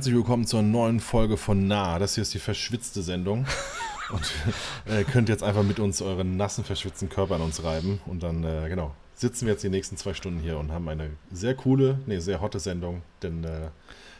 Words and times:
Herzlich 0.00 0.14
willkommen 0.14 0.46
zur 0.46 0.62
neuen 0.62 0.98
Folge 0.98 1.36
von 1.36 1.68
Nah. 1.68 1.98
Das 1.98 2.14
hier 2.14 2.22
ist 2.22 2.32
die 2.32 2.38
verschwitzte 2.38 3.02
Sendung. 3.02 3.44
Und 4.10 4.32
äh, 4.86 5.04
könnt 5.04 5.28
jetzt 5.28 5.42
einfach 5.42 5.62
mit 5.62 5.78
uns 5.78 6.00
euren 6.00 6.38
nassen, 6.38 6.64
verschwitzten 6.64 7.10
Körper 7.10 7.34
an 7.34 7.42
uns 7.42 7.62
reiben. 7.64 8.00
Und 8.06 8.22
dann, 8.22 8.42
äh, 8.42 8.70
genau, 8.70 8.94
sitzen 9.14 9.44
wir 9.44 9.52
jetzt 9.52 9.62
die 9.62 9.68
nächsten 9.68 9.98
zwei 9.98 10.14
Stunden 10.14 10.40
hier 10.40 10.56
und 10.56 10.72
haben 10.72 10.88
eine 10.88 11.10
sehr 11.30 11.54
coole, 11.54 11.98
nee, 12.06 12.18
sehr 12.18 12.40
hotte 12.40 12.60
Sendung. 12.60 13.02
Denn, 13.22 13.44
äh, 13.44 13.68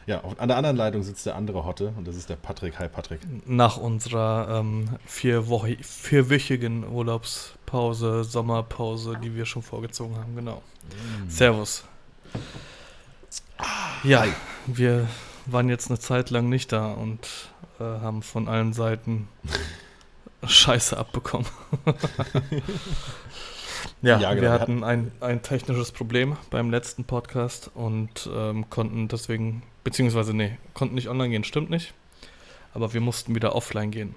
ja, 0.04 0.22
an 0.36 0.48
der 0.48 0.58
anderen 0.58 0.76
Leitung 0.76 1.02
sitzt 1.02 1.24
der 1.24 1.34
andere 1.34 1.64
Hotte 1.64 1.94
und 1.96 2.06
das 2.06 2.14
ist 2.14 2.28
der 2.28 2.36
Patrick. 2.36 2.78
Hi, 2.78 2.86
Patrick. 2.86 3.20
Nach 3.46 3.78
unserer 3.78 4.60
ähm, 4.60 4.98
vier 5.06 5.48
Woche, 5.48 5.78
vierwöchigen 5.80 6.86
Urlaubspause, 6.86 8.24
Sommerpause, 8.24 9.18
die 9.24 9.34
wir 9.34 9.46
schon 9.46 9.62
vorgezogen 9.62 10.18
haben, 10.18 10.36
genau. 10.36 10.56
Mm. 10.56 11.30
Servus. 11.30 11.84
Ja, 14.04 14.20
Hi. 14.20 14.32
wir 14.66 15.08
waren 15.46 15.68
jetzt 15.68 15.90
eine 15.90 15.98
Zeit 15.98 16.30
lang 16.30 16.48
nicht 16.48 16.72
da 16.72 16.92
und 16.92 17.26
äh, 17.78 17.84
haben 17.84 18.22
von 18.22 18.48
allen 18.48 18.72
Seiten 18.72 19.28
Scheiße 20.46 20.96
abbekommen. 20.96 21.46
ja, 24.02 24.18
ja 24.18 24.30
genau. 24.30 24.42
wir 24.42 24.52
hatten 24.52 24.84
ein, 24.84 25.12
ein 25.20 25.42
technisches 25.42 25.92
Problem 25.92 26.36
beim 26.50 26.70
letzten 26.70 27.04
Podcast 27.04 27.70
und 27.74 28.28
ähm, 28.32 28.70
konnten 28.70 29.08
deswegen, 29.08 29.62
beziehungsweise 29.84 30.34
nee, 30.34 30.56
konnten 30.74 30.94
nicht 30.94 31.08
online 31.08 31.30
gehen, 31.30 31.44
stimmt 31.44 31.70
nicht. 31.70 31.92
Aber 32.72 32.92
wir 32.94 33.00
mussten 33.00 33.34
wieder 33.34 33.54
offline 33.54 33.90
gehen. 33.90 34.14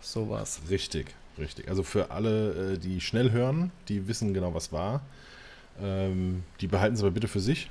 So 0.00 0.28
war 0.28 0.42
es. 0.42 0.60
Richtig, 0.68 1.14
richtig. 1.38 1.68
Also 1.68 1.82
für 1.82 2.10
alle, 2.10 2.74
äh, 2.74 2.78
die 2.78 3.00
schnell 3.00 3.30
hören, 3.32 3.72
die 3.88 4.08
wissen 4.08 4.34
genau, 4.34 4.54
was 4.54 4.72
war. 4.72 5.02
Ähm, 5.80 6.42
die 6.60 6.66
behalten 6.66 6.96
sie 6.96 7.02
aber 7.02 7.12
bitte 7.12 7.28
für 7.28 7.40
sich. 7.40 7.70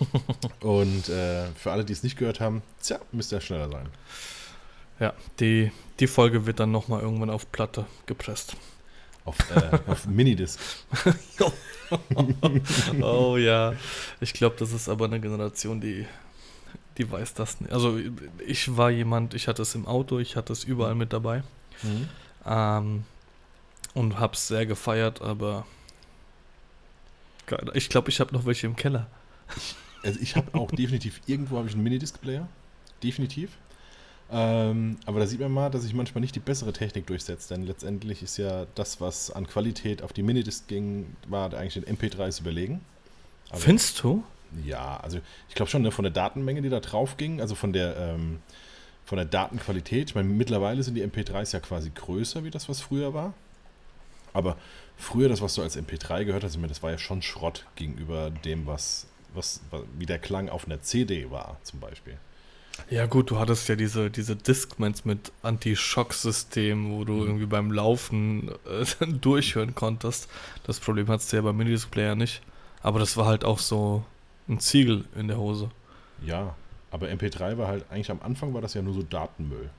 Und 0.60 1.08
äh, 1.08 1.46
für 1.56 1.72
alle, 1.72 1.84
die 1.84 1.92
es 1.92 2.02
nicht 2.02 2.18
gehört 2.18 2.40
haben, 2.40 2.62
tja, 2.82 2.98
müsste 3.12 3.36
ihr 3.36 3.40
schneller 3.40 3.70
sein. 3.70 3.88
Ja, 5.00 5.12
die, 5.40 5.70
die 6.00 6.06
Folge 6.06 6.46
wird 6.46 6.60
dann 6.60 6.70
nochmal 6.70 7.00
irgendwann 7.00 7.30
auf 7.30 7.50
Platte 7.50 7.86
gepresst. 8.06 8.56
Auf, 9.24 9.36
äh, 9.54 9.78
auf 9.90 10.06
Minidisc. 10.06 10.58
oh 13.00 13.36
ja. 13.36 13.74
Ich 14.20 14.32
glaube, 14.34 14.56
das 14.58 14.72
ist 14.72 14.88
aber 14.88 15.06
eine 15.06 15.20
Generation, 15.20 15.80
die, 15.80 16.06
die 16.98 17.10
weiß 17.10 17.34
das 17.34 17.60
nicht. 17.60 17.72
Also 17.72 17.98
ich 18.46 18.76
war 18.76 18.90
jemand, 18.90 19.34
ich 19.34 19.48
hatte 19.48 19.62
es 19.62 19.74
im 19.74 19.86
Auto, 19.86 20.18
ich 20.18 20.36
hatte 20.36 20.52
es 20.52 20.64
überall 20.64 20.94
mit 20.94 21.12
dabei. 21.12 21.42
Mhm. 21.82 22.08
Ähm, 22.46 23.04
und 23.94 24.18
habe 24.18 24.34
es 24.34 24.48
sehr 24.48 24.66
gefeiert, 24.66 25.22
aber 25.22 25.64
ich 27.74 27.88
glaube, 27.88 28.10
ich 28.10 28.20
habe 28.20 28.32
noch 28.34 28.46
welche 28.46 28.66
im 28.66 28.76
Keller. 28.76 29.08
Ich, 29.56 29.74
also 30.02 30.20
ich 30.20 30.36
habe 30.36 30.58
auch 30.58 30.70
definitiv, 30.70 31.20
irgendwo 31.26 31.58
habe 31.58 31.68
ich 31.68 31.74
einen 31.74 31.82
Minidisc-Player. 31.82 32.48
Definitiv. 33.02 33.50
Ähm, 34.30 34.96
aber 35.04 35.20
da 35.20 35.26
sieht 35.26 35.40
man 35.40 35.52
mal, 35.52 35.70
dass 35.70 35.82
sich 35.82 35.94
manchmal 35.94 36.22
nicht 36.22 36.34
die 36.34 36.40
bessere 36.40 36.72
Technik 36.72 37.06
durchsetzt, 37.06 37.50
denn 37.50 37.62
letztendlich 37.62 38.22
ist 38.22 38.38
ja 38.38 38.66
das, 38.74 39.00
was 39.00 39.30
an 39.30 39.46
Qualität 39.46 40.02
auf 40.02 40.12
die 40.12 40.22
Minidisc 40.22 40.66
ging, 40.66 41.14
war 41.28 41.52
eigentlich 41.52 41.74
den 41.74 41.84
MP3s 41.84 42.40
überlegen. 42.40 42.80
Aber, 43.50 43.60
Findest 43.60 44.02
du? 44.02 44.24
Ja, 44.64 44.96
also 44.98 45.20
ich 45.48 45.54
glaube 45.54 45.70
schon, 45.70 45.82
ne, 45.82 45.90
von 45.90 46.04
der 46.04 46.12
Datenmenge, 46.12 46.62
die 46.62 46.68
da 46.70 46.80
drauf 46.80 47.16
ging, 47.16 47.40
also 47.40 47.54
von 47.54 47.72
der, 47.72 47.96
ähm, 47.96 48.40
von 49.04 49.16
der 49.16 49.26
Datenqualität. 49.26 50.10
Ich 50.10 50.14
meine, 50.14 50.28
mittlerweile 50.28 50.82
sind 50.82 50.94
die 50.94 51.04
MP3s 51.04 51.52
ja 51.52 51.60
quasi 51.60 51.90
größer, 51.94 52.44
wie 52.44 52.50
das, 52.50 52.68
was 52.68 52.80
früher 52.80 53.12
war. 53.12 53.34
Aber 54.32 54.56
früher, 54.96 55.28
das, 55.28 55.40
was 55.40 55.54
du 55.54 55.62
als 55.62 55.76
MP3 55.76 56.24
gehört 56.24 56.44
hast, 56.44 56.58
das 56.68 56.82
war 56.82 56.90
ja 56.90 56.98
schon 56.98 57.22
Schrott 57.22 57.66
gegenüber 57.76 58.30
dem, 58.30 58.66
was, 58.66 59.06
was, 59.34 59.60
wie 59.98 60.06
der 60.06 60.18
Klang 60.18 60.48
auf 60.48 60.66
einer 60.66 60.82
CD 60.82 61.30
war, 61.30 61.58
zum 61.62 61.80
Beispiel. 61.80 62.18
Ja, 62.90 63.06
gut, 63.06 63.30
du 63.30 63.38
hattest 63.38 63.68
ja 63.68 63.76
diese, 63.76 64.10
diese 64.10 64.36
Discmans 64.36 65.04
mit 65.04 65.32
Anti-Shock-System, 65.42 66.90
wo 66.90 67.04
du 67.04 67.12
mhm. 67.14 67.26
irgendwie 67.26 67.46
beim 67.46 67.70
Laufen 67.70 68.50
äh, 68.66 69.06
durchhören 69.20 69.74
konntest. 69.74 70.28
Das 70.64 70.80
Problem 70.80 71.06
hattest 71.08 71.32
du 71.32 71.36
ja 71.36 71.42
beim 71.42 71.56
Minidisc-Player 71.56 72.14
nicht. 72.14 72.42
Aber 72.82 72.98
das 72.98 73.16
war 73.16 73.26
halt 73.26 73.44
auch 73.44 73.58
so 73.58 74.04
ein 74.48 74.60
Ziegel 74.60 75.04
in 75.16 75.28
der 75.28 75.38
Hose. 75.38 75.70
Ja, 76.22 76.54
aber 76.90 77.08
MP3 77.08 77.56
war 77.56 77.68
halt, 77.68 77.84
eigentlich 77.90 78.10
am 78.10 78.20
Anfang 78.22 78.52
war 78.54 78.60
das 78.60 78.74
ja 78.74 78.82
nur 78.82 78.94
so 78.94 79.02
Datenmüll. 79.02 79.70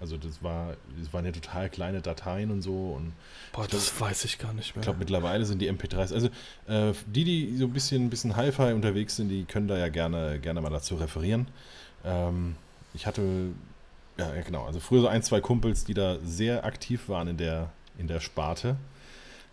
Also 0.00 0.16
das 0.16 0.42
war, 0.42 0.76
das 0.98 1.12
waren 1.12 1.24
ja 1.24 1.32
total 1.32 1.70
kleine 1.70 2.00
Dateien 2.00 2.50
und 2.50 2.62
so. 2.62 2.92
Und 2.96 3.12
Boah, 3.52 3.66
das 3.66 3.96
glaub, 3.96 4.10
weiß 4.10 4.24
ich 4.24 4.38
gar 4.38 4.52
nicht 4.52 4.74
mehr. 4.74 4.80
Ich 4.80 4.84
glaube, 4.84 4.98
mittlerweile 4.98 5.44
sind 5.44 5.60
die 5.60 5.70
MP3s. 5.70 6.12
Also 6.12 6.28
äh, 6.66 6.92
die, 7.06 7.24
die 7.24 7.56
so 7.56 7.64
ein 7.64 7.72
bisschen, 7.72 8.06
ein 8.06 8.10
bisschen 8.10 8.36
Hi-Fi 8.36 8.72
unterwegs 8.72 9.16
sind, 9.16 9.28
die 9.28 9.44
können 9.44 9.68
da 9.68 9.78
ja 9.78 9.88
gerne, 9.88 10.38
gerne 10.40 10.60
mal 10.60 10.70
dazu 10.70 10.96
referieren. 10.96 11.46
Ähm, 12.04 12.56
ich 12.92 13.06
hatte, 13.06 13.22
ja, 14.18 14.30
genau, 14.42 14.64
also 14.64 14.80
früher 14.80 15.02
so 15.02 15.08
ein, 15.08 15.22
zwei 15.22 15.40
Kumpels, 15.40 15.84
die 15.84 15.94
da 15.94 16.18
sehr 16.24 16.64
aktiv 16.64 17.08
waren 17.08 17.28
in 17.28 17.36
der, 17.36 17.70
in 17.98 18.06
der 18.08 18.20
Sparte, 18.20 18.76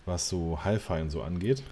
was 0.06 0.28
so 0.28 0.60
Hi-Fi 0.64 1.02
und 1.02 1.12
so 1.12 1.22
angeht. 1.22 1.64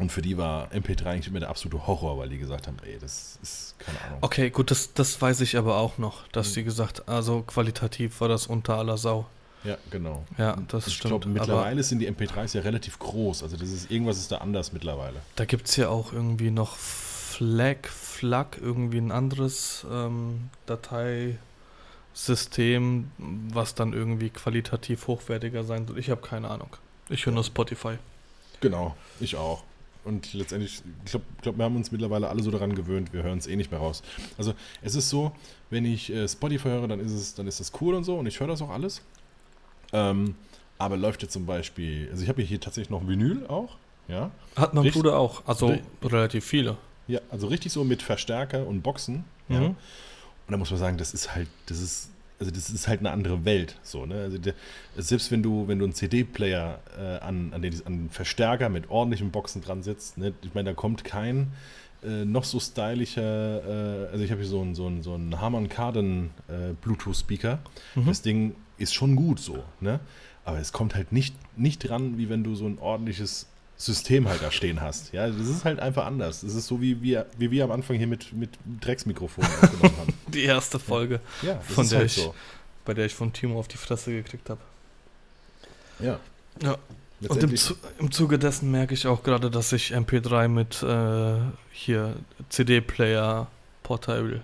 Und 0.00 0.10
für 0.10 0.22
die 0.22 0.38
war 0.38 0.72
MP3 0.72 1.06
eigentlich 1.06 1.28
immer 1.28 1.40
der 1.40 1.50
absolute 1.50 1.86
Horror, 1.86 2.16
weil 2.18 2.30
die 2.30 2.38
gesagt 2.38 2.66
haben, 2.66 2.78
ey, 2.86 2.96
das 2.98 3.38
ist 3.42 3.74
keine 3.78 4.00
Ahnung. 4.00 4.18
Okay, 4.22 4.48
gut, 4.48 4.70
das, 4.70 4.94
das 4.94 5.20
weiß 5.20 5.42
ich 5.42 5.58
aber 5.58 5.76
auch 5.76 5.98
noch, 5.98 6.26
dass 6.28 6.48
mhm. 6.50 6.54
die 6.54 6.64
gesagt, 6.64 7.06
also 7.08 7.42
qualitativ 7.42 8.18
war 8.20 8.28
das 8.28 8.46
unter 8.46 8.76
aller 8.76 8.96
Sau. 8.96 9.26
Ja, 9.62 9.76
genau. 9.90 10.24
Ja, 10.38 10.56
das 10.68 10.86
ich 10.86 10.94
stimmt. 10.94 11.12
Ich 11.12 11.20
glaube, 11.20 11.28
mittlerweile 11.28 11.82
sind 11.82 11.98
die 11.98 12.10
MP3s 12.10 12.56
ja 12.56 12.62
relativ 12.62 12.98
groß. 12.98 13.42
Also 13.42 13.58
das 13.58 13.68
ist 13.68 13.90
irgendwas 13.90 14.16
ist 14.16 14.32
da 14.32 14.38
anders 14.38 14.72
mittlerweile. 14.72 15.20
Da 15.36 15.44
gibt 15.44 15.68
es 15.68 15.76
ja 15.76 15.90
auch 15.90 16.14
irgendwie 16.14 16.50
noch 16.50 16.78
Flag, 16.78 17.88
Flag, 17.88 18.56
irgendwie 18.58 18.96
ein 18.98 19.12
anderes 19.12 19.84
ähm, 19.90 20.48
Dateisystem, 20.64 23.10
was 23.52 23.74
dann 23.74 23.92
irgendwie 23.92 24.30
qualitativ 24.30 25.08
hochwertiger 25.08 25.62
sein 25.64 25.86
soll. 25.86 25.98
Ich 25.98 26.08
habe 26.08 26.22
keine 26.22 26.48
Ahnung. 26.48 26.70
Ich 27.10 27.26
höre 27.26 27.34
nur 27.34 27.44
Spotify. 27.44 27.98
Genau, 28.60 28.96
ich 29.20 29.36
auch. 29.36 29.62
Und 30.04 30.32
letztendlich, 30.32 30.82
ich 31.04 31.10
glaube, 31.10 31.26
glaub, 31.42 31.58
wir 31.58 31.64
haben 31.64 31.76
uns 31.76 31.92
mittlerweile 31.92 32.28
alle 32.28 32.42
so 32.42 32.50
daran 32.50 32.74
gewöhnt, 32.74 33.12
wir 33.12 33.22
hören 33.22 33.38
es 33.38 33.46
eh 33.46 33.56
nicht 33.56 33.70
mehr 33.70 33.80
raus. 33.80 34.02
Also 34.38 34.54
es 34.82 34.94
ist 34.94 35.10
so, 35.10 35.32
wenn 35.68 35.84
ich 35.84 36.10
äh, 36.10 36.26
Spotify 36.26 36.68
höre, 36.68 36.88
dann 36.88 37.00
ist 37.00 37.12
es, 37.12 37.34
dann 37.34 37.46
ist 37.46 37.60
das 37.60 37.72
cool 37.80 37.94
und 37.94 38.04
so 38.04 38.16
und 38.18 38.26
ich 38.26 38.40
höre 38.40 38.48
das 38.48 38.62
auch 38.62 38.70
alles. 38.70 39.02
Ähm, 39.92 40.36
aber 40.78 40.96
läuft 40.96 41.22
jetzt 41.22 41.32
zum 41.32 41.44
Beispiel, 41.44 42.08
also 42.10 42.22
ich 42.22 42.28
habe 42.28 42.40
hier 42.42 42.60
tatsächlich 42.60 42.90
noch 42.90 43.06
Vinyl 43.06 43.46
auch, 43.46 43.76
ja. 44.08 44.30
Hat 44.56 44.74
mein 44.74 44.84
richtig, 44.84 45.02
Bruder 45.02 45.18
auch, 45.18 45.42
also 45.46 45.76
relativ 46.02 46.44
viele. 46.44 46.76
Ja, 47.06 47.20
also 47.30 47.48
richtig 47.48 47.72
so 47.72 47.84
mit 47.84 48.02
Verstärker 48.02 48.66
und 48.66 48.82
Boxen, 48.82 49.24
mhm. 49.48 49.54
ja. 49.54 49.60
Und 49.66 49.76
da 50.48 50.56
muss 50.56 50.70
man 50.70 50.80
sagen, 50.80 50.96
das 50.96 51.12
ist 51.12 51.34
halt, 51.34 51.48
das 51.66 51.80
ist 51.80 52.09
also 52.40 52.50
das 52.50 52.70
ist 52.70 52.88
halt 52.88 53.00
eine 53.00 53.10
andere 53.10 53.44
Welt. 53.44 53.76
So, 53.82 54.06
ne? 54.06 54.14
also 54.14 54.38
der, 54.38 54.54
selbst 54.96 55.30
wenn 55.30 55.42
du, 55.42 55.68
wenn 55.68 55.78
du 55.78 55.84
einen 55.84 55.94
CD-Player 55.94 56.80
äh, 56.98 57.18
an, 57.18 57.52
an, 57.52 57.62
den, 57.62 57.74
an 57.86 57.92
den 57.98 58.10
Verstärker 58.10 58.70
mit 58.70 58.88
ordentlichen 58.90 59.30
Boxen 59.30 59.62
dran 59.62 59.82
sitzt, 59.82 60.16
ne? 60.16 60.32
ich 60.42 60.54
meine, 60.54 60.70
da 60.70 60.74
kommt 60.74 61.04
kein 61.04 61.52
äh, 62.02 62.24
noch 62.24 62.44
so 62.44 62.58
stylischer, 62.58 64.06
äh, 64.08 64.12
also 64.12 64.24
ich 64.24 64.30
habe 64.30 64.40
hier 64.40 64.50
so 64.50 64.62
einen 64.62 64.74
so 64.74 64.86
einen, 64.86 65.02
so 65.02 65.14
einen 65.14 65.38
Harman 65.38 65.68
Kardon 65.68 66.30
äh, 66.48 66.72
Bluetooth-Speaker. 66.80 67.58
Mhm. 67.94 68.06
Das 68.06 68.22
Ding 68.22 68.54
ist 68.78 68.94
schon 68.94 69.16
gut 69.16 69.38
so, 69.38 69.62
ne? 69.80 70.00
Aber 70.46 70.58
es 70.58 70.72
kommt 70.72 70.94
halt 70.94 71.12
nicht, 71.12 71.36
nicht 71.58 71.86
dran, 71.86 72.16
wie 72.16 72.30
wenn 72.30 72.42
du 72.42 72.54
so 72.54 72.64
ein 72.64 72.78
ordentliches 72.78 73.49
System 73.80 74.28
halt 74.28 74.42
da 74.42 74.50
stehen 74.50 74.82
hast. 74.82 75.10
Ja, 75.14 75.26
das 75.26 75.48
ist 75.48 75.64
halt 75.64 75.80
einfach 75.80 76.04
anders. 76.04 76.42
Das 76.42 76.54
ist 76.54 76.66
so, 76.66 76.82
wie 76.82 77.00
wir, 77.00 77.24
wie 77.38 77.50
wir 77.50 77.64
am 77.64 77.70
Anfang 77.70 77.96
hier 77.96 78.06
mit, 78.06 78.30
mit 78.34 78.50
Drecksmikrofonen 78.80 79.50
aufgenommen 79.62 79.96
haben. 79.96 80.14
Die 80.28 80.44
erste 80.44 80.78
Folge, 80.78 81.20
ja, 81.40 81.58
von 81.60 81.88
der 81.88 82.00
halt 82.00 82.10
ich, 82.10 82.22
so. 82.22 82.34
bei 82.84 82.92
der 82.92 83.06
ich 83.06 83.14
von 83.14 83.32
Timo 83.32 83.58
auf 83.58 83.68
die 83.68 83.78
Fresse 83.78 84.12
gekriegt 84.12 84.50
habe. 84.50 84.60
Ja. 85.98 86.20
Ja. 86.62 86.76
Und 87.26 87.42
im, 87.42 87.56
Zu 87.56 87.74
im 87.98 88.10
Zuge 88.10 88.38
dessen 88.38 88.70
merke 88.70 88.92
ich 88.92 89.06
auch 89.06 89.22
gerade, 89.22 89.50
dass 89.50 89.72
ich 89.72 89.94
MP3 89.94 90.48
mit 90.48 90.82
äh, 90.82 91.40
hier 91.72 92.16
CD-Player 92.50 93.46
Portable 93.82 94.42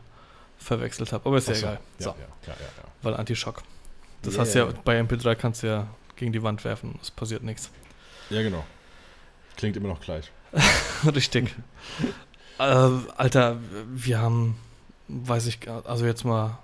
verwechselt 0.58 1.12
habe. 1.12 1.26
Aber 1.26 1.37
ist 1.37 1.49
ja 1.49 1.55
so. 1.55 1.66
egal. 1.66 1.81
Ja, 1.99 2.05
so. 2.05 2.14
Ja, 2.46 2.56
Weil 3.02 3.14
Anti-Schock. 3.14 3.62
Das 4.22 4.34
yeah. 4.34 4.43
heißt 4.43 4.55
ja, 4.55 4.64
bei 4.84 4.99
MP3 4.99 5.34
kannst 5.34 5.62
du 5.62 5.66
ja 5.66 5.88
gegen 6.16 6.32
die 6.32 6.43
Wand 6.43 6.64
werfen, 6.64 6.99
es 7.02 7.11
passiert 7.11 7.43
nichts. 7.43 7.70
Ja, 8.31 8.43
genau. 8.43 8.64
Klingt 9.56 9.76
immer 9.76 9.88
noch 9.88 10.00
gleich. 10.00 10.31
Richtig. 11.14 11.55
äh, 12.58 12.62
Alter, 12.62 13.58
wir 13.88 14.19
haben, 14.19 14.56
weiß 15.08 15.47
ich, 15.47 15.69
also 15.69 16.06
jetzt 16.06 16.25
mal, 16.25 16.58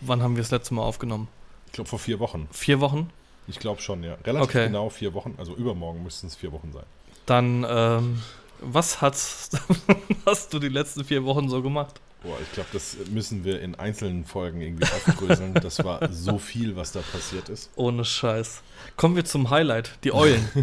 wann 0.00 0.22
haben 0.22 0.36
wir 0.36 0.42
das 0.42 0.50
letzte 0.50 0.74
Mal 0.74 0.82
aufgenommen? 0.82 1.28
Ich 1.66 1.72
glaube 1.72 1.88
vor 1.88 1.98
vier 1.98 2.18
Wochen. 2.18 2.48
Vier 2.52 2.80
Wochen? 2.80 3.10
Ich 3.46 3.58
glaube 3.58 3.80
schon, 3.80 4.02
ja. 4.02 4.14
Relativ 4.24 4.48
okay. 4.48 4.66
genau 4.66 4.90
vier 4.90 5.14
Wochen, 5.14 5.34
also 5.38 5.54
übermorgen 5.54 6.02
müssten 6.02 6.26
es 6.26 6.36
vier 6.36 6.52
Wochen 6.52 6.72
sein. 6.72 6.84
Dann, 7.26 7.66
ähm, 7.68 8.22
was 8.60 9.00
hast, 9.00 9.60
hast 10.26 10.52
du 10.52 10.58
die 10.58 10.68
letzten 10.68 11.04
vier 11.04 11.24
Wochen 11.24 11.48
so 11.48 11.62
gemacht? 11.62 12.00
Boah, 12.22 12.36
ich 12.42 12.52
glaube, 12.52 12.68
das 12.72 12.96
müssen 13.10 13.44
wir 13.44 13.60
in 13.60 13.76
einzelnen 13.76 14.24
Folgen 14.24 14.60
irgendwie 14.60 14.84
aufdröseln. 14.84 15.54
Das 15.54 15.84
war 15.84 16.12
so 16.12 16.38
viel, 16.38 16.74
was 16.74 16.90
da 16.90 17.00
passiert 17.00 17.48
ist. 17.48 17.70
Ohne 17.76 18.04
Scheiß. 18.04 18.62
Kommen 18.96 19.14
wir 19.14 19.24
zum 19.24 19.50
Highlight, 19.50 19.92
die 20.02 20.12
Eulen. 20.12 20.48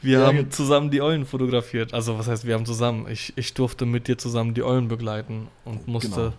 wir 0.00 0.20
ja, 0.20 0.26
haben 0.26 0.50
zusammen 0.50 0.90
die 0.90 1.02
Eulen 1.02 1.26
fotografiert. 1.26 1.92
Also 1.92 2.18
was 2.18 2.28
heißt, 2.28 2.46
wir 2.46 2.54
haben 2.54 2.64
zusammen. 2.64 3.06
Ich, 3.10 3.34
ich 3.36 3.52
durfte 3.52 3.84
mit 3.84 4.08
dir 4.08 4.16
zusammen 4.16 4.54
die 4.54 4.62
Eulen 4.62 4.88
begleiten 4.88 5.48
und 5.66 5.86
musste 5.86 6.32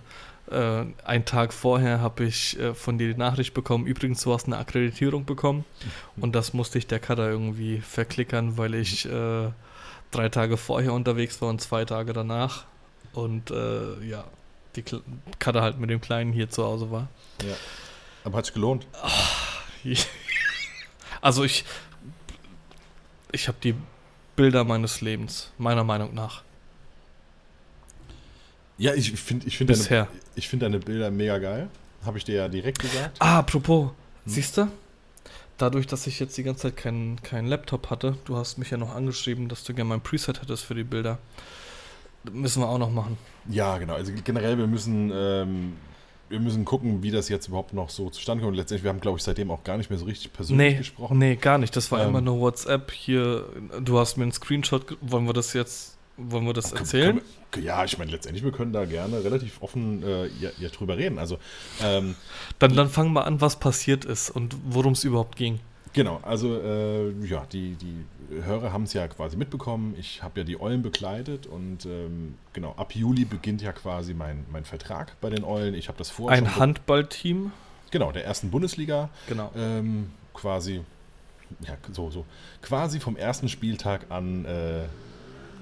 genau. 0.49 0.81
äh, 0.81 0.85
einen 1.05 1.25
Tag 1.25 1.53
vorher 1.53 2.01
habe 2.01 2.23
ich 2.23 2.59
äh, 2.59 2.73
von 2.73 2.97
dir 2.97 3.13
die 3.13 3.19
Nachricht 3.19 3.53
bekommen, 3.53 3.85
übrigens, 3.85 4.23
du 4.23 4.33
hast 4.33 4.47
eine 4.47 4.57
Akkreditierung 4.57 5.25
bekommen. 5.25 5.65
Mhm. 6.15 6.23
Und 6.23 6.35
das 6.35 6.53
musste 6.53 6.79
ich 6.79 6.87
der 6.87 6.99
Kader 6.99 7.29
irgendwie 7.29 7.79
verklickern, 7.79 8.57
weil 8.57 8.73
ich 8.73 9.05
äh, 9.05 9.49
drei 10.11 10.29
Tage 10.29 10.57
vorher 10.57 10.93
unterwegs 10.93 11.41
war 11.41 11.49
und 11.49 11.61
zwei 11.61 11.85
Tage 11.85 12.13
danach. 12.13 12.65
Und 13.13 13.51
äh, 13.51 14.03
ja, 14.03 14.23
die 14.75 14.83
Kader 15.39 15.61
halt 15.61 15.79
mit 15.79 15.89
dem 15.89 16.01
Kleinen 16.01 16.31
hier 16.31 16.49
zu 16.49 16.63
Hause 16.63 16.91
war. 16.91 17.09
Ja. 17.41 17.55
Aber 18.23 18.37
hat 18.37 18.45
es 18.45 18.53
gelohnt? 18.53 18.85
Also 21.23 21.43
ich, 21.43 21.65
ich 23.31 23.47
habe 23.47 23.57
die 23.63 23.75
Bilder 24.35 24.63
meines 24.63 25.01
Lebens, 25.01 25.51
meiner 25.59 25.83
Meinung 25.83 26.15
nach. 26.15 26.41
Ja, 28.79 28.95
ich 28.95 29.11
finde 29.11 29.45
ich 29.45 29.55
find 29.55 29.69
deine, 29.69 30.07
find 30.35 30.63
deine 30.63 30.79
Bilder 30.79 31.11
mega 31.11 31.37
geil. 31.37 31.69
Habe 32.03 32.17
ich 32.17 32.23
dir 32.23 32.35
ja 32.35 32.47
direkt 32.47 32.79
gesagt. 32.79 33.17
Ah, 33.19 33.37
apropos, 33.37 33.89
hm. 33.89 33.93
siehst 34.25 34.57
du? 34.57 34.67
Dadurch, 35.61 35.87
dass 35.87 36.07
ich 36.07 36.19
jetzt 36.19 36.37
die 36.37 36.43
ganze 36.43 36.63
Zeit 36.63 36.77
keinen 36.77 37.21
kein 37.21 37.45
Laptop 37.45 37.89
hatte, 37.89 38.17
du 38.25 38.35
hast 38.35 38.57
mich 38.57 38.71
ja 38.71 38.77
noch 38.77 38.95
angeschrieben, 38.95 39.47
dass 39.47 39.63
du 39.63 39.73
gerne 39.73 39.89
mein 39.89 40.01
Preset 40.01 40.41
hättest 40.41 40.63
für 40.63 40.75
die 40.75 40.83
Bilder. 40.83 41.19
Müssen 42.31 42.61
wir 42.61 42.67
auch 42.67 42.77
noch 42.77 42.91
machen. 42.91 43.17
Ja, 43.49 43.77
genau. 43.77 43.93
Also 43.93 44.11
generell, 44.23 44.57
wir 44.57 44.67
müssen 44.67 45.11
ähm, 45.13 45.73
wir 46.31 46.39
müssen 46.39 46.65
gucken, 46.65 47.03
wie 47.03 47.11
das 47.11 47.29
jetzt 47.29 47.49
überhaupt 47.49 47.73
noch 47.73 47.89
so 47.89 48.09
zustande 48.09 48.43
kommt. 48.43 48.55
Letztendlich, 48.55 48.83
wir 48.83 48.89
haben, 48.89 49.01
glaube 49.01 49.17
ich, 49.17 49.23
seitdem 49.23 49.51
auch 49.51 49.63
gar 49.63 49.77
nicht 49.77 49.89
mehr 49.89 49.99
so 49.99 50.05
richtig 50.05 50.33
persönlich 50.33 50.73
nee, 50.73 50.77
gesprochen. 50.77 51.17
Nee, 51.17 51.35
gar 51.35 51.57
nicht. 51.57 51.75
Das 51.75 51.91
war 51.91 52.01
ähm, 52.01 52.09
immer 52.09 52.21
nur 52.21 52.39
WhatsApp. 52.39 52.89
Hier, 52.91 53.45
du 53.81 53.99
hast 53.99 54.17
mir 54.17 54.23
einen 54.23 54.31
Screenshot. 54.31 54.97
Wollen 55.01 55.25
wir 55.25 55.33
das 55.33 55.53
jetzt, 55.53 55.97
wollen 56.17 56.45
wir 56.45 56.53
das 56.53 56.71
erzählen? 56.71 57.21
Ja, 57.61 57.83
ich 57.83 57.97
meine, 57.97 58.11
letztendlich, 58.11 58.43
wir 58.43 58.51
können 58.51 58.73
da 58.73 58.85
gerne 58.85 59.23
relativ 59.23 59.61
offen 59.61 60.03
äh, 60.03 60.27
ja, 60.39 60.49
ja, 60.59 60.69
drüber 60.69 60.97
reden. 60.97 61.19
Also, 61.19 61.37
ähm, 61.83 62.15
dann, 62.59 62.75
dann 62.75 62.89
fangen 62.89 63.13
wir 63.13 63.25
an, 63.25 63.41
was 63.41 63.59
passiert 63.59 64.05
ist 64.05 64.29
und 64.29 64.55
worum 64.69 64.93
es 64.93 65.03
überhaupt 65.03 65.35
ging. 65.35 65.59
Genau, 65.93 66.19
also 66.23 66.57
äh, 66.57 67.11
ja, 67.25 67.45
die, 67.51 67.75
die 67.75 68.05
Hörer 68.43 68.71
haben 68.71 68.83
es 68.83 68.93
ja 68.93 69.07
quasi 69.09 69.35
mitbekommen. 69.35 69.93
Ich 69.99 70.23
habe 70.23 70.39
ja 70.39 70.43
die 70.45 70.59
Eulen 70.59 70.81
begleitet 70.81 71.47
und 71.47 71.85
ähm, 71.85 72.35
genau, 72.53 72.73
ab 72.77 72.95
Juli 72.95 73.25
beginnt 73.25 73.61
ja 73.61 73.73
quasi 73.73 74.13
mein, 74.13 74.45
mein 74.51 74.63
Vertrag 74.63 75.19
bei 75.19 75.29
den 75.29 75.43
Eulen. 75.43 75.73
Ich 75.73 75.89
habe 75.89 75.97
das 75.97 76.09
vor. 76.09 76.31
Ein 76.31 76.55
Handballteam? 76.55 77.51
Genau, 77.91 78.13
der 78.13 78.23
ersten 78.23 78.51
Bundesliga. 78.51 79.09
Genau. 79.27 79.51
Ähm, 79.53 80.11
quasi, 80.33 80.81
ja, 81.67 81.75
so, 81.91 82.09
so. 82.09 82.25
Quasi 82.61 83.01
vom 83.01 83.17
ersten 83.17 83.49
Spieltag 83.49 84.05
an 84.09 84.45
äh, 84.45 84.83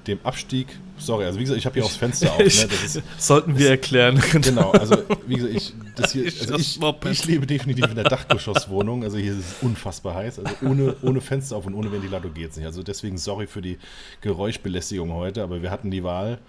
dem 0.08 0.20
Abstieg, 0.24 0.68
sorry, 0.98 1.26
also 1.26 1.40
wie 1.40 1.44
gesagt, 1.44 1.58
ich 1.58 1.66
habe 1.66 1.76
hier 1.76 1.84
auch 1.84 1.90
das 1.90 1.98
Fenster 1.98 2.32
auf. 2.32 2.40
Ne? 2.40 2.46
Ist, 2.46 3.02
Sollten 3.18 3.58
wir 3.58 3.70
erklären. 3.70 4.22
Genau, 4.42 4.72
also 4.72 4.98
wie 5.28 5.36
gesagt, 5.36 5.56
ich, 5.56 5.74
das 5.96 6.12
hier, 6.12 6.26
also 6.42 6.56
ich, 6.56 6.80
ich, 7.12 7.26
lebe 7.26 7.46
definitiv 7.46 7.88
in 7.88 7.96
der 7.96 8.06
Dachgeschosswohnung, 8.06 9.04
also 9.04 9.18
hier 9.18 9.34
ist 9.34 9.40
es 9.40 9.56
unfassbar 9.62 10.16
heiß, 10.16 10.40
also 10.40 10.54
ohne, 10.66 10.96
ohne 11.02 11.22
Fenster 11.22 11.56
auf 11.56 11.66
und 11.66 11.74
ohne 11.74 11.92
Ventilator 11.92 12.32
geht 12.32 12.52
es 12.52 12.58
nicht. 12.58 12.66
Also 12.66 12.84
deswegen 12.84 13.18
sorry 13.18 13.48
für 13.48 13.62
die 13.62 13.78
Geräuschbelästigung 14.22 15.12
heute, 15.14 15.44
aber 15.44 15.62
wir 15.62 15.72
hatten 15.72 15.92
die 15.92 16.04
Wahl, 16.04 16.40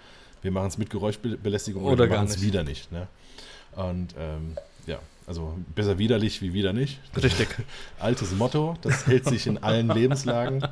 wir 0.41 0.51
machen 0.51 0.67
es 0.67 0.77
mit 0.77 0.89
Geräuschbelästigung 0.89 1.83
oder, 1.83 1.93
oder 1.93 2.09
wir 2.09 2.17
machen 2.17 2.27
es 2.27 2.41
wieder 2.41 2.63
nicht. 2.63 2.91
Ne? 2.91 3.07
Und 3.75 4.15
ähm, 4.17 4.57
ja, 4.87 4.99
also 5.27 5.57
besser 5.75 5.97
widerlich 5.97 6.41
wie 6.41 6.53
wieder 6.53 6.73
nicht. 6.73 6.99
Richtig. 7.15 7.47
Altes 7.99 8.31
Motto, 8.33 8.75
das 8.81 9.07
hält 9.07 9.25
sich 9.25 9.47
in 9.47 9.57
allen 9.59 9.89
Lebenslagen. 9.89 10.63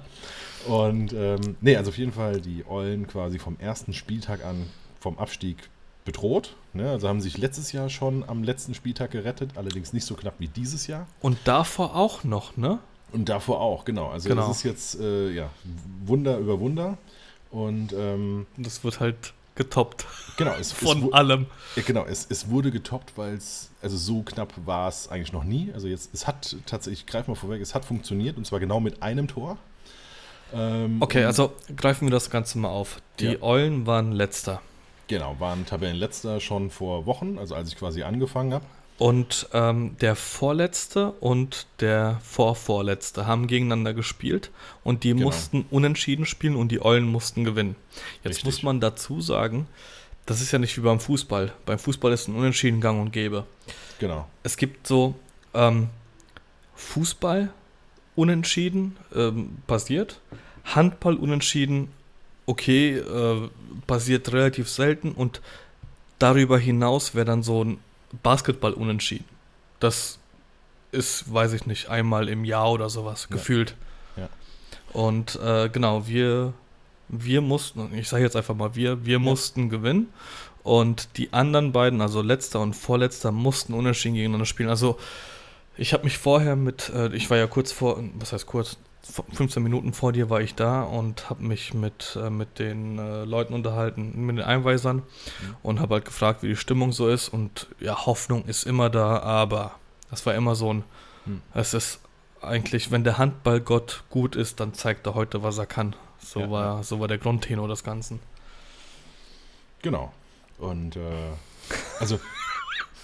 Und 0.68 1.14
ähm, 1.14 1.56
nee, 1.62 1.76
also 1.76 1.90
auf 1.90 1.98
jeden 1.98 2.12
Fall 2.12 2.42
die 2.42 2.66
Eulen 2.68 3.08
quasi 3.08 3.40
vom 3.40 3.58
ersten 3.60 3.94
Spieltag 3.94 4.44
an 4.44 4.66
vom 5.00 5.18
Abstieg 5.18 5.70
bedroht. 6.06 6.56
Ne? 6.74 6.90
Also 6.90 7.08
haben 7.08 7.22
sich 7.22 7.38
letztes 7.38 7.72
Jahr 7.72 7.90
schon 7.90 8.28
am 8.28 8.44
letzten 8.44 8.74
Spieltag 8.74 9.12
gerettet, 9.12 9.52
allerdings 9.56 9.94
nicht 9.94 10.06
so 10.06 10.16
knapp 10.16 10.36
wie 10.40 10.48
dieses 10.48 10.88
Jahr. 10.88 11.08
Und 11.22 11.38
davor 11.46 11.96
auch 11.96 12.24
noch, 12.24 12.58
ne? 12.58 12.80
Und 13.12 13.30
davor 13.30 13.60
auch, 13.62 13.86
genau. 13.86 14.10
Also 14.10 14.30
genau. 14.30 14.48
das 14.48 14.58
ist 14.58 14.64
jetzt 14.64 15.00
äh, 15.00 15.32
ja 15.32 15.50
Wunder 16.06 16.38
über 16.38 16.60
Wunder. 16.60 16.98
Und 17.52 17.94
ähm, 17.94 18.46
das 18.58 18.84
wird 18.84 19.00
halt 19.00 19.34
getoppt. 19.56 20.06
Genau, 20.38 20.54
es, 20.60 20.72
von 20.72 21.08
es, 21.08 21.14
allem. 21.14 21.48
Ja, 21.76 21.84
genau, 21.86 22.06
es, 22.06 22.26
es 22.30 22.50
wurde 22.50 22.72
getoppt, 22.72 23.18
weil 23.18 23.34
es, 23.36 23.72
also 23.82 23.98
so 23.98 24.22
knapp 24.24 24.54
war 24.66 24.88
es 24.88 25.10
eigentlich 25.10 25.34
noch 25.34 25.44
nie. 25.44 25.72
Also 25.74 25.88
jetzt, 25.88 26.12
es 26.14 26.28
hat 26.28 26.56
tatsächlich, 26.66 27.02
ich 27.02 27.06
greife 27.08 27.30
mal 27.30 27.36
vorweg, 27.36 27.62
es 27.62 27.76
hat 27.76 27.86
funktioniert 27.86 28.38
und 28.38 28.46
zwar 28.46 28.60
genau 28.60 28.80
mit 28.80 29.02
einem 29.04 29.28
Tor. 29.28 29.58
Ähm, 30.54 30.98
okay, 31.00 31.26
also 31.26 31.54
greifen 31.76 32.08
wir 32.08 32.12
das 32.12 32.30
Ganze 32.30 32.58
mal 32.58 32.70
auf. 32.70 33.02
Die 33.20 33.34
ja. 33.34 33.42
Eulen 33.42 33.86
waren 33.86 34.12
letzter. 34.12 34.62
Genau, 35.08 35.36
waren 35.40 35.66
Tabellenletzter 35.66 36.40
schon 36.40 36.70
vor 36.70 37.06
Wochen, 37.06 37.38
also 37.40 37.56
als 37.56 37.70
ich 37.70 37.76
quasi 37.76 38.04
angefangen 38.04 38.54
habe. 38.54 38.66
Und 39.00 39.48
ähm, 39.54 39.96
der 40.02 40.16
Vorletzte 40.16 41.12
und 41.14 41.68
der 41.80 42.20
Vorvorletzte 42.22 43.26
haben 43.26 43.48
gegeneinander 43.48 43.94
gespielt 43.94 44.52
und 44.84 45.06
die 45.06 45.14
genau. 45.14 45.28
mussten 45.28 45.66
unentschieden 45.72 46.26
spielen 46.26 46.58
und 46.58 46.70
die 46.70 46.84
Eulen 46.84 47.08
mussten 47.08 47.46
gewinnen. 47.46 47.78
Jetzt 48.18 48.26
Richtig. 48.26 48.46
muss 48.46 48.64
man 48.64 48.82
dazu 48.82 49.22
sagen, 49.22 49.68
das 50.26 50.42
ist 50.42 50.52
ja 50.52 50.60
nicht 50.60 50.78
wie 50.78 50.82
beim 50.82 51.00
Fußball. 51.00 51.54
Beim 51.66 51.80
Fußball 51.80 52.12
ist 52.12 52.28
ein 52.28 52.36
Unentschieden 52.36 52.82
gang 52.82 53.02
und 53.02 53.12
gäbe. 53.12 53.46
Genau. 54.00 54.28
Es 54.44 54.58
gibt 54.58 54.86
so 54.86 55.16
ähm, 55.54 55.90
Fußball 56.76 57.54
unentschieden 58.20 58.98
ähm, 59.16 59.58
passiert. 59.66 60.20
Handball 60.66 61.16
unentschieden, 61.16 61.88
okay, 62.46 62.98
äh, 62.98 63.50
passiert 63.88 64.32
relativ 64.34 64.68
selten 64.70 65.14
und 65.14 65.42
darüber 66.20 66.60
hinaus 66.60 67.16
wäre 67.16 67.26
dann 67.26 67.44
so 67.44 67.64
ein 67.64 67.80
Basketball 68.22 68.74
unentschieden. 68.74 69.26
Das 69.80 70.20
ist, 70.92 71.34
weiß 71.34 71.54
ich 71.54 71.66
nicht, 71.66 71.90
einmal 71.90 72.28
im 72.28 72.44
Jahr 72.44 72.72
oder 72.72 72.90
sowas, 72.90 73.28
ja. 73.30 73.38
gefühlt. 73.38 73.76
Ja. 74.18 74.28
Und 74.92 75.40
äh, 75.42 75.70
genau, 75.70 76.06
wir, 76.08 76.54
wir 77.08 77.40
mussten, 77.40 77.94
ich 77.94 78.10
sage 78.10 78.24
jetzt 78.24 78.36
einfach 78.36 78.56
mal 78.56 78.76
wir, 78.76 79.06
wir 79.06 79.14
ja. 79.14 79.20
mussten 79.20 79.70
gewinnen. 79.70 80.10
Und 80.62 81.18
die 81.18 81.32
anderen 81.32 81.72
beiden, 81.72 82.02
also 82.02 82.22
letzter 82.22 82.60
und 82.60 82.76
vorletzter, 82.76 83.32
mussten 83.32 83.74
unentschieden 83.74 84.16
gegeneinander 84.16 84.46
spielen. 84.46 84.70
Also 84.70 84.98
ich 85.80 85.94
habe 85.94 86.04
mich 86.04 86.18
vorher 86.18 86.56
mit, 86.56 86.90
äh, 86.90 87.08
ich 87.16 87.30
war 87.30 87.38
ja 87.38 87.48
kurz 87.48 87.72
vor, 87.72 88.04
was 88.16 88.34
heißt 88.34 88.46
kurz, 88.46 88.78
15 89.02 89.64
Minuten 89.64 89.94
vor 89.94 90.12
dir 90.12 90.30
war 90.30 90.42
ich 90.42 90.54
da 90.56 90.84
und 90.84 91.30
habe 91.30 91.42
mich 91.44 91.74
mit, 91.74 92.18
äh, 92.22 92.30
mit 92.30 92.60
den 92.60 93.00
äh, 93.00 93.24
Leuten 93.24 93.54
unterhalten, 93.54 94.26
mit 94.26 94.38
den 94.38 94.44
Einweisern 94.44 94.98
mhm. 94.98 95.56
und 95.64 95.80
habe 95.80 95.96
halt 95.96 96.06
gefragt, 96.06 96.44
wie 96.44 96.50
die 96.50 96.56
Stimmung 96.58 96.92
so 96.92 97.08
ist. 97.08 97.30
Und 97.30 97.68
ja, 97.80 98.06
Hoffnung 98.06 98.46
ist 98.46 98.66
immer 98.66 98.90
da, 98.90 99.20
aber 99.20 99.76
das 100.12 100.26
war 100.26 100.36
immer 100.36 100.54
so 100.56 100.74
ein, 100.74 100.84
mhm. 101.26 101.42
es 101.54 101.74
ist 101.74 102.02
eigentlich, 102.42 102.92
wenn 102.92 103.06
der 103.06 103.18
Handballgott 103.18 104.04
gut 104.10 104.36
ist, 104.36 104.60
dann 104.60 104.74
zeigt 104.74 105.08
er 105.08 105.16
heute, 105.16 105.44
was 105.44 105.58
er 105.58 105.66
kann. 105.66 105.96
So, 106.20 106.42
ja. 106.42 106.52
war, 106.52 106.84
so 106.84 107.00
war 107.00 107.08
der 107.08 107.18
Grundtenor 107.18 107.70
des 107.70 107.86
Ganzen. 107.86 108.20
Genau. 109.82 110.12
Und 110.58 110.98
äh, 110.98 111.00
also 112.00 112.20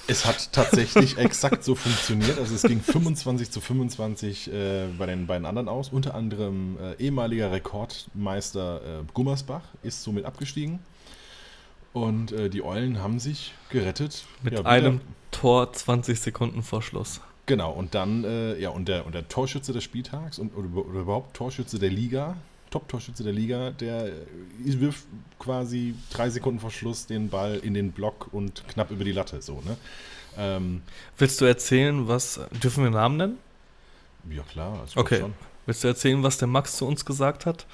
es 0.08 0.26
hat 0.26 0.52
tatsächlich 0.54 1.18
exakt 1.18 1.64
so 1.64 1.76
funktioniert. 1.76 2.38
Also 2.38 2.56
es 2.56 2.64
ging 2.64 2.82
25 2.82 3.52
zu 3.52 3.62
25 3.62 4.52
äh, 4.52 4.88
bei 4.98 5.06
den 5.06 5.28
beiden 5.28 5.46
anderen 5.46 5.68
aus. 5.68 5.90
Unter 5.90 6.16
anderem 6.16 6.78
äh, 6.82 7.04
ehemaliger 7.04 7.52
Rekordmeister 7.52 8.82
äh, 9.02 9.04
Gummersbach 9.14 9.64
ist 9.84 10.04
somit 10.04 10.26
abgestiegen. 10.26 10.80
Und 11.94 12.32
äh, 12.32 12.50
die 12.50 12.64
Eulen 12.64 13.02
haben 13.02 13.20
sich 13.20 13.54
gerettet. 13.70 14.26
Mit 14.44 14.54
ja, 14.54 14.62
einem 14.64 15.02
Tor 15.32 15.72
20 15.72 16.20
Sekunden 16.20 16.62
vor 16.62 16.82
Schluss. 16.82 17.22
Genau, 17.46 17.72
und 17.72 17.94
dann, 17.94 18.24
äh, 18.24 18.60
ja, 18.60 18.70
und 18.70 18.88
der, 18.88 19.06
und 19.06 19.14
der 19.14 19.28
Torschütze 19.28 19.72
des 19.72 19.84
Spieltags 19.84 20.40
und, 20.40 20.56
oder, 20.58 20.86
oder 20.86 21.00
überhaupt 21.02 21.36
Torschütze 21.36 21.78
der 21.78 21.92
Liga, 21.92 22.36
Top-Torschütze 22.75 23.24
der 23.24 23.32
Liga, 23.32 23.72
der 23.72 24.12
wirft 24.60 25.05
quasi 25.39 25.96
drei 26.12 26.29
Sekunden 26.29 26.60
vor 26.60 26.72
Schluss 26.72 27.05
den 27.05 27.29
Ball 27.29 27.55
in 27.55 27.74
den 27.74 27.94
Block 27.94 28.27
und 28.34 28.67
knapp 28.67 28.91
über 28.91 29.05
die 29.05 29.13
Latte. 29.13 29.41
So, 29.41 29.62
ne? 29.65 29.77
Ähm, 30.38 30.82
Willst 31.17 31.39
du 31.39 31.46
erzählen, 31.46 32.05
was. 32.10 32.38
Dürfen 32.62 32.84
wir 32.84 32.91
Namen 32.91 33.15
nennen? 33.15 33.38
Ja, 34.29 34.44
klar. 34.44 34.86
Okay. 34.94 35.22
Schon. 35.22 35.34
Willst 35.65 35.86
du 35.86 35.88
erzählen, 35.88 36.22
was 36.22 36.38
der 36.38 36.50
Max 36.50 36.75
zu 36.75 36.86
uns 36.86 37.05
gesagt 37.05 37.46
hat? 37.46 37.65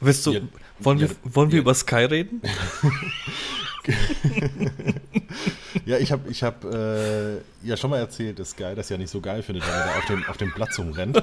Willst 0.00 0.24
du, 0.24 0.32
ja, 0.32 0.40
wollen, 0.78 1.00
ja, 1.00 1.10
wir, 1.10 1.16
wollen 1.24 1.52
wir 1.52 1.58
über 1.58 1.74
Sky 1.74 2.06
reden? 2.06 2.40
ja, 5.84 5.98
ich 5.98 6.10
habe 6.12 6.30
ich 6.30 6.42
hab, 6.42 6.64
äh, 6.64 7.36
ja 7.62 7.76
schon 7.76 7.90
mal 7.90 7.98
erzählt, 7.98 8.38
dass 8.38 8.50
Sky 8.50 8.74
das 8.74 8.88
ja 8.88 8.96
nicht 8.96 9.10
so 9.10 9.20
geil 9.20 9.42
findet, 9.42 9.66
wenn 9.66 9.74
er 9.74 9.86
da 9.86 9.98
auf 9.98 10.04
dem, 10.06 10.24
auf 10.26 10.36
dem 10.36 10.52
Platz 10.52 10.78
rumrennt. 10.78 11.22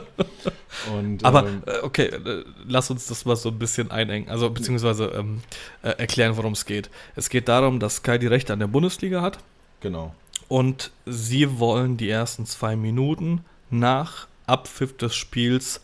Und, 0.94 1.26
Aber, 1.26 1.48
ähm, 1.48 1.64
äh, 1.66 1.80
okay, 1.82 2.06
äh, 2.06 2.44
lass 2.68 2.90
uns 2.92 3.08
das 3.08 3.26
mal 3.26 3.36
so 3.36 3.50
ein 3.50 3.60
bisschen 3.60 3.92
einengen. 3.92 4.30
Also, 4.30 4.50
beziehungsweise, 4.50 5.06
ähm, 5.08 5.42
äh, 5.82 5.90
erklären, 5.90 6.38
worum 6.38 6.54
es 6.54 6.66
geht. 6.66 6.90
Es 7.16 7.30
geht 7.30 7.48
darum, 7.48 7.80
dass 7.80 7.98
Sky 7.98 8.20
die 8.20 8.28
Rechte 8.28 8.54
an 8.54 8.60
der 8.60 8.68
Bundesliga 8.68 9.22
hat. 9.22 9.40
Genau. 9.80 10.14
Und 10.48 10.92
sie 11.06 11.60
wollen 11.60 11.98
die 11.98 12.10
ersten 12.10 12.46
zwei 12.46 12.76
Minuten 12.76 13.46
nach 13.70 14.28
Abpfiff 14.48 14.96
des 14.98 15.16
Spiels 15.16 15.82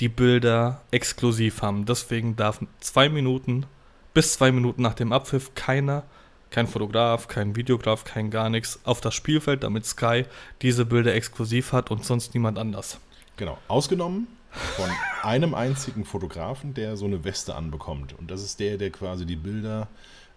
die 0.00 0.08
Bilder 0.08 0.82
exklusiv 0.90 1.62
haben. 1.62 1.86
Deswegen 1.86 2.36
darf 2.36 2.60
zwei 2.80 3.08
Minuten, 3.08 3.66
bis 4.14 4.34
zwei 4.34 4.52
Minuten 4.52 4.82
nach 4.82 4.94
dem 4.94 5.12
Abpfiff 5.12 5.54
keiner, 5.54 6.04
kein 6.50 6.66
Fotograf, 6.66 7.28
kein 7.28 7.56
Videograf, 7.56 8.04
kein 8.04 8.30
gar 8.30 8.50
nichts 8.50 8.80
auf 8.84 9.00
das 9.00 9.14
Spielfeld, 9.14 9.62
damit 9.62 9.86
Sky 9.86 10.24
diese 10.62 10.84
Bilder 10.84 11.14
exklusiv 11.14 11.72
hat 11.72 11.90
und 11.90 12.04
sonst 12.04 12.34
niemand 12.34 12.58
anders. 12.58 12.98
Genau. 13.36 13.58
Ausgenommen 13.68 14.26
von 14.50 14.90
einem 15.22 15.54
einzigen 15.54 16.04
Fotografen, 16.04 16.74
der 16.74 16.96
so 16.96 17.06
eine 17.06 17.24
Weste 17.24 17.54
anbekommt. 17.54 18.18
Und 18.18 18.30
das 18.30 18.42
ist 18.42 18.60
der, 18.60 18.78
der 18.78 18.90
quasi 18.90 19.26
die 19.26 19.36
Bilder 19.36 19.88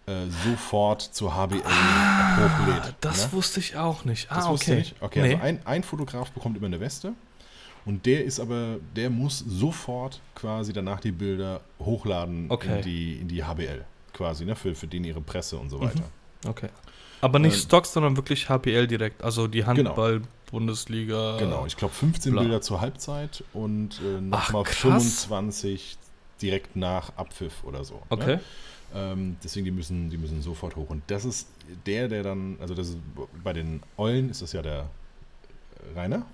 äh, 0.05 0.27
sofort 0.43 1.01
zur 1.01 1.35
HBL 1.35 1.61
ah, 1.63 2.37
hochlädt. 2.37 2.95
Das 3.01 3.27
ne? 3.27 3.33
wusste 3.33 3.59
ich 3.59 3.75
auch 3.75 4.05
nicht. 4.05 4.31
Ah, 4.31 4.35
das 4.35 4.49
wusste 4.49 4.71
okay. 4.71 4.81
ich. 4.81 4.95
Okay, 4.99 5.21
nee. 5.21 5.33
also 5.33 5.43
ein, 5.43 5.65
ein 5.65 5.83
Fotograf 5.83 6.31
bekommt 6.31 6.57
immer 6.57 6.67
eine 6.67 6.79
Weste. 6.79 7.13
Und 7.85 8.05
der 8.05 8.23
ist 8.25 8.39
aber, 8.39 8.77
der 8.95 9.09
muss 9.09 9.39
sofort 9.39 10.21
quasi 10.35 10.71
danach 10.71 10.99
die 10.99 11.11
Bilder 11.11 11.61
hochladen 11.79 12.45
okay. 12.49 12.77
in, 12.77 12.81
die, 12.83 13.13
in 13.15 13.27
die 13.27 13.43
HBL, 13.43 13.85
quasi, 14.13 14.45
ne, 14.45 14.55
für, 14.55 14.75
für 14.75 14.87
den 14.87 15.03
ihre 15.03 15.21
Presse 15.21 15.57
und 15.57 15.69
so 15.69 15.77
mhm. 15.77 15.83
weiter. 15.83 16.03
Okay. 16.47 16.69
Aber 17.21 17.39
nicht 17.39 17.53
ähm, 17.53 17.61
Stocks, 17.61 17.93
sondern 17.93 18.17
wirklich 18.17 18.49
HBL 18.49 18.87
direkt, 18.87 19.23
also 19.23 19.47
die 19.47 19.59
genau. 19.59 19.67
Handball-Bundesliga. 19.67 21.37
Genau, 21.37 21.65
ich 21.65 21.77
glaube 21.77 21.93
15 21.93 22.31
bla. 22.31 22.41
Bilder 22.41 22.61
zur 22.61 22.81
Halbzeit 22.81 23.43
und 23.53 24.01
äh, 24.01 24.19
nochmal 24.19 24.65
25 24.65 25.97
direkt 26.41 26.75
nach 26.75 27.11
Abpfiff 27.15 27.63
oder 27.63 27.83
so. 27.83 27.95
Ne? 27.95 28.01
Okay. 28.09 28.35
Ne? 28.35 28.41
Ähm, 28.93 29.37
deswegen, 29.43 29.65
die 29.65 29.71
müssen, 29.71 30.09
die 30.09 30.17
müssen 30.17 30.41
sofort 30.41 30.75
hoch. 30.75 30.89
Und 30.89 31.03
das 31.07 31.23
ist 31.23 31.47
der, 31.85 32.07
der 32.07 32.23
dann, 32.23 32.57
also 32.59 32.73
das 32.73 32.89
ist, 32.89 32.97
bei 33.43 33.53
den 33.53 33.81
Eulen 33.97 34.29
ist 34.29 34.41
das 34.41 34.51
ja 34.51 34.61
der 34.61 34.89
Rainer. 35.95 36.25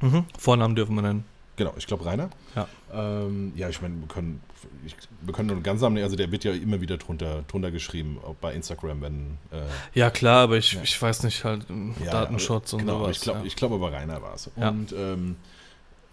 Mhm. 0.00 0.24
Vornamen 0.38 0.74
dürfen 0.74 0.94
wir 0.94 1.02
nennen. 1.02 1.24
Genau, 1.56 1.72
ich 1.78 1.86
glaube 1.86 2.04
Rainer. 2.04 2.28
Ja. 2.54 2.68
Ähm, 2.92 3.52
ja, 3.56 3.68
ich 3.68 3.80
meine, 3.80 3.98
wir 3.98 4.08
können, 4.08 4.42
ich, 4.84 4.94
wir 5.22 5.32
können 5.32 5.48
nur 5.48 5.62
ganz 5.62 5.82
am, 5.82 5.96
also 5.96 6.14
der 6.14 6.30
wird 6.30 6.44
ja 6.44 6.52
immer 6.52 6.80
wieder 6.80 6.98
drunter, 6.98 7.44
drunter 7.48 7.70
geschrieben, 7.70 8.18
auch 8.22 8.34
bei 8.34 8.52
Instagram, 8.52 9.00
wenn. 9.00 9.38
Äh, 9.50 9.62
ja, 9.98 10.10
klar, 10.10 10.42
aber 10.44 10.58
ich, 10.58 10.74
ja. 10.74 10.82
ich 10.82 11.00
weiß 11.00 11.22
nicht, 11.22 11.44
halt 11.44 11.66
ja, 12.04 12.10
Datenschutz 12.10 12.74
aber, 12.74 12.82
und 12.82 12.86
genau, 12.86 12.98
sowas. 13.00 13.16
Ich 13.16 13.22
glaube, 13.22 13.48
ja. 13.48 13.54
glaub, 13.56 13.72
aber 13.72 13.92
Rainer 13.92 14.20
war 14.20 14.34
es. 14.34 14.50
Und 14.54 14.92
ähm, 14.92 15.36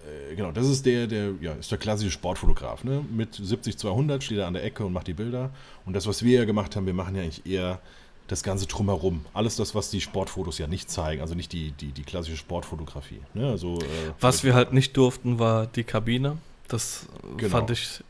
äh, 0.03 0.35
genau, 0.35 0.51
das 0.51 0.67
ist 0.67 0.85
der, 0.85 1.07
der, 1.07 1.31
ja, 1.41 1.53
ist 1.53 1.71
der 1.71 1.77
klassische 1.77 2.11
Sportfotograf, 2.11 2.83
ne? 2.83 3.03
Mit 3.11 3.35
70-200 3.35 4.21
steht 4.21 4.37
er 4.37 4.47
an 4.47 4.53
der 4.53 4.63
Ecke 4.63 4.85
und 4.85 4.93
macht 4.93 5.07
die 5.07 5.13
Bilder. 5.13 5.51
Und 5.85 5.93
das, 5.93 6.07
was 6.07 6.23
wir 6.23 6.39
ja 6.39 6.45
gemacht 6.45 6.75
haben, 6.75 6.85
wir 6.85 6.93
machen 6.93 7.15
ja 7.15 7.23
eigentlich 7.23 7.45
eher 7.45 7.79
das 8.27 8.43
Ganze 8.43 8.67
drumherum. 8.67 9.25
Alles 9.33 9.55
das, 9.55 9.75
was 9.75 9.89
die 9.89 10.01
Sportfotos 10.01 10.57
ja 10.57 10.67
nicht 10.67 10.89
zeigen, 10.89 11.21
also 11.21 11.35
nicht 11.35 11.51
die, 11.51 11.71
die, 11.71 11.91
die 11.91 12.03
klassische 12.03 12.37
Sportfotografie. 12.37 13.21
Ne? 13.33 13.49
Also, 13.49 13.79
äh, 13.79 13.85
was 14.19 14.43
wir 14.43 14.53
halt 14.53 14.73
nicht 14.73 14.95
durften, 14.97 15.39
war 15.39 15.67
die 15.67 15.83
Kabine. 15.83 16.37
Das 16.67 17.07
genau. 17.37 17.49
fand 17.49 17.69
ich, 17.71 18.03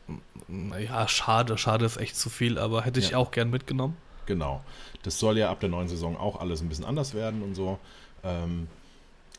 naja, 0.48 1.06
schade. 1.08 1.58
Schade 1.58 1.84
ist 1.84 1.96
echt 1.96 2.16
zu 2.16 2.30
viel, 2.30 2.58
aber 2.58 2.82
hätte 2.82 3.00
ich 3.00 3.10
ja. 3.10 3.18
auch 3.18 3.30
gern 3.30 3.50
mitgenommen. 3.50 3.96
Genau. 4.26 4.62
Das 5.02 5.18
soll 5.18 5.36
ja 5.36 5.50
ab 5.50 5.60
der 5.60 5.68
neuen 5.68 5.88
Saison 5.88 6.16
auch 6.16 6.40
alles 6.40 6.62
ein 6.62 6.68
bisschen 6.68 6.84
anders 6.84 7.12
werden 7.14 7.42
und 7.42 7.54
so. 7.54 7.78
Ähm, 8.22 8.68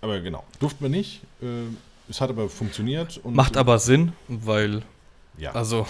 aber 0.01 0.19
genau, 0.19 0.43
durften 0.59 0.83
wir 0.83 0.89
nicht. 0.89 1.21
Äh, 1.41 1.63
es 2.07 2.21
hat 2.21 2.29
aber 2.29 2.49
funktioniert. 2.49 3.19
Macht 3.25 3.57
aber 3.57 3.79
Sinn, 3.79 4.13
weil, 4.27 4.83
ja. 5.37 5.51
also, 5.53 5.87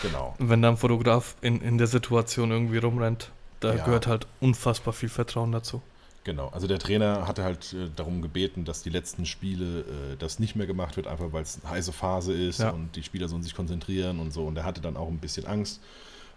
genau. 0.00 0.34
wenn 0.38 0.62
da 0.62 0.70
ein 0.70 0.76
Fotograf 0.78 1.36
in, 1.42 1.60
in 1.60 1.76
der 1.76 1.86
Situation 1.86 2.50
irgendwie 2.50 2.78
rumrennt, 2.78 3.30
da 3.60 3.74
ja. 3.74 3.84
gehört 3.84 4.06
halt 4.06 4.26
unfassbar 4.40 4.92
viel 4.92 5.08
Vertrauen 5.08 5.52
dazu. 5.52 5.82
Genau, 6.24 6.48
also 6.48 6.66
der 6.66 6.78
Trainer 6.78 7.28
hatte 7.28 7.44
halt 7.44 7.74
äh, 7.74 7.90
darum 7.94 8.22
gebeten, 8.22 8.64
dass 8.64 8.82
die 8.82 8.88
letzten 8.88 9.26
Spiele 9.26 9.80
äh, 9.80 10.16
das 10.18 10.38
nicht 10.38 10.56
mehr 10.56 10.66
gemacht 10.66 10.96
wird, 10.96 11.06
einfach 11.06 11.32
weil 11.32 11.42
es 11.42 11.60
eine 11.62 11.74
heiße 11.74 11.92
Phase 11.92 12.32
ist 12.32 12.60
ja. 12.60 12.70
und 12.70 12.96
die 12.96 13.02
Spieler 13.02 13.28
sollen 13.28 13.42
sich 13.42 13.54
konzentrieren 13.54 14.20
und 14.20 14.32
so. 14.32 14.44
Und 14.44 14.56
er 14.56 14.64
hatte 14.64 14.80
dann 14.80 14.96
auch 14.96 15.08
ein 15.08 15.18
bisschen 15.18 15.46
Angst. 15.46 15.82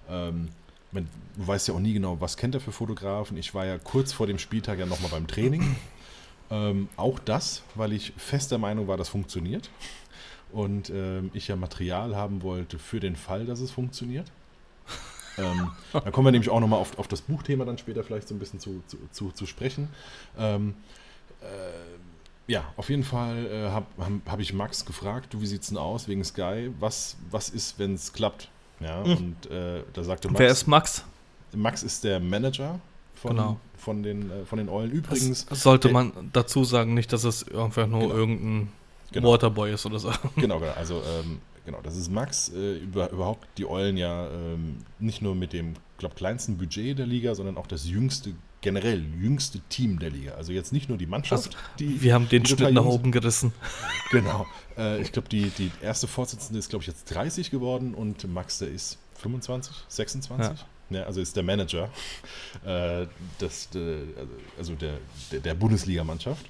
Ähm, 0.10 0.50
man, 0.92 1.08
du 1.38 1.48
weißt 1.48 1.70
ja 1.70 1.74
auch 1.74 1.80
nie 1.80 1.94
genau, 1.94 2.20
was 2.20 2.36
kennt 2.36 2.54
er 2.54 2.62
für 2.62 2.74
Fotografen. 2.74 3.38
Ich 3.38 3.54
war 3.54 3.66
ja 3.66 3.78
kurz 3.78 4.12
vor 4.12 4.28
dem 4.28 4.40
Spieltag 4.40 4.78
ja 4.78 4.86
nochmal 4.86 5.12
beim 5.12 5.28
Training. 5.28 5.76
Ähm, 6.50 6.88
auch 6.96 7.20
das, 7.20 7.62
weil 7.76 7.92
ich 7.92 8.14
fest 8.16 8.52
der 8.52 8.58
Meinung 8.58 8.88
war, 8.88 8.96
das 8.96 9.10
funktioniert. 9.10 9.70
Und 10.54 10.90
ähm, 10.90 11.30
ich 11.34 11.50
ja 11.50 11.58
Material 11.58 12.16
haben 12.16 12.42
wollte 12.42 12.80
für 12.80 13.02
den 13.02 13.18
Fall, 13.18 13.46
dass 13.46 13.60
es 13.60 13.70
funktioniert. 13.70 14.32
Ähm, 15.38 15.72
da 15.94 16.12
kommen 16.12 16.28
wir 16.28 16.32
nämlich 16.32 16.50
auch 16.50 16.60
nochmal 16.60 16.80
auf, 16.80 16.98
auf 16.98 17.08
das 17.08 17.22
Buchthema 17.22 17.66
dann 17.66 17.78
später 17.78 18.04
vielleicht 18.04 18.28
so 18.28 18.36
ein 18.36 18.40
bisschen 18.40 18.60
zu, 18.60 18.82
zu, 18.88 18.98
zu, 19.12 19.32
zu 19.32 19.46
sprechen. 19.46 19.90
Ähm, 20.38 20.76
äh, 21.42 22.52
ja, 22.52 22.64
auf 22.78 22.90
jeden 22.90 23.04
Fall 23.04 23.46
äh, 23.46 23.70
habe 23.70 23.86
hab 24.26 24.40
ich 24.40 24.54
Max 24.54 24.86
gefragt, 24.86 25.34
du, 25.34 25.42
wie 25.42 25.48
sieht's 25.48 25.68
denn 25.68 25.78
aus 25.78 26.08
wegen 26.08 26.24
Sky? 26.24 26.72
Was, 26.80 27.18
was 27.30 27.50
ist, 27.50 27.78
wenn 27.78 27.94
es 27.94 28.14
klappt? 28.14 28.50
Ja, 28.80 29.04
mhm. 29.04 29.12
und 29.12 29.52
äh, 29.52 29.84
da 29.94 30.04
sagte 30.04 30.30
Max. 30.30 30.40
Wer 30.40 30.50
ist 30.50 30.68
Max? 30.68 31.04
Max 31.54 31.84
ist 31.84 32.04
der 32.04 32.20
Manager 32.20 32.80
von, 33.16 33.32
genau. 33.36 33.58
von, 33.78 34.04
den, 34.04 34.32
äh, 34.32 34.46
von 34.46 34.60
den 34.60 34.70
Eulen. 34.70 34.92
Übrigens. 34.92 35.46
Das 35.48 35.62
sollte 35.62 35.90
man 35.90 36.12
dazu 36.34 36.64
sagen, 36.64 36.94
nicht, 36.94 37.12
dass 37.12 37.24
es 37.24 37.48
einfach 37.54 37.88
nur 37.88 38.02
genau. 38.02 38.16
irgendein 38.16 38.72
genau. 39.12 39.32
Waterboy 39.32 39.74
ist 39.74 39.86
oder 39.86 40.00
so. 40.00 40.12
Genau, 40.36 40.60
genau. 40.60 40.74
Also 40.74 41.02
ähm, 41.02 41.40
Genau, 41.68 41.82
das 41.82 41.98
ist 41.98 42.10
Max. 42.10 42.48
Äh, 42.56 42.78
über, 42.78 43.12
überhaupt 43.12 43.46
die 43.58 43.66
Eulen 43.66 43.98
ja 43.98 44.30
ähm, 44.30 44.78
nicht 45.00 45.22
nur 45.22 45.36
mit 45.36 45.52
dem, 45.52 45.74
glaube 45.98 46.16
kleinsten 46.16 46.58
Budget 46.58 46.98
der 46.98 47.06
Liga, 47.06 47.36
sondern 47.36 47.58
auch 47.58 47.68
das 47.68 47.90
jüngste, 47.90 48.34
generell 48.62 49.04
jüngste 49.20 49.60
Team 49.68 50.00
der 50.00 50.10
Liga. 50.10 50.36
Also 50.36 50.54
jetzt 50.54 50.72
nicht 50.72 50.88
nur 50.88 50.98
die 50.98 51.08
Mannschaft. 51.08 51.48
Also, 51.48 51.58
die, 51.78 52.02
wir 52.02 52.14
haben 52.14 52.30
den 52.30 52.46
Schnitt 52.46 52.72
nach 52.72 52.86
oben 52.86 53.12
gerissen. 53.12 53.52
Genau. 54.12 54.48
Äh, 54.78 55.02
ich 55.02 55.12
glaube, 55.12 55.28
die, 55.28 55.50
die 55.50 55.70
erste 55.82 56.08
Vorsitzende 56.08 56.58
ist, 56.58 56.70
glaube 56.70 56.84
ich, 56.84 56.88
jetzt 56.88 57.14
30 57.14 57.52
geworden 57.52 57.94
und 57.94 58.26
Max, 58.34 58.60
der 58.60 58.70
ist 58.70 58.98
25, 59.16 59.76
26. 59.90 60.60
Ja. 60.60 60.66
Ja, 60.90 61.04
also 61.04 61.20
ist 61.20 61.36
der 61.36 61.44
Manager 61.44 61.90
äh, 62.64 63.08
des, 63.42 63.70
de, 63.72 64.04
also 64.58 64.74
der, 64.76 65.00
der, 65.34 65.42
der 65.42 65.54
Bundesligamannschaft. 65.54 66.46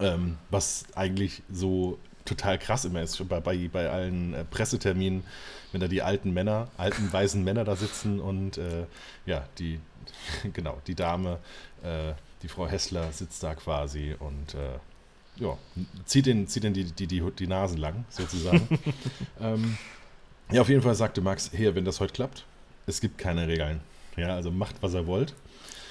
Ähm, 0.00 0.36
was 0.50 0.84
eigentlich 0.96 1.44
so 1.48 2.00
total 2.26 2.58
krass 2.58 2.84
immer 2.84 3.02
ist, 3.02 3.26
bei, 3.28 3.40
bei, 3.40 3.68
bei 3.68 3.88
allen 3.88 4.34
äh, 4.34 4.44
Presseterminen, 4.44 5.24
wenn 5.72 5.80
da 5.80 5.88
die 5.88 6.02
alten 6.02 6.32
Männer, 6.32 6.68
alten 6.76 7.12
weißen 7.12 7.42
Männer 7.42 7.64
da 7.64 7.76
sitzen 7.76 8.20
und 8.20 8.58
äh, 8.58 8.86
ja, 9.24 9.46
die, 9.58 9.80
genau, 10.52 10.80
die 10.86 10.94
Dame, 10.94 11.38
äh, 11.82 12.12
die 12.42 12.48
Frau 12.48 12.68
Hessler 12.68 13.10
sitzt 13.12 13.42
da 13.42 13.54
quasi 13.54 14.14
und 14.18 14.54
äh, 14.54 14.78
ja, 15.42 15.56
zieht 16.04 16.26
den, 16.26 16.48
zieht 16.48 16.64
den 16.64 16.74
die, 16.74 16.84
die, 16.84 17.06
die, 17.06 17.22
die 17.38 17.46
Nasen 17.46 17.78
lang, 17.78 18.04
sozusagen. 18.08 18.68
ähm, 19.40 19.76
ja, 20.50 20.60
auf 20.60 20.68
jeden 20.68 20.82
Fall 20.82 20.94
sagte 20.94 21.20
Max, 21.20 21.50
hier, 21.52 21.74
wenn 21.74 21.84
das 21.84 22.00
heute 22.00 22.12
klappt, 22.12 22.44
es 22.86 23.00
gibt 23.00 23.18
keine 23.18 23.48
Regeln. 23.48 23.80
Ja, 24.16 24.34
also 24.34 24.50
macht, 24.50 24.76
was 24.80 24.94
ihr 24.94 25.06
wollt. 25.06 25.34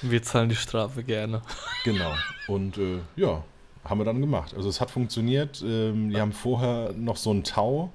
Wir 0.02 0.24
zahlen 0.24 0.50
die 0.50 0.56
Strafe 0.56 1.04
gerne. 1.04 1.42
Genau. 1.84 2.16
Und 2.48 2.78
äh, 2.78 3.00
ja, 3.16 3.44
haben 3.86 4.00
wir 4.00 4.06
dann 4.06 4.22
gemacht. 4.22 4.54
Also 4.56 4.70
es 4.70 4.82
hat 4.82 4.92
funktioniert. 4.92 5.64
Ähm, 5.66 6.10
die 6.10 6.20
haben 6.20 6.32
vorher 6.32 6.94
noch 6.94 7.18
so 7.18 7.32
einen 7.32 7.44
Tau 7.44 7.92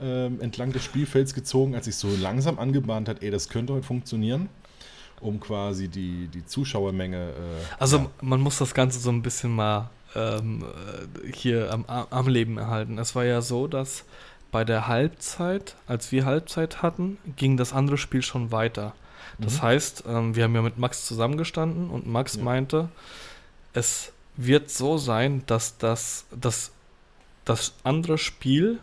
ähm, 0.00 0.40
entlang 0.40 0.72
des 0.72 0.84
Spielfelds 0.84 1.34
gezogen, 1.34 1.74
als 1.74 1.84
sich 1.84 1.96
so 1.96 2.08
langsam 2.16 2.58
angebahnt 2.58 3.08
hat, 3.08 3.22
ey, 3.22 3.30
das 3.30 3.48
könnte 3.48 3.74
heute 3.74 3.86
funktionieren, 3.86 4.48
um 5.20 5.38
quasi 5.38 5.88
die, 5.88 6.28
die 6.28 6.44
Zuschauermenge. 6.44 7.30
Äh, 7.30 7.32
also 7.78 7.98
ja. 7.98 8.10
man 8.20 8.40
muss 8.40 8.58
das 8.58 8.74
Ganze 8.74 8.98
so 8.98 9.10
ein 9.10 9.22
bisschen 9.22 9.52
mal 9.54 9.90
ähm, 10.16 10.64
hier 11.32 11.72
am, 11.72 11.84
am 11.86 12.28
Leben 12.28 12.58
erhalten. 12.58 12.98
Es 12.98 13.14
war 13.14 13.24
ja 13.24 13.40
so, 13.40 13.66
dass 13.66 14.04
bei 14.50 14.64
der 14.64 14.88
Halbzeit, 14.88 15.76
als 15.86 16.12
wir 16.12 16.24
Halbzeit 16.24 16.82
hatten, 16.82 17.18
ging 17.36 17.56
das 17.56 17.72
andere 17.72 17.98
Spiel 17.98 18.22
schon 18.22 18.52
weiter. 18.52 18.94
Das 19.38 19.58
mhm. 19.58 19.62
heißt, 19.62 20.04
ähm, 20.06 20.36
wir 20.36 20.44
haben 20.44 20.54
ja 20.54 20.62
mit 20.62 20.78
Max 20.78 21.06
zusammengestanden 21.06 21.90
und 21.90 22.06
Max 22.06 22.36
ja. 22.36 22.42
meinte, 22.42 22.88
es 23.72 24.12
wird 24.36 24.70
so 24.70 24.98
sein, 24.98 25.42
dass 25.46 25.78
das, 25.78 26.26
das, 26.30 26.72
das 27.44 27.74
andere 27.84 28.18
Spiel 28.18 28.80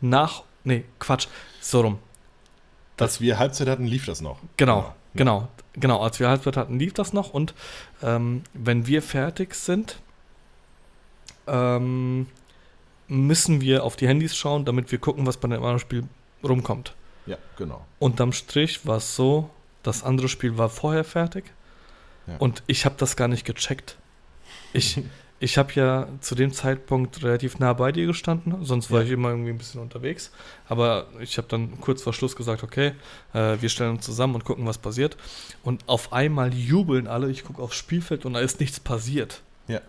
nach. 0.00 0.42
Nee, 0.64 0.84
Quatsch, 0.98 1.28
so 1.60 1.80
rum. 1.80 1.98
Als 2.98 3.20
wir 3.20 3.38
Halbzeit 3.38 3.68
hatten, 3.68 3.86
lief 3.86 4.06
das 4.06 4.20
noch. 4.20 4.38
Genau, 4.56 4.94
genau, 5.14 5.40
genau, 5.40 5.48
genau. 5.74 6.02
Als 6.02 6.18
wir 6.18 6.28
Halbzeit 6.28 6.56
hatten, 6.56 6.78
lief 6.78 6.94
das 6.94 7.12
noch. 7.12 7.30
Und 7.30 7.54
ähm, 8.02 8.42
wenn 8.54 8.86
wir 8.86 9.02
fertig 9.02 9.54
sind, 9.54 9.98
ähm, 11.46 12.26
müssen 13.08 13.60
wir 13.60 13.84
auf 13.84 13.96
die 13.96 14.08
Handys 14.08 14.36
schauen, 14.36 14.64
damit 14.64 14.90
wir 14.90 14.98
gucken, 14.98 15.26
was 15.26 15.36
bei 15.36 15.48
dem 15.48 15.58
anderen 15.58 15.78
Spiel 15.78 16.04
rumkommt. 16.42 16.94
Ja, 17.26 17.36
genau. 17.56 17.84
Unterm 17.98 18.32
Strich 18.32 18.86
war 18.86 18.96
es 18.98 19.14
so, 19.14 19.50
das 19.82 20.02
andere 20.02 20.28
Spiel 20.28 20.58
war 20.58 20.68
vorher 20.68 21.04
fertig. 21.04 21.52
Ja. 22.26 22.36
Und 22.38 22.62
ich 22.66 22.84
habe 22.84 22.96
das 22.98 23.16
gar 23.16 23.28
nicht 23.28 23.44
gecheckt. 23.44 23.98
Ich, 24.76 25.00
ich 25.38 25.58
habe 25.58 25.72
ja 25.74 26.08
zu 26.20 26.34
dem 26.34 26.52
Zeitpunkt 26.52 27.22
relativ 27.22 27.58
nah 27.58 27.72
bei 27.72 27.92
dir 27.92 28.06
gestanden, 28.06 28.64
sonst 28.64 28.90
war 28.90 29.00
ja. 29.00 29.06
ich 29.06 29.12
immer 29.12 29.30
irgendwie 29.30 29.50
ein 29.50 29.58
bisschen 29.58 29.80
unterwegs. 29.80 30.30
Aber 30.68 31.06
ich 31.20 31.36
habe 31.38 31.48
dann 31.48 31.80
kurz 31.80 32.02
vor 32.02 32.12
Schluss 32.12 32.36
gesagt, 32.36 32.62
okay, 32.62 32.92
äh, 33.34 33.56
wir 33.60 33.68
stellen 33.68 33.92
uns 33.92 34.04
zusammen 34.04 34.34
und 34.34 34.44
gucken, 34.44 34.66
was 34.66 34.78
passiert. 34.78 35.16
Und 35.62 35.88
auf 35.88 36.12
einmal 36.12 36.54
jubeln 36.54 37.06
alle, 37.06 37.30
ich 37.30 37.44
gucke 37.44 37.62
aufs 37.62 37.76
Spielfeld 37.76 38.24
und 38.24 38.32
da 38.32 38.40
ist 38.40 38.60
nichts 38.60 38.80
passiert. 38.80 39.42
Ja. 39.68 39.80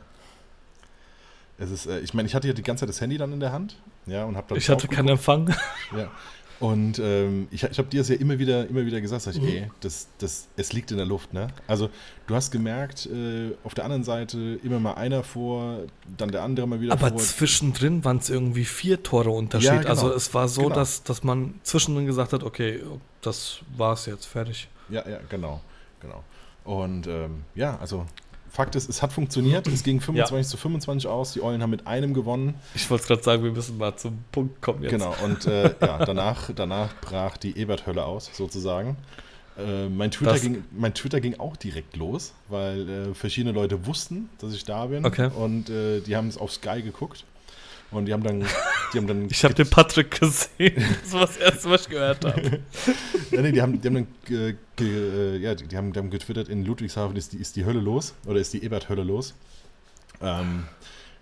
Es 1.58 1.72
ist, 1.72 1.86
äh, 1.86 2.00
ich 2.00 2.14
meine, 2.14 2.28
ich 2.28 2.36
hatte 2.36 2.48
ja 2.48 2.54
die 2.54 2.64
ganze 2.64 2.82
Zeit 2.82 2.90
das 2.90 3.02
Handy 3.02 3.18
dann 3.18 3.32
in 3.32 3.40
der 3.40 3.52
Hand, 3.52 3.78
ja, 4.06 4.26
und 4.26 4.36
habe 4.36 4.48
dann. 4.50 4.58
Ich 4.58 4.70
hatte 4.70 4.88
keinen 4.88 5.10
Empfang. 5.10 5.54
Ja. 5.96 6.12
Und 6.60 6.98
ähm, 7.00 7.48
ich, 7.52 7.64
ich 7.64 7.78
habe 7.78 7.88
dir 7.88 8.00
das 8.00 8.10
ja 8.10 8.16
immer 8.16 8.40
wieder, 8.40 8.68
immer 8.68 8.86
wieder 8.86 9.00
gesagt, 9.00 9.24
sag 9.24 9.36
ich, 9.36 9.42
mhm. 9.42 9.48
ey, 9.48 9.72
das, 9.82 10.08
das, 10.18 10.48
es 10.56 10.74
liegt 10.74 10.90
in 10.92 10.98
der 10.98 11.06
Luft, 11.06 11.34
ne? 11.34 11.48
Also 11.68 11.90
du 12.26 12.36
hast 12.36 12.52
gemerkt, 12.52 13.06
äh, 13.06 13.52
auf 13.64 13.76
der 13.76 13.84
anderen 13.84 14.04
Seite 14.04 14.60
immer 14.64 14.80
mal 14.80 14.94
einer 14.94 15.24
vor, 15.24 15.82
dann 16.18 16.30
der 16.30 16.44
andere 16.44 16.68
mal 16.68 16.82
wieder 16.82 16.94
Aber 16.94 17.10
vor. 17.10 17.18
zwischendrin 17.20 18.04
waren 18.04 18.18
es 18.18 18.30
irgendwie 18.30 18.66
vier 18.66 19.04
Tore 19.04 19.30
Unterschied. 19.30 19.68
Ja, 19.68 19.78
genau. 19.78 19.90
Also 19.90 20.14
es 20.14 20.34
war 20.34 20.48
so, 20.48 20.64
genau. 20.64 20.76
dass, 20.76 21.04
dass 21.04 21.24
man 21.24 21.56
zwischendrin 21.64 22.08
gesagt 22.08 22.34
hat, 22.34 22.44
okay, 22.44 22.82
das 23.22 23.60
war's 23.76 24.08
jetzt, 24.08 24.26
fertig. 24.26 24.68
Ja, 24.90 25.08
ja, 25.08 25.20
genau, 25.30 25.62
genau. 26.00 26.24
Und 26.64 27.08
ähm, 27.08 27.44
ja, 27.56 27.78
also 27.80 28.06
Fakt 28.58 28.76
ist, 28.76 28.90
es 28.90 29.04
hat 29.04 29.14
funktioniert. 29.14 29.68
Es 29.68 29.84
ging 29.84 30.02
25 30.02 30.36
ja. 30.36 30.42
zu 30.50 30.58
25 30.58 31.08
aus. 31.08 31.34
Die 31.34 31.44
Eulen 31.44 31.62
haben 31.62 31.70
mit 31.70 31.86
einem 31.86 32.16
gewonnen. 32.16 32.56
Ich 32.74 32.90
wollte 32.90 33.06
gerade 33.06 33.22
sagen, 33.22 33.44
wir 33.44 33.52
müssen 33.52 33.78
mal 33.78 33.96
zum 33.98 34.18
Punkt 34.32 34.64
kommen 34.64 34.82
jetzt. 34.82 34.94
Genau, 34.94 35.14
und 35.24 35.46
äh, 35.46 35.76
ja, 35.80 36.04
danach, 36.04 36.50
danach 36.56 36.90
brach 37.00 37.38
die 37.38 37.56
Ebert-Hölle 37.56 38.04
aus, 38.04 38.32
sozusagen. 38.34 38.98
Äh, 39.60 39.90
mein, 39.90 40.10
Twitter 40.10 40.40
ging, 40.40 40.64
mein 40.76 40.96
Twitter 40.96 41.22
ging 41.22 41.40
auch 41.40 41.56
direkt 41.56 41.98
los, 41.98 42.34
weil 42.50 42.90
äh, 42.90 43.14
verschiedene 43.14 43.54
Leute 43.54 43.86
wussten, 43.86 44.28
dass 44.40 44.56
ich 44.56 44.66
da 44.66 44.88
bin. 44.88 45.06
Okay. 45.06 45.30
Und 45.36 45.70
äh, 45.70 46.00
die 46.00 46.16
haben 46.16 46.28
es 46.28 46.40
auf 46.40 46.52
Sky 46.52 46.82
geguckt. 46.82 47.26
Und 47.92 48.06
die 48.06 48.14
haben 48.14 48.24
dann. 48.24 48.46
Die 48.94 48.98
haben 48.98 49.08
dann 49.08 49.28
ich 49.30 49.44
habe 49.44 49.54
den 49.54 49.70
Patrick 49.70 50.20
gesehen. 50.20 50.84
Das 51.04 51.14
war 51.14 51.22
das 51.22 51.38
erste, 51.38 51.70
was 51.70 51.82
ich 51.84 51.90
gehört 51.90 52.26
habe. 52.26 52.60
ja, 53.32 53.42
nee, 53.42 53.52
die 53.52 53.62
haben, 53.62 53.80
die 53.82 53.88
haben 53.88 53.96
dann 53.96 54.08
ge, 54.26 54.56
ge, 54.76 54.88
äh, 54.88 55.38
ja, 55.38 55.56
die, 55.56 55.68
die, 55.68 55.78
haben, 55.78 55.94
die 55.94 56.00
haben 56.00 56.10
getwittert, 56.10 56.50
in 56.50 56.66
Ludwigshafen 56.66 57.16
ist 57.16 57.34
die, 57.34 57.38
ist 57.38 57.56
die 57.56 57.66
Hölle 57.66 57.80
los. 57.80 58.14
Oder 58.26 58.40
ist 58.40 58.54
die 58.54 58.64
Ebert-Hölle 58.64 59.04
los. 59.04 59.36
Ähm, 60.22 60.66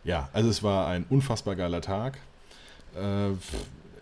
ja, 0.04 0.30
also 0.34 0.50
es 0.50 0.64
war 0.64 0.88
ein 0.88 1.06
unfassbar 1.10 1.56
geiler 1.56 1.82
Tag. 1.82 2.18
Äh, 2.96 3.32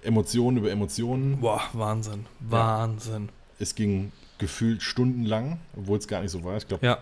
Emotionen 0.06 0.58
über 0.58 0.72
Emotionen. 0.72 1.40
Boah, 1.40 1.62
Wahnsinn. 1.74 2.26
Wahnsinn. 2.40 3.26
Ja. 3.26 3.32
Es 3.60 3.76
ging 3.76 4.12
gefühlt 4.38 4.82
stundenlang, 4.82 5.60
obwohl 5.78 5.98
es 5.98 6.08
gar 6.08 6.22
nicht 6.22 6.32
so 6.32 6.44
war. 6.44 6.58
Ich 6.58 6.68
glaube, 6.68 6.86
ja. 6.86 6.98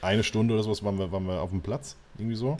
eine 0.00 0.22
Stunde 0.22 0.54
oder 0.54 0.62
sowas 0.62 0.82
waren 0.84 0.98
wir, 0.98 1.10
waren 1.10 1.26
wir 1.26 1.40
auf 1.40 1.50
dem 1.50 1.60
Platz. 1.60 1.96
Irgendwie 2.16 2.36
so. 2.36 2.56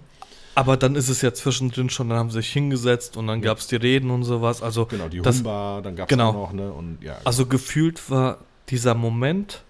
Aber 0.58 0.76
dann 0.76 0.96
ist 0.96 1.08
es 1.08 1.22
ja 1.22 1.32
zwischendrin 1.32 1.88
schon, 1.88 2.08
dann 2.08 2.18
haben 2.18 2.30
sie 2.30 2.40
sich 2.40 2.52
hingesetzt 2.52 3.16
und 3.16 3.28
dann 3.28 3.38
ja. 3.38 3.44
gab 3.44 3.58
es 3.58 3.68
die 3.68 3.76
Reden 3.76 4.10
und 4.10 4.24
sowas. 4.24 4.60
Also 4.60 4.86
genau, 4.86 5.06
die 5.08 5.20
das, 5.20 5.36
Humba, 5.36 5.80
dann 5.84 5.94
gab 5.94 6.08
es 6.08 6.10
genau. 6.10 6.32
noch, 6.32 6.52
ne? 6.52 6.72
Und, 6.72 6.98
ja, 7.00 7.16
Also 7.22 7.46
gefühlt 7.46 8.10
war 8.10 8.38
dieser 8.68 8.96
Moment, 8.96 9.62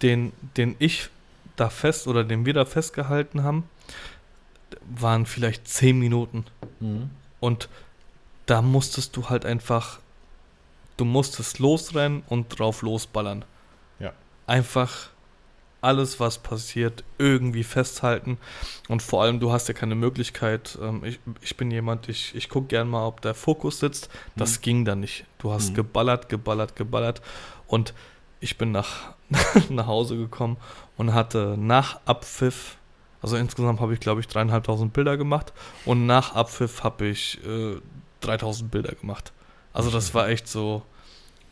den, 0.00 0.32
den 0.56 0.74
ich 0.78 1.10
da 1.56 1.68
fest 1.68 2.06
oder 2.06 2.24
den 2.24 2.46
wir 2.46 2.54
da 2.54 2.64
festgehalten 2.64 3.42
haben, 3.42 3.64
waren 4.88 5.26
vielleicht 5.26 5.68
zehn 5.68 5.98
Minuten. 5.98 6.46
Mhm. 6.80 7.10
Und 7.38 7.68
da 8.46 8.62
musstest 8.62 9.18
du 9.18 9.28
halt 9.28 9.44
einfach, 9.44 9.98
du 10.96 11.04
musstest 11.04 11.58
losrennen 11.58 12.22
und 12.26 12.58
drauf 12.58 12.80
losballern. 12.80 13.44
Ja. 13.98 14.14
Einfach 14.46 15.10
alles, 15.80 16.18
was 16.20 16.38
passiert, 16.38 17.04
irgendwie 17.18 17.64
festhalten. 17.64 18.38
Und 18.88 19.02
vor 19.02 19.22
allem, 19.22 19.40
du 19.40 19.52
hast 19.52 19.68
ja 19.68 19.74
keine 19.74 19.94
Möglichkeit. 19.94 20.78
Ähm, 20.80 21.04
ich, 21.04 21.20
ich 21.40 21.56
bin 21.56 21.70
jemand, 21.70 22.08
ich, 22.08 22.34
ich 22.34 22.48
gucke 22.48 22.68
gern 22.68 22.88
mal, 22.88 23.06
ob 23.06 23.20
der 23.20 23.34
Fokus 23.34 23.80
sitzt. 23.80 24.08
Das 24.36 24.58
mhm. 24.58 24.62
ging 24.62 24.84
da 24.84 24.94
nicht. 24.94 25.24
Du 25.38 25.52
hast 25.52 25.70
mhm. 25.70 25.74
geballert, 25.74 26.28
geballert, 26.28 26.76
geballert. 26.76 27.22
Und 27.66 27.94
ich 28.40 28.58
bin 28.58 28.72
nach, 28.72 29.14
nach 29.68 29.86
Hause 29.86 30.16
gekommen 30.16 30.56
und 30.96 31.14
hatte 31.14 31.56
nach 31.58 32.00
Abpfiff, 32.04 32.76
also 33.22 33.36
insgesamt 33.36 33.80
habe 33.80 33.94
ich, 33.94 34.00
glaube 34.00 34.20
ich, 34.20 34.28
dreieinhalbtausend 34.28 34.92
Bilder 34.92 35.16
gemacht. 35.16 35.52
Und 35.84 36.06
nach 36.06 36.34
Abpfiff 36.34 36.84
habe 36.84 37.06
ich 37.06 37.38
äh, 37.46 37.76
3000 38.20 38.70
Bilder 38.70 38.94
gemacht. 38.94 39.32
Also 39.72 39.90
das 39.90 40.14
war 40.14 40.28
echt 40.28 40.48
so 40.48 40.82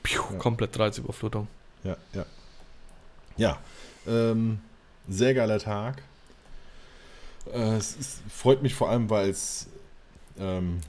piu, 0.02 0.22
ja. 0.30 0.38
komplett 0.38 0.78
Reizüberflutung. 0.78 1.46
Ja, 1.82 1.96
ja. 2.14 2.24
Ja, 3.36 3.58
ähm, 4.06 4.60
sehr 5.08 5.34
geiler 5.34 5.58
Tag. 5.58 6.02
Äh, 7.52 7.76
es 7.76 7.96
ist, 7.96 8.20
freut 8.28 8.62
mich 8.62 8.74
vor 8.74 8.90
allem, 8.90 9.10
weil 9.10 9.30
es 9.30 9.68
ähm, 10.38 10.80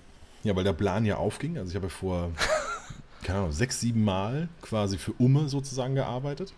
ja, 0.44 0.56
weil 0.56 0.64
der 0.64 0.74
Plan 0.74 1.06
ja 1.06 1.18
aufging. 1.18 1.58
Also 1.58 1.72
ich 1.72 1.76
habe 1.76 1.90
vor 1.90 2.32
keine 3.26 3.40
Ahnung, 3.40 3.52
sechs, 3.52 3.80
sieben 3.80 4.04
Mal 4.04 4.48
quasi 4.62 4.98
für 4.98 5.14
Umme 5.14 5.50
sozusagen 5.50 5.96
gearbeitet. 5.96 6.54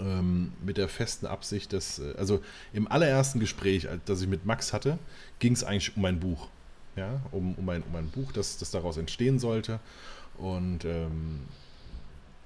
Ähm, 0.00 0.52
mit 0.64 0.76
der 0.76 0.88
festen 0.88 1.26
Absicht, 1.26 1.72
dass, 1.72 2.00
äh, 2.00 2.14
also 2.18 2.40
im 2.72 2.90
allerersten 2.90 3.40
Gespräch, 3.40 3.88
das 4.04 4.20
ich 4.20 4.28
mit 4.28 4.44
Max 4.44 4.72
hatte, 4.72 4.98
ging 5.38 5.52
es 5.52 5.64
eigentlich 5.64 5.96
um 5.96 6.02
mein 6.02 6.20
Buch. 6.20 6.48
Ja, 6.96 7.20
um, 7.30 7.54
um, 7.54 7.68
ein, 7.68 7.82
um 7.82 7.94
ein 7.94 8.10
Buch, 8.10 8.32
das, 8.32 8.58
das 8.58 8.72
daraus 8.72 8.96
entstehen 8.96 9.38
sollte. 9.38 9.78
Und 10.36 10.84
ähm, 10.84 11.42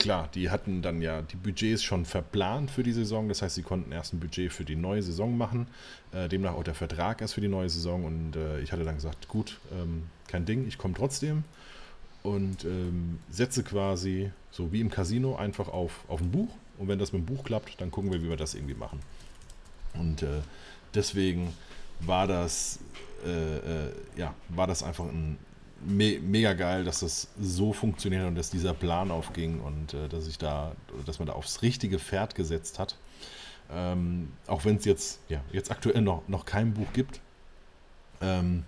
klar, 0.02 0.28
die 0.34 0.50
hatten 0.50 0.82
dann 0.82 1.00
ja 1.00 1.22
die 1.22 1.36
Budgets 1.36 1.82
schon 1.82 2.04
verplant 2.04 2.70
für 2.70 2.82
die 2.82 2.92
Saison. 2.92 3.28
Das 3.28 3.42
heißt, 3.42 3.54
sie 3.54 3.62
konnten 3.62 3.92
erst 3.92 4.12
ein 4.12 4.20
Budget 4.20 4.52
für 4.52 4.64
die 4.64 4.76
neue 4.76 5.02
Saison 5.02 5.36
machen. 5.36 5.66
Äh, 6.12 6.28
demnach 6.28 6.54
auch 6.54 6.64
der 6.64 6.74
Vertrag 6.74 7.20
erst 7.20 7.34
für 7.34 7.40
die 7.40 7.48
neue 7.48 7.68
Saison. 7.68 8.04
Und 8.04 8.36
äh, 8.36 8.60
ich 8.60 8.72
hatte 8.72 8.84
dann 8.84 8.96
gesagt, 8.96 9.28
gut, 9.28 9.58
ähm, 9.72 10.04
kein 10.26 10.44
Ding, 10.44 10.66
ich 10.66 10.78
komme 10.78 10.94
trotzdem. 10.94 11.44
Und 12.22 12.64
ähm, 12.64 13.18
setze 13.30 13.62
quasi, 13.62 14.30
so 14.50 14.72
wie 14.72 14.80
im 14.80 14.90
Casino, 14.90 15.36
einfach 15.36 15.68
auf, 15.68 16.04
auf 16.08 16.20
ein 16.20 16.30
Buch. 16.30 16.50
Und 16.78 16.88
wenn 16.88 16.98
das 16.98 17.12
mit 17.12 17.22
dem 17.22 17.26
Buch 17.26 17.44
klappt, 17.44 17.80
dann 17.80 17.90
gucken 17.90 18.12
wir, 18.12 18.22
wie 18.22 18.28
wir 18.28 18.36
das 18.36 18.54
irgendwie 18.54 18.74
machen. 18.74 19.00
Und 19.94 20.22
äh, 20.22 20.40
deswegen 20.94 21.52
war 22.00 22.26
das, 22.26 22.78
äh, 23.24 23.86
äh, 23.86 23.92
ja, 24.16 24.34
war 24.48 24.66
das 24.66 24.82
einfach 24.82 25.04
ein 25.04 25.38
me 25.84 26.18
mega 26.20 26.52
geil, 26.52 26.84
dass 26.84 27.00
das 27.00 27.28
so 27.40 27.72
funktioniert 27.72 28.26
und 28.26 28.34
dass 28.34 28.50
dieser 28.50 28.74
Plan 28.74 29.10
aufging 29.10 29.60
und 29.60 29.94
äh, 29.94 30.08
dass 30.08 30.26
ich 30.26 30.38
da, 30.38 30.72
dass 31.06 31.18
man 31.18 31.26
da 31.26 31.34
aufs 31.34 31.62
richtige 31.62 31.98
Pferd 31.98 32.34
gesetzt 32.34 32.78
hat. 32.78 32.96
Ähm, 33.70 34.28
auch 34.46 34.64
wenn 34.64 34.76
es 34.76 34.84
jetzt, 34.84 35.20
ja, 35.28 35.40
jetzt 35.52 35.70
aktuell 35.70 36.02
noch, 36.02 36.26
noch 36.28 36.44
kein 36.44 36.74
Buch 36.74 36.92
gibt. 36.92 37.20
Ähm, 38.20 38.64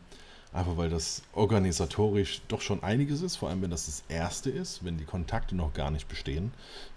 einfach 0.52 0.76
weil 0.76 0.88
das 0.88 1.22
organisatorisch 1.32 2.42
doch 2.48 2.60
schon 2.60 2.82
einiges 2.82 3.20
ist, 3.22 3.36
vor 3.36 3.50
allem 3.50 3.60
wenn 3.62 3.70
das 3.70 3.86
das 3.86 4.04
erste 4.08 4.50
ist, 4.50 4.84
wenn 4.84 4.96
die 4.96 5.04
Kontakte 5.04 5.56
noch 5.56 5.74
gar 5.74 5.90
nicht 5.90 6.08
bestehen. 6.08 6.52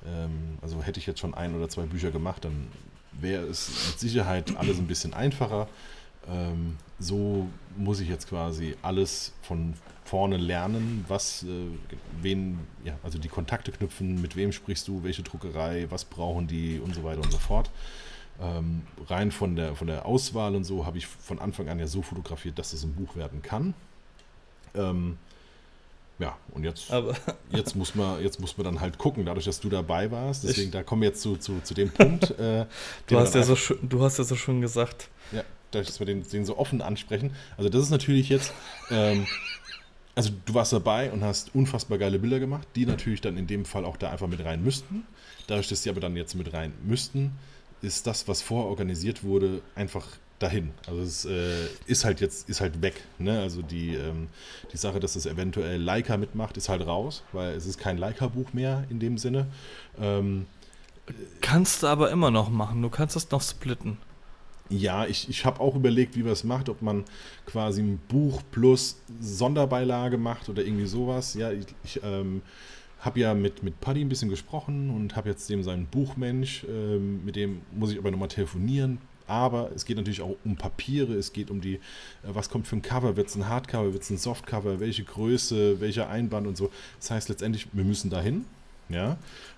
Ähm, 0.05 0.57
also 0.61 0.81
hätte 0.81 0.99
ich 0.99 1.07
jetzt 1.07 1.19
schon 1.19 1.33
ein 1.33 1.55
oder 1.55 1.67
zwei 1.67 1.83
Bücher 1.83 2.11
gemacht, 2.11 2.45
dann 2.45 2.67
wäre 3.19 3.43
es 3.45 3.69
mit 3.87 3.99
Sicherheit 3.99 4.55
alles 4.57 4.77
ein 4.77 4.87
bisschen 4.87 5.13
einfacher. 5.13 5.67
Ähm, 6.29 6.77
so 6.99 7.47
muss 7.75 7.99
ich 7.99 8.09
jetzt 8.09 8.27
quasi 8.27 8.75
alles 8.81 9.33
von 9.41 9.73
vorne 10.03 10.37
lernen, 10.37 11.05
was, 11.07 11.43
äh, 11.43 11.47
wen, 12.21 12.59
ja, 12.83 12.97
also 13.03 13.19
die 13.19 13.27
Kontakte 13.27 13.71
knüpfen, 13.71 14.21
mit 14.21 14.35
wem 14.35 14.51
sprichst 14.51 14.87
du, 14.87 15.03
welche 15.03 15.23
Druckerei, 15.23 15.87
was 15.89 16.05
brauchen 16.05 16.47
die 16.47 16.79
und 16.79 16.95
so 16.95 17.03
weiter 17.03 17.21
und 17.21 17.31
so 17.31 17.37
fort. 17.37 17.69
Ähm, 18.39 18.83
rein 19.09 19.31
von 19.31 19.55
der, 19.55 19.75
von 19.75 19.87
der 19.87 20.05
Auswahl 20.05 20.55
und 20.55 20.63
so 20.63 20.85
habe 20.85 20.97
ich 20.97 21.07
von 21.07 21.39
Anfang 21.39 21.69
an 21.69 21.79
ja 21.79 21.87
so 21.87 22.01
fotografiert, 22.01 22.57
dass 22.57 22.73
es 22.73 22.83
ein 22.83 22.93
Buch 22.93 23.15
werden 23.15 23.41
kann. 23.41 23.73
Ähm, 24.75 25.17
ja, 26.19 26.35
und 26.51 26.63
jetzt, 26.63 26.91
jetzt, 27.51 27.75
muss 27.75 27.93
man, 27.93 28.23
jetzt 28.23 28.39
muss 28.39 28.57
man 28.57 28.65
dann 28.65 28.81
halt 28.81 28.97
gucken, 28.97 29.25
dadurch, 29.25 29.45
dass 29.45 29.59
du 29.59 29.69
dabei 29.69 30.09
warst. 30.09 30.43
Deswegen, 30.43 30.67
ich, 30.67 30.71
da 30.71 30.81
kommen 30.81 31.03
wir 31.03 31.09
jetzt 31.09 31.21
zu, 31.21 31.37
zu, 31.37 31.59
zu 31.61 31.73
dem 31.73 31.91
Punkt. 31.91 32.31
Äh, 32.39 32.65
du, 33.07 33.19
hast 33.19 33.35
ja 33.35 33.43
so 33.43 33.55
du 33.81 34.03
hast 34.03 34.17
ja 34.17 34.23
so 34.23 34.35
schön 34.35 34.61
gesagt. 34.61 35.09
Ja, 35.31 35.43
dadurch, 35.71 35.87
dass 35.87 35.99
wir 35.99 36.05
den, 36.05 36.23
den 36.23 36.45
so 36.45 36.57
offen 36.57 36.81
ansprechen. 36.81 37.33
Also, 37.57 37.69
das 37.69 37.83
ist 37.83 37.91
natürlich 37.91 38.29
jetzt. 38.29 38.53
Ähm, 38.89 39.25
also 40.17 40.31
du 40.45 40.55
warst 40.55 40.73
dabei 40.73 41.11
und 41.11 41.23
hast 41.23 41.53
unfassbar 41.53 41.99
geile 41.99 42.17
Bilder 42.17 42.39
gemacht, 42.39 42.67
die 42.75 42.87
natürlich 42.87 43.21
dann 43.21 43.37
in 43.37 43.45
dem 43.45 43.65
Fall 43.65 43.85
auch 43.85 43.97
da 43.97 44.09
einfach 44.09 44.25
mit 44.25 44.43
rein 44.43 44.63
müssten. 44.63 45.05
Dadurch, 45.45 45.67
dass 45.67 45.83
sie 45.83 45.91
aber 45.91 45.99
dann 45.99 46.15
jetzt 46.15 46.33
mit 46.33 46.53
rein 46.53 46.73
müssten, 46.83 47.33
ist 47.83 48.07
das, 48.07 48.27
was 48.27 48.41
vorher 48.41 48.67
organisiert 48.67 49.23
wurde, 49.23 49.61
einfach 49.75 50.07
dahin. 50.39 50.71
Also 50.87 51.01
es 51.01 51.25
äh, 51.25 51.67
ist 51.85 52.03
halt 52.03 52.19
jetzt, 52.19 52.49
ist 52.49 52.61
halt 52.61 52.81
weg. 52.81 53.03
Ne? 53.19 53.39
Also 53.39 53.61
die, 53.61 53.93
ähm, 53.93 54.29
die 54.71 54.77
Sache, 54.77 54.99
dass 54.99 55.15
es 55.15 55.27
eventuell 55.27 55.79
Leica 55.79 56.17
mitmacht, 56.17 56.57
ist 56.57 56.67
halt 56.67 56.85
raus, 56.85 57.23
weil 57.31 57.53
es 57.53 57.67
ist 57.67 57.79
kein 57.79 57.99
Leica-Buch 57.99 58.53
mehr 58.53 58.85
in 58.89 58.99
dem 58.99 59.19
Sinne. 59.19 59.47
Ähm, 59.99 60.47
kannst 61.41 61.83
du 61.83 61.87
aber 61.87 62.11
immer 62.11 62.31
noch 62.31 62.49
machen, 62.49 62.81
du 62.81 62.89
kannst 62.89 63.15
es 63.15 63.29
noch 63.29 63.41
splitten. 63.41 63.97
Ja, 64.69 65.05
ich, 65.05 65.29
ich 65.29 65.45
habe 65.45 65.61
auch 65.61 65.75
überlegt, 65.75 66.15
wie 66.15 66.23
man 66.23 66.33
es 66.33 66.43
macht, 66.43 66.67
ob 66.69 66.81
man 66.81 67.05
quasi 67.45 67.81
ein 67.81 67.99
Buch 68.09 68.41
plus 68.51 69.01
Sonderbeilage 69.21 70.17
macht 70.17 70.49
oder 70.49 70.63
irgendwie 70.63 70.87
sowas. 70.87 71.35
Ja, 71.35 71.51
ich, 71.51 71.65
ich 71.85 72.01
ähm, 72.03 72.41
habe 72.99 73.19
ja 73.19 73.33
mit, 73.33 73.63
mit 73.63 73.79
Paddy 73.79 74.01
ein 74.01 74.09
bisschen 74.09 74.29
gesprochen 74.29 74.89
und 74.89 75.15
habe 75.15 75.29
jetzt 75.29 75.49
dem 75.49 75.63
seinen 75.63 75.85
Buchmensch, 75.85 76.65
ähm, 76.69 77.23
mit 77.23 77.35
dem 77.37 77.61
muss 77.71 77.91
ich 77.91 77.97
aber 77.97 78.11
nochmal 78.11 78.27
telefonieren, 78.27 78.99
Aber 79.27 79.71
es 79.75 79.85
geht 79.85 79.97
natürlich 79.97 80.21
auch 80.21 80.37
um 80.45 80.55
Papiere, 80.55 81.13
es 81.13 81.33
geht 81.33 81.51
um 81.51 81.59
die, 81.61 81.75
äh, 81.75 81.79
was 82.23 82.49
kommt 82.49 82.65
für 82.67 82.77
ein 82.77 82.81
Cover, 82.81 83.17
wird 83.17 83.27
es 83.27 83.35
ein 83.35 83.47
Hardcover, 83.47 83.93
wird 83.93 84.03
es 84.03 84.09
ein 84.09 84.17
Softcover, 84.17 84.79
welche 84.79 85.03
Größe, 85.03 85.79
welcher 85.81 86.09
Einband 86.09 86.47
und 86.47 86.57
so. 86.57 86.71
Das 86.99 87.11
heißt 87.11 87.29
letztendlich, 87.29 87.67
wir 87.73 87.83
müssen 87.83 88.09
dahin. 88.09 88.45
Ja. 88.89 89.17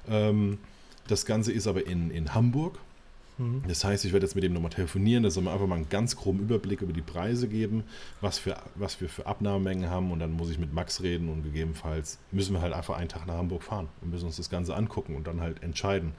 Ähm, 0.10 0.58
das 1.08 1.26
Ganze 1.26 1.52
ist 1.52 1.67
aber 1.67 1.86
in, 1.86 2.12
in 2.12 2.34
Hamburg. 2.34 2.80
Mhm. 3.39 3.63
Das 3.67 3.84
heißt, 3.84 4.06
ich 4.06 4.13
werde 4.13 4.25
jetzt 4.25 4.36
mit 4.36 4.43
dem 4.43 4.54
nochmal 4.54 4.71
telefonieren, 4.71 5.23
dass 5.23 5.41
wir 5.41 5.52
einfach 5.52 5.65
mal 5.65 5.75
einen 5.75 5.89
ganz 5.89 6.15
groben 6.15 6.39
Überblick 6.39 6.82
über 6.82 6.93
die 6.93 7.02
Preise 7.02 7.47
geben, 7.47 7.84
was, 8.21 8.38
für, 8.38 8.58
was 8.75 9.02
wir 9.02 9.10
für 9.10 9.25
Abnahmemengen 9.25 9.89
haben 9.89 10.12
und 10.12 10.19
dann 10.19 10.32
muss 10.32 10.52
ich 10.52 10.60
mit 10.60 10.73
Max 10.73 11.02
reden 11.02 11.30
und 11.30 11.43
gegebenenfalls 11.43 12.19
müssen 12.32 12.54
wir 12.54 12.62
halt 12.62 12.73
einfach 12.73 12.97
einen 12.97 13.10
Tag 13.10 13.25
nach 13.25 13.38
Hamburg 13.38 13.63
fahren 13.63 13.88
und 14.02 14.12
müssen 14.12 14.25
uns 14.25 14.38
das 14.38 14.49
Ganze 14.49 14.75
angucken 14.75 15.15
und 15.15 15.25
dann 15.25 15.41
halt 15.41 15.63
entscheiden. 15.63 16.12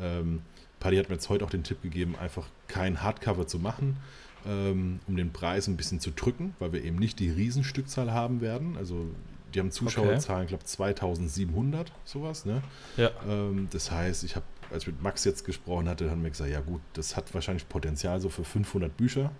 Ähm, 0.00 0.42
Paddy 0.80 0.96
hat 0.96 1.08
mir 1.08 1.16
jetzt 1.16 1.28
heute 1.28 1.44
auch 1.44 1.50
den 1.50 1.64
Tipp 1.64 1.82
gegeben, 1.82 2.16
einfach 2.16 2.48
kein 2.66 3.02
Hardcover 3.02 3.46
zu 3.46 3.58
machen, 3.58 3.98
ähm, 4.46 5.00
um 5.06 5.16
den 5.16 5.32
Preis 5.32 5.68
ein 5.68 5.76
bisschen 5.76 6.00
zu 6.00 6.10
drücken, 6.10 6.54
weil 6.58 6.72
wir 6.72 6.82
eben 6.82 6.96
nicht 6.96 7.18
die 7.20 7.30
Riesenstückzahl 7.30 8.12
haben 8.12 8.40
werden. 8.40 8.76
Also 8.76 9.06
die 9.54 9.60
haben 9.60 9.70
Zuschauerzahlen, 9.70 10.42
okay. 10.42 10.48
glaube 10.48 10.64
2700, 10.64 11.92
sowas. 12.04 12.44
Ne? 12.44 12.62
Ja. 12.96 13.10
Ähm, 13.28 13.68
das 13.70 13.90
heißt, 13.90 14.24
ich 14.24 14.36
habe, 14.36 14.46
als 14.72 14.84
ich 14.84 14.88
mit 14.88 15.02
Max 15.02 15.24
jetzt 15.24 15.44
gesprochen 15.44 15.88
hatte, 15.88 16.10
haben 16.10 16.22
wir 16.22 16.30
gesagt, 16.30 16.50
ja 16.50 16.60
gut, 16.60 16.80
das 16.94 17.16
hat 17.16 17.32
wahrscheinlich 17.34 17.68
Potenzial 17.68 18.20
so 18.20 18.28
für 18.28 18.44
500 18.44 18.96
Bücher. 18.96 19.30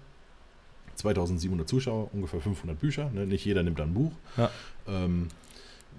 2700 0.97 1.66
Zuschauer, 1.68 2.11
ungefähr 2.12 2.40
500 2.40 2.79
Bücher. 2.79 3.11
Ne? 3.11 3.27
Nicht 3.27 3.45
jeder 3.45 3.62
nimmt 3.62 3.79
dann 3.79 3.90
ein 3.90 3.95
Buch. 3.95 4.12
Ja. 4.37 4.51
Ähm, 4.87 5.29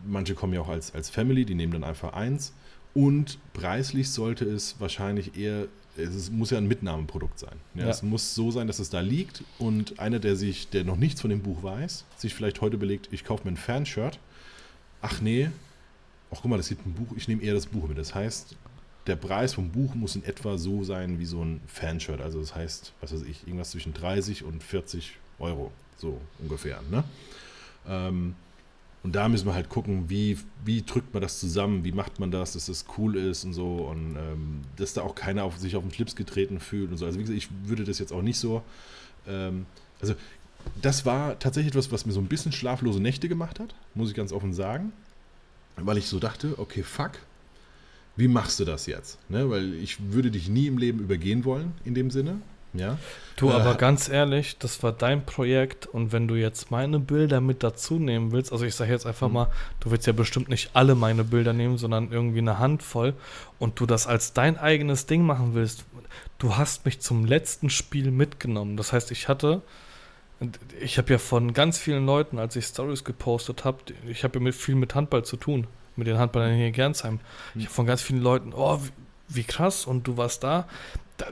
manche 0.06 0.36
kommen 0.36 0.54
ja 0.54 0.62
auch 0.62 0.70
als, 0.70 0.94
als 0.94 1.10
Family, 1.10 1.46
die 1.46 1.56
nehmen 1.56 1.74
dann 1.74 1.84
einfach 1.84 2.14
eins. 2.14 2.54
Und 2.94 3.40
preislich 3.54 4.12
sollte 4.12 4.46
es 4.46 4.80
wahrscheinlich 4.80 5.36
eher 5.38 5.68
es 5.96 6.32
muss 6.32 6.50
ja 6.50 6.58
ein 6.58 6.68
Mitnahmeprodukt 6.68 7.38
sein. 7.38 7.56
Ja, 7.76 7.84
ja. 7.84 7.90
Es 7.90 8.02
muss 8.02 8.34
so 8.34 8.52
sein, 8.52 8.68
dass 8.68 8.80
es 8.80 8.90
da 8.90 9.00
liegt 9.00 9.44
und 9.60 10.00
einer, 10.00 10.20
der 10.20 10.36
sich, 10.36 10.70
der 10.70 10.84
noch 10.84 10.98
nichts 10.98 11.22
von 11.22 11.30
dem 11.30 11.42
Buch 11.42 11.62
weiß, 11.62 12.06
sich 12.18 12.34
vielleicht 12.34 12.62
heute 12.62 12.78
belegt, 12.78 13.10
ich 13.12 13.24
kaufe 13.24 13.44
mir 13.44 13.52
ein 13.52 13.58
Fanshirt. 13.58 14.20
Ach 15.02 15.22
nee, 15.22 15.50
ach 16.32 16.40
guck 16.42 16.50
mal, 16.50 16.58
das 16.58 16.68
sieht 16.68 16.86
ein 16.86 16.94
Buch, 16.94 17.16
ich 17.16 17.28
nehme 17.28 17.44
eher 17.44 17.54
das 17.54 17.68
Buch 17.68 17.88
mit. 17.88 17.98
Das 17.98 18.16
heißt, 18.16 18.56
der 19.08 19.16
Preis 19.16 19.54
vom 19.54 19.70
Buch 19.70 19.96
muss 19.96 20.16
in 20.16 20.24
etwa 20.24 20.58
so 20.58 20.84
sein 20.84 21.20
wie 21.20 21.26
so 21.26 21.44
ein 21.44 21.62
Fanshirt. 21.68 22.22
Also 22.22 22.40
das 22.40 22.56
heißt, 22.56 22.94
was 23.02 23.14
weiß 23.14 23.24
ich, 23.24 23.46
irgendwas 23.46 23.72
zwischen 23.72 23.94
30 23.94 24.44
und 24.44 24.64
40 24.64 25.18
Euro, 25.40 25.72
so 25.98 26.20
ungefähr. 26.40 26.82
Ne? 26.90 27.04
Ähm, 27.88 28.36
und 29.04 29.14
da 29.14 29.28
müssen 29.28 29.46
wir 29.46 29.54
halt 29.54 29.68
gucken, 29.68 30.10
wie, 30.10 30.38
wie 30.64 30.82
drückt 30.82 31.14
man 31.14 31.22
das 31.22 31.40
zusammen, 31.40 31.84
wie 31.84 31.92
macht 31.92 32.22
man 32.22 32.32
das, 32.32 32.54
dass 32.54 32.68
das 32.68 32.86
cool 32.98 33.18
ist 33.18 33.44
und 33.44 33.54
so 33.54 33.90
und 33.92 34.16
ähm, 34.16 34.62
dass 34.78 34.94
da 34.94 35.02
auch 35.02 35.14
keiner 35.14 35.44
auf, 35.44 35.58
sich 35.58 35.76
auf 35.76 35.84
den 35.84 35.92
Schlips 35.92 36.16
getreten 36.16 36.62
fühlt 36.62 36.90
und 36.90 36.98
so. 36.98 37.06
Also 37.06 37.20
wie 37.20 37.24
gesagt, 37.24 37.38
ich 37.38 37.50
würde 37.66 37.84
das 37.84 38.00
jetzt 38.00 38.14
auch 38.14 38.22
nicht 38.22 38.40
so. 38.40 38.64
Ähm, 39.28 39.66
also 40.00 40.16
das 40.82 41.06
war 41.06 41.38
tatsächlich 41.40 41.74
etwas, 41.74 41.92
was 41.92 42.06
mir 42.06 42.14
so 42.14 42.22
ein 42.22 42.28
bisschen 42.28 42.54
schlaflose 42.54 43.02
Nächte 43.02 43.28
gemacht 43.28 43.60
hat, 43.60 43.76
muss 43.94 44.10
ich 44.10 44.16
ganz 44.16 44.32
offen 44.32 44.54
sagen. 44.54 44.94
Weil 45.76 45.98
ich 45.98 46.08
so 46.08 46.20
dachte, 46.20 46.58
okay, 46.58 46.84
fuck, 46.84 47.14
wie 48.16 48.28
machst 48.28 48.60
du 48.60 48.66
das 48.66 48.86
jetzt? 48.86 49.18
Ne? 49.30 49.50
Weil 49.50 49.74
ich 49.76 49.98
würde 50.12 50.32
dich 50.32 50.50
nie 50.50 50.68
im 50.68 50.78
Leben 50.78 51.00
übergehen 51.00 51.46
wollen, 51.46 51.74
in 51.84 51.96
dem 51.96 52.12
Sinne. 52.12 52.42
Ja. 52.74 52.98
Du, 53.36 53.50
äh, 53.50 53.54
aber 53.54 53.76
ganz 53.76 54.10
ehrlich, 54.10 54.58
das 54.58 54.82
war 54.84 54.92
dein 54.92 55.26
Projekt 55.26 55.86
und 55.86 56.12
wenn 56.12 56.28
du 56.28 56.36
jetzt 56.36 56.72
meine 56.72 57.00
Bilder 57.00 57.40
mit 57.40 57.64
dazu 57.64 58.00
nehmen 58.00 58.32
willst, 58.32 58.52
also 58.52 58.66
ich 58.66 58.76
sage 58.76 58.92
jetzt 58.92 59.06
einfach 59.06 59.28
mhm. 59.28 59.34
mal, 59.34 59.52
du 59.80 59.92
willst 59.92 60.08
ja 60.08 60.14
bestimmt 60.14 60.50
nicht 60.50 60.72
alle 60.74 60.96
meine 60.96 61.24
Bilder 61.24 61.54
nehmen, 61.54 61.78
sondern 61.78 62.12
irgendwie 62.12 62.40
eine 62.40 62.60
Handvoll 62.60 63.14
und 63.60 63.80
du 63.80 63.86
das 63.86 64.08
als 64.08 64.34
dein 64.34 64.58
eigenes 64.58 65.06
Ding 65.06 65.24
machen 65.24 65.52
willst, 65.54 65.86
du 66.40 66.58
hast 66.58 66.86
mich 66.86 67.00
zum 67.00 67.26
letzten 67.26 67.70
Spiel 67.70 68.12
mitgenommen. 68.12 68.76
Das 68.76 68.92
heißt, 68.92 69.12
ich 69.12 69.28
hatte, 69.28 69.62
ich 70.82 70.98
habe 70.98 71.12
ja 71.14 71.20
von 71.20 71.54
ganz 71.54 71.78
vielen 71.78 72.06
Leuten, 72.06 72.40
als 72.40 72.56
ich 72.56 72.66
Stories 72.66 73.04
gepostet 73.04 73.66
habe, 73.66 73.80
ich 74.08 74.24
habe 74.24 74.40
ja 74.40 74.44
mit, 74.44 74.56
viel 74.56 74.76
mit 74.76 74.96
Handball 74.96 75.24
zu 75.24 75.38
tun, 75.38 75.68
mit 75.96 76.08
den 76.08 76.18
Handballern 76.18 76.56
hier 76.56 76.68
in 76.68 76.74
Gernsheim. 76.74 77.20
Ich 77.50 77.56
mhm. 77.56 77.62
habe 77.66 77.74
von 77.74 77.86
ganz 77.86 78.02
vielen 78.02 78.22
Leuten, 78.22 78.54
oh, 78.54 78.80
wie, 78.82 79.36
wie 79.36 79.44
krass 79.44 79.86
und 79.86 80.08
du 80.08 80.18
warst 80.18 80.44
da. 80.44 80.68
da 81.18 81.28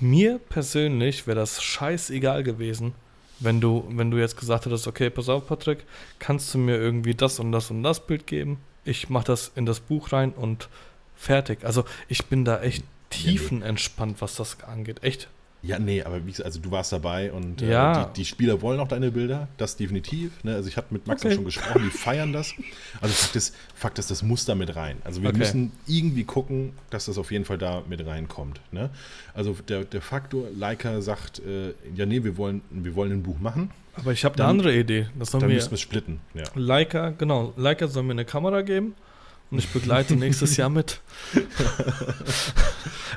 mir 0.00 0.38
persönlich 0.38 1.26
wäre 1.26 1.36
das 1.38 1.62
scheißegal 1.62 2.42
gewesen, 2.42 2.94
wenn 3.40 3.60
du, 3.60 3.84
wenn 3.90 4.10
du 4.10 4.18
jetzt 4.18 4.36
gesagt 4.36 4.66
hättest, 4.66 4.86
okay, 4.86 5.10
pass 5.10 5.28
auf, 5.28 5.46
Patrick, 5.46 5.84
kannst 6.18 6.52
du 6.54 6.58
mir 6.58 6.76
irgendwie 6.76 7.14
das 7.14 7.38
und 7.38 7.52
das 7.52 7.70
und 7.70 7.82
das 7.82 8.06
Bild 8.06 8.26
geben? 8.26 8.58
Ich 8.84 9.08
mache 9.08 9.26
das 9.26 9.52
in 9.54 9.66
das 9.66 9.80
Buch 9.80 10.12
rein 10.12 10.32
und 10.32 10.68
fertig. 11.16 11.64
Also 11.64 11.84
ich 12.08 12.26
bin 12.26 12.44
da 12.44 12.60
echt 12.60 12.84
tiefenentspannt, 13.10 14.20
was 14.20 14.34
das 14.36 14.62
angeht. 14.62 15.02
Echt. 15.02 15.28
Ja, 15.64 15.78
nee, 15.78 16.02
aber 16.02 16.26
wie 16.26 16.42
also 16.42 16.60
du 16.60 16.70
warst 16.70 16.92
dabei 16.92 17.32
und 17.32 17.62
äh, 17.62 17.70
ja. 17.70 18.04
die, 18.04 18.20
die, 18.20 18.24
Spieler 18.26 18.60
wollen 18.60 18.78
auch 18.80 18.88
deine 18.88 19.10
Bilder, 19.10 19.48
das 19.56 19.76
definitiv. 19.76 20.44
Ne? 20.44 20.54
Also 20.54 20.68
ich 20.68 20.76
habe 20.76 20.88
mit 20.90 21.06
Max 21.06 21.22
okay. 21.22 21.32
auch 21.32 21.36
schon 21.36 21.44
gesprochen, 21.46 21.82
die 21.86 21.96
feiern 21.96 22.34
das. 22.34 22.52
Also 23.00 23.14
Fakt 23.14 23.36
ist, 23.36 23.56
Fakt 23.74 23.98
ist, 23.98 24.10
das 24.10 24.22
muss 24.22 24.44
da 24.44 24.54
mit 24.54 24.76
rein. 24.76 24.98
Also 25.04 25.22
wir 25.22 25.30
okay. 25.30 25.38
müssen 25.38 25.72
irgendwie 25.86 26.24
gucken, 26.24 26.74
dass 26.90 27.06
das 27.06 27.16
auf 27.16 27.32
jeden 27.32 27.46
Fall 27.46 27.56
da 27.56 27.82
mit 27.88 28.04
reinkommt. 28.04 28.60
Ne? 28.72 28.90
Also 29.32 29.56
der, 29.66 29.84
der 29.84 30.02
Faktor, 30.02 30.48
Leica 30.54 31.00
sagt, 31.00 31.40
äh, 31.40 31.72
ja 31.94 32.04
nee, 32.04 32.22
wir 32.24 32.36
wollen, 32.36 32.60
wir 32.70 32.94
wollen 32.94 33.12
ein 33.12 33.22
Buch 33.22 33.40
machen. 33.40 33.70
Aber 33.96 34.12
ich 34.12 34.24
habe 34.26 34.34
eine 34.34 34.46
andere 34.46 34.76
Idee. 34.76 35.08
Das 35.18 35.30
dann 35.30 35.46
müssen 35.46 35.70
wir 35.70 35.78
splitten. 35.78 36.20
Ja. 36.34 36.44
Leica, 36.54 37.10
genau, 37.10 37.54
Leica 37.56 37.88
soll 37.88 38.02
mir 38.02 38.12
eine 38.12 38.26
Kamera 38.26 38.60
geben 38.60 38.94
und 39.50 39.58
ich 39.58 39.68
begleite 39.68 40.16
nächstes 40.16 40.56
Jahr 40.56 40.70
mit. 40.70 41.00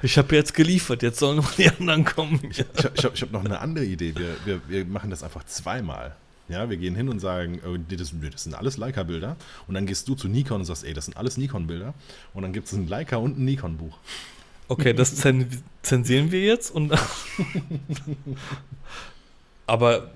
ich 0.02 0.18
habe 0.18 0.36
jetzt 0.36 0.54
geliefert, 0.54 1.04
jetzt 1.04 1.20
sollen 1.20 1.38
noch 1.38 1.52
die 1.54 1.70
anderen 1.70 2.06
kommen. 2.06 2.40
Ich, 2.50 2.60
ich, 2.60 2.66
ich 2.96 3.06
habe 3.06 3.16
hab 3.16 3.32
noch 3.32 3.46
eine 3.46 3.60
andere 3.60 3.86
Idee. 3.86 4.14
Wir, 4.16 4.36
wir, 4.46 4.62
wir 4.68 4.86
machen 4.86 5.10
das 5.10 5.24
einfach 5.24 5.44
zweimal. 5.46 6.16
Ja, 6.50 6.70
wir 6.70 6.78
gehen 6.78 6.96
hin 6.96 7.10
und 7.10 7.20
sagen, 7.20 7.60
oh, 7.66 7.76
das, 7.90 8.14
das, 8.32 8.44
sind 8.44 8.54
alles 8.54 8.78
Leica-Bilder. 8.78 9.36
Und 9.68 9.74
dann 9.74 9.86
gehst 9.86 10.08
du 10.08 10.16
zu 10.16 10.30
Nikon 10.30 10.62
und 10.62 10.66
sagst, 10.66 10.86
ey, 10.86 10.94
das 10.94 11.06
sind 11.06 11.18
alles 11.18 11.38
Nikon-Bilder. 11.38 11.94
Und 12.34 12.44
dann 12.44 12.54
gibt 12.54 12.68
es 12.68 12.74
ein 12.74 12.88
Leica 12.88 13.18
und 13.18 13.38
ein 13.38 13.46
Nikon-Buch. 13.46 13.98
Okay, 14.70 14.94
das 14.94 15.16
zensieren 15.82 16.32
wir 16.32 16.42
jetzt. 16.42 16.72
Und 16.72 16.94
Aber 19.68 20.12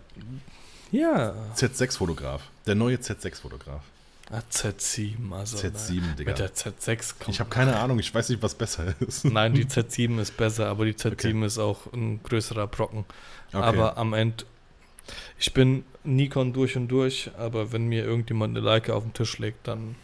ja. 0.91 1.34
Z6-Fotograf. 1.56 2.43
Der 2.65 2.76
neue 2.76 2.97
Z6-Fotograf. 2.97 3.82
Ah, 4.30 4.42
Z7, 4.50 5.34
also 5.34 5.58
Z7, 5.58 6.16
Digga. 6.16 6.32
Mit 6.32 6.40
der 6.40 6.54
Z6 6.54 7.16
kommt. 7.20 7.30
Ich 7.30 7.40
habe 7.40 7.50
keine 7.50 7.78
Ahnung, 7.78 8.00
ich 8.00 8.14
weiß 8.14 8.30
nicht, 8.30 8.42
was 8.42 8.56
besser 8.56 8.94
ist. 9.02 9.26
Nein, 9.26 9.54
die 9.54 9.66
Z7 9.68 10.22
ist 10.22 10.38
besser, 10.38 10.68
aber 10.68 10.86
die 10.86 10.94
Z7 10.94 11.12
okay. 11.14 11.46
ist 11.46 11.58
auch 11.58 11.92
ein 11.92 12.22
größerer 12.24 12.68
Brocken. 12.68 13.06
Okay. 13.52 13.58
Aber 13.58 13.98
am 13.98 14.14
Ende, 14.14 14.46
ich 15.38 15.54
bin 15.54 15.84
Nikon 16.04 16.54
durch 16.54 16.78
und 16.78 16.88
durch, 16.88 17.30
aber 17.38 17.74
wenn 17.74 17.88
mir 17.88 18.06
irgendjemand 18.06 18.56
eine 18.56 18.66
Leica 18.66 18.94
auf 18.94 19.04
den 19.04 19.14
Tisch 19.14 19.38
legt, 19.38 19.68
dann 19.68 19.96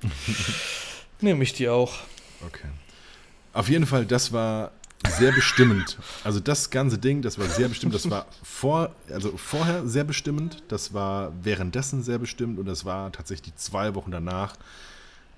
nehme 1.20 1.42
ich 1.42 1.52
die 1.52 1.68
auch. 1.68 1.98
Okay. 2.46 2.68
Auf 3.52 3.68
jeden 3.68 3.86
Fall, 3.86 4.06
das 4.06 4.32
war 4.32 4.72
sehr 5.08 5.32
bestimmend. 5.32 5.98
Also 6.24 6.40
das 6.40 6.70
ganze 6.70 6.98
Ding, 6.98 7.22
das 7.22 7.38
war 7.38 7.46
sehr 7.46 7.68
bestimmt. 7.68 7.94
Das 7.94 8.10
war 8.10 8.26
vor, 8.42 8.94
also 9.10 9.36
vorher 9.36 9.86
sehr 9.86 10.04
bestimmend, 10.04 10.62
das 10.68 10.94
war 10.94 11.32
währenddessen 11.42 12.02
sehr 12.02 12.18
bestimmt 12.18 12.58
und 12.58 12.66
das 12.66 12.84
war 12.84 13.12
tatsächlich 13.12 13.52
die 13.52 13.56
zwei 13.56 13.94
Wochen 13.94 14.10
danach 14.10 14.56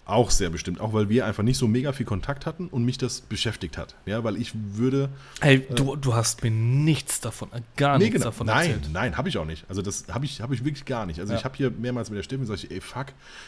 auch 0.07 0.31
sehr 0.31 0.51
bestimmt. 0.51 0.81
Auch 0.81 0.93
weil 0.93 1.09
wir 1.09 1.27
einfach 1.27 1.43
nicht 1.43 1.59
so 1.59 1.67
mega 1.67 1.93
viel 1.93 2.07
Kontakt 2.07 2.47
hatten 2.47 2.69
und 2.69 2.85
mich 2.85 2.97
das 2.97 3.21
beschäftigt 3.21 3.77
hat. 3.77 3.97
Ja, 4.07 4.23
weil 4.25 4.37
ich 4.37 4.53
würde. 4.55 5.11
Hey, 5.41 5.67
du, 5.75 5.95
äh, 5.95 5.97
du 5.99 6.15
hast 6.15 6.43
mir 6.45 6.51
nichts 6.51 7.21
davon, 7.21 7.53
äh, 7.53 7.61
gar 7.77 7.99
nee, 7.99 8.05
nichts 8.05 8.21
genau. 8.21 8.27
davon 8.27 8.47
nein, 8.47 8.59
erzählt. 8.59 8.83
Nein, 8.85 8.93
nein, 8.93 9.17
habe 9.19 9.29
ich 9.29 9.37
auch 9.37 9.45
nicht. 9.45 9.65
Also 9.69 9.83
das 9.83 10.07
habe 10.09 10.25
ich, 10.25 10.41
hab 10.41 10.53
ich 10.53 10.65
wirklich 10.65 10.85
gar 10.85 11.07
nicht. 11.07 11.21
Also 11.21 11.33
ja. 11.33 11.39
ich 11.39 11.45
habe 11.45 11.57
hier 11.57 11.71
mehrmals 11.73 12.09
mit 12.09 12.19
der 12.19 12.23
Stimme 12.23 12.47
gesagt, 12.47 12.71
ey, 12.71 12.81
fuck, 12.81 13.07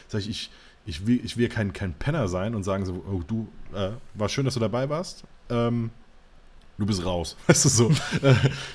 sag 0.09 0.20
ich, 0.20 0.28
ich, 0.28 0.50
ich 0.85 1.07
will, 1.07 1.20
ich 1.24 1.37
will 1.37 1.48
kein, 1.48 1.72
kein 1.72 1.94
Penner 1.94 2.26
sein 2.26 2.54
und 2.54 2.64
sagen 2.64 2.85
so, 2.85 3.04
oh, 3.09 3.22
du, 3.26 3.48
äh, 3.72 3.90
war 4.14 4.28
schön, 4.28 4.44
dass 4.44 4.54
du 4.54 4.61
dabei 4.61 4.88
warst. 4.88 5.22
Ähm, 5.48 5.90
du 6.78 6.86
bist 6.86 7.04
raus. 7.04 7.36
Weißt 7.46 7.64
du 7.64 7.68
so? 7.68 7.90
Äh, 8.22 8.34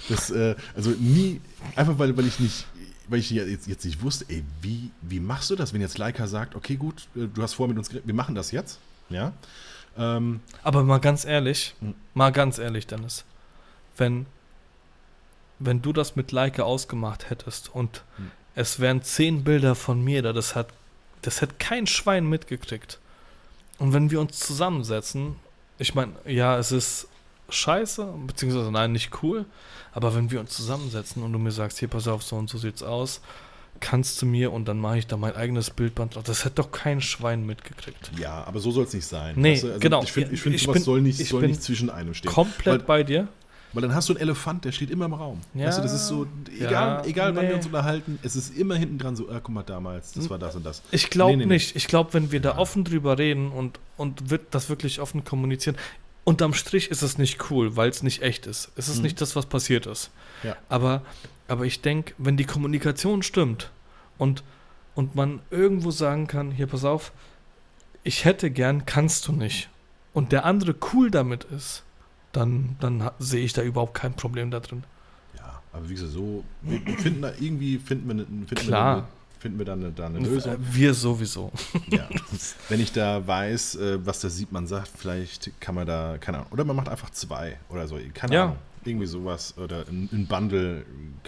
das, 0.10 0.30
äh, 0.30 0.56
also 0.76 0.92
nie, 0.92 1.42
einfach 1.76 1.98
weil, 1.98 2.16
weil 2.16 2.28
ich 2.28 2.40
nicht, 2.40 2.66
weil 3.08 3.20
ich 3.20 3.30
jetzt, 3.32 3.68
jetzt 3.68 3.86
nicht 3.86 4.02
wusste, 4.02 4.26
ey, 4.28 4.44
wie, 4.62 4.92
wie 5.02 5.20
machst 5.20 5.50
du 5.50 5.56
das, 5.56 5.74
wenn 5.74 5.82
jetzt 5.82 5.98
Leica 5.98 6.28
sagt, 6.28 6.56
okay, 6.56 6.76
gut, 6.76 7.08
äh, 7.16 7.28
du 7.34 7.42
hast 7.42 7.54
vor 7.54 7.68
mit 7.68 7.78
uns 7.78 7.90
geredet, 7.90 8.08
wir 8.08 8.14
machen 8.14 8.36
das 8.36 8.52
jetzt, 8.52 8.80
ja? 9.10 9.34
Ähm, 9.98 10.42
Aber 10.64 10.84
mal 10.84 11.00
ganz 11.00 11.26
ehrlich, 11.26 11.76
hm. 11.80 11.96
mal 12.14 12.32
ganz 12.32 12.58
ehrlich, 12.58 12.88
Dennis, 12.88 13.26
wenn, 13.98 14.26
wenn 15.60 15.82
du 15.82 15.94
das 15.94 16.16
mit 16.16 16.32
Leica 16.32 16.64
ausgemacht 16.64 17.30
hättest 17.30 17.74
und 17.74 18.04
hm. 18.18 18.32
es 18.56 18.80
wären 18.80 19.04
zehn 19.04 19.44
Bilder 19.44 19.76
von 19.76 20.04
mir 20.04 20.22
da, 20.22 20.34
das 20.34 20.56
hat, 20.56 20.68
das 21.22 21.42
hat 21.42 21.60
kein 21.60 21.88
Schwein 21.88 22.28
mitgekriegt. 22.28 23.00
Und 23.78 23.94
wenn 23.94 24.12
wir 24.12 24.20
uns 24.20 24.40
zusammensetzen, 24.40 25.36
ich 25.78 25.96
meine, 25.96 26.14
ja, 26.26 26.58
es 26.58 26.72
ist 26.72 27.08
scheiße, 27.54 28.14
beziehungsweise 28.28 28.72
nein, 28.72 28.92
nicht 28.92 29.24
cool. 29.24 29.46
Aber 29.94 30.16
wenn 30.16 30.32
wir 30.32 30.40
uns 30.40 30.52
zusammensetzen 30.52 31.24
und 31.24 31.32
du 31.34 31.40
mir 31.40 31.52
sagst, 31.52 31.80
hier, 31.80 31.88
pass 31.88 32.08
auf, 32.08 32.24
so 32.24 32.36
und 32.36 32.50
so 32.50 32.58
sieht's 32.58 32.84
aus, 32.84 33.22
kannst 33.80 34.22
du 34.22 34.26
mir 34.26 34.52
und 34.52 34.68
dann 34.68 34.80
mache 34.80 35.00
ich 35.00 35.08
da 35.08 35.18
mein 35.18 35.36
eigenes 35.36 35.70
Bildband. 35.70 36.18
Das 36.24 36.46
hätte 36.46 36.56
doch 36.56 36.72
kein 36.72 37.02
Schwein 37.02 37.46
mitgekriegt. 37.46 38.12
Ja, 38.18 38.44
aber 38.46 38.60
so 38.60 38.72
soll 38.72 38.86
es 38.86 38.94
nicht 38.94 39.06
sein. 39.06 39.36
Nee, 39.38 39.54
weißt 39.54 39.64
du? 39.64 39.68
also 39.68 39.80
genau. 39.80 40.04
Ich 40.04 40.12
finde, 40.12 40.34
ich 40.34 40.42
find, 40.42 40.60
sowas 40.60 40.74
bin, 40.76 40.84
soll 40.84 41.02
nicht, 41.02 41.28
soll 41.28 41.48
nicht 41.48 41.62
zwischen 41.62 41.90
einem 41.90 42.14
stehen. 42.14 42.32
Komplett 42.32 42.82
Weil, 42.82 42.88
bei 42.88 43.04
dir. 43.04 43.28
Weil 43.74 43.82
dann 43.82 43.96
hast 43.96 44.08
du 44.08 44.14
einen 44.14 44.22
Elefant, 44.22 44.66
der 44.66 44.72
steht 44.72 44.92
immer 44.92 45.06
im 45.06 45.14
Raum. 45.14 45.42
Ja, 45.56 45.68
weißt 45.68 45.80
du, 45.80 45.82
das 45.82 45.94
ist 45.94 46.08
so, 46.08 46.28
egal, 46.56 46.72
ja, 46.72 47.06
egal 47.06 47.32
nee. 47.32 47.38
wann 47.38 47.48
wir 47.48 47.56
uns 47.56 47.66
unterhalten, 47.66 48.20
es 48.22 48.36
ist 48.36 48.56
immer 48.56 48.76
hinten 48.76 49.00
dran 49.00 49.16
so, 49.16 49.30
ah, 49.30 49.40
guck 49.42 49.50
mal 49.50 49.64
damals, 49.64 50.12
das 50.12 50.30
war 50.30 50.38
das 50.38 50.56
und 50.56 50.64
das. 50.64 50.84
Ich 50.92 51.10
glaube 51.10 51.36
nee, 51.36 51.46
nee, 51.46 51.56
nicht. 51.56 51.76
Ich 51.76 51.88
glaube, 51.88 52.14
wenn 52.14 52.32
wir 52.32 52.40
da 52.40 52.58
offen 52.58 52.84
drüber 52.84 53.18
reden 53.18 53.52
und, 53.52 53.80
und 53.98 54.30
wird 54.30 54.44
das 54.52 54.70
wirklich 54.70 55.02
offen 55.02 55.24
kommunizieren, 55.24 55.76
unterm 56.24 56.54
Strich 56.54 56.90
ist 56.90 57.02
es 57.02 57.18
nicht 57.18 57.50
cool, 57.50 57.76
weil 57.76 57.90
es 57.90 58.04
nicht 58.04 58.22
echt 58.22 58.48
ist. 58.48 58.72
Es 58.76 58.88
ist 58.88 58.98
mhm. 58.98 59.04
nicht 59.04 59.22
das, 59.22 59.36
was 59.36 59.46
passiert 59.46 59.86
ist. 59.86 60.12
Ja. 60.44 60.56
Aber, 60.70 61.02
aber 61.48 61.66
ich 61.66 61.82
denke, 61.82 62.14
wenn 62.18 62.38
die 62.38 62.46
Kommunikation 62.46 63.24
stimmt 63.24 63.72
und, 64.18 64.44
und 64.96 65.16
man 65.16 65.42
irgendwo 65.52 65.92
sagen 65.92 66.28
kann, 66.28 66.52
hier, 66.52 66.68
pass 66.68 66.86
auf, 66.86 67.12
ich 68.04 68.26
hätte 68.26 68.52
gern, 68.52 68.86
kannst 68.86 69.28
du 69.28 69.34
nicht. 69.34 69.70
Und 70.14 70.32
der 70.32 70.46
andere 70.46 70.76
cool 70.94 71.10
damit 71.10 71.46
ist, 71.46 71.84
dann, 72.32 72.76
dann 72.80 73.10
sehe 73.20 73.44
ich 73.44 73.54
da 73.54 73.62
überhaupt 73.62 73.94
kein 73.94 74.16
Problem 74.16 74.52
da 74.52 74.60
drin. 74.60 74.84
Ja, 75.38 75.62
aber 75.72 75.88
wie 75.90 75.94
gesagt, 75.94 76.12
so, 76.12 76.44
wir 76.62 76.80
finden 76.98 77.22
da 77.22 77.32
irgendwie, 77.40 77.78
finden 77.78 78.08
wir, 78.08 78.26
finden 78.26 78.56
Klar. 78.56 78.98
wir, 78.98 79.08
finden 79.44 79.58
wir 79.58 79.66
da 79.66 79.74
eine, 79.74 79.92
da 79.92 80.06
eine 80.06 80.20
Lösung. 80.20 80.56
Wir 80.72 80.94
sowieso. 80.94 81.52
Ja. 81.90 82.08
Wenn 82.70 82.80
ich 82.80 82.94
da 82.94 83.28
weiß, 83.28 83.76
äh, 83.76 84.06
was 84.06 84.22
der 84.22 84.30
Siebmann 84.30 84.68
sagt, 84.68 84.90
vielleicht 84.98 85.52
kann 85.60 85.76
man 85.76 85.86
da, 85.86 86.18
keine 86.18 86.38
Ahnung, 86.38 86.52
oder 86.54 86.64
man 86.64 86.78
macht 86.78 86.88
einfach 86.88 87.10
zwei 87.10 87.60
oder 87.68 87.86
so, 87.86 88.00
keine 88.14 88.34
ja. 88.34 88.44
Ahnung. 88.46 88.58
Irgendwie 88.86 89.06
sowas 89.06 89.54
oder 89.58 89.86
ein, 89.90 90.28
Bundle. 90.28 90.86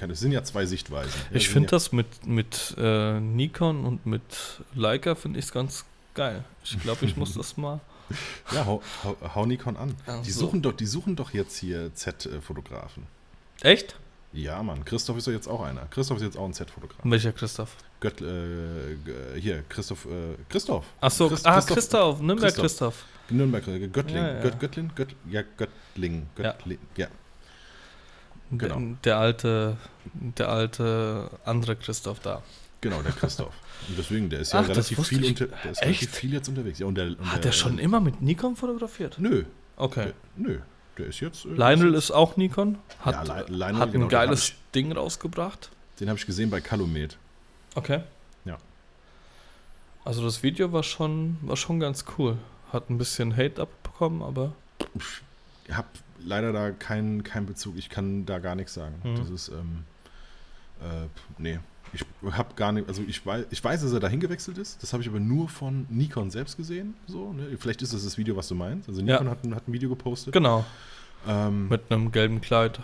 Es 0.09 0.19
sind 0.21 0.31
ja 0.31 0.43
zwei 0.43 0.65
Sichtweisen. 0.65 1.13
Ich 1.31 1.49
finde 1.49 1.67
ja 1.67 1.71
das 1.71 1.91
mit, 1.91 2.25
mit 2.25 2.73
äh, 2.77 3.19
Nikon 3.19 3.85
und 3.85 4.05
mit 4.05 4.61
Leica 4.73 5.15
finde 5.15 5.39
ich 5.39 5.45
es 5.45 5.51
ganz 5.51 5.83
geil. 6.13 6.43
Ich 6.63 6.79
glaube, 6.79 7.05
ich 7.05 7.17
muss 7.17 7.33
das 7.33 7.57
mal 7.57 7.81
ja, 8.53 8.65
hau, 8.65 8.81
hau, 9.03 9.17
hau 9.33 9.45
Nikon 9.45 9.77
an. 9.77 9.95
Ach 10.05 10.21
die, 10.21 10.31
so. 10.31 10.41
suchen 10.41 10.61
doch, 10.61 10.73
die 10.73 10.85
suchen 10.85 11.15
doch 11.15 11.33
jetzt 11.33 11.57
hier 11.57 11.93
Z-Fotografen. 11.93 13.03
Echt? 13.61 13.95
Ja, 14.35 14.61
Mann. 14.61 14.83
Christoph 14.83 15.17
ist 15.17 15.27
doch 15.27 15.31
jetzt 15.31 15.47
auch 15.47 15.61
einer. 15.61 15.85
Christoph 15.85 16.17
ist 16.17 16.23
jetzt 16.23 16.37
auch 16.37 16.45
ein 16.45 16.53
Z-Fotograf. 16.53 16.99
Welcher 17.03 17.31
Christoph? 17.31 17.75
Gött, 17.99 18.21
äh, 18.21 19.39
hier, 19.39 19.63
Christoph. 19.69 20.05
Äh, 20.05 20.35
Christoph. 20.49 20.85
Ach 21.01 21.11
so, 21.11 21.29
Christ, 21.29 21.47
ah, 21.47 21.55
Christoph, 21.55 21.75
Christoph, 21.75 22.21
Nürnberg 22.21 22.53
Christoph. 22.55 22.63
Christoph. 22.63 23.05
Nürnberg, 23.29 23.67
äh, 23.67 23.87
Göttling. 23.87 24.15
Ja, 24.17 24.33
ja. 24.35 24.41
Gött, 24.41 24.59
Göttlin? 24.59 24.91
Gött, 24.95 25.15
ja, 25.29 25.41
Göttling. 25.57 26.27
Göttling. 26.35 26.79
Ja. 26.95 27.05
ja. 27.05 27.11
Genau. 28.51 28.79
Der, 28.79 28.95
der, 29.03 29.17
alte, 29.17 29.77
der 30.13 30.49
alte 30.49 31.29
andere 31.45 31.75
Christoph 31.75 32.19
da. 32.19 32.43
Genau, 32.81 33.01
der 33.01 33.13
Christoph. 33.13 33.53
Und 33.87 33.97
deswegen, 33.97 34.29
der 34.29 34.41
ist 34.41 34.53
ja 34.53 34.59
Ach, 34.59 34.67
relativ, 34.67 35.07
viel, 35.07 35.25
unter, 35.25 35.47
der 35.47 35.71
ist 35.71 35.81
relativ 35.81 36.11
viel 36.11 36.33
jetzt 36.33 36.47
unterwegs. 36.49 36.79
Ja, 36.79 36.85
und 36.85 36.95
der, 36.95 37.07
und 37.07 37.19
Hat 37.25 37.35
der, 37.35 37.41
der 37.41 37.51
schon 37.51 37.77
immer 37.77 37.99
mit 37.99 38.21
Nikon 38.21 38.55
fotografiert? 38.55 39.17
Nö. 39.19 39.43
Okay. 39.75 40.05
Der, 40.05 40.13
nö. 40.35 40.59
Der 40.97 41.07
ist 41.07 41.19
jetzt. 41.19 41.45
Äh, 41.45 41.49
Lionel 41.49 41.93
ist 41.93 42.11
auch 42.11 42.37
Nikon. 42.37 42.77
Hat, 42.99 43.27
ja, 43.27 43.41
Lionel, 43.47 43.79
hat 43.79 43.91
genau, 43.91 44.05
ein 44.05 44.09
geiles 44.09 44.49
ich, 44.49 44.55
Ding 44.73 44.91
rausgebracht. 44.91 45.71
Den 45.99 46.09
habe 46.09 46.17
ich 46.17 46.25
gesehen 46.25 46.49
bei 46.49 46.61
Calumet. 46.61 47.17
Okay. 47.75 48.01
Ja. 48.45 48.57
Also 50.03 50.23
das 50.23 50.43
Video 50.43 50.71
war 50.71 50.83
schon, 50.83 51.37
war 51.41 51.57
schon 51.57 51.79
ganz 51.79 52.05
cool. 52.17 52.37
Hat 52.71 52.89
ein 52.89 52.97
bisschen 52.97 53.35
Hate 53.35 53.61
abbekommen, 53.61 54.21
aber. 54.21 54.53
Ich 54.93 55.73
habe 55.73 55.87
leider 56.19 56.51
da 56.53 56.71
keinen 56.71 57.23
kein 57.23 57.45
Bezug. 57.45 57.77
Ich 57.77 57.89
kann 57.89 58.25
da 58.25 58.39
gar 58.39 58.55
nichts 58.55 58.73
sagen. 58.73 58.95
Mhm. 59.03 59.15
Das 59.17 59.29
ist, 59.29 59.49
ähm, 59.49 59.83
äh, 60.81 61.07
nee, 61.37 61.59
ich 61.93 62.05
habe 62.31 62.53
gar 62.55 62.71
nicht, 62.71 62.87
also 62.87 63.01
ich 63.07 63.25
weiß, 63.25 63.45
ich 63.49 63.63
weiß, 63.63 63.81
dass 63.81 63.93
er 63.93 63.99
dahin 63.99 64.19
gewechselt 64.19 64.57
ist. 64.57 64.81
Das 64.83 64.93
habe 64.93 65.01
ich 65.01 65.09
aber 65.09 65.19
nur 65.19 65.47
von 65.47 65.85
Nikon 65.89 66.29
selbst 66.29 66.57
gesehen. 66.57 66.95
So, 67.07 67.33
ne? 67.33 67.57
Vielleicht 67.57 67.81
ist 67.81 67.93
das 67.93 68.03
das 68.03 68.17
Video, 68.17 68.35
was 68.35 68.47
du 68.47 68.55
meinst. 68.55 68.89
Also 68.89 69.01
Nikon 69.01 69.25
ja. 69.25 69.31
hat, 69.31 69.43
ein, 69.43 69.55
hat, 69.55 69.67
ein, 69.67 69.73
Video 69.73 69.89
gepostet. 69.89 70.33
Genau. 70.33 70.65
Ähm, 71.27 71.69
mit 71.69 71.89
einem 71.89 72.11
gelben 72.11 72.41
Kleid. 72.41 72.79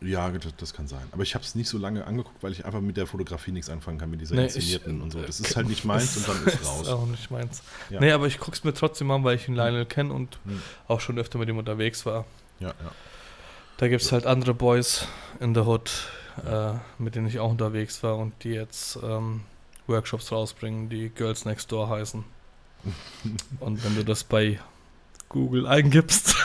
Ja, 0.00 0.30
das 0.30 0.74
kann 0.74 0.86
sein. 0.86 1.06
Aber 1.12 1.22
ich 1.22 1.34
habe 1.34 1.44
es 1.44 1.54
nicht 1.54 1.68
so 1.68 1.78
lange 1.78 2.06
angeguckt, 2.06 2.42
weil 2.42 2.52
ich 2.52 2.64
einfach 2.64 2.80
mit 2.80 2.96
der 2.96 3.06
Fotografie 3.06 3.52
nichts 3.52 3.70
anfangen 3.70 3.98
kann, 3.98 4.10
mit 4.10 4.20
dieser 4.20 4.34
nee, 4.34 4.44
inszenierten 4.44 4.96
ich, 4.98 5.02
und 5.02 5.10
so. 5.12 5.22
Das 5.22 5.40
ist 5.40 5.56
halt 5.56 5.68
nicht 5.68 5.84
meins 5.84 6.16
und 6.16 6.28
dann 6.28 6.44
ist 6.46 6.64
raus. 6.66 6.82
Ist 6.82 6.88
auch 6.88 7.06
nicht 7.06 7.30
meins. 7.30 7.62
Ja. 7.90 8.00
Nee, 8.00 8.12
aber 8.12 8.26
ich 8.26 8.38
gucke 8.38 8.56
es 8.56 8.64
mir 8.64 8.74
trotzdem 8.74 9.10
an, 9.10 9.24
weil 9.24 9.36
ich 9.36 9.48
ihn 9.48 9.54
Lionel 9.54 9.86
kenne 9.86 10.12
und 10.12 10.38
hm. 10.44 10.60
auch 10.88 11.00
schon 11.00 11.18
öfter 11.18 11.38
mit 11.38 11.48
ihm 11.48 11.58
unterwegs 11.58 12.04
war. 12.04 12.26
Ja, 12.60 12.68
ja. 12.68 12.92
Da 13.78 13.88
gibt 13.88 14.02
es 14.02 14.12
halt 14.12 14.26
andere 14.26 14.54
Boys 14.54 15.08
in 15.40 15.54
der 15.54 15.66
Hood, 15.66 15.90
äh, 16.46 16.74
mit 16.98 17.14
denen 17.14 17.26
ich 17.26 17.38
auch 17.40 17.50
unterwegs 17.50 18.02
war 18.02 18.18
und 18.18 18.44
die 18.44 18.50
jetzt 18.50 18.98
ähm, 19.02 19.40
Workshops 19.86 20.30
rausbringen, 20.30 20.88
die 20.88 21.08
Girls 21.08 21.44
Next 21.44 21.72
Door 21.72 21.88
heißen. 21.88 22.24
und 23.60 23.84
wenn 23.84 23.94
du 23.96 24.04
das 24.04 24.22
bei 24.22 24.60
Google 25.34 25.66
eingibst. 25.66 26.36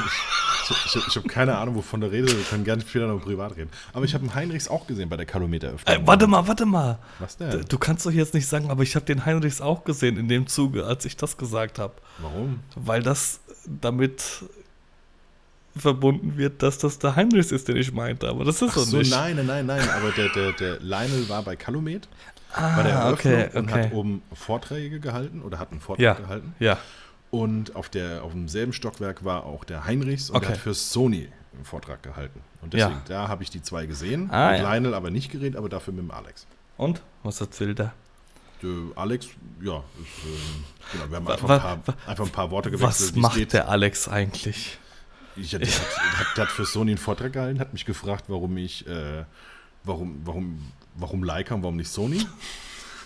Ich, 0.71 0.95
ich, 0.95 1.07
ich 1.07 1.15
habe 1.15 1.27
keine 1.27 1.57
Ahnung, 1.57 1.75
wovon 1.75 2.01
der 2.01 2.11
Rede. 2.11 2.27
Wir 2.27 2.43
können 2.43 2.63
gerne 2.63 2.81
später 2.81 3.05
noch 3.05 3.21
privat 3.21 3.55
reden. 3.55 3.69
Aber 3.93 4.05
ich 4.05 4.15
habe 4.15 4.23
einen 4.23 4.33
Heinrichs 4.33 4.67
auch 4.67 4.87
gesehen 4.87 5.09
bei 5.09 5.15
der 5.15 5.27
Kalometeröffnung. 5.27 5.95
Äh, 5.95 6.07
warte 6.07 6.25
mal, 6.25 6.47
warte 6.47 6.65
mal. 6.65 6.97
Was 7.19 7.37
denn? 7.37 7.65
Du 7.69 7.77
kannst 7.77 8.05
doch 8.07 8.11
jetzt 8.11 8.33
nicht 8.33 8.47
sagen, 8.47 8.71
aber 8.71 8.81
ich 8.81 8.95
habe 8.95 9.05
den 9.05 9.25
Heinrichs 9.25 9.61
auch 9.61 9.83
gesehen 9.83 10.17
in 10.17 10.27
dem 10.27 10.47
Zuge, 10.47 10.85
als 10.85 11.05
ich 11.05 11.15
das 11.15 11.37
gesagt 11.37 11.77
habe. 11.77 11.93
Warum? 12.17 12.61
Weil 12.75 13.03
das 13.03 13.41
damit 13.65 14.43
verbunden 15.77 16.35
wird, 16.35 16.63
dass 16.63 16.79
das 16.79 16.97
der 16.97 17.15
Heinrichs 17.15 17.51
ist, 17.51 17.67
den 17.67 17.77
ich 17.77 17.93
meinte. 17.93 18.27
Aber 18.27 18.43
das 18.43 18.59
ist 18.61 18.71
Ach 18.75 18.79
so 18.79 18.97
nicht. 18.97 19.11
Nein, 19.11 19.39
nein, 19.45 19.67
nein. 19.67 19.87
Aber 19.89 20.11
der, 20.11 20.29
der, 20.29 20.51
der 20.53 20.79
Lionel 20.79 21.29
war 21.29 21.43
bei 21.43 21.55
Calumet. 21.55 22.07
Ah, 22.53 22.77
bei 22.77 22.83
der 22.83 22.93
Eröffnung 22.93 23.33
okay, 23.33 23.47
okay. 23.47 23.57
und 23.59 23.71
hat 23.71 23.93
oben 23.93 24.21
Vorträge 24.33 24.99
gehalten 24.99 25.43
oder 25.43 25.59
hat 25.59 25.71
einen 25.71 25.81
Vortrag 25.81 26.03
ja, 26.03 26.13
gehalten. 26.15 26.55
Ja. 26.59 26.79
Und 27.31 27.75
auf, 27.75 27.89
der, 27.89 28.23
auf 28.23 28.31
demselben 28.31 28.73
Stockwerk 28.73 29.23
war 29.23 29.45
auch 29.45 29.63
der 29.63 29.85
Heinrichs 29.85 30.29
und 30.29 30.37
okay. 30.37 30.47
der 30.47 30.55
hat 30.55 30.61
für 30.61 30.73
Sony 30.73 31.29
einen 31.53 31.65
Vortrag 31.65 32.01
gehalten. 32.01 32.41
Und 32.61 32.73
deswegen, 32.73 32.95
ja. 32.95 33.03
da 33.07 33.27
habe 33.27 33.43
ich 33.43 33.49
die 33.49 33.61
zwei 33.61 33.85
gesehen. 33.85 34.29
Ah, 34.31 34.51
mit 34.51 34.61
ja. 34.61 34.73
Lionel 34.73 34.93
aber 34.93 35.11
nicht 35.11 35.31
geredet, 35.31 35.55
aber 35.55 35.69
dafür 35.69 35.93
mit 35.93 36.03
dem 36.03 36.11
Alex. 36.11 36.47
Und? 36.77 37.01
Was 37.23 37.39
erzählt 37.41 37.79
er? 37.79 37.93
Der 38.61 38.69
Alex, 38.95 39.27
ja, 39.61 39.77
ist, 39.77 40.25
äh, 40.25 40.91
genau, 40.91 41.09
wir 41.09 41.15
haben 41.15 41.27
einfach 41.27 41.49
ein, 41.49 41.81
paar, 41.81 41.95
einfach 42.07 42.25
ein 42.25 42.31
paar 42.31 42.51
Worte 42.51 42.71
gewechselt. 42.71 43.11
Was 43.11 43.15
macht 43.15 43.35
geht. 43.35 43.53
der 43.53 43.69
Alex 43.69 44.07
eigentlich? 44.07 44.77
Ich, 45.35 45.51
der, 45.51 45.61
hat, 45.61 46.37
hat, 46.37 46.49
für 46.49 46.65
Sony 46.65 46.91
einen 46.91 46.97
Vortrag 46.97 47.31
gehalten, 47.31 47.59
hat 47.59 47.71
mich 47.71 47.85
gefragt, 47.85 48.25
warum 48.27 48.57
ich, 48.57 48.85
äh, 48.87 49.23
warum, 49.83 50.21
warum, 50.25 50.71
warum 50.95 51.23
Leica 51.23 51.55
und 51.55 51.63
warum 51.63 51.77
nicht 51.77 51.89
Sony? 51.89 52.25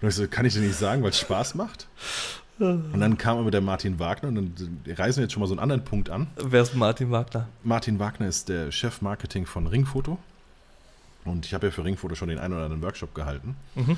und 0.00 0.08
ich 0.08 0.14
so, 0.14 0.28
kann 0.28 0.46
ich 0.46 0.54
dir 0.54 0.60
nicht 0.60 0.78
sagen, 0.78 1.02
weil 1.02 1.10
es 1.10 1.18
Spaß 1.18 1.56
macht? 1.56 1.88
Und 2.58 3.00
dann 3.00 3.18
kam 3.18 3.38
aber 3.38 3.50
der 3.50 3.60
Martin 3.60 3.98
Wagner 3.98 4.28
und 4.28 4.34
dann 4.36 4.80
reisen 4.96 5.18
wir 5.18 5.24
jetzt 5.24 5.32
schon 5.32 5.40
mal 5.40 5.46
so 5.46 5.52
einen 5.52 5.60
anderen 5.60 5.84
Punkt 5.84 6.08
an. 6.08 6.28
Wer 6.36 6.62
ist 6.62 6.74
Martin 6.74 7.10
Wagner? 7.10 7.48
Martin 7.62 7.98
Wagner 7.98 8.28
ist 8.28 8.48
der 8.48 8.72
Chef 8.72 9.02
Marketing 9.02 9.44
von 9.44 9.66
Ringfoto. 9.66 10.18
Und 11.24 11.44
ich 11.44 11.52
habe 11.52 11.66
ja 11.66 11.70
für 11.70 11.84
Ringfoto 11.84 12.14
schon 12.14 12.28
den 12.28 12.38
einen 12.38 12.54
oder 12.54 12.64
anderen 12.64 12.82
Workshop 12.82 13.14
gehalten. 13.14 13.56
Mhm. 13.74 13.96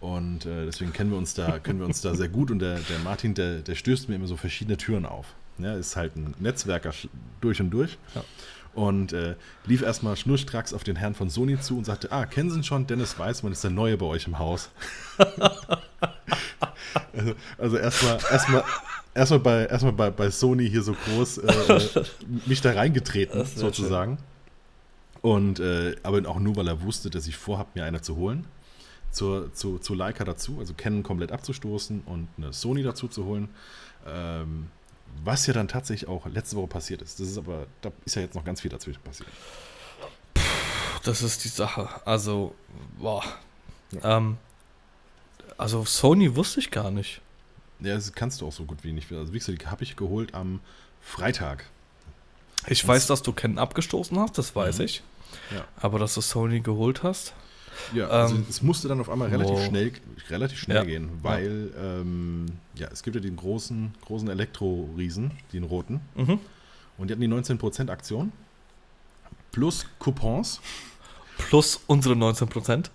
Und 0.00 0.46
äh, 0.46 0.64
deswegen 0.64 0.92
kennen 0.92 1.10
wir 1.10 1.18
uns 1.18 1.34
da, 1.34 1.58
können 1.58 1.78
wir 1.78 1.86
uns 1.86 2.00
da 2.00 2.14
sehr 2.14 2.28
gut. 2.28 2.50
Und 2.50 2.60
der, 2.60 2.78
der 2.80 2.98
Martin, 3.00 3.34
der, 3.34 3.58
der 3.58 3.74
stößt 3.74 4.08
mir 4.08 4.16
immer 4.16 4.26
so 4.26 4.36
verschiedene 4.36 4.76
Türen 4.76 5.04
auf. 5.04 5.34
Ja, 5.58 5.74
ist 5.74 5.94
halt 5.94 6.16
ein 6.16 6.34
Netzwerker 6.38 6.92
durch 7.42 7.60
und 7.60 7.70
durch. 7.70 7.98
Ja. 8.14 8.24
Und 8.74 9.12
äh, 9.12 9.34
lief 9.66 9.82
erstmal 9.82 10.16
schnurstracks 10.16 10.72
auf 10.72 10.84
den 10.84 10.94
Herrn 10.96 11.14
von 11.14 11.28
Sony 11.28 11.60
zu 11.60 11.76
und 11.76 11.84
sagte: 11.84 12.12
Ah, 12.12 12.24
kennen 12.26 12.50
Sie 12.50 12.58
ihn 12.58 12.64
schon? 12.64 12.86
Dennis 12.86 13.18
Weißmann 13.18 13.52
ist 13.52 13.64
der 13.64 13.70
Neue 13.70 13.96
bei 13.96 14.06
euch 14.06 14.26
im 14.26 14.38
Haus. 14.38 14.70
also, 17.12 17.34
also 17.58 17.76
erstmal 17.76 18.18
erstmal 18.30 18.64
erstmal 19.14 19.40
bei, 19.40 19.66
erstmal 19.66 19.92
bei, 19.92 20.10
bei 20.10 20.30
Sony 20.30 20.68
hier 20.68 20.82
so 20.82 20.94
groß 20.94 21.38
äh, 21.38 22.04
mich 22.46 22.60
da 22.60 22.72
reingetreten, 22.72 23.44
sozusagen. 23.44 24.18
Und 25.22 25.60
äh, 25.60 25.96
aber 26.02 26.26
auch 26.28 26.38
nur, 26.38 26.56
weil 26.56 26.68
er 26.68 26.82
wusste, 26.82 27.10
dass 27.10 27.26
ich 27.26 27.36
vorhabe, 27.36 27.70
mir 27.74 27.84
eine 27.84 28.00
zu 28.00 28.16
holen. 28.16 28.46
Zur, 29.10 29.52
zu, 29.52 29.78
zu 29.78 29.94
Leica 29.94 30.22
dazu, 30.22 30.60
also 30.60 30.72
Canon 30.76 31.02
komplett 31.02 31.32
abzustoßen 31.32 32.02
und 32.06 32.28
eine 32.38 32.52
Sony 32.52 32.84
dazu 32.84 33.08
zu 33.08 33.24
holen. 33.24 33.48
Ähm, 34.06 34.68
was 35.24 35.46
ja 35.46 35.54
dann 35.54 35.68
tatsächlich 35.68 36.08
auch 36.08 36.26
letzte 36.26 36.56
Woche 36.56 36.68
passiert 36.68 37.02
ist. 37.02 37.20
Das 37.20 37.28
ist 37.28 37.38
aber, 37.38 37.66
da 37.82 37.92
ist 38.04 38.16
ja 38.16 38.22
jetzt 38.22 38.34
noch 38.34 38.44
ganz 38.44 38.60
viel 38.60 38.70
dazwischen 38.70 39.02
passiert. 39.02 39.28
Das 41.04 41.22
ist 41.22 41.44
die 41.44 41.48
Sache. 41.48 41.88
Also, 42.04 42.54
boah. 42.98 43.24
Ja. 43.92 44.18
Ähm, 44.18 44.38
also 45.56 45.84
Sony 45.84 46.36
wusste 46.36 46.60
ich 46.60 46.70
gar 46.70 46.90
nicht. 46.90 47.20
Ja, 47.80 47.94
das 47.94 48.12
kannst 48.12 48.40
du 48.40 48.46
auch 48.46 48.52
so 48.52 48.64
gut 48.64 48.84
wie 48.84 48.92
nicht. 48.92 49.10
Also 49.12 49.32
wie 49.32 49.38
gesagt, 49.38 49.62
die 49.62 49.66
habe 49.66 49.82
ich 49.82 49.96
geholt 49.96 50.34
am 50.34 50.60
Freitag. 51.00 51.64
Ich 52.66 52.80
das 52.80 52.88
weiß, 52.88 53.06
dass 53.06 53.22
du 53.22 53.32
Ken 53.32 53.58
abgestoßen 53.58 54.18
hast, 54.18 54.36
das 54.36 54.54
weiß 54.54 54.78
mhm. 54.78 54.84
ich. 54.84 55.02
Ja. 55.54 55.64
Aber 55.80 55.98
dass 55.98 56.14
du 56.14 56.20
Sony 56.20 56.60
geholt 56.60 57.02
hast. 57.02 57.34
Ja, 57.94 58.08
also 58.08 58.36
ähm, 58.36 58.46
es 58.48 58.62
musste 58.62 58.88
dann 58.88 59.00
auf 59.00 59.10
einmal 59.10 59.28
relativ 59.28 59.54
wow. 59.54 59.66
schnell, 59.66 59.92
relativ 60.28 60.58
schnell 60.58 60.76
ja. 60.76 60.84
gehen, 60.84 61.10
weil 61.22 61.70
ja. 61.74 62.00
Ähm, 62.00 62.46
ja. 62.74 62.88
es 62.92 63.02
gibt 63.02 63.16
ja 63.16 63.20
den 63.20 63.36
großen, 63.36 63.92
großen 64.04 64.28
Elektro-Riesen, 64.28 65.32
den 65.52 65.64
roten. 65.64 66.00
Mhm. 66.14 66.38
Und 66.98 67.08
die 67.08 67.12
hatten 67.12 67.20
die 67.20 67.28
19% 67.28 67.90
Aktion. 67.90 68.32
Plus 69.52 69.86
Coupons. 69.98 70.60
Plus 71.38 71.80
unsere 71.86 72.14
19%. 72.14 72.90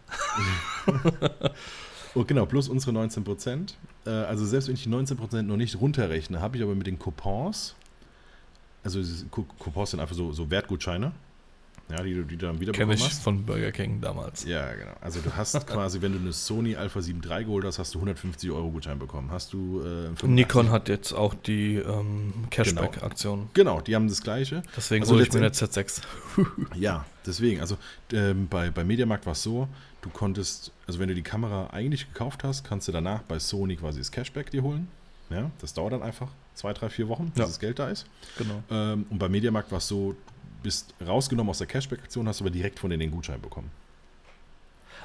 oh, 2.13 2.23
genau, 2.27 2.45
plus 2.45 2.69
unsere 2.69 2.91
19%. 2.95 3.73
Äh, 4.05 4.09
also 4.09 4.45
selbst 4.45 4.67
wenn 4.67 4.75
ich 4.75 4.83
die 4.83 4.89
19% 4.89 5.41
noch 5.41 5.57
nicht 5.57 5.79
runterrechne, 5.81 6.39
habe 6.39 6.57
ich 6.57 6.63
aber 6.63 6.75
mit 6.75 6.87
den 6.87 6.99
Coupons 6.99 7.75
also 8.85 9.01
Coupons 9.31 9.91
sind 9.91 9.99
einfach 9.99 10.15
so, 10.15 10.31
so 10.31 10.49
Wertgutscheine 10.49 11.11
ja, 11.89 12.01
die, 12.01 12.13
die 12.23 12.37
du 12.37 12.47
dann 12.47 12.59
wieder 12.59 12.71
Kenn 12.71 12.89
ich 12.89 13.03
hast. 13.03 13.21
von 13.21 13.45
Burger 13.45 13.71
King 13.71 14.01
damals. 14.01 14.43
Ja, 14.45 14.73
genau. 14.73 14.93
Also 15.01 15.19
du 15.21 15.35
hast 15.35 15.67
quasi, 15.67 16.01
wenn 16.01 16.13
du 16.13 16.19
eine 16.19 16.33
Sony 16.33 16.75
Alpha 16.75 16.99
7 16.99 17.21
III 17.23 17.45
geholt 17.45 17.63
hast, 17.63 17.77
hast 17.77 17.93
du 17.93 17.99
150 17.99 18.49
Euro 18.49 18.71
Gutschein 18.71 18.97
bekommen. 18.97 19.29
Hast 19.31 19.53
du 19.53 19.83
äh, 19.83 20.25
Nikon 20.25 20.71
hat 20.71 20.89
jetzt 20.89 21.13
auch 21.13 21.35
die 21.35 21.75
ähm, 21.75 22.33
Cashback-Aktion. 22.49 23.49
Genau. 23.53 23.75
genau. 23.75 23.81
die 23.81 23.95
haben 23.95 24.07
das 24.07 24.23
gleiche. 24.23 24.63
Deswegen 24.75 25.03
also 25.03 25.13
hole 25.13 25.23
ich 25.23 25.31
mir 25.31 25.39
eine 25.39 25.49
Z6. 25.49 26.01
ja, 26.75 27.05
deswegen. 27.25 27.61
Also 27.61 27.77
ähm, 28.11 28.47
bei, 28.47 28.71
bei 28.71 28.83
Mediamarkt 28.83 29.27
war 29.27 29.33
es 29.33 29.43
so, 29.43 29.67
du 30.01 30.09
konntest, 30.09 30.71
also 30.87 30.99
wenn 30.99 31.09
du 31.09 31.15
die 31.15 31.21
Kamera 31.21 31.67
eigentlich 31.71 32.11
gekauft 32.11 32.43
hast, 32.43 32.63
kannst 32.63 32.87
du 32.87 32.93
danach 32.93 33.21
bei 33.21 33.37
Sony 33.37 33.75
quasi 33.75 33.99
das 33.99 34.11
Cashback 34.11 34.49
dir 34.49 34.63
holen. 34.63 34.87
Ja, 35.29 35.51
das 35.59 35.73
dauert 35.73 35.93
dann 35.93 36.03
einfach 36.03 36.29
zwei, 36.53 36.73
drei, 36.73 36.89
vier 36.89 37.07
Wochen, 37.07 37.29
bis 37.29 37.39
ja. 37.39 37.45
das 37.45 37.59
Geld 37.59 37.79
da 37.79 37.89
ist. 37.89 38.05
Genau. 38.37 38.63
Ähm, 38.69 39.05
und 39.09 39.19
bei 39.19 39.29
Mediamarkt 39.29 39.71
war 39.71 39.79
es 39.79 39.87
so, 39.87 40.15
bist 40.65 40.95
rausgenommen 41.05 41.51
aus 41.51 41.59
der 41.59 41.67
Cashback-Aktion, 41.67 42.27
hast 42.27 42.41
aber 42.41 42.49
direkt 42.49 42.79
von 42.79 42.89
denen 42.89 43.01
den 43.01 43.11
Gutschein 43.11 43.39
bekommen. 43.39 43.69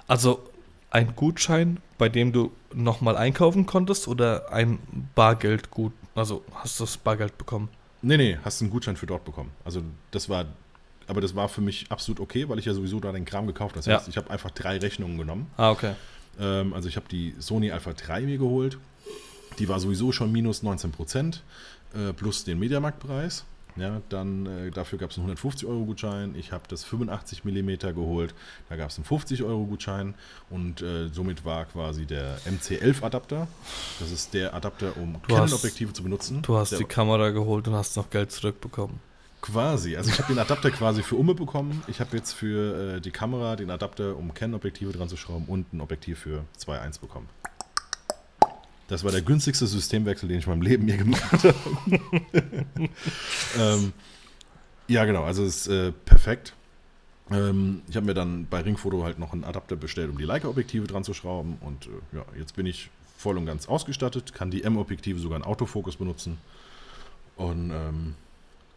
Also 0.09 0.43
ein 0.91 1.15
Gutschein, 1.15 1.79
bei 1.99 2.09
dem 2.09 2.33
du 2.33 2.51
nochmal 2.75 3.17
einkaufen 3.17 3.67
konntest 3.67 4.09
oder 4.09 4.51
ein 4.51 4.79
Bargeldgut, 5.15 5.93
also 6.15 6.43
hast 6.55 6.81
du 6.81 6.85
das 6.85 6.97
Bargeld 6.97 7.37
bekommen? 7.37 7.69
Nee, 8.01 8.17
nee, 8.17 8.39
hast 8.43 8.63
einen 8.63 8.71
Gutschein 8.71 8.97
für 8.97 9.05
dort 9.07 9.27
bekommen. 9.27 9.51
Also 9.63 9.83
das 10.11 10.31
war, 10.31 10.47
aber 11.07 11.21
das 11.21 11.37
war 11.37 11.51
für 11.51 11.61
mich 11.61 11.87
absolut 11.91 12.21
okay, 12.21 12.49
weil 12.49 12.59
ich 12.59 12.65
ja 12.65 12.73
sowieso 12.73 12.99
da 12.99 13.13
den 13.13 13.27
Kram 13.27 13.47
gekauft 13.47 13.77
habe. 13.77 13.85
Das 13.85 13.95
heißt, 13.95 14.07
ja. 14.07 14.11
ich 14.11 14.17
habe 14.17 14.31
einfach 14.31 14.51
drei 14.51 14.79
Rechnungen 14.79 15.19
genommen. 15.19 15.51
Ah, 15.59 15.71
okay. 15.71 15.93
Ähm, 16.41 16.73
also 16.73 16.89
ich 16.89 16.97
habe 16.97 17.07
die 17.11 17.35
Sony 17.39 17.71
Alpha 17.71 17.93
3 17.93 18.23
mir 18.23 18.39
geholt. 18.39 18.79
Die 19.59 19.69
war 19.69 19.79
sowieso 19.79 20.11
schon 20.11 20.33
minus 20.33 20.63
19 20.63 20.91
Prozent 20.91 21.43
äh, 21.95 22.15
plus 22.15 22.45
den 22.45 22.59
Mediamarktpreis. 22.59 23.45
Ja, 23.77 24.01
dann 24.09 24.47
äh, 24.47 24.71
dafür 24.71 24.99
gab 24.99 25.11
es 25.11 25.17
einen 25.17 25.25
150 25.25 25.69
Euro 25.69 25.85
Gutschein. 25.85 26.35
Ich 26.35 26.53
habe 26.53 26.65
das 26.69 26.85
85 26.85 27.45
mm 27.45 27.95
geholt. 27.95 28.35
Da 28.69 28.77
gab 28.77 28.91
es 28.91 28.97
einen 28.97 29.05
50 29.05 29.43
Euro 29.43 29.65
Gutschein 29.65 30.15
und 30.49 30.83
äh, 30.83 31.09
somit 31.09 31.45
war 31.45 31.65
quasi 31.67 32.07
der 32.07 32.39
MC11 32.41 33.03
Adapter. 33.03 33.49
Das 33.99 34.11
ist 34.11 34.35
der 34.35 34.55
Adapter, 34.55 34.97
um 34.97 35.21
Canon-Objektive 35.23 35.93
zu 35.93 36.03
benutzen. 36.03 36.43
Du 36.43 36.57
hast 36.57 36.73
der, 36.73 36.79
die 36.79 36.85
Kamera 36.85 37.31
geholt 37.31 37.69
und 37.69 37.75
hast 37.75 37.97
noch 37.97 38.11
Geld 38.11 38.33
zurückbekommen. 38.33 39.01
Quasi. 39.41 39.97
Also 39.97 40.11
ich 40.11 40.19
habe 40.19 40.33
den 40.33 40.39
Adapter 40.39 40.71
quasi 40.71 41.03
für 41.03 41.17
Umme 41.17 41.35
bekommen. 41.35 41.83
Ich 41.87 42.01
habe 42.01 42.17
jetzt 42.17 42.33
für 42.33 42.97
äh, 42.97 43.01
die 43.01 43.11
Kamera 43.11 43.57
den 43.57 43.71
Adapter, 43.71 44.17
um 44.17 44.35
Canon-Objektive 44.35 44.93
dran 44.93 45.09
zu 45.09 45.17
schrauben 45.17 45.47
und 45.47 45.73
ein 45.73 45.81
Objektiv 45.81 46.19
für 46.19 46.45
2.1 46.59 47.01
bekommen. 47.01 47.29
Das 48.91 49.05
war 49.05 49.13
der 49.13 49.23
günstigste 49.23 49.69
Systemwechsel, 49.69 50.29
den 50.29 50.41
ich 50.41 50.47
in 50.47 50.51
meinem 50.51 50.63
Leben 50.63 50.89
je 50.89 50.97
gemacht 50.97 51.33
habe. 51.33 51.55
ähm, 53.59 53.93
ja, 54.89 55.05
genau, 55.05 55.23
also 55.23 55.45
es 55.45 55.69
ist 55.69 55.69
äh, 55.69 55.93
perfekt. 55.93 56.55
Ähm, 57.31 57.83
ich 57.89 57.95
habe 57.95 58.07
mir 58.07 58.15
dann 58.15 58.49
bei 58.51 58.61
Ringfoto 58.61 59.05
halt 59.05 59.21
noch 59.21 59.33
einen 59.33 59.45
Adapter 59.45 59.77
bestellt, 59.77 60.11
um 60.11 60.19
die 60.19 60.25
Leica-Objektive 60.25 60.89
dran 60.89 61.05
zu 61.05 61.15
schrauben. 61.15 61.59
Und 61.61 61.87
äh, 61.87 62.17
ja, 62.17 62.25
jetzt 62.37 62.57
bin 62.57 62.67
ich 62.67 62.91
voll 63.17 63.39
und 63.39 63.47
ganz 63.47 63.69
ausgestattet, 63.69 64.35
kann 64.35 64.51
die 64.51 64.65
M-Objektive 64.65 65.21
sogar 65.21 65.39
in 65.39 65.45
Autofokus 65.45 65.95
benutzen 65.95 66.39
und 67.37 67.71
ähm, 67.71 68.17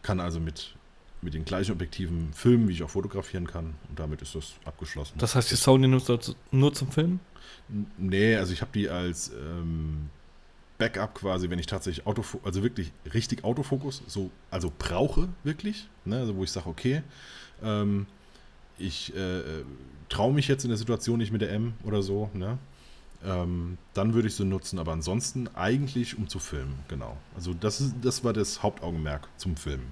kann 0.02 0.20
also 0.20 0.38
mit, 0.38 0.76
mit 1.22 1.34
den 1.34 1.44
gleichen 1.44 1.72
Objektiven 1.72 2.32
filmen, 2.34 2.68
wie 2.68 2.74
ich 2.74 2.84
auch 2.84 2.90
fotografieren 2.90 3.48
kann. 3.48 3.74
Und 3.88 3.98
damit 3.98 4.22
ist 4.22 4.36
das 4.36 4.52
abgeschlossen. 4.64 5.14
Das 5.18 5.34
heißt, 5.34 5.50
die 5.50 5.56
Sony 5.56 5.88
nutzt 5.88 6.36
nur 6.52 6.72
zum 6.72 6.92
Filmen? 6.92 7.18
Nee, 7.98 8.36
also 8.36 8.52
ich 8.52 8.60
habe 8.60 8.70
die 8.74 8.88
als 8.88 9.30
ähm, 9.30 10.10
Backup 10.78 11.14
quasi, 11.14 11.50
wenn 11.50 11.58
ich 11.58 11.66
tatsächlich 11.66 12.06
Autofokus, 12.06 12.44
also 12.46 12.62
wirklich 12.62 12.92
richtig 13.12 13.44
Autofokus, 13.44 14.02
so, 14.06 14.30
also 14.50 14.72
brauche 14.76 15.28
wirklich, 15.42 15.88
ne, 16.04 16.18
also 16.18 16.36
wo 16.36 16.44
ich 16.44 16.50
sage, 16.50 16.68
okay, 16.68 17.02
ähm, 17.62 18.06
ich 18.78 19.14
äh, 19.14 19.42
traue 20.08 20.32
mich 20.32 20.48
jetzt 20.48 20.64
in 20.64 20.70
der 20.70 20.76
Situation 20.76 21.18
nicht 21.18 21.32
mit 21.32 21.40
der 21.40 21.52
M 21.52 21.74
oder 21.84 22.02
so, 22.02 22.30
ne? 22.34 22.58
Ähm, 23.24 23.78
dann 23.94 24.12
würde 24.12 24.28
ich 24.28 24.34
sie 24.34 24.44
nutzen, 24.44 24.78
aber 24.78 24.92
ansonsten 24.92 25.48
eigentlich 25.54 26.18
um 26.18 26.28
zu 26.28 26.38
filmen, 26.38 26.80
genau. 26.88 27.16
Also 27.34 27.54
das 27.54 27.80
ist, 27.80 27.94
das 28.02 28.22
war 28.22 28.34
das 28.34 28.62
Hauptaugenmerk 28.62 29.28
zum 29.38 29.56
Filmen. 29.56 29.86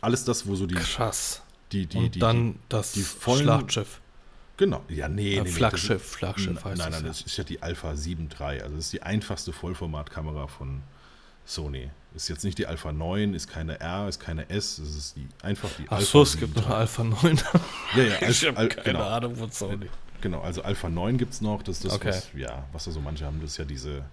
Alles 0.00 0.24
das, 0.24 0.46
wo 0.46 0.54
so 0.54 0.66
die. 0.66 0.74
Krass. 0.74 1.42
Die, 1.72 1.86
die, 1.86 1.98
Und 1.98 2.14
die, 2.14 2.18
dann 2.20 2.52
die, 2.52 2.58
das 2.68 2.92
die 2.92 3.02
vollen, 3.02 3.42
Schlachtschiff. 3.42 4.00
Genau, 4.56 4.82
ja, 4.88 5.08
nee. 5.08 5.36
Äh, 5.36 5.42
nee 5.42 5.50
Flaggschiff, 5.50 6.02
Flaggschiff 6.02 6.64
heißt 6.64 6.78
Nein, 6.78 6.92
nein, 6.92 7.04
das, 7.04 7.22
ist 7.22 7.36
ja 7.36 7.44
die 7.44 7.62
Alpha 7.62 7.96
7 7.96 8.28
III. 8.38 8.62
Also 8.62 8.76
das 8.76 8.86
ist 8.86 8.92
die 8.92 9.02
einfachste 9.02 9.52
Vollformatkamera 9.52 10.46
von 10.46 10.82
Sony. 11.44 11.90
Ist 12.14 12.28
jetzt 12.28 12.44
nicht 12.44 12.58
die 12.58 12.66
Alpha 12.66 12.92
9, 12.92 13.34
ist 13.34 13.48
keine 13.48 13.80
R, 13.80 14.08
ist 14.08 14.20
keine 14.20 14.48
S, 14.48 14.78
es 14.78 14.94
ist 14.96 15.16
die, 15.16 15.26
einfach 15.42 15.68
die 15.78 15.84
Ach 15.88 15.96
Alpha 15.96 16.04
so, 16.04 16.22
es 16.22 16.38
gibt 16.38 16.54
noch 16.56 16.66
eine 16.66 16.76
Alpha 16.76 17.02
9. 17.02 17.40
ja, 17.96 18.02
ja, 18.02 18.16
Al 18.20 18.30
ich 18.30 18.46
habe 18.46 18.68
keine 18.68 18.82
genau. 18.84 19.02
Ahnung 19.02 19.34
von 19.34 19.50
Sony. 19.50 19.88
Genau, 20.20 20.40
also 20.40 20.62
Alpha 20.62 20.88
9 20.88 21.18
gibt 21.18 21.34
es 21.34 21.40
noch, 21.40 21.62
das 21.64 21.76
ist 21.76 21.86
das, 21.86 21.92
okay. 21.94 22.08
was, 22.08 22.28
ja, 22.34 22.64
was 22.72 22.84
da 22.84 22.92
so 22.92 23.00
manche 23.00 23.24
haben, 23.26 23.40
das 23.40 23.50
ist 23.50 23.56
ja 23.56 23.64
diese 23.64 24.04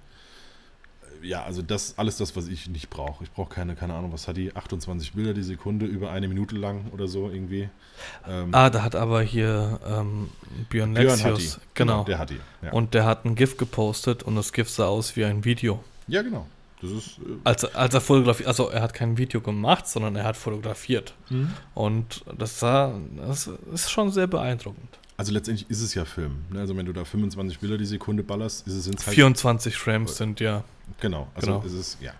ja, 1.21 1.43
also 1.43 1.61
das 1.61 1.97
alles 1.97 2.17
das, 2.17 2.35
was 2.35 2.47
ich 2.47 2.67
nicht 2.69 2.89
brauche. 2.89 3.23
Ich 3.23 3.31
brauche 3.31 3.53
keine, 3.53 3.75
keine 3.75 3.93
Ahnung, 3.93 4.11
was 4.11 4.27
hat 4.27 4.37
die? 4.37 4.55
28 4.55 5.13
Bilder 5.13 5.33
die 5.33 5.43
Sekunde, 5.43 5.85
über 5.85 6.11
eine 6.11 6.27
Minute 6.27 6.55
lang 6.55 6.85
oder 6.91 7.07
so 7.07 7.29
irgendwie. 7.29 7.69
Ähm, 8.27 8.49
ah, 8.53 8.69
da 8.69 8.83
hat 8.83 8.95
aber 8.95 9.21
hier 9.21 9.79
ähm, 9.87 10.29
Björn 10.69 10.93
Lexius, 10.93 11.59
genau, 11.73 11.93
genau, 11.93 12.03
der 12.05 12.19
hat 12.19 12.29
die. 12.29 12.39
Ja. 12.61 12.71
Und 12.71 12.93
der 12.93 13.05
hat 13.05 13.25
ein 13.25 13.35
GIF 13.35 13.57
gepostet 13.57 14.23
und 14.23 14.35
das 14.35 14.53
GIF 14.53 14.69
sah 14.69 14.87
aus 14.87 15.15
wie 15.15 15.25
ein 15.25 15.45
Video. 15.45 15.83
Ja, 16.07 16.21
genau. 16.21 16.47
Das 16.81 16.89
ist, 16.89 17.19
äh 17.19 17.37
als, 17.43 17.63
als 17.75 17.93
er 17.93 18.01
fotografiert, 18.01 18.47
also 18.47 18.69
er 18.69 18.81
hat 18.81 18.93
kein 18.93 19.17
Video 19.17 19.39
gemacht, 19.39 19.87
sondern 19.87 20.15
er 20.15 20.23
hat 20.23 20.35
fotografiert. 20.35 21.13
Mhm. 21.29 21.53
Und 21.75 22.23
das 22.37 22.59
sah, 22.59 22.93
das 23.17 23.49
ist 23.73 23.91
schon 23.91 24.11
sehr 24.11 24.27
beeindruckend. 24.27 24.97
Also 25.21 25.33
letztendlich 25.33 25.69
ist 25.69 25.83
es 25.83 25.93
ja 25.93 26.03
Film. 26.03 26.45
Ne? 26.49 26.61
Also 26.61 26.75
wenn 26.75 26.87
du 26.87 26.93
da 26.93 27.05
25 27.05 27.59
Bilder 27.59 27.77
die 27.77 27.85
Sekunde 27.85 28.23
ballerst, 28.23 28.65
ist 28.65 28.73
es 28.73 28.87
ins 28.87 29.05
halt 29.05 29.13
24 29.13 29.77
Frames 29.77 30.17
sind 30.17 30.39
ja. 30.39 30.63
Genau, 30.99 31.27
also 31.35 31.59
genau. 31.59 31.63
es 31.63 31.73
ist 31.73 32.01
ja. 32.01 32.13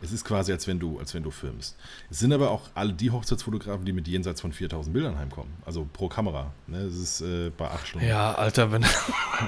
Es 0.00 0.12
ist 0.12 0.24
quasi, 0.24 0.52
als 0.52 0.68
wenn 0.68 0.78
du, 0.78 1.00
als 1.00 1.14
wenn 1.14 1.24
du 1.24 1.32
filmst. 1.32 1.76
Es 2.10 2.20
sind 2.20 2.32
aber 2.32 2.52
auch 2.52 2.68
alle 2.74 2.92
die 2.92 3.10
Hochzeitsfotografen, 3.10 3.84
die 3.84 3.92
mit 3.92 4.06
jenseits 4.06 4.40
von 4.40 4.52
4000 4.52 4.92
Bildern 4.92 5.18
heimkommen. 5.18 5.52
Also 5.66 5.88
pro 5.92 6.08
Kamera. 6.08 6.52
Ne? 6.68 6.78
Es 6.78 6.96
ist 6.96 7.20
äh, 7.22 7.50
bei 7.50 7.68
8 7.68 7.88
Stunden. 7.88 8.06
Ja, 8.06 8.34
Alter, 8.34 8.70
wenn, 8.70 8.84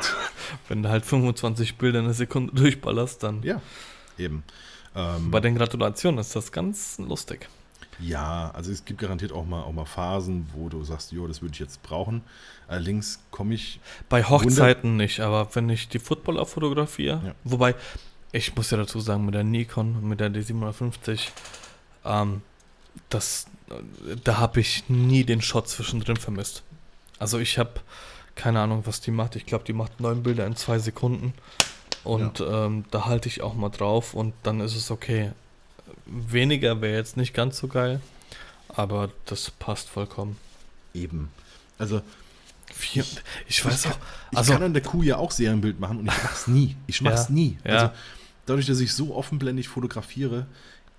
wenn 0.68 0.82
du 0.82 0.88
halt 0.88 1.06
25 1.06 1.76
Bilder 1.76 2.00
in 2.00 2.06
eine 2.06 2.14
Sekunde 2.14 2.54
durchballerst, 2.54 3.22
dann. 3.22 3.44
Ja, 3.44 3.62
eben. 4.18 4.42
Ähm, 4.96 5.30
bei 5.30 5.38
den 5.38 5.54
Gratulationen 5.54 6.18
ist 6.18 6.34
das 6.34 6.50
ganz 6.50 6.98
lustig. 6.98 7.48
Ja, 7.98 8.50
also 8.54 8.70
es 8.70 8.84
gibt 8.84 9.00
garantiert 9.00 9.32
auch 9.32 9.44
mal, 9.44 9.62
auch 9.62 9.72
mal 9.72 9.86
Phasen, 9.86 10.46
wo 10.54 10.68
du 10.68 10.84
sagst, 10.84 11.12
jo, 11.12 11.26
das 11.26 11.42
würde 11.42 11.54
ich 11.54 11.60
jetzt 11.60 11.82
brauchen. 11.82 12.22
Allerdings 12.68 13.20
komme 13.30 13.54
ich. 13.54 13.80
Bei 14.08 14.24
Hochzeiten 14.24 14.96
nicht, 14.96 15.20
aber 15.20 15.48
wenn 15.54 15.68
ich 15.70 15.88
die 15.88 15.98
Footballer 15.98 16.44
fotografiere, 16.46 17.20
ja. 17.24 17.34
wobei, 17.44 17.74
ich 18.32 18.54
muss 18.54 18.70
ja 18.70 18.76
dazu 18.76 19.00
sagen, 19.00 19.24
mit 19.24 19.34
der 19.34 19.44
Nikon, 19.44 20.06
mit 20.06 20.20
der 20.20 20.30
D750, 20.30 21.28
ähm, 22.04 22.42
das, 23.08 23.46
da 24.24 24.38
habe 24.38 24.60
ich 24.60 24.88
nie 24.88 25.24
den 25.24 25.40
Shot 25.40 25.68
zwischendrin 25.68 26.16
vermisst. 26.16 26.62
Also 27.18 27.38
ich 27.38 27.58
habe 27.58 27.80
keine 28.34 28.60
Ahnung, 28.60 28.82
was 28.84 29.00
die 29.00 29.10
macht. 29.10 29.34
Ich 29.36 29.46
glaube, 29.46 29.64
die 29.64 29.72
macht 29.72 30.00
neun 30.00 30.22
Bilder 30.22 30.46
in 30.46 30.56
zwei 30.56 30.78
Sekunden. 30.78 31.32
Und 32.04 32.38
ja. 32.38 32.66
ähm, 32.66 32.84
da 32.90 33.06
halte 33.06 33.28
ich 33.28 33.42
auch 33.42 33.54
mal 33.54 33.70
drauf 33.70 34.14
und 34.14 34.34
dann 34.42 34.60
ist 34.60 34.76
es 34.76 34.90
okay 34.90 35.32
weniger 36.06 36.80
wäre 36.80 36.96
jetzt 36.96 37.16
nicht 37.16 37.34
ganz 37.34 37.58
so 37.58 37.68
geil, 37.68 38.00
aber 38.68 39.10
das 39.26 39.50
passt 39.50 39.88
vollkommen. 39.88 40.36
Eben. 40.94 41.30
Also, 41.78 42.02
Vier, 42.72 43.04
ich 43.48 43.64
weiß 43.64 43.86
ich 43.86 43.90
auch. 43.90 43.98
Also, 44.34 44.52
ich 44.52 44.58
kann 44.58 44.66
an 44.66 44.74
der 44.74 44.82
Kuh 44.82 45.02
ja 45.02 45.16
auch 45.16 45.30
Serienbild 45.30 45.80
machen 45.80 45.98
und 45.98 46.06
ich 46.06 46.22
mach's 46.22 46.46
nie. 46.46 46.76
Ich 46.86 47.00
mach's 47.00 47.28
ja, 47.28 47.34
nie. 47.34 47.58
Also, 47.64 47.86
ja. 47.86 47.94
dadurch, 48.44 48.66
dass 48.66 48.80
ich 48.80 48.92
so 48.92 49.14
offenblendig 49.14 49.68
fotografiere, 49.68 50.46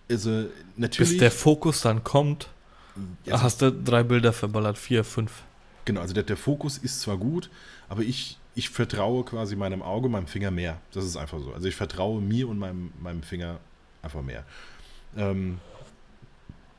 also 0.10 0.46
natürlich. 0.76 1.12
Bis 1.12 1.20
der 1.20 1.32
Fokus 1.32 1.82
dann 1.82 2.04
kommt, 2.04 2.48
also, 3.26 3.44
hast 3.44 3.62
du 3.62 3.72
drei 3.72 4.04
Bilder 4.04 4.34
verballert, 4.34 4.78
vier, 4.78 5.04
fünf. 5.04 5.44
Genau, 5.86 6.02
also 6.02 6.14
der, 6.14 6.24
der 6.24 6.38
Fokus 6.38 6.78
ist 6.78 7.02
zwar 7.02 7.18
gut, 7.18 7.50
aber 7.90 8.02
ich, 8.02 8.38
ich 8.56 8.70
vertraue 8.70 9.24
quasi 9.24 9.56
meinem 9.56 9.82
Auge, 9.82 10.10
meinem 10.10 10.28
Finger 10.28 10.52
mehr. 10.52 10.82
Das 10.94 11.06
ist 11.06 11.16
einfach 11.16 11.40
so. 11.40 11.54
Also 11.54 11.68
ich 11.68 11.76
vertraue 11.76 12.22
mir 12.22 12.50
und 12.50 12.58
meinem, 12.58 12.92
meinem 13.02 13.24
Finger 13.24 13.60
einfach 14.02 14.22
mehr. 14.22 14.46
Ähm, 15.18 15.60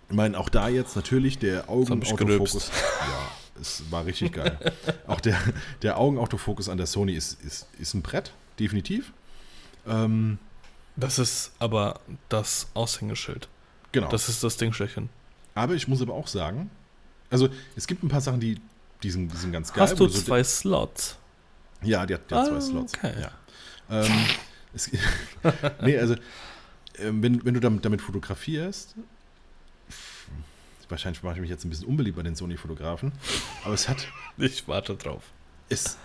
ich 0.08 0.16
meine, 0.16 0.38
auch 0.38 0.48
da 0.48 0.68
jetzt 0.68 0.96
natürlich 0.96 1.38
der 1.38 1.68
Augenautofokus. 1.68 2.70
Ja, 2.70 3.60
es 3.60 3.82
war 3.90 4.06
richtig 4.06 4.32
geil. 4.32 4.58
auch 5.06 5.20
der, 5.20 5.38
der 5.82 5.98
Augenautofokus 5.98 6.68
an 6.68 6.78
der 6.78 6.86
Sony 6.86 7.12
ist, 7.12 7.42
ist, 7.44 7.66
ist 7.78 7.94
ein 7.94 8.02
Brett, 8.02 8.32
definitiv. 8.58 9.12
Ähm, 9.86 10.38
das 10.96 11.18
ist 11.18 11.52
aber 11.58 12.00
das 12.28 12.68
Aushängeschild. 12.74 13.48
Genau. 13.92 14.08
Das 14.08 14.28
ist 14.28 14.42
das 14.42 14.56
Ding 14.56 14.72
schlechthin. 14.72 15.08
Aber 15.54 15.74
ich 15.74 15.88
muss 15.88 16.00
aber 16.00 16.14
auch 16.14 16.26
sagen, 16.26 16.70
also 17.30 17.48
es 17.76 17.86
gibt 17.86 18.02
ein 18.02 18.08
paar 18.08 18.20
Sachen, 18.20 18.40
die, 18.40 18.60
die, 19.02 19.10
sind, 19.10 19.32
die 19.32 19.36
sind 19.36 19.52
ganz 19.52 19.72
geil. 19.72 19.82
Hast 19.82 19.98
du 19.98 20.08
zwei 20.08 20.42
so 20.42 20.50
Slots? 20.50 21.16
Ja, 21.82 22.06
die 22.06 22.14
hat, 22.14 22.30
die 22.30 22.34
hat 22.34 22.46
ah, 22.46 22.50
zwei 22.50 22.60
Slots. 22.60 22.94
Okay. 22.94 23.12
Ja. 23.20 24.04
Ähm, 24.04 24.12
es, 24.74 24.90
nee, 25.82 25.98
also 25.98 26.16
wenn, 27.02 27.44
wenn 27.44 27.54
du 27.54 27.60
damit, 27.60 27.84
damit 27.84 28.00
fotografierst, 28.00 28.94
wahrscheinlich 30.88 31.22
mache 31.22 31.34
ich 31.34 31.40
mich 31.40 31.50
jetzt 31.50 31.64
ein 31.64 31.70
bisschen 31.70 31.86
unbeliebt 31.86 32.16
bei 32.16 32.22
den 32.22 32.34
Sony-Fotografen, 32.34 33.12
aber 33.64 33.74
es 33.74 33.88
hat. 33.88 34.08
Ich 34.38 34.68
warte 34.68 34.94
drauf. 34.94 35.24
Es, 35.68 35.98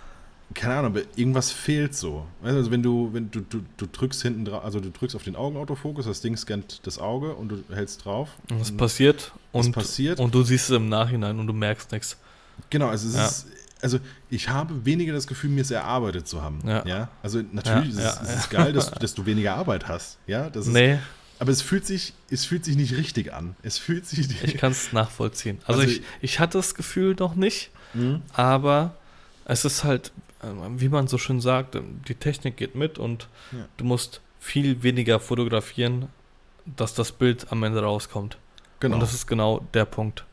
keine 0.56 0.74
Ahnung, 0.74 0.92
aber 0.92 1.02
irgendwas 1.16 1.52
fehlt 1.52 1.96
so. 1.96 2.26
Also 2.42 2.72
wenn 2.72 2.82
du, 2.82 3.10
wenn 3.14 3.30
du, 3.30 3.42
du, 3.42 3.64
du 3.78 3.86
drückst 3.86 4.24
hinten 4.24 4.46
drauf, 4.46 4.64
also 4.64 4.80
du 4.80 4.90
drückst 4.90 5.16
auf 5.16 5.24
den 5.24 5.36
Augenautofokus, 5.36 6.06
das 6.06 6.22
Ding 6.22 6.36
scannt 6.36 6.82
das 6.88 6.98
Auge 6.98 7.36
und 7.36 7.50
du 7.50 7.64
hältst 7.74 8.06
drauf. 8.06 8.30
Und 8.50 8.62
es 8.62 8.76
passiert 8.76 9.34
und, 9.52 9.72
passiert. 9.72 10.20
und 10.20 10.34
du 10.34 10.42
siehst 10.44 10.72
es 10.72 10.76
im 10.76 10.90
Nachhinein 10.90 11.40
und 11.40 11.46
du 11.46 11.54
merkst 11.54 11.92
nichts. 11.92 12.18
Genau, 12.70 12.88
also 12.88 13.08
es 13.08 13.16
ja. 13.16 13.26
ist, 13.26 13.48
also 13.84 14.00
ich 14.30 14.50
habe 14.50 14.86
weniger 14.86 15.14
das 15.14 15.28
Gefühl, 15.28 15.50
mir 15.50 15.62
es 15.62 15.72
erarbeitet 15.72 16.28
zu 16.28 16.42
haben. 16.42 16.60
Ja. 16.66 16.86
ja? 16.86 17.10
Also 17.22 17.42
natürlich 17.52 17.96
ja, 17.96 18.10
ist 18.10 18.22
es 18.22 18.36
ist 18.36 18.50
geil, 18.50 18.74
dass, 18.74 18.92
dass, 19.00 19.14
du 19.14 19.26
weniger 19.26 19.56
Arbeit 19.56 19.88
hast. 19.88 20.18
Ja, 20.26 20.50
das 20.50 20.68
ist, 20.68 20.74
nee. 20.74 20.98
Aber 21.40 21.52
es 21.52 21.62
fühlt 21.62 21.86
sich, 21.86 22.14
es 22.30 22.46
fühlt 22.46 22.64
sich 22.64 22.78
nicht 22.78 22.96
richtig 22.96 23.34
an. 23.34 23.56
Es 23.64 23.78
fühlt 23.78 24.06
sich. 24.06 24.44
Ich 24.44 24.58
kann 24.58 24.72
es 24.72 24.94
nachvollziehen. 24.94 25.60
Also, 25.66 25.82
also 25.82 25.92
ich, 25.92 26.02
ich 26.22 26.40
hatte 26.40 26.58
das 26.58 26.74
Gefühl 26.74 27.16
noch 27.20 27.36
nicht, 27.36 27.72
mhm. 27.94 28.22
aber 28.32 28.96
es 29.46 29.66
ist 29.66 29.84
halt, 29.84 30.14
äh, 30.42 30.46
wie 30.78 30.90
man 30.90 31.08
so 31.08 31.18
schön 31.18 31.42
sagt, 31.42 31.78
die 32.08 32.16
Technik 32.16 32.56
geht 32.56 32.76
mit 32.76 32.98
und 32.98 33.28
ja. 33.52 33.66
du 33.78 33.84
musst 33.84 34.22
viel 34.40 34.84
weniger 34.84 35.20
fotografieren, 35.20 36.08
dass 36.66 36.94
das 36.94 37.12
Bild 37.12 37.52
am 37.52 37.64
Ende 37.64 37.82
rauskommt. 37.82 38.38
Genau. 38.80 38.96
Und 38.96 39.02
das 39.02 39.14
ist 39.14 39.28
genau 39.28 39.66
der 39.74 39.86
Punkt. 39.86 40.26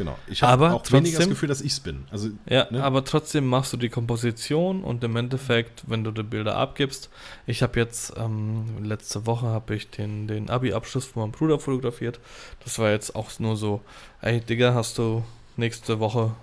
Genau. 0.00 0.16
Ich 0.28 0.42
habe 0.42 0.68
auch 0.68 0.80
trotzdem, 0.80 1.00
weniger 1.00 1.18
das 1.18 1.28
Gefühl, 1.28 1.50
dass 1.50 1.60
ich 1.60 1.72
es 1.72 1.80
bin. 1.80 2.06
Also, 2.10 2.30
ja, 2.48 2.66
ne? 2.70 2.82
aber 2.82 3.04
trotzdem 3.04 3.46
machst 3.46 3.74
du 3.74 3.76
die 3.76 3.90
Komposition 3.90 4.82
und 4.82 5.04
im 5.04 5.14
Endeffekt, 5.14 5.82
wenn 5.88 6.04
du 6.04 6.10
die 6.10 6.22
Bilder 6.22 6.56
abgibst, 6.56 7.10
ich 7.46 7.62
habe 7.62 7.78
jetzt, 7.78 8.14
ähm, 8.16 8.82
letzte 8.82 9.26
Woche 9.26 9.48
habe 9.48 9.74
ich 9.74 9.90
den, 9.90 10.26
den 10.26 10.48
Abi-Abschluss 10.48 11.04
von 11.04 11.20
meinem 11.20 11.32
Bruder 11.32 11.58
fotografiert. 11.58 12.18
Das 12.64 12.78
war 12.78 12.90
jetzt 12.90 13.14
auch 13.14 13.38
nur 13.40 13.58
so, 13.58 13.82
ey 14.22 14.40
Digga, 14.40 14.72
hast 14.72 14.96
du 14.96 15.22
nächste 15.58 16.00
Woche 16.00 16.34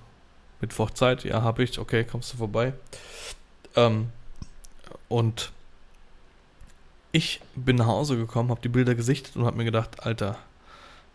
Mittwoch 0.61 0.91
Zeit? 0.91 1.23
Ja, 1.23 1.41
habe 1.41 1.63
ich. 1.63 1.79
Okay, 1.79 2.03
kommst 2.03 2.33
du 2.33 2.37
vorbei. 2.37 2.73
Ähm, 3.75 4.09
und 5.07 5.51
ich 7.11 7.41
bin 7.55 7.77
nach 7.77 7.87
Hause 7.87 8.17
gekommen, 8.17 8.51
habe 8.51 8.61
die 8.61 8.69
Bilder 8.69 8.93
gesichtet 8.93 9.35
und 9.35 9.45
habe 9.45 9.57
mir 9.57 9.65
gedacht, 9.65 10.05
Alter, 10.05 10.37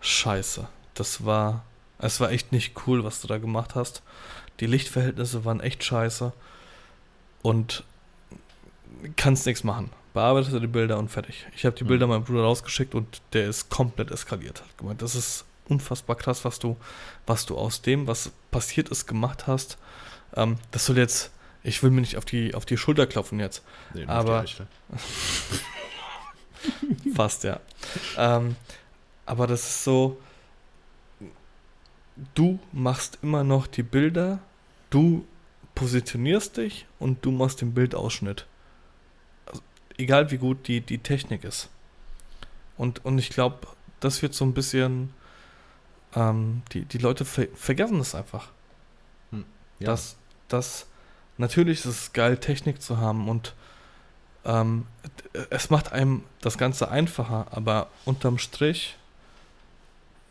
scheiße, 0.00 0.66
das 0.94 1.24
war 1.24 1.62
es 2.02 2.20
war 2.20 2.30
echt 2.30 2.52
nicht 2.52 2.86
cool, 2.86 3.04
was 3.04 3.20
du 3.20 3.28
da 3.28 3.38
gemacht 3.38 3.74
hast. 3.74 4.02
Die 4.60 4.66
Lichtverhältnisse 4.66 5.44
waren 5.44 5.60
echt 5.60 5.82
scheiße. 5.82 6.32
Und 7.42 7.84
kannst 9.16 9.46
nichts 9.46 9.64
machen. 9.64 9.90
Bearbeitete 10.12 10.60
die 10.60 10.66
Bilder 10.66 10.98
und 10.98 11.10
fertig. 11.10 11.46
Ich 11.56 11.64
habe 11.64 11.74
die 11.76 11.84
Bilder 11.84 12.06
mhm. 12.06 12.12
meinem 12.12 12.24
Bruder 12.24 12.42
rausgeschickt 12.42 12.94
und 12.94 13.22
der 13.32 13.48
ist 13.48 13.70
komplett 13.70 14.10
eskaliert. 14.10 14.60
Hat 14.60 14.78
gemeint, 14.78 15.00
das 15.00 15.14
ist 15.14 15.44
unfassbar 15.68 16.16
krass, 16.16 16.44
was 16.44 16.58
du, 16.58 16.76
was 17.26 17.46
du 17.46 17.56
aus 17.56 17.82
dem, 17.82 18.06
was 18.06 18.32
passiert 18.50 18.88
ist, 18.88 19.06
gemacht 19.06 19.46
hast. 19.46 19.78
Ähm, 20.34 20.58
das 20.72 20.86
soll 20.86 20.98
jetzt, 20.98 21.30
ich 21.62 21.82
will 21.82 21.90
mir 21.90 22.00
nicht 22.00 22.16
auf 22.16 22.24
die, 22.24 22.54
auf 22.54 22.66
die 22.66 22.76
Schulter 22.76 23.06
klopfen 23.06 23.38
jetzt. 23.40 23.62
Nee, 23.94 24.04
aber 24.06 24.44
fast 27.14 27.44
ja. 27.44 27.60
Ähm, 28.16 28.56
aber 29.24 29.46
das 29.46 29.62
ist 29.62 29.84
so, 29.84 30.20
du 32.34 32.58
machst 32.72 33.18
immer 33.22 33.44
noch 33.44 33.66
die 33.66 33.82
Bilder, 33.82 34.40
du 34.90 35.26
positionierst 35.74 36.56
dich 36.56 36.86
und 36.98 37.24
du 37.24 37.30
machst 37.30 37.60
den 37.60 37.74
Bildausschnitt. 37.74 38.46
Also, 39.46 39.62
egal 39.98 40.30
wie 40.30 40.38
gut 40.38 40.68
die, 40.68 40.80
die 40.80 40.98
Technik 40.98 41.44
ist. 41.44 41.70
Und, 42.76 43.04
und 43.04 43.18
ich 43.18 43.30
glaube, 43.30 43.66
das 44.00 44.22
wird 44.22 44.34
so 44.34 44.44
ein 44.44 44.54
bisschen, 44.54 45.14
ähm, 46.14 46.62
die, 46.72 46.84
die 46.84 46.98
Leute 46.98 47.24
ver 47.24 47.46
vergessen 47.54 47.98
das 47.98 48.14
einfach. 48.14 48.50
Hm, 49.30 49.44
ja. 49.78 49.86
Dass, 49.86 50.16
dass 50.48 50.86
natürlich 51.38 51.80
ist 51.80 51.86
es 51.86 52.12
geil, 52.12 52.36
Technik 52.38 52.82
zu 52.82 52.98
haben 52.98 53.28
und 53.28 53.54
ähm, 54.44 54.86
es 55.50 55.70
macht 55.70 55.92
einem 55.92 56.24
das 56.40 56.58
Ganze 56.58 56.90
einfacher, 56.90 57.46
aber 57.50 57.88
unterm 58.04 58.38
Strich 58.38 58.96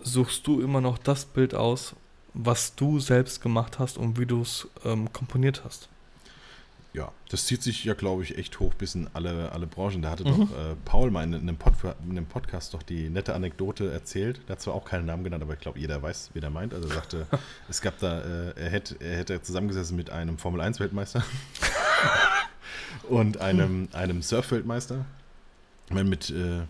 suchst 0.04 0.46
du 0.48 0.62
immer 0.62 0.82
noch 0.82 0.98
das 0.98 1.26
Bild 1.26 1.56
aus, 1.56 1.96
was 2.34 2.76
du 2.76 3.00
selbst 3.00 3.42
gemacht 3.42 3.80
hast 3.80 3.98
und 3.98 4.20
wie 4.20 4.26
du 4.26 4.42
es 4.42 4.68
ähm, 4.86 5.12
komponiert 5.12 5.64
hast. 5.66 5.90
Ja, 6.94 7.14
das 7.30 7.46
zieht 7.46 7.64
sich 7.64 7.86
ja, 7.86 7.94
glaube 7.94 8.24
ich, 8.24 8.38
echt 8.38 8.60
hoch 8.60 8.74
bis 8.74 8.96
in 8.96 9.08
alle, 9.14 9.54
alle 9.54 9.66
Branchen. 9.66 10.02
Da 10.02 10.10
hatte 10.10 10.28
mhm. 10.28 10.50
doch 10.50 10.52
äh, 10.52 10.76
Paul 10.84 11.10
mal 11.10 11.24
in, 11.24 11.34
einem, 11.34 11.56
Pod, 11.56 11.74
in 12.04 12.12
einem 12.12 12.26
Podcast 12.26 12.74
doch 12.74 12.84
die 12.84 13.10
nette 13.10 13.34
Anekdote 13.34 13.90
erzählt. 13.92 14.42
Der 14.48 14.54
hat 14.54 14.62
zwar 14.62 14.74
auch 14.74 14.84
keinen 14.84 15.06
Namen 15.06 15.24
genannt, 15.24 15.42
aber 15.42 15.54
ich 15.54 15.62
glaube, 15.62 15.80
jeder 15.80 16.02
weiß, 16.02 16.32
wie 16.34 16.42
der 16.42 16.50
meint. 16.50 16.74
Also 16.74 16.90
er 16.90 16.96
sagte, 16.96 17.28
es 17.70 17.80
gab 17.80 17.98
da, 18.00 18.20
äh, 18.20 18.54
er, 18.60 18.70
hätte, 18.70 18.98
er 19.00 19.18
hätte 19.18 19.42
zusammengesessen 19.42 19.96
mit 19.96 20.10
einem 20.10 20.38
Formel-1-Weltmeister 20.38 21.24
und 23.10 23.40
einem, 23.40 23.88
einem 23.94 24.22
Surf-Weltmeister. 24.22 25.06
Mit, 25.92 26.30
äh, 26.30 26.62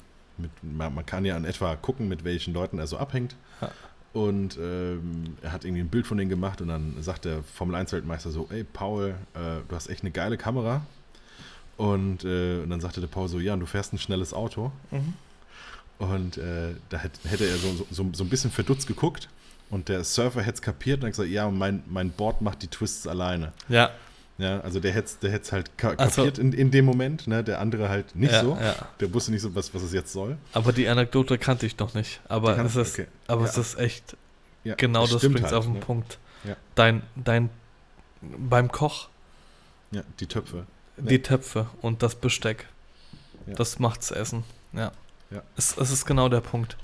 mit, 0.42 0.52
man, 0.62 0.94
man, 0.94 1.06
kann 1.06 1.26
ja 1.26 1.38
in 1.38 1.46
etwa 1.46 1.76
gucken, 1.76 2.08
mit 2.08 2.24
welchen 2.24 2.54
Leuten 2.54 2.80
er 2.80 2.88
so 2.88 2.98
abhängt. 2.98 3.36
Ja. 3.62 3.72
Und 4.14 4.58
ähm, 4.58 5.38
er 5.42 5.54
hat 5.54 5.64
irgendwie 5.64 5.82
ein 5.82 5.89
Bild 5.89 6.06
von 6.06 6.18
denen 6.18 6.30
gemacht 6.30 6.60
und 6.62 6.68
dann 6.68 6.96
sagt 7.02 7.26
der 7.26 7.44
Formel-1-Weltmeister 7.44 8.30
so, 8.32 8.48
ey 8.52 8.66
Paul, 8.66 9.16
äh, 9.34 9.62
du 9.68 9.76
hast 9.76 9.89
echt 9.89 10.02
eine 10.02 10.12
geile 10.12 10.38
Kamera. 10.38 10.82
Und, 11.78 12.26
äh, 12.26 12.62
und 12.62 12.70
dann 12.70 12.82
sagte 12.82 13.00
der 13.00 13.08
Paul 13.08 13.30
so, 13.30 13.39
ja, 13.39 13.54
und 13.54 13.62
du 13.62 13.66
fährst 13.66 13.94
ein 13.94 13.98
schnelles 13.98 14.34
Auto. 14.34 14.72
Mhm. 14.92 15.14
Und 16.00 16.38
äh, 16.38 16.74
da 16.89 16.98
hätte, 16.98 17.30
hätte 17.30 17.46
er 17.46 17.58
so, 17.58 17.86
so, 17.89 18.10
so 18.12 18.24
ein 18.24 18.30
bisschen 18.30 18.52
verdutzt 18.52 18.88
geguckt 18.88 19.30
und 19.70 19.88
der 19.88 20.04
Surfer 20.04 20.42
hätte 20.42 20.56
es 20.56 20.62
kapiert 20.62 21.00
und 21.00 21.06
hat 21.06 21.12
gesagt, 21.12 21.30
ja, 21.30 21.50
mein, 21.50 21.84
mein 21.88 22.10
Board 22.10 22.42
macht 22.42 22.62
die 22.62 22.68
Twists 22.68 23.08
alleine. 23.08 23.54
Ja. 23.70 23.92
Ja, 24.42 24.60
also 24.62 24.80
der 24.80 24.92
hätte 24.92 25.12
der 25.22 25.39
es 25.39 25.52
halt 25.52 25.78
ka 25.78 25.96
kapiert 25.96 26.38
so. 26.38 26.42
in, 26.42 26.52
in 26.54 26.72
dem 26.72 26.84
Moment, 26.84 27.28
ne? 27.28 27.44
der 27.44 27.62
andere 27.62 27.89
halt 27.89 28.16
nicht 28.16 28.34
ja, 28.34 28.42
so. 28.42 28.58
Ja. 28.60 28.76
Der 29.00 29.14
wusste 29.14 29.32
nicht 29.32 29.44
so, 29.44 29.54
was, 29.54 29.72
was 29.76 29.84
es 29.84 29.94
jetzt 29.94 30.12
soll. 30.12 30.36
Aber 30.54 30.74
die 30.74 30.88
Anekdote 30.88 31.38
kannte 31.38 31.68
ich 31.68 31.78
noch 31.78 31.94
nicht. 31.94 32.22
Aber, 32.28 32.58
es 32.58 32.76
ist, 32.76 32.94
okay. 32.98 33.08
aber 33.28 33.44
ja. 33.44 33.50
es 33.50 33.58
ist 33.58 33.78
echt 33.78 34.18
genau 34.64 35.02
das, 35.02 35.12
das 35.12 35.22
bringt 35.22 35.44
halt, 35.44 35.54
auf 35.54 35.66
den 35.66 35.76
ne? 35.76 35.80
Punkt. 35.80 36.18
Dein, 36.74 37.04
dein, 37.16 37.52
beim 38.22 38.72
Koch. 38.72 39.10
Ja, 39.92 40.02
die 40.20 40.26
Töpfe. 40.26 40.66
Die? 40.98 41.22
Töpfe 41.22 41.68
und 41.84 42.02
das 42.02 42.16
Besteck. 42.16 42.68
Das 43.46 43.78
macht's 43.78 44.10
Essen. 44.10 44.44
Ja. 44.74 44.92
ja. 45.30 45.44
Es, 45.56 45.78
es 45.78 45.92
ist 45.92 46.06
genau 46.06 46.30
der 46.30 46.42
Punkt. 46.42 46.78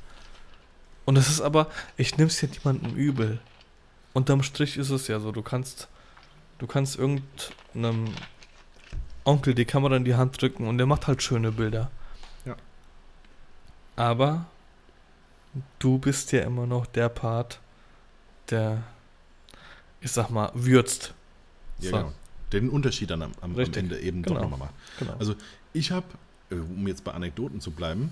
Und 1.05 1.18
es 1.18 1.28
ist 1.28 1.41
aber, 1.41 1.72
ich 1.95 2.18
nehme 2.18 2.28
es 2.28 2.39
ja 2.39 2.49
niemandem 2.49 2.95
übel. 2.95 3.39
Unterm 4.14 4.43
Strich 4.43 4.78
ist 4.78 4.91
es 4.91 5.08
ja 5.08 5.20
so, 5.20 5.32
du 5.32 5.41
kannst 5.41 5.88
Du 6.58 6.68
kannst 6.68 6.97
irgendeinem 6.97 8.05
Onkel 9.24 9.53
die 9.53 9.66
Kamera 9.66 9.95
in 9.95 10.05
die 10.05 10.16
Hand 10.16 10.41
drücken 10.41 10.68
und 10.68 10.78
der 10.78 10.88
macht 10.88 11.08
halt 11.08 11.22
schöne 11.22 11.51
Bilder. 11.51 11.91
Ja. 12.45 12.55
Aber 13.95 14.45
du 15.80 15.97
bist 15.97 16.32
ja 16.32 16.41
immer 16.41 16.66
noch 16.66 16.86
der 16.86 17.10
Part, 17.10 17.60
der, 18.49 18.84
ich 20.01 20.12
sag 20.12 20.30
mal, 20.30 20.51
würzt. 20.53 21.14
Ja, 21.80 21.91
so. 21.91 21.97
genau. 21.97 22.14
Den 22.53 22.70
Unterschied 22.70 23.12
dann 23.12 23.22
am, 23.22 23.32
am, 23.41 23.60
am 23.60 23.74
Ende 23.74 23.99
eben 23.99 24.22
genau. 24.22 24.36
doch 24.36 24.41
nochmal 24.43 24.60
macht. 24.60 24.74
Genau. 24.99 25.16
Also 25.20 25.36
ich 25.74 25.91
habe, 25.91 26.05
äh, 26.49 26.55
um 26.55 26.88
jetzt 26.88 27.03
bei 27.03 27.12
Anekdoten 27.12 27.60
zu 27.60 27.72
bleiben, 27.72 28.12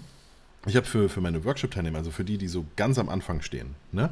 ich 0.65 0.75
habe 0.75 0.85
für, 0.85 1.09
für 1.09 1.21
meine 1.21 1.45
Workshop-Teilnehmer, 1.45 1.99
also 1.99 2.11
für 2.11 2.25
die, 2.25 2.37
die 2.37 2.47
so 2.47 2.65
ganz 2.75 2.97
am 2.97 3.07
Anfang 3.07 3.41
stehen, 3.41 3.75
ne? 3.91 4.11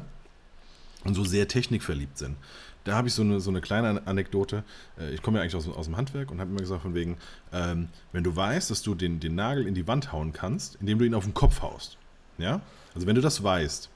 Und 1.04 1.14
so 1.14 1.24
sehr 1.24 1.48
technikverliebt 1.48 2.16
sind, 2.16 2.36
da 2.84 2.94
habe 2.96 3.08
ich 3.08 3.14
so 3.14 3.22
eine, 3.22 3.40
so 3.40 3.50
eine 3.50 3.60
kleine 3.60 4.06
Anekdote. 4.06 4.62
Äh, 4.98 5.14
ich 5.14 5.22
komme 5.22 5.38
ja 5.38 5.42
eigentlich 5.42 5.56
aus, 5.56 5.68
aus 5.68 5.86
dem 5.86 5.96
Handwerk 5.96 6.30
und 6.30 6.40
habe 6.40 6.50
immer 6.50 6.60
gesagt, 6.60 6.82
von 6.82 6.94
wegen, 6.94 7.16
ähm, 7.52 7.88
wenn 8.12 8.24
du 8.24 8.34
weißt, 8.34 8.70
dass 8.70 8.82
du 8.82 8.94
den, 8.94 9.20
den 9.20 9.34
Nagel 9.34 9.66
in 9.66 9.74
die 9.74 9.86
Wand 9.88 10.12
hauen 10.12 10.32
kannst, 10.32 10.76
indem 10.76 10.98
du 10.98 11.04
ihn 11.04 11.14
auf 11.14 11.24
den 11.24 11.34
Kopf 11.34 11.62
haust, 11.62 11.96
ja, 12.38 12.60
also 12.94 13.06
wenn 13.06 13.14
du 13.14 13.20
das 13.20 13.42
weißt, 13.42 13.88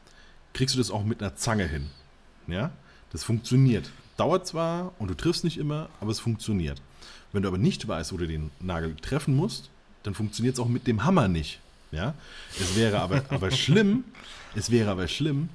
kriegst 0.54 0.74
du 0.74 0.78
das 0.78 0.90
auch 0.90 1.04
mit 1.04 1.22
einer 1.22 1.36
Zange 1.36 1.66
hin, 1.66 1.88
ja, 2.46 2.72
das 3.12 3.24
funktioniert. 3.24 3.90
Dauert 4.16 4.46
zwar 4.46 4.92
und 4.98 5.08
du 5.08 5.14
triffst 5.14 5.44
nicht 5.44 5.58
immer, 5.58 5.88
aber 6.00 6.10
es 6.10 6.18
funktioniert. 6.18 6.82
Wenn 7.32 7.42
du 7.42 7.48
aber 7.48 7.58
nicht 7.58 7.86
weißt, 7.86 8.12
wo 8.12 8.16
du 8.16 8.26
den 8.26 8.50
Nagel 8.58 8.96
treffen 8.96 9.36
musst, 9.36 9.70
dann 10.02 10.14
funktioniert 10.14 10.54
es 10.54 10.60
auch 10.60 10.68
mit 10.68 10.86
dem 10.86 11.04
Hammer 11.04 11.28
nicht. 11.28 11.60
Ja? 11.92 12.14
Es 12.58 12.76
wäre 12.76 13.00
aber, 13.00 13.22
aber 13.28 13.50
schlimm, 13.50 14.04
es 14.54 14.70
wäre 14.70 14.90
aber 14.90 15.08
schlimm, 15.08 15.50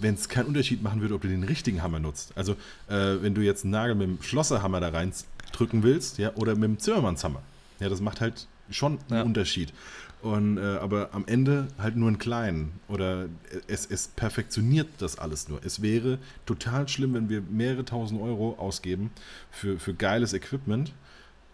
wenn 0.00 0.14
es 0.14 0.28
keinen 0.28 0.46
Unterschied 0.46 0.82
machen 0.82 1.00
würde, 1.00 1.14
ob 1.14 1.22
du 1.22 1.28
den 1.28 1.44
richtigen 1.44 1.82
Hammer 1.82 1.98
nutzt. 1.98 2.32
Also, 2.36 2.52
äh, 2.88 3.16
wenn 3.20 3.34
du 3.34 3.40
jetzt 3.40 3.64
einen 3.64 3.72
Nagel 3.72 3.94
mit 3.94 4.08
dem 4.08 4.22
Schlosserhammer 4.22 4.80
da 4.80 4.90
rein 4.90 5.12
drücken 5.52 5.82
willst, 5.82 6.18
ja, 6.18 6.34
oder 6.34 6.54
mit 6.54 6.64
dem 6.64 6.78
Zimmermannshammer. 6.78 7.42
Ja, 7.80 7.88
das 7.88 8.00
macht 8.00 8.20
halt 8.20 8.46
schon 8.70 8.98
einen 9.08 9.18
ja. 9.18 9.22
Unterschied. 9.22 9.72
Und, 10.20 10.58
äh, 10.58 10.60
aber 10.60 11.10
am 11.12 11.24
Ende 11.26 11.68
halt 11.78 11.96
nur 11.96 12.08
einen 12.08 12.18
kleinen. 12.18 12.72
Oder 12.88 13.26
es, 13.68 13.86
es 13.86 14.08
perfektioniert 14.08 14.88
das 14.98 15.18
alles 15.18 15.48
nur. 15.48 15.60
Es 15.64 15.80
wäre 15.80 16.18
total 16.44 16.88
schlimm, 16.88 17.14
wenn 17.14 17.28
wir 17.28 17.40
mehrere 17.40 17.84
tausend 17.84 18.20
Euro 18.20 18.56
ausgeben 18.58 19.10
für, 19.50 19.78
für 19.78 19.94
geiles 19.94 20.32
Equipment, 20.32 20.92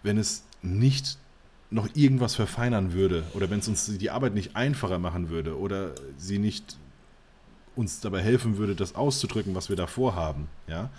wenn 0.02 0.16
es 0.16 0.44
nicht 0.62 1.18
noch 1.70 1.88
irgendwas 1.94 2.34
verfeinern 2.36 2.92
würde 2.92 3.24
oder 3.34 3.50
wenn 3.50 3.58
es 3.58 3.68
uns 3.68 3.86
die 3.98 4.10
Arbeit 4.10 4.34
nicht 4.34 4.54
einfacher 4.54 4.98
machen 4.98 5.28
würde 5.28 5.58
oder 5.58 5.94
sie 6.16 6.38
nicht 6.38 6.76
uns 7.76 8.00
dabei 8.00 8.22
helfen 8.22 8.56
würde, 8.56 8.74
das 8.74 8.94
auszudrücken, 8.94 9.54
was 9.54 9.68
wir 9.68 9.76
da 9.76 9.86
vorhaben. 9.86 10.48
Ja? 10.66 10.90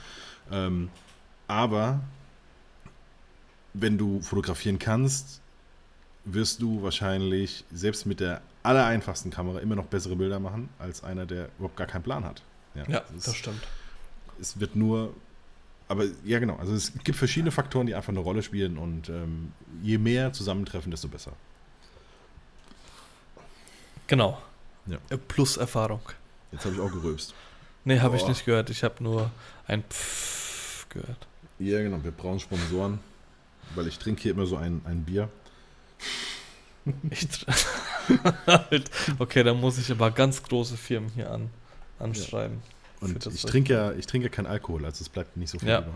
Ähm, 0.52 0.90
aber 1.48 2.02
wenn 3.74 3.98
du 3.98 4.22
fotografieren 4.22 4.80
kannst, 4.80 5.42
wirst 6.26 6.62
du 6.62 6.82
wahrscheinlich 6.82 7.64
selbst 7.72 8.06
mit 8.06 8.20
der 8.20 8.42
allereinfachsten 8.64 9.32
Kamera 9.32 9.60
immer 9.60 9.76
noch 9.76 9.86
bessere 9.86 10.16
Bilder 10.16 10.40
machen, 10.40 10.70
als 10.80 11.04
einer, 11.04 11.26
der 11.26 11.50
überhaupt 11.58 11.78
gar 11.78 11.88
keinen 11.88 12.04
Plan 12.04 12.26
hat. 12.26 12.42
Ja, 12.74 12.84
ja 12.88 13.04
das, 13.14 13.26
das 13.26 13.36
stimmt. 13.36 13.62
Es 14.40 14.60
wird 14.60 14.76
nur, 14.76 15.14
aber 15.88 16.06
ja 16.24 16.40
genau, 16.40 16.56
also 16.56 16.74
es 16.74 16.92
gibt 17.04 17.18
verschiedene 17.18 17.52
Faktoren, 17.52 17.86
die 17.86 17.96
einfach 17.96 18.10
eine 18.10 18.20
Rolle 18.20 18.42
spielen 18.42 18.78
und 18.78 19.10
ähm, 19.10 19.52
je 19.84 19.98
mehr 19.98 20.34
zusammentreffen, 20.34 20.90
desto 20.90 21.08
besser. 21.08 21.34
Genau. 24.08 24.42
Ja. 24.88 24.98
Plus 25.28 25.58
Erfahrung. 25.58 26.02
Jetzt 26.56 26.64
habe 26.64 26.76
ich 26.76 26.82
auch 26.82 26.92
geröbst. 26.92 27.34
Nee, 27.84 28.00
habe 28.00 28.16
ich 28.16 28.26
nicht 28.26 28.46
gehört. 28.46 28.70
Ich 28.70 28.82
habe 28.86 29.04
nur 29.04 29.30
ein 29.68 29.84
Pfff 29.84 30.88
gehört. 30.88 31.28
Ja, 31.60 31.82
genau. 31.82 32.02
Wir 32.02 32.12
brauchen 32.12 32.40
Sponsoren, 32.40 33.00
weil 33.76 33.88
ich 33.88 34.00
trinke 34.00 34.22
hier 34.22 34.32
immer 34.32 34.46
so 34.46 34.56
ein, 34.56 34.82
ein 34.86 35.04
Bier. 35.04 35.28
Ich 37.10 37.28
okay, 39.20 39.44
dann 39.44 39.60
muss 39.60 39.78
ich 39.78 39.92
aber 39.92 40.12
ganz 40.12 40.42
große 40.44 40.78
Firmen 40.78 41.10
hier 41.10 41.30
an, 41.30 41.50
anschreiben. 42.00 42.62
Ja. 43.02 43.08
Und 43.08 43.26
ich 43.26 43.42
trinke 43.42 43.74
ja, 43.74 43.92
ich 43.92 44.08
trinke 44.08 44.30
keinen 44.30 44.46
Alkohol, 44.48 44.86
also 44.86 45.02
es 45.02 45.10
bleibt 45.10 45.36
nicht 45.36 45.50
so 45.50 45.60
viel 45.60 45.68
ja. 45.68 45.80
über. 45.80 45.92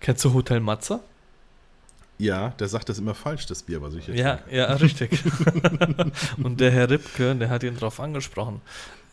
Kennst 0.00 0.24
du 0.24 0.32
Hotel 0.32 0.58
Matze? 0.58 1.00
Ja, 2.18 2.50
der 2.50 2.68
sagt 2.68 2.88
das 2.88 2.98
immer 2.98 3.14
falsch, 3.14 3.46
das 3.46 3.62
Bier, 3.62 3.80
was 3.80 3.94
ich 3.94 4.08
jetzt 4.08 4.18
Ja, 4.18 4.36
trinke. 4.36 4.56
ja, 4.56 4.72
richtig. 4.74 5.22
Und 6.42 6.58
der 6.60 6.70
Herr 6.70 6.90
Ripke, 6.90 7.36
der 7.36 7.50
hat 7.50 7.62
ihn 7.62 7.76
drauf 7.76 8.00
angesprochen. 8.00 8.60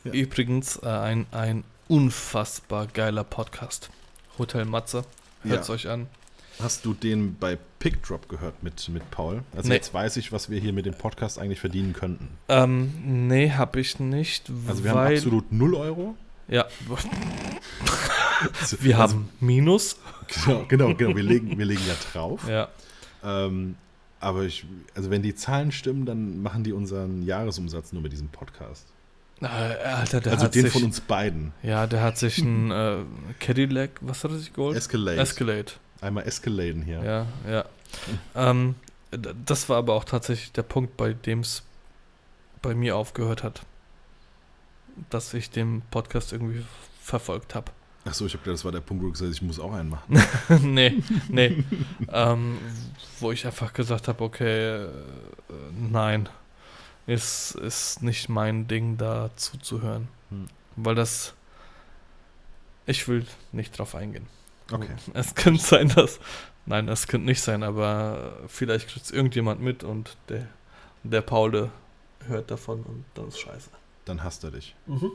Ja. 0.04 0.12
Übrigens 0.14 0.78
äh, 0.78 0.88
ein, 0.88 1.28
ein 1.32 1.64
unfassbar 1.88 2.88
geiler 2.88 3.24
Podcast. 3.24 3.90
Hotel 4.40 4.66
Matze. 4.66 5.04
Hört 5.44 5.62
es 5.62 5.68
ja. 5.68 5.74
euch 5.74 5.90
an. 5.90 6.08
Hast 6.60 6.86
du 6.86 6.94
den 6.94 7.38
bei 7.38 7.58
Pickdrop 7.80 8.30
gehört 8.30 8.62
mit, 8.64 8.88
mit 8.90 9.10
Paul? 9.12 9.44
Also 9.56 9.70
nee. 9.70 9.76
jetzt 9.76 9.94
weiß 9.94 10.18
ich, 10.18 10.32
was 10.32 10.50
wir 10.50 10.60
hier 10.60 10.74
mit 10.74 10.86
dem 10.86 10.94
Podcast 10.94 11.40
eigentlich 11.40 11.60
verdienen 11.60 11.94
könnten. 11.94 12.30
Ähm, 12.50 13.28
nee, 13.28 13.52
habe 13.52 13.80
ich 13.80 14.00
nicht. 14.00 14.52
Also 14.68 14.84
wir 14.84 14.92
haben 14.92 15.14
absolut 15.14 15.52
0 15.52 15.76
Euro. 15.76 16.16
Ja. 16.48 16.66
wir 18.80 19.00
also, 19.00 19.16
haben 19.16 19.30
Minus. 19.40 19.98
Genau, 20.46 20.66
genau, 20.68 20.94
genau. 20.96 21.16
Wir 21.16 21.24
legen, 21.24 21.58
wir 21.58 21.66
legen 21.66 21.82
ja 21.88 21.96
drauf. 22.12 22.48
Ja. 22.48 22.70
Ähm, 23.24 23.76
aber 24.20 24.44
ich, 24.44 24.66
also 24.96 25.10
wenn 25.10 25.22
die 25.22 25.36
Zahlen 25.36 25.72
stimmen, 25.72 26.06
dann 26.06 26.42
machen 26.42 26.64
die 26.64 26.74
unseren 26.74 27.24
Jahresumsatz 27.24 27.94
nur 27.94 28.02
mit 28.02 28.12
diesem 28.12 28.30
Podcast. 28.30 28.88
Alter, 29.42 30.32
also 30.32 30.48
den 30.48 30.64
sich, 30.64 30.74
von 30.74 30.84
uns 30.84 31.02
beiden. 31.02 31.52
Ja, 31.64 31.88
der 31.88 32.02
hat 32.02 32.18
sich 32.18 32.38
ein 32.40 32.72
äh, 32.72 32.98
Cadillac, 33.40 33.92
was 34.02 34.24
hat 34.24 34.32
er 34.32 34.38
sich 34.38 34.54
geholt? 34.54 34.78
Escalade. 34.78 35.20
Escalade. 35.20 35.72
Einmal 36.00 36.26
Escaladen 36.26 36.84
hier. 36.84 37.04
Ja, 37.04 37.28
ja. 37.50 37.66
ähm, 38.36 38.76
das 39.46 39.68
war 39.68 39.78
aber 39.78 39.94
auch 39.94 40.06
tatsächlich 40.06 40.52
der 40.52 40.64
Punkt, 40.64 40.96
bei 40.96 41.14
dem 41.14 41.40
es 41.40 41.64
bei 42.62 42.76
mir 42.76 42.96
aufgehört 42.96 43.44
hat. 43.44 43.62
Dass 45.10 45.34
ich 45.34 45.50
den 45.50 45.82
Podcast 45.90 46.34
irgendwie 46.34 46.64
verfolgt 47.02 47.56
habe. 47.56 47.72
Achso, 48.04 48.26
ich 48.26 48.34
habe 48.34 48.44
gedacht, 48.44 48.56
das 48.56 48.66
war 48.66 48.72
der 48.72 48.82
Punkt, 48.82 49.04
wo 49.04 49.08
du 49.08 49.14
gesagt 49.14 49.30
hast, 49.30 49.38
ich 49.38 49.42
muss 49.42 49.60
auch 49.60 49.74
einen 49.74 49.90
machen. 49.90 50.22
nee, 50.74 51.02
nee. 51.30 51.64
ähm, 52.12 52.58
wo 53.20 53.32
ich 53.32 53.46
einfach 53.46 53.74
gesagt 53.74 54.08
habe, 54.08 54.24
okay, 54.24 54.86
äh, 54.86 54.90
nein, 55.92 56.28
ist, 57.08 57.56
ist 57.56 58.04
nicht 58.04 58.30
mein 58.30 58.68
Ding, 58.68 58.98
da 58.98 59.32
zuzuhören. 59.36 60.08
Hm. 60.30 60.48
Weil 60.76 60.96
das, 60.96 61.34
ich 62.86 63.08
will 63.08 63.26
nicht 63.52 63.78
drauf 63.78 63.96
eingehen. 63.96 64.28
Okay. 64.72 64.96
Es 65.14 65.36
könnte 65.36 65.62
sein, 65.62 65.90
dass. 65.90 66.20
Nein, 66.66 66.88
es 66.88 67.08
könnte 67.08 67.26
nicht 67.26 67.42
sein, 67.42 67.64
aber 67.64 68.38
vielleicht 68.48 68.88
kriegt 68.88 69.06
es 69.06 69.12
irgendjemand 69.12 69.62
mit 69.62 69.84
und 69.84 70.16
der, 70.30 70.48
der 71.04 71.22
Paul 71.22 71.72
hört 72.28 72.52
davon 72.52 72.84
und 72.84 73.04
dann 73.16 73.30
ist 73.30 73.40
scheiße. 73.40 73.72
Dann 74.06 74.24
hasst 74.24 74.44
er 74.44 74.52
dich. 74.52 74.76
Mhm. 74.86 75.12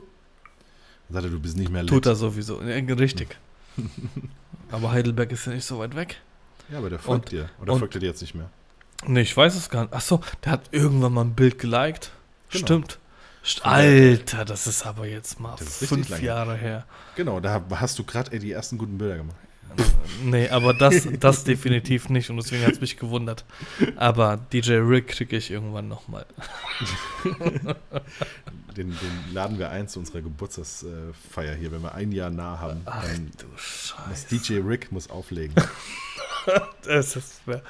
Dann 1.08 1.14
sagt 1.14 1.24
er, 1.26 1.30
du 1.30 1.40
bist 1.40 1.56
nicht 1.56 1.70
mehr 1.70 1.82
lit. 1.82 1.90
Tut 1.90 2.06
er 2.06 2.16
sowieso. 2.16 2.60
Ja, 2.62 2.74
richtig. 2.94 3.36
aber 4.72 4.90
Heidelberg 4.90 5.30
ist 5.30 5.46
ja 5.46 5.52
nicht 5.52 5.64
so 5.64 5.78
weit 5.78 5.94
weg. 5.94 6.20
Ja, 6.68 6.78
aber 6.78 6.90
der 6.90 6.98
folgt 6.98 7.26
und, 7.26 7.32
dir. 7.32 7.50
Oder 7.60 7.74
und, 7.74 7.78
folgt 7.78 7.94
er 7.94 8.00
dir 8.00 8.08
jetzt 8.08 8.22
nicht 8.22 8.34
mehr? 8.34 8.50
Nee, 9.06 9.22
ich 9.22 9.36
weiß 9.36 9.54
es 9.54 9.70
gar 9.70 9.82
nicht. 9.82 9.92
Achso, 9.92 10.20
der 10.44 10.52
hat 10.52 10.68
irgendwann 10.72 11.12
mal 11.12 11.24
ein 11.24 11.34
Bild 11.34 11.58
geliked. 11.58 12.10
Genau. 12.50 12.64
Stimmt. 12.64 12.98
Alter, 13.62 14.44
das 14.44 14.66
ist 14.66 14.84
aber 14.84 15.06
jetzt 15.06 15.38
mal 15.38 15.56
fünf 15.56 16.20
Jahre 16.20 16.56
her. 16.56 16.84
Genau, 17.14 17.38
da 17.38 17.62
hast 17.70 17.98
du 17.98 18.04
gerade 18.04 18.36
die 18.38 18.50
ersten 18.50 18.76
guten 18.76 18.98
Bilder 18.98 19.18
gemacht. 19.18 19.36
Nee, 20.24 20.48
aber 20.48 20.74
das, 20.74 21.06
das 21.20 21.44
definitiv 21.44 22.08
nicht 22.08 22.30
und 22.30 22.36
deswegen 22.38 22.64
hat 22.64 22.72
es 22.72 22.80
mich 22.80 22.96
gewundert. 22.96 23.44
Aber 23.96 24.38
DJ 24.52 24.74
Rick 24.74 25.08
kriege 25.08 25.36
ich 25.36 25.50
irgendwann 25.50 25.86
nochmal. 25.88 26.26
Den, 28.76 28.90
den 28.90 29.32
laden 29.32 29.58
wir 29.58 29.70
ein 29.70 29.88
zu 29.88 29.98
unserer 30.00 30.20
Geburtstagsfeier 30.20 31.54
hier, 31.54 31.72
wenn 31.72 31.82
wir 31.82 31.94
ein 31.94 32.12
Jahr 32.12 32.28
nah 32.28 32.58
haben. 32.58 32.82
Ach 32.84 33.06
du 33.08 33.46
Scheiße. 33.56 34.28
DJ 34.28 34.58
Rick 34.58 34.92
muss 34.92 35.08
auflegen. 35.08 35.54
das 36.84 37.16
wäre 37.46 37.62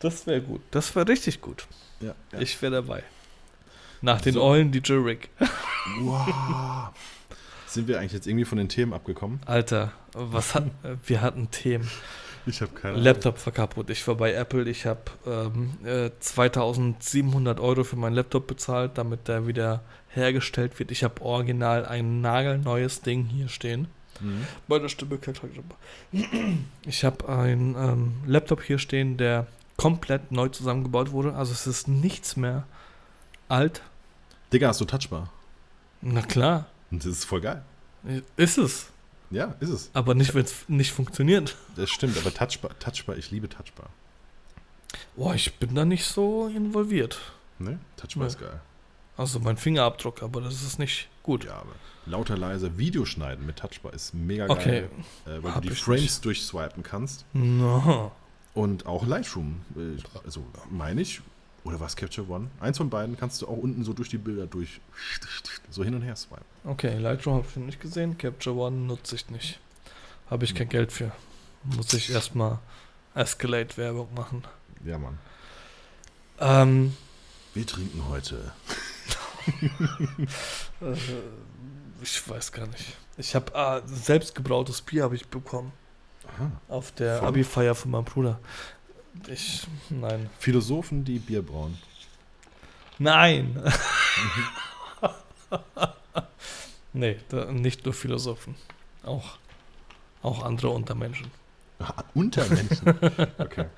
das 0.00 0.26
wär 0.26 0.40
gut. 0.40 0.62
Das 0.70 0.94
wäre 0.94 1.08
richtig 1.08 1.40
gut. 1.40 1.66
Ja, 2.00 2.14
ja. 2.32 2.40
Ich 2.40 2.60
wäre 2.62 2.72
dabei. 2.72 3.02
Nach 4.00 4.20
den 4.20 4.34
so. 4.34 4.42
Eulen 4.42 4.72
DJ 4.72 4.94
Rick. 4.94 5.30
Wow. 5.98 6.94
Sind 7.66 7.88
wir 7.88 7.98
eigentlich 7.98 8.12
jetzt 8.12 8.28
irgendwie 8.28 8.44
von 8.44 8.56
den 8.56 8.68
Themen 8.68 8.92
abgekommen? 8.92 9.40
Alter, 9.46 9.90
was 10.12 10.54
hat, 10.54 10.66
wir 11.04 11.20
hatten 11.20 11.50
Themen. 11.50 11.90
Ich 12.46 12.60
habe 12.60 12.72
keine 12.72 12.94
Ahnung. 12.94 13.04
Laptop 13.04 13.44
war 13.44 13.52
kaputt. 13.52 13.90
Ich 13.90 14.06
war 14.06 14.14
bei 14.14 14.32
Apple. 14.32 14.68
Ich 14.68 14.86
habe 14.86 15.00
ähm, 15.26 15.72
äh, 15.84 16.10
2700 16.20 17.58
Euro 17.58 17.82
für 17.82 17.96
meinen 17.96 18.14
Laptop 18.14 18.46
bezahlt, 18.46 18.92
damit 18.98 19.26
der 19.26 19.46
wieder 19.46 19.82
hergestellt 20.08 20.78
wird. 20.78 20.90
Ich 20.90 21.02
habe 21.02 21.22
original 21.22 21.86
ein 21.86 22.20
nagelneues 22.20 23.00
Ding 23.00 23.24
hier 23.24 23.48
stehen. 23.48 23.88
Mhm. 24.22 24.46
Bei 24.68 24.78
der 24.78 24.88
Stimme. 24.88 25.18
Ich 26.86 27.04
habe 27.04 27.28
einen 27.28 27.74
ähm, 27.76 28.14
Laptop 28.26 28.62
hier 28.62 28.78
stehen, 28.78 29.16
der 29.16 29.46
komplett 29.76 30.32
neu 30.32 30.48
zusammengebaut 30.48 31.10
wurde. 31.12 31.34
Also 31.34 31.52
es 31.52 31.66
ist 31.66 31.88
nichts 31.88 32.36
mehr 32.36 32.64
alt. 33.48 33.82
Digga, 34.52 34.68
hast 34.68 34.80
du 34.80 34.84
Touchbar? 34.84 35.30
Na 36.00 36.22
klar. 36.22 36.66
Und 36.90 37.04
das 37.04 37.12
ist 37.12 37.24
voll 37.24 37.40
geil. 37.40 37.62
Ist 38.36 38.58
es. 38.58 38.88
Ja, 39.30 39.54
ist 39.60 39.70
es. 39.70 39.90
Aber 39.94 40.14
nicht, 40.14 40.34
wenn 40.34 40.44
es 40.44 40.68
nicht 40.68 40.92
funktioniert. 40.92 41.56
Das 41.76 41.90
stimmt, 41.90 42.18
aber 42.18 42.34
Touchbar, 42.34 42.78
Touchbar, 42.78 43.16
ich 43.16 43.30
liebe 43.30 43.48
Touchbar. 43.48 43.88
Boah, 45.16 45.34
ich 45.34 45.54
bin 45.54 45.74
da 45.74 45.84
nicht 45.84 46.04
so 46.04 46.48
involviert. 46.48 47.18
Ne? 47.58 47.78
Touchbar 47.96 48.24
nee. 48.24 48.28
ist 48.28 48.38
geil. 48.38 48.60
Also 49.16 49.40
mein 49.40 49.56
Fingerabdruck, 49.56 50.22
aber 50.22 50.40
das 50.40 50.62
ist 50.62 50.78
nicht 50.78 51.08
gut. 51.22 51.44
Ja, 51.44 51.54
aber 51.54 51.72
lauter 52.06 52.36
leise 52.36 52.78
Videoschneiden 52.78 53.46
mit 53.46 53.56
Touchbar 53.58 53.92
ist 53.94 54.14
mega 54.14 54.46
geil. 54.46 54.88
Okay. 55.24 55.32
Äh, 55.32 55.42
weil 55.42 55.54
Hab 55.54 55.62
du 55.62 55.68
die 55.68 55.74
Frames 55.74 56.00
nicht. 56.02 56.24
durchswipen 56.24 56.82
kannst. 56.82 57.24
No. 57.32 58.12
Und 58.54 58.86
auch 58.86 59.06
Lightroom. 59.06 59.60
Äh, 59.76 60.02
also 60.24 60.44
meine 60.70 61.00
ich, 61.00 61.20
oder 61.64 61.78
was 61.80 61.94
Capture 61.96 62.28
One? 62.28 62.48
Eins 62.60 62.76
von 62.78 62.90
beiden 62.90 63.16
kannst 63.16 63.40
du 63.42 63.46
auch 63.46 63.56
unten 63.56 63.84
so 63.84 63.92
durch 63.92 64.08
die 64.08 64.18
Bilder 64.18 64.46
durch 64.46 64.80
so 65.70 65.84
hin 65.84 65.94
und 65.94 66.02
her 66.02 66.16
swipen. 66.16 66.44
Okay, 66.64 66.98
Lightroom 66.98 67.36
habe 67.36 67.46
ich 67.48 67.56
noch 67.56 67.66
nicht 67.66 67.80
gesehen, 67.80 68.18
Capture 68.18 68.56
One 68.56 68.76
nutze 68.76 69.14
ich 69.14 69.30
nicht. 69.30 69.60
Habe 70.28 70.44
ich 70.44 70.54
kein 70.54 70.68
Geld 70.68 70.92
für. 70.92 71.12
Muss 71.64 71.92
ich 71.94 72.10
erstmal 72.10 72.58
Escalate-Werbung 73.14 74.08
machen. 74.14 74.42
Ja, 74.84 74.98
Mann. 74.98 75.18
Ähm, 76.40 76.96
Wir 77.54 77.66
trinken 77.66 78.02
heute. 78.08 78.52
Äh, 82.02 82.04
ich 82.04 82.28
weiß 82.28 82.52
gar 82.52 82.66
nicht. 82.66 82.96
Ich 83.16 83.34
habe 83.34 83.54
ah, 83.54 83.82
selbstgebrautes 83.84 84.82
Bier 84.82 85.04
habe 85.04 85.14
ich 85.14 85.28
bekommen. 85.28 85.72
Aha. 86.26 86.50
Auf 86.68 86.92
der 86.92 87.22
Abi-Feier 87.22 87.74
von 87.74 87.90
meinem 87.90 88.04
Bruder. 88.04 88.38
Ich, 89.28 89.66
nein. 89.90 90.30
Philosophen, 90.38 91.04
die 91.04 91.18
Bier 91.18 91.42
brauen. 91.42 91.78
Nein. 92.98 93.62
nee, 96.92 97.18
da, 97.28 97.52
nicht 97.52 97.84
nur 97.84 97.92
Philosophen. 97.92 98.54
Auch, 99.02 99.36
auch 100.22 100.44
andere 100.44 100.70
Untermenschen. 100.70 101.30
Untermenschen? 102.14 102.98
Okay. 103.38 103.66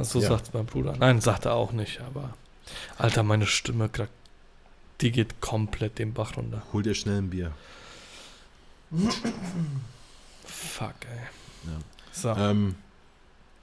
So 0.00 0.20
ja. 0.20 0.28
sagt 0.28 0.54
mein 0.54 0.64
Bruder. 0.64 0.94
Nein, 0.98 1.20
sagt 1.20 1.44
er 1.44 1.52
auch 1.52 1.72
nicht, 1.72 2.00
aber. 2.00 2.30
Alter, 2.96 3.22
meine 3.22 3.44
Stimme, 3.44 3.90
die 5.02 5.12
geht 5.12 5.40
komplett 5.40 5.98
den 5.98 6.12
Bach 6.12 6.36
runter. 6.36 6.62
Hol 6.72 6.82
dir 6.82 6.94
schnell 6.94 7.18
ein 7.18 7.30
Bier. 7.30 7.52
Fuck, 10.44 10.94
ey. 11.10 11.70
Ja. 11.70 11.78
So. 12.12 12.28
Ähm, 12.30 12.74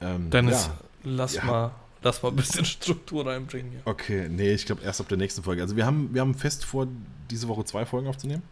ähm, 0.01 0.29
Dennis, 0.29 0.67
ja. 0.67 0.77
Lass, 1.03 1.35
ja. 1.35 1.43
mal, 1.45 1.71
lass 2.01 2.21
mal 2.21 2.29
ein 2.29 2.35
bisschen 2.35 2.65
Struktur 2.65 3.25
reinbringen. 3.25 3.71
Hier. 3.71 3.81
Okay, 3.85 4.27
nee, 4.29 4.53
ich 4.53 4.65
glaube 4.65 4.81
erst 4.83 5.01
ab 5.01 5.07
der 5.07 5.17
nächsten 5.17 5.43
Folge. 5.43 5.61
Also 5.61 5.75
wir 5.75 5.85
haben, 5.85 6.13
wir 6.13 6.21
haben 6.21 6.35
fest 6.35 6.65
vor, 6.65 6.87
diese 7.29 7.47
Woche 7.47 7.63
zwei 7.65 7.85
Folgen 7.85 8.07
aufzunehmen. 8.07 8.43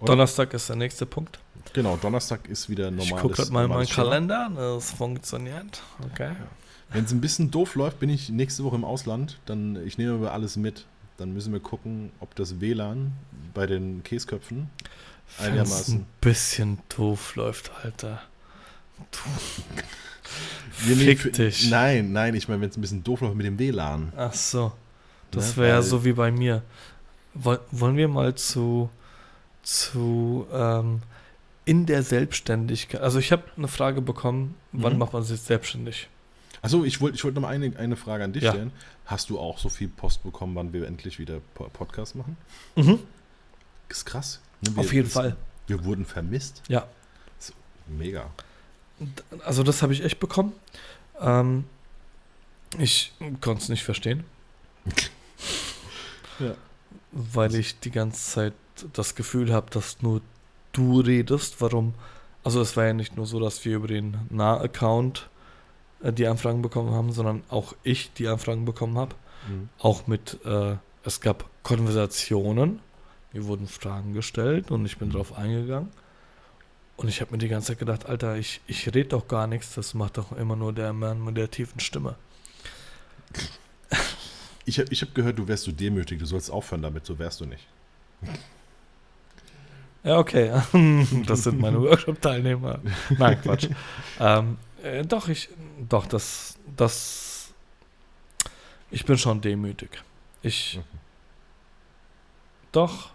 Oder? 0.00 0.12
Donnerstag 0.12 0.54
ist 0.54 0.68
der 0.68 0.76
nächste 0.76 1.06
Punkt. 1.06 1.38
Genau, 1.74 1.96
Donnerstag 1.96 2.48
ist 2.48 2.68
wieder 2.68 2.90
normal. 2.90 3.06
Ich 3.06 3.16
gucke 3.16 3.34
gerade 3.34 3.52
mal 3.52 3.64
in 3.64 3.70
meinen 3.70 3.88
Kalender, 3.88 4.50
das 4.54 4.92
funktioniert. 4.92 5.82
Okay. 6.12 6.32
Wenn 6.90 7.04
es 7.04 7.12
ein 7.12 7.20
bisschen 7.20 7.50
doof 7.50 7.74
läuft, 7.74 8.00
bin 8.00 8.10
ich 8.10 8.28
nächste 8.28 8.64
Woche 8.64 8.76
im 8.76 8.84
Ausland. 8.84 9.38
Dann 9.46 9.76
ich 9.86 9.98
nehme 9.98 10.14
aber 10.14 10.32
alles 10.32 10.56
mit. 10.56 10.86
Dann 11.16 11.32
müssen 11.32 11.52
wir 11.52 11.60
gucken, 11.60 12.10
ob 12.20 12.34
das 12.34 12.60
WLAN 12.60 13.12
bei 13.54 13.66
den 13.66 14.02
Käsköpfen 14.02 14.70
einigermaßen 15.38 16.00
ein 16.00 16.06
bisschen 16.20 16.78
doof 16.88 17.36
läuft, 17.36 17.70
Alter. 17.82 18.22
Du. 19.10 19.18
Fick 20.72 21.20
für, 21.20 21.30
dich. 21.30 21.70
Nein, 21.70 22.12
nein, 22.12 22.34
ich 22.34 22.48
meine, 22.48 22.60
wenn 22.60 22.70
es 22.70 22.76
ein 22.76 22.80
bisschen 22.80 23.04
doof 23.04 23.20
läuft 23.20 23.36
mit 23.36 23.46
dem 23.46 23.58
WLAN. 23.58 24.12
Ach 24.16 24.32
so. 24.32 24.72
Das 25.30 25.56
wäre 25.56 25.68
ja 25.68 25.82
so 25.82 26.04
wie 26.04 26.12
bei 26.12 26.30
mir. 26.30 26.62
Wollen 27.34 27.96
wir 27.96 28.08
mal 28.08 28.34
zu, 28.34 28.90
zu 29.62 30.46
ähm, 30.52 31.00
in 31.64 31.86
der 31.86 32.02
Selbstständigkeit. 32.02 33.00
Also 33.00 33.18
ich 33.18 33.32
habe 33.32 33.44
eine 33.56 33.68
Frage 33.68 34.02
bekommen, 34.02 34.56
wann 34.72 34.94
mhm. 34.94 34.98
macht 34.98 35.12
man 35.12 35.22
sich 35.22 35.40
selbstständig? 35.40 36.08
Achso, 36.62 36.84
ich 36.84 37.00
wollte 37.00 37.16
ich 37.16 37.24
wollt 37.24 37.34
noch 37.34 37.42
mal 37.42 37.48
eine, 37.48 37.76
eine 37.76 37.96
Frage 37.96 38.22
an 38.22 38.32
dich 38.32 38.44
ja. 38.44 38.52
stellen. 38.52 38.72
Hast 39.04 39.30
du 39.30 39.38
auch 39.38 39.58
so 39.58 39.68
viel 39.68 39.88
Post 39.88 40.22
bekommen, 40.22 40.54
wann 40.54 40.72
wir 40.72 40.86
endlich 40.86 41.18
wieder 41.18 41.40
Podcast 41.54 42.14
machen? 42.14 42.36
Mhm. 42.76 43.00
Ist 43.88 44.06
krass. 44.06 44.40
Ne? 44.60 44.76
Wir, 44.76 44.80
Auf 44.80 44.92
jeden 44.92 45.10
Fall. 45.10 45.36
Wir 45.66 45.84
wurden 45.84 46.04
vermisst. 46.04 46.62
Ja. 46.68 46.86
mega. 47.88 48.30
Also 49.44 49.64
das 49.64 49.82
habe 49.82 49.92
ich 49.92 50.04
echt 50.04 50.20
bekommen. 50.20 50.52
Ähm, 51.20 51.64
ich 52.78 53.12
konnte 53.40 53.62
es 53.62 53.68
nicht 53.68 53.82
verstehen. 53.82 54.22
ja. 56.38 56.54
Weil 57.10 57.56
ich 57.56 57.80
die 57.80 57.90
ganze 57.90 58.30
Zeit 58.30 58.54
das 58.92 59.16
Gefühl 59.16 59.52
habe, 59.52 59.68
dass 59.70 60.00
nur 60.00 60.20
du 60.72 61.00
redest. 61.00 61.60
Warum? 61.60 61.94
Also 62.44 62.60
es 62.60 62.76
war 62.76 62.86
ja 62.86 62.92
nicht 62.92 63.16
nur 63.16 63.26
so, 63.26 63.40
dass 63.40 63.64
wir 63.64 63.76
über 63.76 63.88
den 63.88 64.16
Nah-Account 64.30 65.28
die 66.10 66.26
Anfragen 66.26 66.62
bekommen 66.62 66.90
haben, 66.90 67.12
sondern 67.12 67.44
auch 67.48 67.74
ich 67.82 68.12
die 68.12 68.26
Anfragen 68.26 68.64
bekommen 68.64 68.98
habe. 68.98 69.14
Mhm. 69.48 69.68
Auch 69.78 70.06
mit, 70.06 70.38
äh, 70.44 70.76
es 71.04 71.20
gab 71.20 71.48
Konversationen, 71.62 72.80
mir 73.32 73.46
wurden 73.46 73.68
Fragen 73.68 74.12
gestellt 74.12 74.70
und 74.70 74.84
ich 74.84 74.98
bin 74.98 75.08
mhm. 75.08 75.12
darauf 75.12 75.38
eingegangen. 75.38 75.90
Und 76.96 77.08
ich 77.08 77.20
habe 77.20 77.32
mir 77.32 77.38
die 77.38 77.48
ganze 77.48 77.68
Zeit 77.68 77.78
gedacht, 77.78 78.06
Alter, 78.06 78.36
ich, 78.36 78.60
ich 78.66 78.86
rede 78.86 79.10
doch 79.10 79.28
gar 79.28 79.46
nichts, 79.46 79.74
das 79.74 79.94
macht 79.94 80.18
doch 80.18 80.32
immer 80.32 80.56
nur 80.56 80.72
der 80.72 80.92
Mann 80.92 81.24
mit 81.24 81.36
der 81.36 81.50
tiefen 81.50 81.80
Stimme. 81.80 82.16
Ich 84.64 84.78
habe 84.78 84.92
ich 84.92 85.02
hab 85.02 85.14
gehört, 85.14 85.38
du 85.38 85.48
wärst 85.48 85.64
so 85.64 85.72
demütig, 85.72 86.18
du 86.18 86.26
sollst 86.26 86.50
aufhören 86.50 86.82
damit, 86.82 87.06
so 87.06 87.18
wärst 87.18 87.40
du 87.40 87.46
nicht. 87.46 87.66
Ja, 90.04 90.18
okay. 90.18 90.52
Das 91.26 91.44
sind 91.44 91.60
meine 91.60 91.80
Workshop-Teilnehmer. 91.80 92.80
Nein, 93.18 93.40
Quatsch. 93.40 93.68
ähm, 94.20 94.58
äh, 94.82 95.04
doch, 95.04 95.28
ich, 95.28 95.48
doch, 95.88 96.06
das, 96.06 96.56
das, 96.76 97.52
ich 98.90 99.04
bin 99.04 99.18
schon 99.18 99.40
demütig. 99.40 100.02
Ich, 100.42 100.78
mhm. 100.78 100.98
doch, 102.72 103.10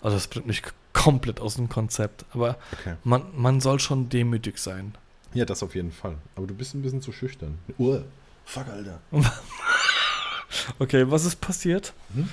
also 0.00 0.16
das 0.16 0.28
bringt 0.28 0.46
mich 0.46 0.62
komplett 0.92 1.40
aus 1.40 1.56
dem 1.56 1.68
Konzept, 1.68 2.24
aber 2.32 2.58
okay. 2.72 2.96
man, 3.04 3.24
man 3.36 3.60
soll 3.60 3.78
schon 3.80 4.08
demütig 4.08 4.58
sein. 4.58 4.94
Ja, 5.34 5.44
das 5.44 5.62
auf 5.62 5.74
jeden 5.74 5.92
Fall. 5.92 6.16
Aber 6.36 6.46
du 6.46 6.54
bist 6.54 6.74
ein 6.74 6.82
bisschen 6.82 7.02
zu 7.02 7.12
schüchtern. 7.12 7.58
Uhr. 7.76 8.04
Fuck, 8.44 8.68
Alter. 8.68 8.98
okay, 10.78 11.04
was 11.10 11.26
ist 11.26 11.38
passiert? 11.40 11.92
Hm? 12.14 12.28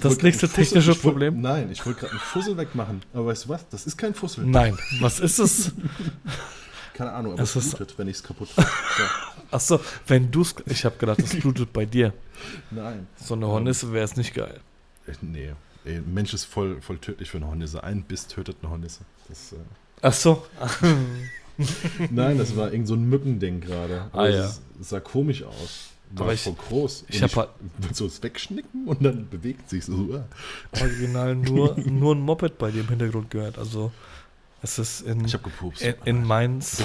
das 0.00 0.22
nächste 0.22 0.48
technische 0.48 0.94
Fussel, 0.94 1.10
Problem? 1.10 1.34
Wollt, 1.34 1.42
nein, 1.42 1.70
ich 1.70 1.84
wollte 1.84 2.00
gerade 2.00 2.12
einen 2.12 2.20
Fussel 2.20 2.56
wegmachen. 2.56 3.02
Aber 3.12 3.26
weißt 3.26 3.44
du 3.44 3.48
was? 3.50 3.68
Das 3.68 3.86
ist 3.86 3.98
kein 3.98 4.14
Fussel. 4.14 4.46
Nein, 4.46 4.78
was 5.00 5.20
ist 5.20 5.38
es? 5.38 5.72
Keine 6.98 7.12
Ahnung, 7.12 7.34
aber 7.34 7.42
es, 7.42 7.54
es 7.54 7.76
blutet, 7.76 7.96
wenn 7.96 8.08
ich 8.08 8.16
es 8.16 8.22
kaputt 8.24 8.48
mache. 8.56 8.68
Achso, 9.52 9.78
wenn 10.08 10.32
du 10.32 10.42
es. 10.42 10.52
Ich 10.66 10.84
habe 10.84 10.96
gedacht, 10.96 11.22
das 11.22 11.36
blutet 11.36 11.72
bei 11.72 11.86
dir. 11.86 12.12
Nein. 12.72 13.06
So 13.16 13.34
eine 13.34 13.46
Hornisse 13.46 13.92
wäre 13.92 14.04
es 14.04 14.16
nicht 14.16 14.34
geil. 14.34 14.58
Nee. 15.20 15.52
Ey, 15.84 15.98
ein 15.98 16.12
Mensch 16.12 16.34
ist 16.34 16.44
voll, 16.44 16.82
voll 16.82 16.98
tödlich 16.98 17.30
für 17.30 17.36
eine 17.36 17.46
Hornisse. 17.46 17.84
Ein 17.84 18.02
Biss 18.02 18.26
tötet 18.26 18.56
eine 18.62 18.72
Hornisse. 18.72 19.02
Das, 19.28 19.52
äh 19.52 19.56
Ach 20.02 20.12
so. 20.12 20.44
Nein, 22.10 22.36
das 22.36 22.56
war 22.56 22.72
irgend 22.72 22.88
so 22.88 22.94
ein 22.94 23.08
Mückending 23.08 23.60
gerade. 23.60 24.10
Ah, 24.12 24.26
ja. 24.26 24.52
Es 24.80 24.88
sah 24.88 24.98
komisch 24.98 25.44
aus. 25.44 25.90
War 26.10 26.22
aber 26.24 26.34
ich, 26.34 26.40
voll 26.40 26.54
groß. 26.54 27.04
ich 27.08 27.22
habe 27.22 27.36
halt. 27.36 27.50
so 27.92 28.06
es 28.06 28.20
wegschnicken 28.24 28.88
und 28.88 29.04
dann 29.04 29.28
bewegt 29.28 29.70
sich 29.70 29.84
so. 29.84 30.20
Original 30.72 31.36
nur, 31.36 31.78
nur 31.78 32.16
ein 32.16 32.22
Moped 32.22 32.58
bei 32.58 32.72
dir 32.72 32.80
im 32.80 32.88
Hintergrund 32.88 33.30
gehört. 33.30 33.56
Also 33.56 33.92
es 34.62 34.78
ist 34.78 35.00
in, 35.02 35.24
ich 35.24 35.32
gepupst. 35.32 35.82
In, 35.82 35.94
in 36.04 36.24
Mainz, 36.24 36.82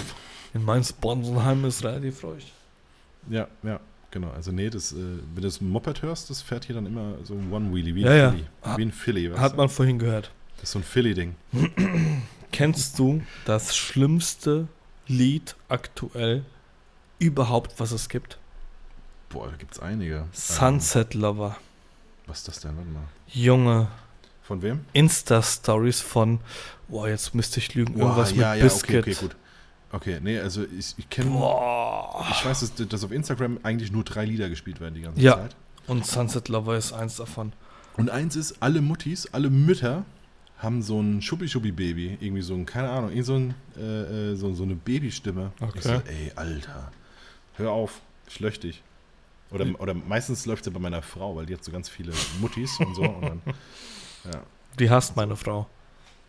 in 0.53 0.63
Mainz 0.63 0.93
Bonsenheim 0.93 1.65
ist 1.65 1.83
relativ 1.83 2.23
ruhig. 2.23 2.51
Ja, 3.29 3.47
ja, 3.63 3.79
genau. 4.11 4.29
Also 4.31 4.51
nee, 4.51 4.69
das, 4.69 4.91
äh, 4.91 4.95
wenn 4.95 5.35
du 5.35 5.41
das 5.41 5.61
Moped 5.61 6.01
hörst, 6.01 6.29
das 6.29 6.41
fährt 6.41 6.65
hier 6.65 6.75
dann 6.75 6.85
immer 6.85 7.15
so 7.23 7.33
ein 7.33 7.51
One-Wheelie, 7.51 7.95
wie 7.95 8.01
ja, 8.01 8.29
ein 8.29 8.47
ja. 8.65 8.77
Wie 8.77 8.83
ein 8.83 8.91
Philly. 8.91 9.31
Hat 9.35 9.57
man 9.57 9.69
vorhin 9.69 9.99
gehört. 9.99 10.31
Das 10.57 10.69
ist 10.69 10.71
so 10.73 10.79
ein 10.79 10.83
Philly-Ding. 10.83 11.35
Kennst 12.51 12.99
du 12.99 13.23
das 13.45 13.75
schlimmste 13.75 14.67
Lied 15.07 15.55
aktuell 15.69 16.45
überhaupt, 17.19 17.79
was 17.79 17.91
es 17.91 18.09
gibt? 18.09 18.37
Boah, 19.29 19.49
da 19.49 19.55
gibt 19.57 19.73
es 19.73 19.79
einige. 19.79 20.27
Sunset 20.31 21.15
Lover. 21.15 21.57
Was 22.27 22.39
ist 22.39 22.47
das 22.47 22.59
denn? 22.59 22.77
Warte 22.77 22.89
mal. 22.89 23.03
Junge. 23.27 23.87
Von 24.43 24.61
wem? 24.61 24.81
Insta-Stories 24.93 26.01
von 26.01 26.39
Boah, 26.89 27.07
jetzt 27.07 27.33
müsste 27.33 27.59
ich 27.59 27.73
lügen. 27.73 27.97
Irgendwas 27.97 28.33
Boah, 28.33 28.39
ja, 28.39 28.51
mit 28.51 28.59
ja, 28.59 28.63
Biscuit. 28.65 28.99
Okay, 28.99 29.11
okay, 29.11 29.21
gut. 29.21 29.35
Okay, 29.91 30.19
nee, 30.21 30.39
also 30.39 30.63
ich, 30.63 30.95
ich 30.97 31.09
kenne. 31.09 31.29
Ich 31.29 32.45
weiß, 32.45 32.59
dass, 32.59 32.87
dass 32.87 33.03
auf 33.03 33.11
Instagram 33.11 33.59
eigentlich 33.63 33.91
nur 33.91 34.03
drei 34.03 34.25
Lieder 34.25 34.49
gespielt 34.49 34.79
werden 34.79 34.95
die 34.95 35.01
ganze 35.01 35.21
ja. 35.21 35.35
Zeit. 35.35 35.55
Und 35.87 36.05
Sunset 36.05 36.49
Lover 36.49 36.77
ist 36.77 36.93
eins 36.93 37.17
davon. 37.17 37.53
Und 37.97 38.09
eins 38.09 38.35
ist, 38.35 38.61
alle 38.61 38.81
Muttis, 38.81 39.27
alle 39.33 39.49
Mütter 39.49 40.05
haben 40.57 40.81
so 40.81 40.99
ein 40.99 41.21
Schuppi-Schuppi-Baby. 41.21 42.17
Irgendwie 42.21 42.41
so 42.41 42.53
ein, 42.55 42.65
keine 42.65 42.89
Ahnung, 42.89 43.11
irgendwie 43.11 43.23
so, 43.23 43.35
ein, 43.35 43.55
äh, 43.77 44.31
äh 44.31 44.35
so, 44.35 44.53
so 44.53 44.63
eine 44.63 44.75
Babystimme. 44.75 45.51
Okay. 45.59 45.79
So, 45.81 45.91
ey, 45.91 46.31
Alter, 46.35 46.91
hör 47.55 47.71
auf, 47.71 48.01
ich 48.27 48.39
löch 48.39 48.59
dich. 48.59 48.81
Oder, 49.51 49.67
oder 49.79 49.93
meistens 49.93 50.47
läuft 50.47 50.63
sie 50.63 50.71
bei 50.71 50.79
meiner 50.79 51.03
Frau, 51.03 51.35
weil 51.35 51.45
die 51.45 51.53
hat 51.53 51.63
so 51.63 51.71
ganz 51.71 51.87
viele 51.87 52.11
Muttis 52.41 52.79
und 52.79 52.95
so. 52.95 53.03
Und 53.03 53.21
dann, 53.21 53.41
ja. 54.25 54.41
Die 54.79 54.89
hasst 54.89 55.15
meine 55.15 55.35
Frau. 55.35 55.67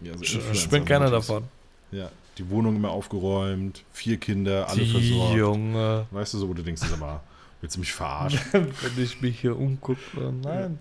Ja, 0.00 0.16
so 0.16 0.22
ich 0.22 0.68
bin 0.68 0.84
keiner 0.84 1.10
davon. 1.10 1.44
Ja, 1.90 2.10
die 2.38 2.48
Wohnung 2.50 2.76
immer 2.76 2.90
aufgeräumt, 2.90 3.84
vier 3.92 4.18
Kinder, 4.18 4.68
alle 4.68 4.82
die 4.82 4.90
versorgt. 4.90 5.36
Junge. 5.36 6.06
Weißt 6.10 6.34
du 6.34 6.38
so, 6.38 6.48
wo 6.48 6.54
du 6.54 6.62
denkst, 6.62 6.82
sag 6.82 6.98
mal, 6.98 7.20
willst 7.60 7.76
du 7.76 7.80
mich 7.80 7.92
verarschen? 7.92 8.40
Wenn 8.52 9.04
ich 9.04 9.20
mich 9.20 9.40
hier 9.40 9.58
umgucke, 9.58 10.00
nein. 10.42 10.78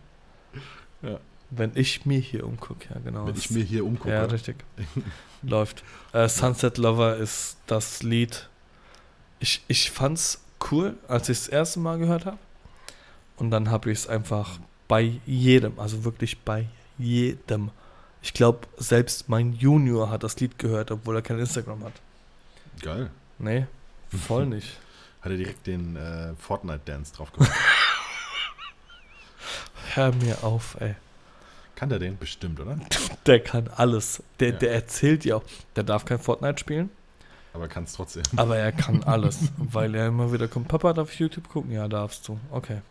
Ja. 1.01 1.09
ja. 1.11 1.20
Wenn 1.51 1.72
ich 1.76 2.05
mir 2.05 2.20
hier 2.20 2.47
umgucke, 2.47 2.88
ja 2.89 2.99
genau. 2.99 3.28
Wenn 3.28 3.36
ich 3.36 3.51
mir 3.51 3.64
hier 3.64 3.86
umgucke. 3.86 4.09
Ja, 4.09 4.26
richtig. 4.26 4.55
Läuft. 5.43 5.84
Äh, 6.11 6.28
Sunset 6.28 6.80
Lover 6.80 7.18
ist 7.18 7.57
das 7.68 8.01
Lied. 8.01 8.49
Ich, 9.39 9.64
ich 9.68 9.91
fand's 9.91 10.41
cool, 10.72 10.95
als 11.07 11.30
ich 11.30 11.38
es 11.38 11.43
das 11.45 11.49
erste 11.49 11.80
Mal 11.80 11.99
gehört 11.99 12.26
habe. 12.26 12.39
Und 13.38 13.51
dann 13.51 13.70
habe 13.70 13.91
ich 13.91 13.99
es 13.99 14.07
einfach 14.07 14.57
bei 14.88 15.20
jedem, 15.26 15.80
also 15.80 16.03
wirklich 16.03 16.39
bei 16.39 16.68
jedem 16.97 17.71
ich 18.23 18.33
glaube, 18.33 18.59
selbst 18.77 19.27
mein 19.27 19.51
Junior 19.51 20.09
hat 20.09 20.23
das 20.23 20.39
Lied 20.39 20.57
gehört, 20.57 20.91
obwohl 20.91 21.17
er 21.17 21.21
kein 21.21 21.37
Instagram 21.37 21.83
hat. 21.83 21.93
Geil. 22.81 23.11
Nee, 23.37 23.67
voll 24.09 24.45
nicht. 24.45 24.79
Hat 25.21 25.31
er 25.31 25.37
direkt 25.37 25.67
den 25.67 25.95
äh, 25.95 26.33
Fortnite-Dance 26.35 27.15
drauf 27.15 27.31
gemacht. 27.31 27.51
Hör 29.93 30.13
mir 30.15 30.43
auf, 30.43 30.75
ey. 30.81 30.95
Kann 31.75 31.89
der 31.89 31.99
den 31.99 32.17
bestimmt, 32.17 32.59
oder? 32.59 32.77
Der 33.25 33.41
kann 33.41 33.69
alles. 33.75 34.21
Der, 34.39 34.49
ja. 34.49 34.57
der 34.57 34.73
erzählt 34.73 35.23
ja 35.23 35.37
auch. 35.37 35.43
Der 35.77 35.83
darf 35.83 36.03
kein 36.03 36.19
Fortnite 36.19 36.59
spielen. 36.59 36.89
Aber 37.53 37.69
kann 37.69 37.85
es 37.85 37.93
trotzdem. 37.93 38.23
Aber 38.35 38.57
er 38.57 38.73
kann 38.73 39.03
alles. 39.03 39.51
weil 39.57 39.95
er 39.95 40.07
immer 40.07 40.33
wieder 40.33 40.47
kommt, 40.47 40.67
Papa, 40.67 40.91
darf 40.91 41.13
ich 41.13 41.19
YouTube 41.19 41.47
gucken? 41.47 41.71
Ja, 41.71 41.87
darfst 41.87 42.27
du. 42.27 42.37
Okay. 42.51 42.81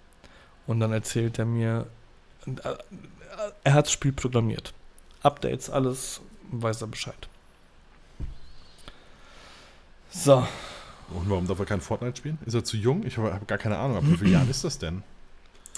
Und 0.66 0.80
dann 0.80 0.92
erzählt 0.92 1.38
er 1.38 1.44
mir, 1.44 1.86
äh, 2.46 2.74
er 3.64 3.74
hat 3.74 3.86
das 3.86 3.92
Spiel 3.92 4.12
programmiert. 4.12 4.72
Updates, 5.22 5.70
alles, 5.70 6.20
weiß 6.50 6.82
er 6.82 6.88
Bescheid. 6.88 7.28
So. 10.10 10.46
Und 11.10 11.28
warum 11.28 11.46
darf 11.46 11.58
er 11.58 11.66
kein 11.66 11.80
Fortnite 11.80 12.16
spielen? 12.16 12.38
Ist 12.44 12.54
er 12.54 12.64
zu 12.64 12.76
jung? 12.76 13.04
Ich 13.06 13.18
habe 13.18 13.44
gar 13.46 13.58
keine 13.58 13.78
Ahnung. 13.78 13.98
Ab 13.98 14.04
wie 14.06 14.16
vielen 14.16 14.32
Jahren 14.32 14.50
ist 14.50 14.64
das 14.64 14.78
denn? 14.78 15.02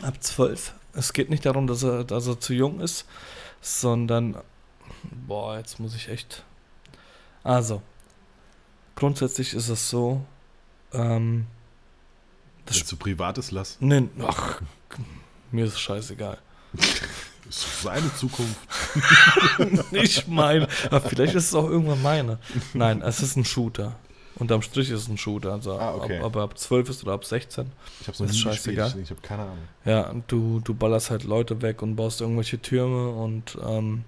Ab 0.02 0.22
zwölf. 0.22 0.74
Es 0.92 1.12
geht 1.12 1.30
nicht 1.30 1.44
darum, 1.46 1.66
dass 1.66 1.82
er, 1.82 2.04
dass 2.04 2.26
er 2.26 2.40
zu 2.40 2.52
jung 2.52 2.80
ist, 2.80 3.06
sondern. 3.60 4.36
Boah, 5.26 5.58
jetzt 5.58 5.80
muss 5.80 5.94
ich 5.94 6.08
echt. 6.08 6.44
Also. 7.42 7.82
Grundsätzlich 8.96 9.54
ist 9.54 9.68
es 9.68 9.88
so. 9.90 10.24
Ähm, 10.92 11.46
das 12.66 12.78
Wenn 12.78 12.86
zu 12.86 12.96
privat 12.96 13.38
ist, 13.38 13.50
lass. 13.50 13.76
Nee, 13.80 14.08
ach, 14.20 14.62
mir 15.50 15.66
ist 15.66 15.80
scheißegal. 15.80 16.38
ist 17.48 17.82
seine 17.82 18.14
Zukunft. 18.14 18.58
Nicht 19.92 20.28
mein. 20.28 20.66
Aber 20.90 21.00
vielleicht 21.00 21.34
ist 21.34 21.46
es 21.48 21.54
auch 21.54 21.68
irgendwann 21.68 22.02
meine. 22.02 22.38
Nein, 22.72 23.02
es 23.02 23.20
ist 23.20 23.36
ein 23.36 23.44
Shooter. 23.44 23.96
Unterm 24.36 24.62
Strich 24.62 24.90
ist 24.90 25.02
es 25.02 25.08
ein 25.08 25.16
Shooter. 25.18 25.52
Also 25.52 25.78
Ah, 25.78 25.94
okay. 25.94 26.18
ob, 26.20 26.26
ob 26.26 26.36
er 26.36 26.42
ab 26.42 26.58
12 26.58 26.88
ist 26.88 27.02
oder 27.04 27.12
ab 27.12 27.24
16. 27.24 27.66
Ich 28.00 28.08
hab's 28.08 28.18
noch 28.18 28.26
nie 28.28 28.36
scheißegal. 28.36 28.86
gespielt. 28.86 29.04
Ich 29.04 29.10
habe 29.10 29.20
keine 29.20 29.42
Ahnung. 29.42 29.58
Ja, 29.84 30.12
du, 30.26 30.60
du 30.64 30.74
ballerst 30.74 31.10
halt 31.10 31.24
Leute 31.24 31.62
weg 31.62 31.82
und 31.82 31.94
baust 31.96 32.20
irgendwelche 32.20 32.60
Türme 32.60 33.10
und 33.10 33.56
ähm, 33.64 34.04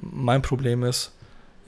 mein 0.00 0.42
Problem 0.42 0.82
ist, 0.82 1.12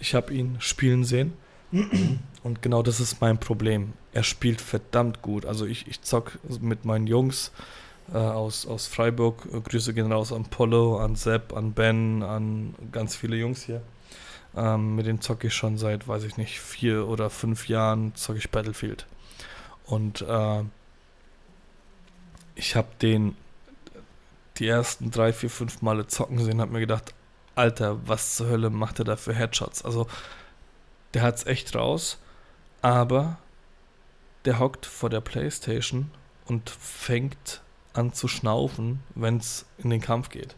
ich 0.00 0.14
habe 0.14 0.34
ihn 0.34 0.56
spielen 0.58 1.04
sehen 1.04 1.34
und 2.42 2.62
genau 2.62 2.82
das 2.82 2.98
ist 2.98 3.20
mein 3.20 3.38
Problem. 3.38 3.92
Er 4.12 4.24
spielt 4.24 4.60
verdammt 4.60 5.22
gut. 5.22 5.46
Also 5.46 5.64
ich, 5.64 5.86
ich 5.86 6.02
zock 6.02 6.38
mit 6.60 6.84
meinen 6.84 7.06
Jungs 7.06 7.52
äh, 8.12 8.18
aus, 8.18 8.66
aus 8.66 8.86
Freiburg. 8.86 9.46
Äh, 9.52 9.60
Grüße 9.60 9.94
gehen 9.94 10.12
raus 10.12 10.32
an 10.32 10.44
Polo, 10.44 10.98
an 10.98 11.16
Sepp, 11.16 11.54
an 11.56 11.72
Ben, 11.72 12.22
an 12.22 12.74
ganz 12.92 13.16
viele 13.16 13.36
Jungs 13.36 13.62
hier. 13.62 13.82
Ähm, 14.54 14.96
mit 14.96 15.06
denen 15.06 15.20
zocke 15.20 15.46
ich 15.46 15.54
schon 15.54 15.78
seit, 15.78 16.06
weiß 16.06 16.24
ich 16.24 16.36
nicht, 16.36 16.60
vier 16.60 17.08
oder 17.08 17.30
fünf 17.30 17.68
Jahren 17.68 18.14
zocke 18.14 18.38
ich 18.38 18.50
Battlefield. 18.50 19.06
Und 19.86 20.22
äh, 20.22 20.62
ich 22.54 22.76
habe 22.76 22.88
den 23.00 23.36
die 24.58 24.68
ersten 24.68 25.10
drei, 25.10 25.32
vier, 25.32 25.50
fünf 25.50 25.82
Male 25.82 26.06
zocken 26.06 26.38
sehen, 26.38 26.60
habe 26.60 26.72
mir 26.72 26.80
gedacht, 26.80 27.14
Alter, 27.54 28.06
was 28.06 28.36
zur 28.36 28.48
Hölle 28.48 28.70
macht 28.70 28.98
er 28.98 29.04
da 29.04 29.16
für 29.16 29.34
Headshots? 29.34 29.84
Also, 29.84 30.06
der 31.14 31.22
hat's 31.22 31.46
echt 31.46 31.74
raus, 31.74 32.18
aber 32.80 33.38
der 34.44 34.58
hockt 34.58 34.86
vor 34.86 35.10
der 35.10 35.20
Playstation 35.20 36.10
und 36.46 36.70
fängt 36.70 37.62
an 37.94 38.12
zu 38.12 38.28
schnaufen, 38.28 39.00
wenn's 39.14 39.66
in 39.78 39.90
den 39.90 40.00
Kampf 40.00 40.28
geht. 40.30 40.54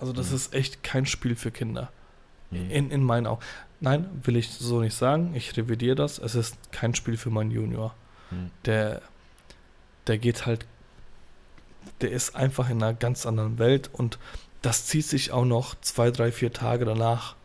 Also, 0.00 0.12
das 0.12 0.30
Mhm. 0.30 0.36
ist 0.36 0.54
echt 0.54 0.82
kein 0.82 1.06
Spiel 1.06 1.36
für 1.36 1.50
Kinder. 1.50 1.90
Mhm. 2.50 2.70
In, 2.70 2.90
in 2.90 3.02
meinen 3.04 3.26
Augen. 3.26 3.42
Nein, 3.80 4.08
will 4.24 4.36
ich 4.36 4.50
so 4.50 4.80
nicht 4.80 4.94
sagen. 4.94 5.34
Ich 5.34 5.56
revidiere 5.56 5.96
das. 5.96 6.18
Es 6.18 6.34
ist 6.34 6.56
kein 6.72 6.94
Spiel 6.94 7.16
für 7.16 7.30
meinen 7.30 7.50
Junior 7.50 7.94
Mhm. 8.30 8.50
der, 8.64 9.02
der 10.08 10.18
geht 10.18 10.46
halt, 10.46 10.66
der 12.00 12.10
ist 12.10 12.34
einfach 12.34 12.68
in 12.68 12.82
einer 12.82 12.94
ganz 12.94 13.24
anderen 13.26 13.58
Welt 13.58 13.88
und 13.92 14.18
das 14.62 14.86
zieht 14.86 15.06
sich 15.06 15.30
auch 15.30 15.44
noch 15.44 15.74
zwei, 15.80 16.10
drei, 16.10 16.32
vier 16.32 16.52
Tage 16.52 16.84
danach. 16.84 17.36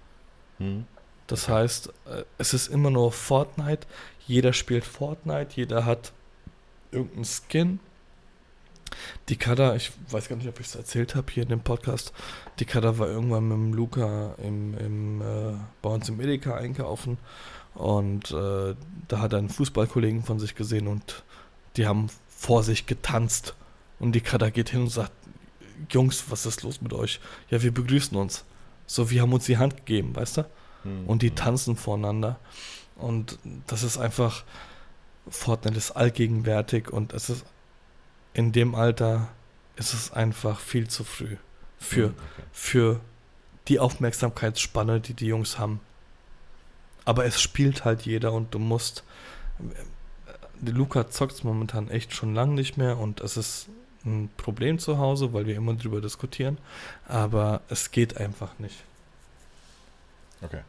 Mhm. 0.59 0.85
Das 1.27 1.47
heißt, 1.49 1.89
äh, 2.05 2.23
es 2.39 2.53
ist 2.53 2.67
immer 2.67 2.89
nur 2.89 3.11
Fortnite. 3.11 3.85
Jeder 4.27 4.53
spielt 4.53 4.83
Fortnite, 4.85 5.51
jeder 5.55 5.85
hat 5.85 6.11
irgendeinen 6.91 7.25
Skin. 7.25 7.79
Die 9.29 9.35
Kada, 9.37 9.75
ich 9.75 9.91
weiß 10.09 10.29
gar 10.29 10.35
nicht, 10.35 10.47
ob 10.47 10.59
ich 10.59 10.67
es 10.67 10.75
erzählt 10.75 11.15
habe 11.15 11.31
hier 11.31 11.43
in 11.43 11.49
dem 11.49 11.61
Podcast. 11.61 12.13
Die 12.59 12.65
Kada 12.65 12.97
war 12.97 13.07
irgendwann 13.07 13.47
mit 13.47 13.57
dem 13.57 13.73
Luca 13.73 14.35
im, 14.43 14.77
im, 14.77 15.21
äh, 15.21 15.53
bei 15.81 15.89
uns 15.89 16.09
im 16.09 16.19
Edeka 16.19 16.55
einkaufen 16.55 17.17
und 17.73 18.31
äh, 18.31 18.75
da 19.07 19.19
hat 19.19 19.33
er 19.33 19.39
einen 19.39 19.49
Fußballkollegen 19.49 20.23
von 20.23 20.39
sich 20.39 20.55
gesehen 20.55 20.87
und 20.87 21.23
die 21.77 21.87
haben 21.87 22.07
vor 22.27 22.63
sich 22.63 22.85
getanzt. 22.85 23.55
Und 23.99 24.13
die 24.13 24.21
Kada 24.21 24.49
geht 24.49 24.69
hin 24.69 24.81
und 24.81 24.89
sagt: 24.89 25.11
Jungs, 25.89 26.25
was 26.29 26.45
ist 26.45 26.63
los 26.63 26.81
mit 26.81 26.91
euch? 26.93 27.19
Ja, 27.49 27.61
wir 27.61 27.73
begrüßen 27.73 28.17
uns. 28.17 28.43
So, 28.87 29.09
wir 29.09 29.21
haben 29.21 29.31
uns 29.31 29.45
die 29.45 29.57
Hand 29.57 29.77
gegeben, 29.77 30.15
weißt 30.15 30.37
du? 30.37 30.45
Mhm. 30.83 31.05
und 31.07 31.21
die 31.21 31.29
Mhm. 31.29 31.35
tanzen 31.35 31.75
voreinander. 31.75 32.39
Und 32.95 33.37
das 33.67 33.83
ist 33.83 33.97
einfach, 33.97 34.43
Fortnite 35.29 35.77
ist 35.77 35.91
allgegenwärtig 35.91 36.89
und 36.89 37.13
es 37.13 37.29
ist 37.29 37.45
in 38.33 38.51
dem 38.51 38.75
Alter 38.75 39.29
ist 39.75 39.93
es 39.93 40.11
einfach 40.11 40.59
viel 40.59 40.87
zu 40.87 41.03
früh 41.03 41.37
für, 41.79 42.09
Mhm, 42.09 42.13
okay. 42.15 42.43
für 42.51 42.99
die 43.67 43.79
Aufmerksamkeitsspanne, 43.79 44.99
die 44.99 45.13
die 45.13 45.27
Jungs 45.27 45.57
haben. 45.59 45.79
Aber 47.05 47.25
es 47.25 47.41
spielt 47.41 47.83
halt 47.85 48.03
jeder 48.03 48.31
und 48.33 48.53
du 48.53 48.59
musst. 48.59 49.03
Die 50.59 50.71
Luca 50.71 51.09
zockt 51.09 51.43
momentan 51.43 51.89
echt 51.89 52.13
schon 52.13 52.35
lange 52.35 52.53
nicht 52.53 52.77
mehr 52.77 52.97
und 52.99 53.21
es 53.21 53.37
ist 53.37 53.67
ein 54.05 54.29
Problem 54.37 54.77
zu 54.79 54.97
Hause, 54.99 55.33
weil 55.33 55.45
wir 55.47 55.55
immer 55.55 55.73
drüber 55.73 56.01
diskutieren. 56.01 56.57
Aber 57.07 57.61
es 57.69 57.91
geht 57.91 58.17
einfach 58.17 58.57
nicht. 58.59 58.75
Okay. 60.41 60.61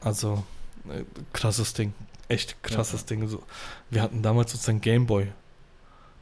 Also, 0.00 0.44
äh, 0.88 1.04
krasses 1.32 1.72
Ding. 1.74 1.92
Echt 2.28 2.62
krasses 2.62 3.04
Ding. 3.06 3.26
So, 3.28 3.42
wir 3.90 4.02
hatten 4.02 4.22
damals 4.22 4.54
unseren 4.54 4.80
Gameboy, 4.80 5.32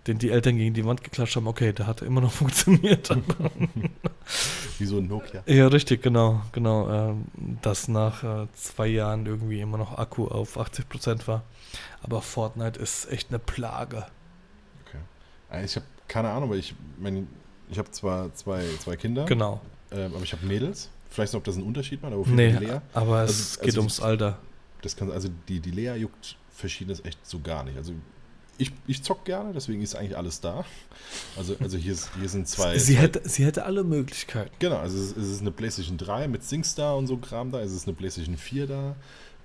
den 0.09 0.19
die 0.19 0.31
Eltern 0.31 0.57
gegen 0.57 0.75
die 0.75 0.85
Wand 0.85 1.05
geklatscht 1.05 1.37
haben. 1.37 1.47
Okay, 1.47 1.73
der 1.73 1.87
hat 1.87 2.03
immer 2.03 2.21
noch 2.21 2.33
funktioniert. 2.43 3.11
Wie 4.79 4.85
so 4.87 4.99
ein 4.99 5.07
Nokia. 5.07 5.43
ja, 5.47 5.67
richtig, 5.69 6.03
genau. 6.03 6.43
genau 6.53 6.91
ähm, 6.91 7.27
dass 7.63 7.89
nach 7.89 8.23
äh, 8.25 8.47
zwei 8.55 8.87
Jahren 8.89 9.27
irgendwie 9.27 9.61
immer 9.61 9.79
noch 9.79 9.97
Akku 9.99 10.27
auf 10.27 10.59
80% 10.59 11.27
war. 11.27 11.43
Aber 12.03 12.23
Fortnite 12.23 12.79
ist 12.81 13.11
echt 13.11 13.29
eine 13.31 13.39
Plage. 13.39 14.07
Äh, 15.51 15.65
Ich 15.65 15.77
habe 15.77 15.87
keine 16.09 16.31
Ahnung, 16.31 16.51
weil 16.51 16.59
ich 16.59 16.75
mein, 16.99 17.27
ich 17.71 17.79
habe 17.79 17.91
zwar 17.91 18.33
zwei, 18.35 18.65
zwei 18.79 18.97
Kinder, 18.97 19.25
Genau. 19.27 19.61
ähm, 19.91 20.13
aber 20.15 20.23
ich 20.23 20.33
habe 20.33 20.45
Mädels. 20.47 20.91
Vielleicht 21.11 21.33
noch, 21.33 21.39
ob 21.39 21.45
das 21.45 21.57
einen 21.57 21.65
Unterschied 21.67 22.03
macht, 22.03 22.13
aber 22.13 22.27
Nee, 22.27 22.51
Lea. 22.53 22.81
aber 22.95 23.23
es 23.25 23.31
Also- 23.31 23.61
geht 23.61 23.69
also- 23.71 23.81
ums 23.81 24.01
Alter. 24.01 24.39
Das 24.83 24.95
kann, 24.97 25.11
also 25.11 25.29
die, 25.49 25.59
die 25.61 25.71
Lea 25.73 25.95
juckt 25.97 26.37
Verschiedenes 26.55 27.05
echt 27.05 27.19
so 27.27 27.41
gar 27.41 27.65
nicht. 27.65 27.77
Also 27.77 27.93
ich, 28.59 28.73
ich 28.87 29.03
zock 29.03 29.25
gerne, 29.25 29.53
deswegen 29.53 29.81
ist 29.83 29.95
eigentlich 29.95 30.17
alles 30.17 30.41
da. 30.41 30.65
Also, 31.37 31.57
also 31.61 31.79
hier, 31.79 31.93
ist, 31.93 32.11
hier 32.19 32.29
sind 32.29 32.47
zwei. 32.49 32.77
sie, 32.79 32.95
zwei 32.95 33.03
hätte, 33.03 33.29
sie 33.29 33.45
hätte 33.45 33.65
alle 33.65 33.85
Möglichkeiten. 33.85 34.51
Genau, 34.59 34.77
also 34.77 34.99
es 34.99 35.13
ist, 35.13 35.17
es 35.17 35.31
ist 35.31 35.41
eine 35.41 35.51
PlayStation 35.53 35.97
3 35.97 36.29
mit 36.29 36.43
SingStar 36.43 36.97
und 36.97 37.07
so 37.07 37.17
Kram 37.17 37.51
da, 37.53 37.61
es 37.61 37.73
ist 37.73 37.87
eine 37.87 37.97
PlayStation 37.97 38.37
4 38.37 38.67
da. 38.67 38.97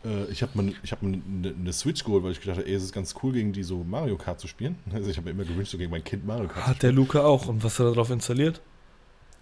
Äh, 0.03 0.25
Ich 0.31 0.41
habe 0.41 0.61
mir, 0.61 0.73
ich 0.83 0.91
hab 0.91 1.01
mir 1.01 1.13
eine, 1.13 1.49
eine 1.57 1.73
Switch 1.73 2.03
geholt, 2.03 2.23
weil 2.23 2.31
ich 2.31 2.41
gedacht 2.41 2.57
habe, 2.57 2.67
ey, 2.67 2.73
es 2.75 2.83
ist 2.83 2.93
ganz 2.93 3.13
cool, 3.23 3.33
gegen 3.33 3.53
die 3.53 3.63
so 3.63 3.83
Mario 3.83 4.17
Kart 4.17 4.39
zu 4.39 4.47
spielen. 4.47 4.75
Also 4.93 5.09
ich 5.09 5.17
habe 5.17 5.25
mir 5.25 5.31
immer 5.31 5.45
gewünscht, 5.47 5.71
so 5.71 5.77
gegen 5.77 5.91
mein 5.91 6.03
Kind 6.03 6.25
Mario 6.25 6.47
Kart 6.47 6.67
Hat 6.67 6.83
der 6.83 6.91
Luca 6.91 7.23
auch. 7.23 7.47
Und 7.47 7.63
was 7.63 7.79
hat 7.79 7.85
er 7.85 7.91
darauf 7.91 8.09
installiert? 8.09 8.61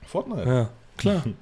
Fortnite. 0.05 0.47
Ja, 0.49 0.69
klar. 0.97 1.24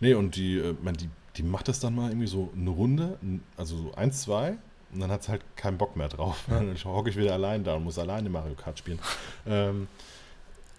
Nee, 0.00 0.12
und 0.12 0.36
die, 0.36 0.58
äh, 0.58 0.74
man, 0.82 0.94
die, 0.94 1.08
die 1.36 1.42
macht 1.42 1.68
das 1.68 1.80
dann 1.80 1.94
mal 1.94 2.10
irgendwie 2.10 2.26
so 2.26 2.52
eine 2.54 2.68
Runde, 2.68 3.18
also 3.56 3.76
so 3.76 3.94
eins, 3.94 4.20
zwei, 4.20 4.58
und 4.92 5.00
dann 5.00 5.10
hat 5.10 5.24
sie 5.24 5.30
halt 5.32 5.42
keinen 5.56 5.78
Bock 5.78 5.96
mehr 5.96 6.08
drauf. 6.08 6.44
Ja. 6.48 6.54
Dann 6.60 6.76
hocke 6.84 7.10
ich 7.10 7.16
wieder 7.16 7.32
allein 7.32 7.64
da 7.64 7.74
und 7.74 7.84
muss 7.84 7.98
alleine 7.98 8.28
Mario 8.30 8.54
Kart 8.54 8.78
spielen. 8.78 8.98
ähm, 9.46 9.88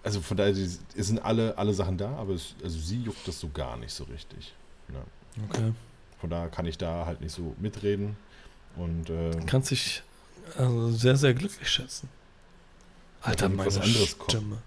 also 0.02 0.20
von 0.20 0.36
daher, 0.36 0.52
es 0.52 0.78
sind 0.94 1.18
alle, 1.22 1.56
alle 1.58 1.74
Sachen 1.74 1.98
da, 1.98 2.10
aber 2.16 2.32
es, 2.34 2.54
also 2.62 2.78
sie 2.78 3.02
juckt 3.02 3.26
das 3.26 3.38
so 3.40 3.48
gar 3.48 3.76
nicht 3.76 3.92
so 3.92 4.04
richtig. 4.04 4.54
Ja. 4.92 5.00
Okay. 5.50 5.72
Von 6.20 6.30
daher 6.30 6.48
kann 6.48 6.66
ich 6.66 6.78
da 6.78 7.04
halt 7.06 7.20
nicht 7.20 7.32
so 7.34 7.54
mitreden. 7.58 8.16
Und 8.76 9.10
äh, 9.10 9.30
kannst 9.46 9.70
dich 9.70 10.02
also 10.56 10.90
sehr, 10.90 11.16
sehr 11.16 11.34
glücklich 11.34 11.68
schätzen. 11.68 12.08
Alter, 13.22 13.48
meine 13.48 13.66
was 13.66 13.78
anderes. 13.78 14.16
Stimme. 14.28 14.58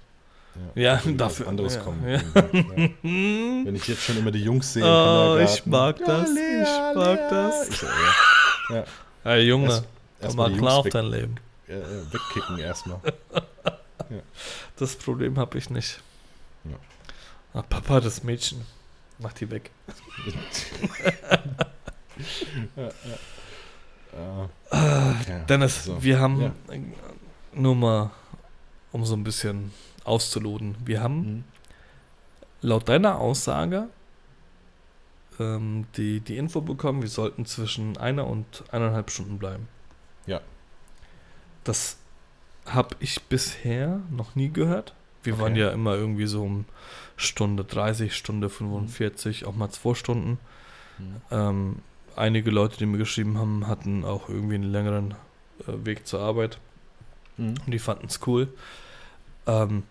Ja, 0.76 1.00
wenn 1.06 1.18
dafür- 1.18 1.48
anderes 1.48 1.76
ja, 1.76 1.82
kommt. 1.82 2.04
ja. 2.06 2.12
Ja. 2.18 2.90
Wenn 3.02 3.74
ich 3.76 3.88
jetzt 3.88 4.04
schon 4.04 4.18
immer 4.18 4.32
die 4.32 4.44
Jungs 4.44 4.74
sehe. 4.74 4.84
Oh, 4.84 5.38
ich 5.42 5.66
mag 5.66 5.98
das, 6.06 6.30
ich 6.30 6.96
mag 6.96 7.30
das. 7.30 7.70
Ich, 7.70 7.82
ja. 8.70 8.84
Ja. 9.24 9.32
Hey 9.32 9.48
Junge, 9.48 9.68
Erst- 9.68 9.84
komm 10.20 10.26
Erstmal 10.26 10.50
mal 10.50 10.54
die 10.54 10.60
klar 10.60 10.78
auf 10.78 10.90
dein 10.90 11.06
Leben. 11.06 11.36
äh, 11.68 11.74
wegkicken 12.12 12.60
erstmal. 12.60 13.00
Das 14.76 14.98
Problem 14.98 15.38
habe 15.38 15.58
ich 15.58 15.70
nicht. 15.70 16.02
Ja. 16.66 16.76
Ah, 17.54 17.62
Papa, 17.62 18.02
das 18.02 18.24
Mädchen. 18.24 18.66
Mach 19.20 19.32
die 19.32 19.50
weg. 19.50 19.72
ja, 22.76 22.84
ja. 22.84 22.92
Ah, 24.70 25.14
ja. 25.28 25.40
Dennis, 25.46 25.86
So, 25.86 26.04
wir 26.04 26.20
haben 26.20 26.42
ja. 26.42 26.52
nur 27.54 27.76
mal, 27.76 28.12
um 28.92 29.06
so 29.06 29.16
ein 29.16 29.24
bisschen 29.24 29.72
auszuloten, 30.04 30.76
wir 30.84 31.02
haben 31.02 31.20
Mhm. 31.36 31.44
laut 32.62 32.90
deiner 32.90 33.18
Aussage 33.20 33.88
ähm, 35.42 35.86
die, 35.98 36.20
die 36.20 36.38
Info 36.38 36.62
bekommen, 36.62 37.02
wir 37.02 37.10
sollten 37.10 37.46
zwischen 37.46 37.98
einer 37.98 38.28
und 38.28 38.64
eineinhalb 38.72 39.10
Stunden 39.10 39.40
bleiben. 39.40 39.68
Ja. 40.26 40.42
Das 41.64 41.98
habe 42.66 42.96
ich 43.00 43.22
bisher 43.24 44.02
noch 44.10 44.36
nie 44.36 44.50
gehört. 44.50 44.94
Wir 45.24 45.34
Okay. 45.34 45.42
waren 45.44 45.56
ja 45.56 45.70
immer 45.70 45.96
irgendwie 45.96 46.26
so 46.26 46.44
um 46.44 46.66
Stunde 47.16 47.64
30, 47.64 48.16
Stunde 48.16 48.50
45, 48.50 49.46
auch 49.46 49.56
mal 49.56 49.70
zwei 49.70 49.94
Stunden. 49.94 50.40
Mhm. 50.98 51.22
Ähm, 51.30 51.76
einige 52.16 52.52
Leute, 52.52 52.78
die 52.78 52.86
mir 52.86 52.98
geschrieben 52.98 53.38
haben, 53.38 53.68
hatten 53.68 54.04
auch 54.04 54.30
irgendwie 54.30 54.56
einen 54.56 54.72
längeren 54.72 55.14
äh, 55.68 55.86
Weg 55.86 56.08
zur 56.08 56.22
Arbeit. 56.22 56.60
Mhm. 57.38 57.56
Und 57.66 57.72
die 57.72 57.80
fanden 57.80 58.08
es 58.08 58.20
cool. 58.28 58.48
Ähm, 59.46 59.84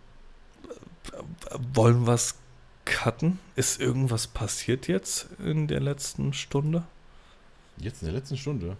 wollen 1.74 2.06
wir 2.06 2.14
es 2.14 2.36
cutten? 2.84 3.38
Ist 3.56 3.80
irgendwas 3.80 4.26
passiert 4.26 4.88
jetzt 4.88 5.28
in 5.44 5.66
der 5.66 5.80
letzten 5.80 6.32
Stunde? 6.32 6.84
Jetzt 7.78 8.02
in 8.02 8.08
der 8.08 8.16
letzten 8.16 8.36
Stunde? 8.36 8.76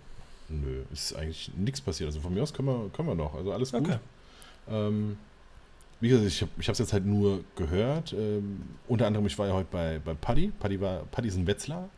Nö, 0.48 0.82
ist 0.92 1.14
eigentlich 1.14 1.50
nichts 1.56 1.80
passiert. 1.80 2.08
Also 2.08 2.20
von 2.20 2.34
mir 2.34 2.42
aus 2.42 2.52
können 2.52 2.68
wir, 2.68 2.90
können 2.90 3.08
wir 3.08 3.14
noch. 3.14 3.34
Also 3.34 3.52
alles 3.52 3.72
gut. 3.72 3.82
Okay. 3.82 3.98
Ähm, 4.68 5.16
wie 6.00 6.08
gesagt, 6.08 6.26
ich 6.26 6.42
habe 6.42 6.52
es 6.72 6.78
jetzt 6.78 6.92
halt 6.92 7.06
nur 7.06 7.44
gehört. 7.56 8.12
Ähm, 8.12 8.62
unter 8.88 9.06
anderem, 9.06 9.26
ich 9.26 9.38
war 9.38 9.46
ja 9.46 9.52
heute 9.52 9.68
bei, 9.70 10.00
bei 10.02 10.14
Paddy. 10.14 10.52
Paddy, 10.58 10.80
war, 10.80 11.04
Paddy 11.10 11.28
ist 11.28 11.36
ein 11.36 11.46
Wetzlar. 11.46 11.88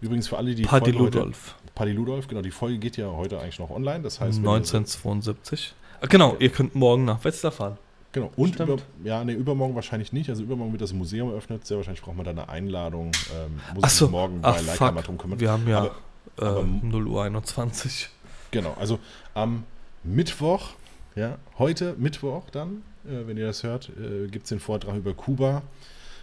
Übrigens 0.00 0.28
für 0.28 0.38
alle, 0.38 0.54
die 0.54 0.62
Paddy 0.62 0.92
Ludolf. 0.92 1.56
Heute, 1.58 1.72
Paddy 1.74 1.92
Ludolf, 1.92 2.26
genau. 2.26 2.40
Die 2.40 2.50
Folge 2.50 2.78
geht 2.78 2.96
ja 2.96 3.06
heute 3.08 3.38
eigentlich 3.38 3.58
noch 3.58 3.70
online. 3.70 4.02
Das 4.02 4.18
heißt, 4.18 4.38
1972. 4.38 5.74
Ah, 6.00 6.06
genau, 6.06 6.36
ihr 6.38 6.48
könnt 6.48 6.74
morgen 6.74 7.04
nach 7.04 7.22
Wetzlar 7.24 7.52
fahren. 7.52 7.78
Genau, 8.12 8.32
und 8.36 8.58
über, 8.58 8.76
ja, 9.04 9.22
nee, 9.22 9.34
übermorgen 9.34 9.76
wahrscheinlich 9.76 10.12
nicht. 10.12 10.28
Also 10.30 10.42
übermorgen 10.42 10.72
wird 10.72 10.82
das 10.82 10.92
Museum 10.92 11.30
eröffnet. 11.30 11.64
Sehr 11.64 11.76
wahrscheinlich 11.76 12.02
braucht 12.02 12.16
man 12.16 12.24
da 12.24 12.32
eine 12.32 12.48
Einladung. 12.48 13.12
Ähm, 13.32 13.60
muss 13.74 13.84
Ach 13.84 13.90
so. 13.90 14.04
ich 14.06 14.10
morgen 14.10 14.40
Ach, 14.42 14.56
bei 14.56 14.62
Leica 14.62 14.90
mal 14.90 15.02
drum 15.02 15.16
kümmern. 15.16 15.38
Wir 15.38 15.50
haben 15.52 15.68
ja 15.68 15.78
aber, 15.78 15.94
äh, 16.38 16.44
aber, 16.44 16.64
0 16.82 17.06
Uhr 17.06 17.22
21. 17.22 18.08
Genau, 18.50 18.76
also 18.80 18.98
am 19.34 19.62
Mittwoch, 20.02 20.70
ja, 21.14 21.38
heute 21.58 21.94
Mittwoch 21.98 22.50
dann, 22.50 22.82
äh, 23.04 23.26
wenn 23.28 23.36
ihr 23.36 23.46
das 23.46 23.62
hört, 23.62 23.90
äh, 23.90 24.26
gibt 24.26 24.44
es 24.44 24.48
den 24.48 24.58
Vortrag 24.58 24.96
über 24.96 25.14
Kuba, 25.14 25.62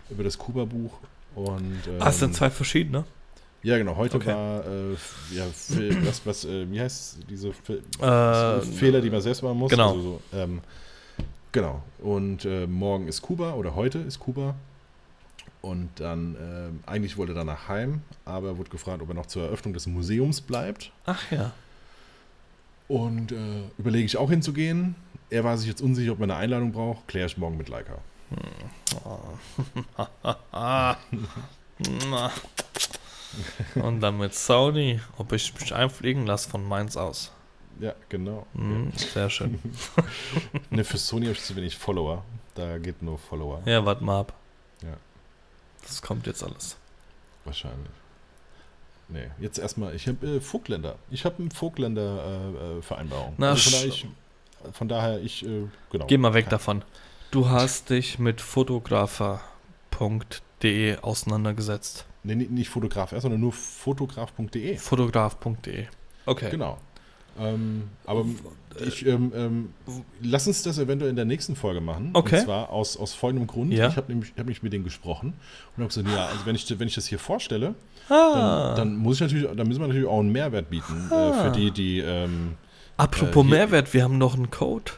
über 0.09 0.25
das 0.25 0.37
Kuba-Buch. 0.37 0.91
Und, 1.35 1.87
ähm, 1.87 1.97
ah, 1.99 2.09
es 2.09 2.19
sind 2.19 2.29
ähm, 2.29 2.33
zwei 2.33 2.49
verschiedene? 2.49 3.05
Ja, 3.63 3.77
genau. 3.77 3.95
Heute 3.95 4.17
okay. 4.17 4.27
war 4.27 4.65
äh, 4.65 4.93
ja, 5.33 5.45
was, 6.05 6.25
was 6.25 6.45
äh, 6.45 6.69
wie 6.69 6.79
heißt 6.79 7.19
diese 7.29 7.49
äh, 7.49 8.61
Fehler, 8.61 9.01
die 9.01 9.09
man 9.09 9.21
selbst 9.21 9.41
machen 9.41 9.57
muss. 9.57 9.71
Genau. 9.71 9.89
Also 9.89 10.01
so, 10.01 10.21
ähm, 10.33 10.61
genau. 11.51 11.83
Und 11.99 12.45
äh, 12.45 12.67
morgen 12.67 13.07
ist 13.07 13.21
Kuba 13.21 13.53
oder 13.53 13.75
heute 13.75 13.99
ist 13.99 14.19
Kuba. 14.19 14.55
Und 15.61 15.89
dann, 15.99 16.35
äh, 16.35 16.89
eigentlich 16.89 17.17
wollte 17.17 17.33
er 17.33 17.37
danach 17.37 17.67
heim, 17.67 18.01
aber 18.25 18.49
er 18.49 18.57
wurde 18.57 18.69
gefragt, 18.69 19.01
ob 19.01 19.09
er 19.09 19.15
noch 19.15 19.25
zur 19.25 19.43
Eröffnung 19.43 19.73
des 19.73 19.87
Museums 19.87 20.41
bleibt. 20.41 20.91
Ach 21.05 21.31
ja. 21.31 21.51
Und 22.87 23.31
äh, 23.31 23.63
überlege 23.77 24.05
ich 24.05 24.17
auch 24.17 24.29
hinzugehen. 24.29 24.95
Er 25.29 25.43
war 25.43 25.57
sich 25.57 25.67
jetzt 25.67 25.81
unsicher, 25.81 26.13
ob 26.13 26.19
man 26.19 26.31
eine 26.31 26.39
Einladung 26.39 26.71
braucht. 26.71 27.07
Kläre 27.07 27.25
ich 27.25 27.37
morgen 27.37 27.57
mit 27.57 27.67
Leica. 27.67 27.97
Und 33.75 33.99
dann 34.01 34.17
mit 34.17 34.33
Saudi, 34.33 34.99
ob 35.17 35.31
ich 35.33 35.53
mich 35.59 35.75
einfliegen 35.75 36.25
lasse 36.25 36.49
von 36.49 36.63
Mainz 36.63 36.97
aus. 36.97 37.31
Ja, 37.79 37.93
genau. 38.09 38.45
Mhm, 38.53 38.91
sehr 38.95 39.29
schön. 39.29 39.59
ne, 40.69 40.83
für 40.83 40.97
Sony 40.97 41.25
habe 41.25 41.33
ich 41.33 41.43
zu 41.43 41.55
wenig 41.55 41.77
Follower. 41.77 42.23
Da 42.55 42.77
geht 42.77 43.01
nur 43.01 43.17
Follower. 43.17 43.61
Ja, 43.65 43.85
warte 43.85 44.03
mal 44.03 44.21
ab. 44.21 44.33
Ja. 44.81 44.97
Das 45.83 46.01
kommt 46.01 46.27
jetzt 46.27 46.43
alles. 46.43 46.77
Wahrscheinlich. 47.45 47.91
Nee, 49.09 49.29
jetzt 49.39 49.57
erstmal, 49.57 49.95
ich 49.95 50.05
habe 50.07 50.27
äh, 50.27 50.41
Vogtländer. 50.41 50.95
Ich 51.09 51.23
habe 51.23 51.37
eine 51.39 51.49
Vogtländer-Vereinbarung. 51.51 53.35
Äh, 53.39 53.45
also 53.45 53.69
von, 53.69 53.71
daher 53.71 53.87
ich, 53.87 54.05
von 54.73 54.89
daher 54.89 55.21
ich, 55.21 55.45
äh, 55.45 55.67
genau. 55.91 56.07
Geh 56.07 56.17
mal 56.17 56.33
weg 56.33 56.49
davon. 56.49 56.83
Du 57.31 57.49
hast 57.49 57.89
dich 57.89 58.19
mit 58.19 58.41
fotografer.de 58.41 60.97
auseinandergesetzt. 60.97 62.05
Nee, 62.23 62.35
nicht 62.35 62.69
Fotograf, 62.69 63.13
sondern 63.17 63.39
nur 63.39 63.53
fotograf.de. 63.53 64.77
Fotograf.de. 64.77 65.87
Okay. 66.25 66.49
Genau. 66.49 66.77
Ähm, 67.39 67.83
aber 68.05 68.25
ich, 68.85 69.05
ähm, 69.05 69.31
ähm, 69.35 69.69
lass 70.21 70.47
uns 70.47 70.63
das 70.63 70.77
eventuell 70.77 71.09
in 71.09 71.15
der 71.15 71.25
nächsten 71.25 71.55
Folge 71.55 71.81
machen. 71.81 72.11
Okay. 72.13 72.37
Und 72.37 72.45
zwar 72.45 72.69
aus, 72.69 72.97
aus 72.97 73.13
folgendem 73.13 73.47
Grund. 73.47 73.73
Ja. 73.73 73.87
Ich 73.87 73.97
habe 73.97 74.11
nämlich, 74.11 74.33
hab 74.37 74.45
mich 74.45 74.63
mit 74.63 74.73
denen 74.73 74.83
gesprochen 74.83 75.33
und 75.75 75.83
habe 75.83 75.87
gesagt, 75.87 76.07
ja, 76.09 76.27
also 76.27 76.45
wenn 76.45 76.55
ich, 76.55 76.79
wenn 76.79 76.87
ich 76.87 76.95
das 76.95 77.07
hier 77.07 77.19
vorstelle, 77.19 77.75
ah. 78.09 78.73
dann, 78.75 78.89
dann, 78.89 78.97
muss 78.97 79.15
ich 79.15 79.21
natürlich, 79.21 79.47
dann 79.55 79.67
müssen 79.67 79.81
wir 79.81 79.87
natürlich 79.87 80.07
auch 80.07 80.19
einen 80.19 80.31
Mehrwert 80.31 80.69
bieten 80.69 81.07
ah. 81.11 81.29
äh, 81.29 81.43
für 81.43 81.51
die, 81.51 81.71
die. 81.71 81.99
Ähm, 81.99 82.55
Apropos 82.97 83.45
äh, 83.45 83.49
Mehrwert, 83.49 83.93
wir 83.93 84.03
haben 84.03 84.17
noch 84.17 84.35
einen 84.35 84.49
Code 84.49 84.91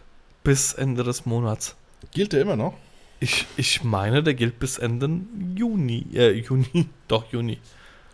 bis 0.44 0.74
Ende 0.74 1.04
des 1.04 1.26
Monats. 1.26 1.76
Gilt 2.12 2.34
der 2.34 2.42
immer 2.42 2.56
noch? 2.56 2.74
Ich, 3.20 3.46
ich 3.58 3.84
meine, 3.84 4.24
der 4.24 4.34
gilt 4.34 4.60
bis 4.60 4.78
Ende 4.78 5.10
Juni. 5.56 6.06
Äh, 6.14 6.32
Juni. 6.40 6.88
Doch, 7.08 7.32
Juni. 7.32 7.58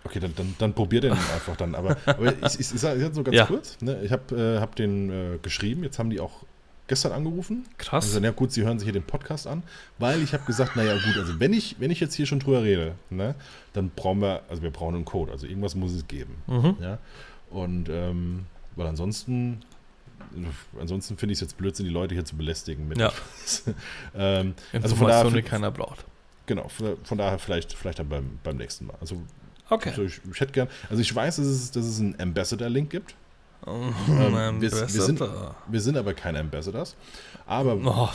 Okay, 0.06 0.20
dann, 0.20 0.34
dann, 0.36 0.56
dann 0.58 0.74
probier 0.74 1.02
den 1.02 1.12
einfach 1.34 1.58
dann. 1.58 1.76
Aber, 1.76 1.98
aber 2.06 2.28
ich, 2.28 2.60
ich, 2.60 2.60
ich 2.60 2.80
sage 2.80 3.02
jetzt 3.02 3.16
nur 3.16 3.24
ganz 3.24 3.36
ja. 3.36 3.46
kurz. 3.46 3.82
Ne? 3.82 4.02
Ich 4.04 4.12
habe 4.12 4.36
äh, 4.36 4.60
hab 4.60 4.76
den 4.76 5.10
äh, 5.10 5.38
geschrieben. 5.42 5.84
Jetzt 5.84 6.00
haben 6.00 6.10
die 6.10 6.20
auch 6.20 6.44
gestern 6.88 7.12
angerufen. 7.12 7.66
Krass. 7.78 8.06
Also, 8.06 8.20
ja 8.20 8.32
gut, 8.32 8.52
sie 8.52 8.64
hören 8.64 8.78
sich 8.78 8.86
hier 8.86 8.94
den 8.94 9.04
Podcast 9.04 9.48
an. 9.48 9.64
Weil 9.98 10.22
ich 10.22 10.34
habe 10.34 10.46
gesagt, 10.46 10.76
naja 10.76 10.94
gut, 10.94 11.18
also 11.18 11.40
wenn 11.40 11.54
ich, 11.54 11.78
wenn 11.80 11.92
ich 11.92 12.00
jetzt 12.00 12.14
hier 12.14 12.28
schon 12.28 12.40
drüber 12.40 12.64
rede, 12.64 12.94
ne, 13.10 13.36
dann 13.74 13.90
brauchen 13.90 14.22
wir, 14.22 14.44
also 14.50 14.62
wir 14.62 14.72
brauchen 14.72 14.96
einen 14.96 15.06
Code. 15.06 15.32
Also 15.32 15.48
irgendwas 15.48 15.76
muss 15.76 15.92
es 15.92 16.08
geben. 16.08 16.36
Mhm. 16.48 16.78
Ja? 16.80 17.00
Und 17.50 17.90
ähm, 17.90 18.46
weil 18.76 18.88
ansonsten 18.88 19.62
ansonsten 20.80 21.18
finde 21.18 21.34
ich 21.34 21.38
es 21.38 21.42
jetzt 21.42 21.58
Blödsinn, 21.58 21.86
die 21.86 21.92
Leute 21.92 22.14
hier 22.14 22.26
zu 22.26 22.36
belästigen 22.36 22.88
mit 22.88 22.98
ja. 22.98 23.12
ähm, 24.16 24.54
also 24.74 24.96
von 24.96 25.08
daher, 25.08 25.30
die 25.30 25.42
keiner 25.42 25.72
braucht. 25.72 26.06
Genau, 26.46 26.68
von 26.68 27.18
daher 27.18 27.40
vielleicht, 27.40 27.74
vielleicht 27.74 28.00
dann 28.00 28.10
beim, 28.10 28.40
beim 28.44 28.58
nächsten 28.58 28.86
Mal. 28.86 28.96
Also 29.02 29.22
Okay. 29.70 29.90
Also 29.90 30.04
ich, 30.04 30.22
ich, 30.32 30.40
hätte 30.40 30.52
gern, 30.52 30.68
also 30.90 31.02
ich 31.02 31.14
weiß, 31.14 31.38
dass 31.38 31.46
es, 31.46 31.72
dass 31.72 31.86
es 31.86 32.00
einen 32.00 32.20
Ambassador-Link 32.20 32.90
gibt. 32.90 33.16
Oh, 33.66 33.72
ähm, 34.10 34.62
wir, 34.62 34.72
wir, 34.72 34.88
sind, 34.88 35.20
wir 35.20 35.82
sind 35.82 35.98
aber 35.98 36.14
keine 36.14 36.40
Ambassadors. 36.40 36.96
Aber. 37.48 37.76
Oh, 37.84 38.10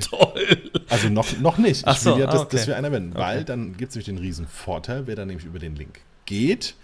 toll. 0.10 0.70
Also 0.88 1.08
noch, 1.08 1.38
noch 1.38 1.58
nicht. 1.58 1.86
Ach 1.86 1.96
so, 1.96 2.14
will 2.14 2.22
ja, 2.22 2.26
dass, 2.26 2.42
okay. 2.42 2.56
dass 2.56 2.66
wir 2.66 2.76
einer 2.76 2.90
werden. 2.92 3.10
Okay. 3.12 3.20
Weil 3.20 3.44
dann 3.44 3.76
gibt 3.76 3.90
es 3.90 3.96
nämlich 3.96 4.06
den 4.06 4.18
riesen 4.18 4.46
Vorteil, 4.46 5.06
wer 5.06 5.16
dann 5.16 5.28
nämlich 5.28 5.46
über 5.46 5.58
den 5.58 5.76
Link 5.76 6.00
geht 6.24 6.76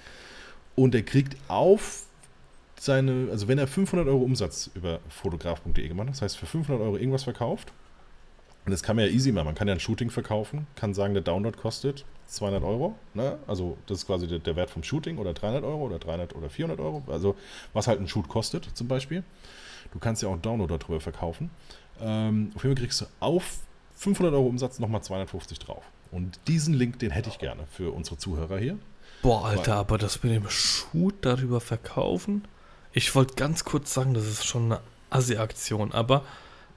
und 0.74 0.94
er 0.94 1.02
kriegt 1.02 1.36
auf 1.48 2.04
seine, 2.78 3.28
also 3.30 3.48
wenn 3.48 3.58
er 3.58 3.66
500 3.66 4.06
Euro 4.06 4.22
Umsatz 4.22 4.70
über 4.74 5.00
fotograf.de 5.08 5.88
gemacht 5.88 6.08
hat, 6.08 6.14
das 6.14 6.22
heißt 6.22 6.36
für 6.36 6.46
500 6.46 6.82
Euro 6.82 6.96
irgendwas 6.96 7.24
verkauft, 7.24 7.72
und 8.64 8.72
das 8.72 8.82
kann 8.82 8.96
man 8.96 9.06
ja 9.06 9.10
easy 9.10 9.32
machen. 9.32 9.46
Man 9.46 9.54
kann 9.54 9.66
ja 9.66 9.74
ein 9.74 9.80
Shooting 9.80 10.10
verkaufen, 10.10 10.66
kann 10.76 10.92
sagen, 10.92 11.14
der 11.14 11.22
Download 11.22 11.56
kostet 11.56 12.04
200 12.28 12.62
Euro. 12.62 12.94
Ne? 13.14 13.38
Also 13.46 13.76
das 13.86 13.98
ist 13.98 14.06
quasi 14.06 14.26
der, 14.26 14.38
der, 14.38 14.54
Wert 14.56 14.70
vom 14.70 14.82
Shooting 14.82 15.18
oder 15.18 15.32
300 15.32 15.64
Euro 15.64 15.86
oder 15.86 15.98
300 15.98 16.34
oder 16.36 16.50
400 16.50 16.78
Euro. 16.80 17.02
Also 17.08 17.34
was 17.72 17.88
halt 17.88 18.00
ein 18.00 18.08
Shoot 18.08 18.28
kostet 18.28 18.68
zum 18.74 18.88
Beispiel. 18.88 19.24
Du 19.92 19.98
kannst 19.98 20.22
ja 20.22 20.28
auch 20.28 20.32
einen 20.32 20.42
Download 20.42 20.76
darüber 20.76 21.00
verkaufen. 21.00 21.50
Ähm, 22.00 22.52
auf 22.54 22.62
jeden 22.62 22.76
Fall 22.76 22.84
kriegst 22.84 23.00
du 23.00 23.06
auf 23.20 23.58
500 23.96 24.34
Euro 24.34 24.46
Umsatz 24.46 24.78
nochmal 24.78 25.02
250 25.02 25.58
drauf. 25.58 25.82
Und 26.12 26.38
diesen 26.46 26.74
Link, 26.74 26.98
den 26.98 27.10
hätte 27.10 27.28
ich 27.28 27.38
gerne 27.38 27.64
für 27.70 27.92
unsere 27.92 28.18
Zuhörer 28.18 28.58
hier. 28.58 28.78
Boah, 29.22 29.46
Alter, 29.46 29.72
Weil, 29.72 29.78
aber 29.78 29.98
das 29.98 30.22
mit 30.22 30.32
dem 30.32 30.48
Shoot 30.48 31.14
darüber 31.22 31.60
verkaufen? 31.60 32.46
Ich 32.92 33.14
wollte 33.14 33.34
ganz 33.34 33.64
kurz 33.64 33.92
sagen, 33.92 34.14
das 34.14 34.26
ist 34.26 34.44
schon 34.44 34.66
eine 34.66 34.80
Assi-Aktion, 35.10 35.92
aber 35.92 36.22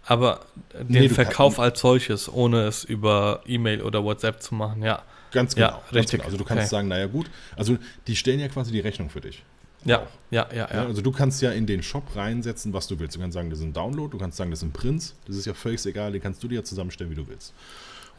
aber 0.06 0.42
den 0.74 0.88
nee, 0.88 1.10
Verkauf 1.10 1.60
als 1.60 1.80
solches, 1.80 2.32
ohne 2.32 2.64
es 2.64 2.84
über 2.84 3.42
E-Mail 3.46 3.84
oder 3.84 4.04
WhatsApp 4.04 4.42
zu 4.42 4.56
machen, 4.56 4.82
ja. 4.82 5.04
Ganz 5.32 5.56
genau. 5.56 5.68
Ja, 5.68 5.82
richtig. 5.94 6.20
Genau. 6.20 6.26
Also 6.26 6.38
du 6.38 6.44
kannst 6.44 6.64
okay. 6.64 6.70
sagen, 6.70 6.88
naja 6.88 7.08
gut, 7.08 7.30
also 7.56 7.78
die 8.08 8.16
stellen 8.16 8.40
ja 8.40 8.48
quasi 8.48 8.72
die 8.72 8.80
Rechnung 8.80 9.10
für 9.10 9.22
dich. 9.22 9.44
Ja, 9.84 10.08
ja, 10.30 10.48
ja, 10.52 10.70
ja, 10.72 10.86
Also 10.86 11.02
du 11.02 11.12
kannst 11.12 11.42
ja 11.42 11.52
in 11.52 11.66
den 11.66 11.82
Shop 11.82 12.16
reinsetzen, 12.16 12.72
was 12.72 12.88
du 12.88 13.00
willst. 13.00 13.16
Du 13.16 13.20
kannst 13.20 13.34
sagen, 13.34 13.50
das 13.50 13.60
ist 13.60 13.66
ein 13.66 13.74
Download, 13.74 14.12
du 14.12 14.18
kannst 14.20 14.38
sagen, 14.38 14.52
das 14.52 14.60
ist 14.60 14.70
ein 14.70 14.72
Prinz. 14.72 15.16
Das 15.26 15.36
ist 15.36 15.46
ja 15.46 15.54
völlig 15.54 15.84
egal, 15.86 16.12
den 16.12 16.22
kannst 16.22 16.44
du 16.44 16.48
dir 16.48 16.56
ja 16.56 16.64
zusammenstellen, 16.64 17.12
wie 17.12 17.16
du 17.16 17.28
willst. 17.28 17.54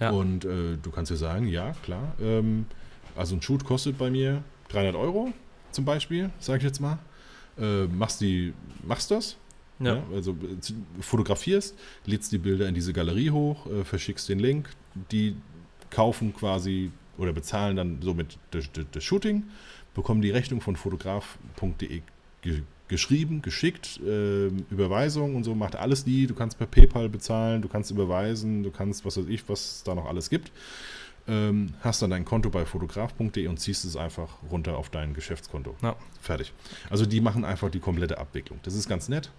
Ja. 0.00 0.10
Und 0.10 0.44
äh, 0.44 0.76
du 0.82 0.90
kannst 0.90 1.10
ja 1.10 1.16
sagen, 1.16 1.46
ja, 1.46 1.72
klar, 1.84 2.14
ähm, 2.20 2.66
also 3.14 3.36
ein 3.36 3.42
Shoot 3.42 3.64
kostet 3.64 3.98
bei 3.98 4.10
mir 4.10 4.42
300 4.70 4.96
Euro 4.96 5.32
zum 5.70 5.84
Beispiel, 5.84 6.30
sage 6.40 6.58
ich 6.58 6.64
jetzt 6.64 6.80
mal. 6.80 6.98
Äh, 7.58 7.84
machst, 7.84 8.20
die, 8.20 8.54
machst 8.82 9.10
das, 9.10 9.36
ja. 9.78 9.96
ja. 9.96 10.02
also 10.12 10.32
äh, 10.32 11.02
fotografierst, 11.02 11.76
lädst 12.06 12.32
die 12.32 12.38
Bilder 12.38 12.66
in 12.66 12.74
diese 12.74 12.92
Galerie 12.92 13.30
hoch, 13.30 13.66
äh, 13.66 13.84
verschickst 13.84 14.28
den 14.28 14.38
Link, 14.38 14.70
die 15.10 15.36
kaufen 15.90 16.34
quasi 16.34 16.90
oder 17.18 17.32
bezahlen 17.32 17.76
dann 17.76 17.98
somit 18.02 18.38
das, 18.50 18.68
das, 18.90 19.04
Shooting, 19.04 19.44
bekommen 19.94 20.22
die 20.22 20.30
Rechnung 20.30 20.60
von 20.60 20.76
fotograf.de 20.76 22.02
ge 22.42 22.62
geschrieben, 22.88 23.40
geschickt, 23.40 24.00
äh, 24.06 24.48
Überweisung 24.70 25.34
und 25.34 25.44
so, 25.44 25.54
macht 25.54 25.76
alles 25.76 26.04
die. 26.04 26.26
Du 26.26 26.34
kannst 26.34 26.58
per 26.58 26.66
PayPal 26.66 27.08
bezahlen, 27.08 27.62
du 27.62 27.68
kannst 27.68 27.90
überweisen, 27.90 28.62
du 28.62 28.70
kannst, 28.70 29.06
was 29.06 29.16
weiß 29.16 29.28
ich, 29.28 29.48
was 29.48 29.76
es 29.76 29.82
da 29.82 29.94
noch 29.94 30.04
alles 30.04 30.28
gibt. 30.28 30.52
Ähm, 31.26 31.72
hast 31.80 32.02
dann 32.02 32.10
dein 32.10 32.26
Konto 32.26 32.50
bei 32.50 32.66
fotograf.de 32.66 33.46
und 33.46 33.58
ziehst 33.58 33.86
es 33.86 33.96
einfach 33.96 34.28
runter 34.50 34.76
auf 34.76 34.90
dein 34.90 35.14
Geschäftskonto. 35.14 35.74
Ja. 35.80 35.96
Fertig. 36.20 36.52
Also 36.90 37.06
die 37.06 37.22
machen 37.22 37.46
einfach 37.46 37.70
die 37.70 37.80
komplette 37.80 38.18
Abwicklung. 38.18 38.58
Das 38.64 38.74
ist 38.74 38.88
ganz 38.88 39.08
nett. 39.08 39.30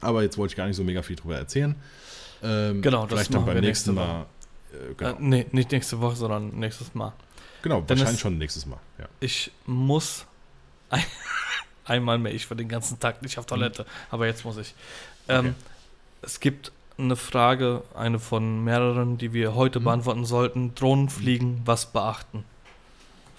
Aber 0.00 0.22
jetzt 0.22 0.36
wollte 0.36 0.52
ich 0.52 0.56
gar 0.56 0.66
nicht 0.66 0.76
so 0.76 0.84
mega 0.84 1.02
viel 1.02 1.16
drüber 1.16 1.36
erzählen. 1.36 1.76
Ähm, 2.42 2.82
genau, 2.82 3.02
das 3.06 3.12
vielleicht 3.12 3.34
dann 3.34 3.46
beim 3.46 3.60
nächsten 3.60 3.94
Mal. 3.94 4.26
Äh, 4.76 4.94
genau. 4.94 5.10
äh, 5.10 5.16
nee, 5.18 5.46
nicht 5.52 5.72
nächste 5.72 6.00
Woche, 6.00 6.16
sondern 6.16 6.50
nächstes 6.58 6.94
Mal. 6.94 7.12
Genau, 7.62 7.80
Denn 7.80 7.98
wahrscheinlich 7.98 8.20
schon 8.20 8.38
nächstes 8.38 8.66
Mal. 8.66 8.78
Ja. 8.98 9.06
Ich 9.20 9.50
muss 9.66 10.26
ein, 10.90 11.04
einmal 11.84 12.18
mehr, 12.18 12.34
ich 12.34 12.48
war 12.50 12.56
den 12.56 12.68
ganzen 12.68 13.00
Tag 13.00 13.22
nicht 13.22 13.38
auf 13.38 13.46
Toilette, 13.46 13.82
mhm. 13.82 13.86
aber 14.10 14.26
jetzt 14.26 14.44
muss 14.44 14.56
ich. 14.56 14.74
Ähm, 15.28 15.46
okay. 15.46 15.54
Es 16.22 16.40
gibt 16.40 16.72
eine 16.98 17.16
Frage, 17.16 17.82
eine 17.94 18.18
von 18.18 18.64
mehreren, 18.64 19.18
die 19.18 19.32
wir 19.32 19.54
heute 19.54 19.80
mhm. 19.80 19.84
beantworten 19.84 20.24
sollten. 20.24 20.74
Drohnenfliegen, 20.74 21.56
mhm. 21.56 21.62
was 21.64 21.92
beachten? 21.92 22.44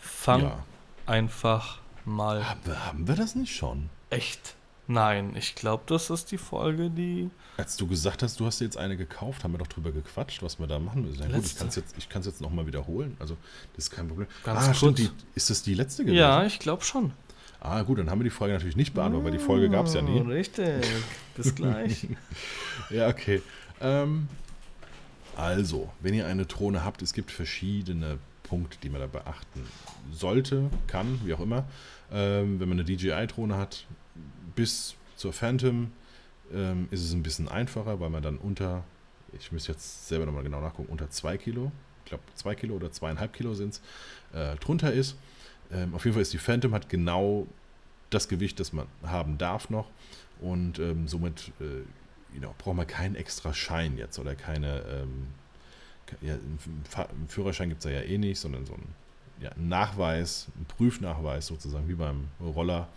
Fang 0.01 0.43
ja. 0.43 0.63
einfach 1.05 1.79
mal. 2.05 2.47
Haben 2.47 2.65
wir, 2.65 2.85
haben 2.85 3.07
wir 3.07 3.15
das 3.15 3.35
nicht 3.35 3.55
schon? 3.55 3.89
Echt? 4.09 4.55
Nein, 4.89 5.35
ich 5.35 5.55
glaube, 5.55 5.83
das 5.87 6.09
ist 6.09 6.31
die 6.31 6.37
Folge, 6.37 6.89
die. 6.89 7.29
Als 7.57 7.75
du 7.75 7.87
gesagt 7.87 8.23
hast, 8.23 8.39
du 8.39 8.45
hast 8.45 8.61
dir 8.61 8.65
jetzt 8.65 8.77
eine 8.77 8.95
gekauft, 8.95 9.43
haben 9.43 9.51
wir 9.51 9.57
doch 9.57 9.67
drüber 9.67 9.91
gequatscht, 9.91 10.41
was 10.41 10.59
wir 10.59 10.67
da 10.67 10.79
machen 10.79 11.01
müssen. 11.01 11.21
Ja, 11.21 11.27
gut, 11.27 11.45
ich 11.45 11.57
kann 11.57 11.67
es 11.67 11.75
jetzt, 11.75 12.25
jetzt 12.25 12.41
nochmal 12.41 12.67
wiederholen. 12.67 13.17
Also, 13.19 13.35
das 13.75 13.85
ist 13.85 13.91
kein 13.91 14.07
Problem. 14.07 14.27
Ganz 14.45 14.67
ah, 14.67 14.73
stimmt. 14.73 14.99
Die, 14.99 15.09
ist 15.35 15.49
das 15.49 15.61
die 15.61 15.73
letzte 15.73 16.03
gewesen? 16.03 16.19
Ja, 16.19 16.45
ich 16.45 16.59
glaube 16.59 16.83
schon. 16.83 17.11
Ah, 17.59 17.81
gut, 17.81 17.99
dann 17.99 18.09
haben 18.09 18.19
wir 18.19 18.23
die 18.23 18.29
Frage 18.29 18.53
natürlich 18.53 18.77
nicht 18.77 18.93
beantwortet, 18.93 19.25
weil 19.25 19.37
die 19.37 19.43
Folge 19.43 19.69
gab 19.69 19.87
es 19.87 19.93
ja 19.93 20.01
nie. 20.01 20.19
Richtig. 20.19 20.85
Bis 21.35 21.53
gleich. 21.53 22.07
ja, 22.89 23.09
okay. 23.09 23.41
Ähm, 23.81 24.29
also, 25.35 25.89
wenn 25.99 26.13
ihr 26.13 26.27
eine 26.27 26.45
Drohne 26.45 26.85
habt, 26.85 27.01
es 27.01 27.13
gibt 27.13 27.31
verschiedene 27.31 28.19
Punkte, 28.43 28.77
die 28.81 28.89
man 28.89 29.01
da 29.01 29.07
beachten 29.07 29.63
sollte, 30.13 30.69
kann, 30.87 31.19
wie 31.25 31.33
auch 31.33 31.41
immer. 31.41 31.65
Ähm, 32.11 32.59
wenn 32.59 32.69
man 32.69 32.79
eine 32.79 32.85
DJI-Drohne 32.85 33.57
hat, 33.57 33.85
bis 34.57 34.95
zur 35.15 35.31
Phantom 35.33 35.91
ähm, 36.51 36.87
ist 36.91 37.03
es 37.03 37.13
ein 37.13 37.23
bisschen 37.23 37.47
einfacher, 37.47 37.99
weil 37.99 38.09
man 38.09 38.23
dann 38.23 38.37
unter, 38.37 38.83
ich 39.37 39.51
müsste 39.51 39.71
jetzt 39.71 40.07
selber 40.07 40.25
nochmal 40.25 40.43
genau 40.43 40.59
nachgucken, 40.59 40.89
unter 40.91 41.09
2 41.09 41.37
Kilo, 41.37 41.71
ich 42.03 42.09
glaube 42.09 42.23
2 42.35 42.55
Kilo 42.55 42.75
oder 42.75 42.87
2,5 42.87 43.27
Kilo 43.29 43.53
sind 43.53 43.75
es, 43.75 43.81
äh, 44.33 44.55
drunter 44.57 44.91
ist. 44.91 45.15
Ähm, 45.71 45.93
auf 45.93 46.03
jeden 46.05 46.15
Fall 46.15 46.21
ist 46.21 46.33
die 46.33 46.39
Phantom 46.39 46.73
hat 46.73 46.89
genau 46.89 47.45
das 48.09 48.27
Gewicht, 48.27 48.59
das 48.59 48.73
man 48.73 48.87
haben 49.03 49.37
darf 49.37 49.69
noch 49.69 49.89
und 50.41 50.79
ähm, 50.79 51.07
somit 51.07 51.51
äh, 51.59 51.83
you 52.33 52.39
know, 52.39 52.55
braucht 52.57 52.77
man 52.77 52.87
keinen 52.87 53.15
extra 53.15 53.53
Schein 53.53 53.97
jetzt 53.97 54.17
oder 54.17 54.33
keine, 54.35 54.81
ähm, 54.89 55.27
ja, 56.21 56.33
im 56.33 57.27
Führerschein 57.27 57.69
gibt 57.69 57.85
es 57.85 57.91
ja 57.91 58.01
eh 58.01 58.17
nicht, 58.17 58.39
sondern 58.39 58.65
so 58.65 58.73
ein 58.73 58.95
ja, 59.39 59.51
Nachweis, 59.55 60.47
ein 60.57 60.65
Prüfnachweis 60.65 61.47
sozusagen, 61.47 61.87
wie 61.87 61.93
beim 61.93 62.29
Roller, 62.41 62.87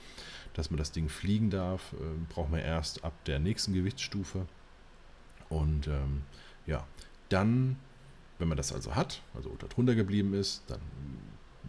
dass 0.55 0.71
man 0.71 0.79
das 0.79 0.93
Ding 0.93 1.09
fliegen 1.09 1.51
darf, 1.51 1.93
äh, 1.95 2.33
braucht 2.33 2.51
man 2.51 2.61
erst 2.61 3.05
ab 3.05 3.13
der 3.25 3.39
nächsten 3.39 3.73
Gewichtsstufe. 3.73 4.47
Und 5.49 5.87
ähm, 5.89 6.23
ja, 6.67 6.87
dann, 7.29 7.77
wenn 8.39 8.49
man 8.49 8.57
das 8.57 8.73
also 8.73 8.95
hat, 8.95 9.23
also 9.35 9.51
unter 9.51 9.69
drunter 9.69 9.95
geblieben 9.95 10.35
ist, 10.35 10.63
dann 10.69 10.81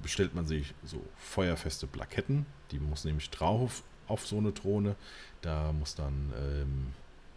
bestellt 0.01 0.34
man 0.36 0.45
sich 0.45 0.73
so 0.84 1.01
feuerfeste 1.17 1.88
Plaketten. 1.88 2.45
Die 2.71 2.79
muss 2.79 3.05
nämlich 3.05 3.29
drauf 3.29 3.84
auf 4.07 4.25
so 4.27 4.38
eine 4.38 4.51
Drohne. 4.51 4.95
Da 5.41 5.71
muss 5.73 5.95
dann, 5.95 6.34
ähm, 6.38 6.88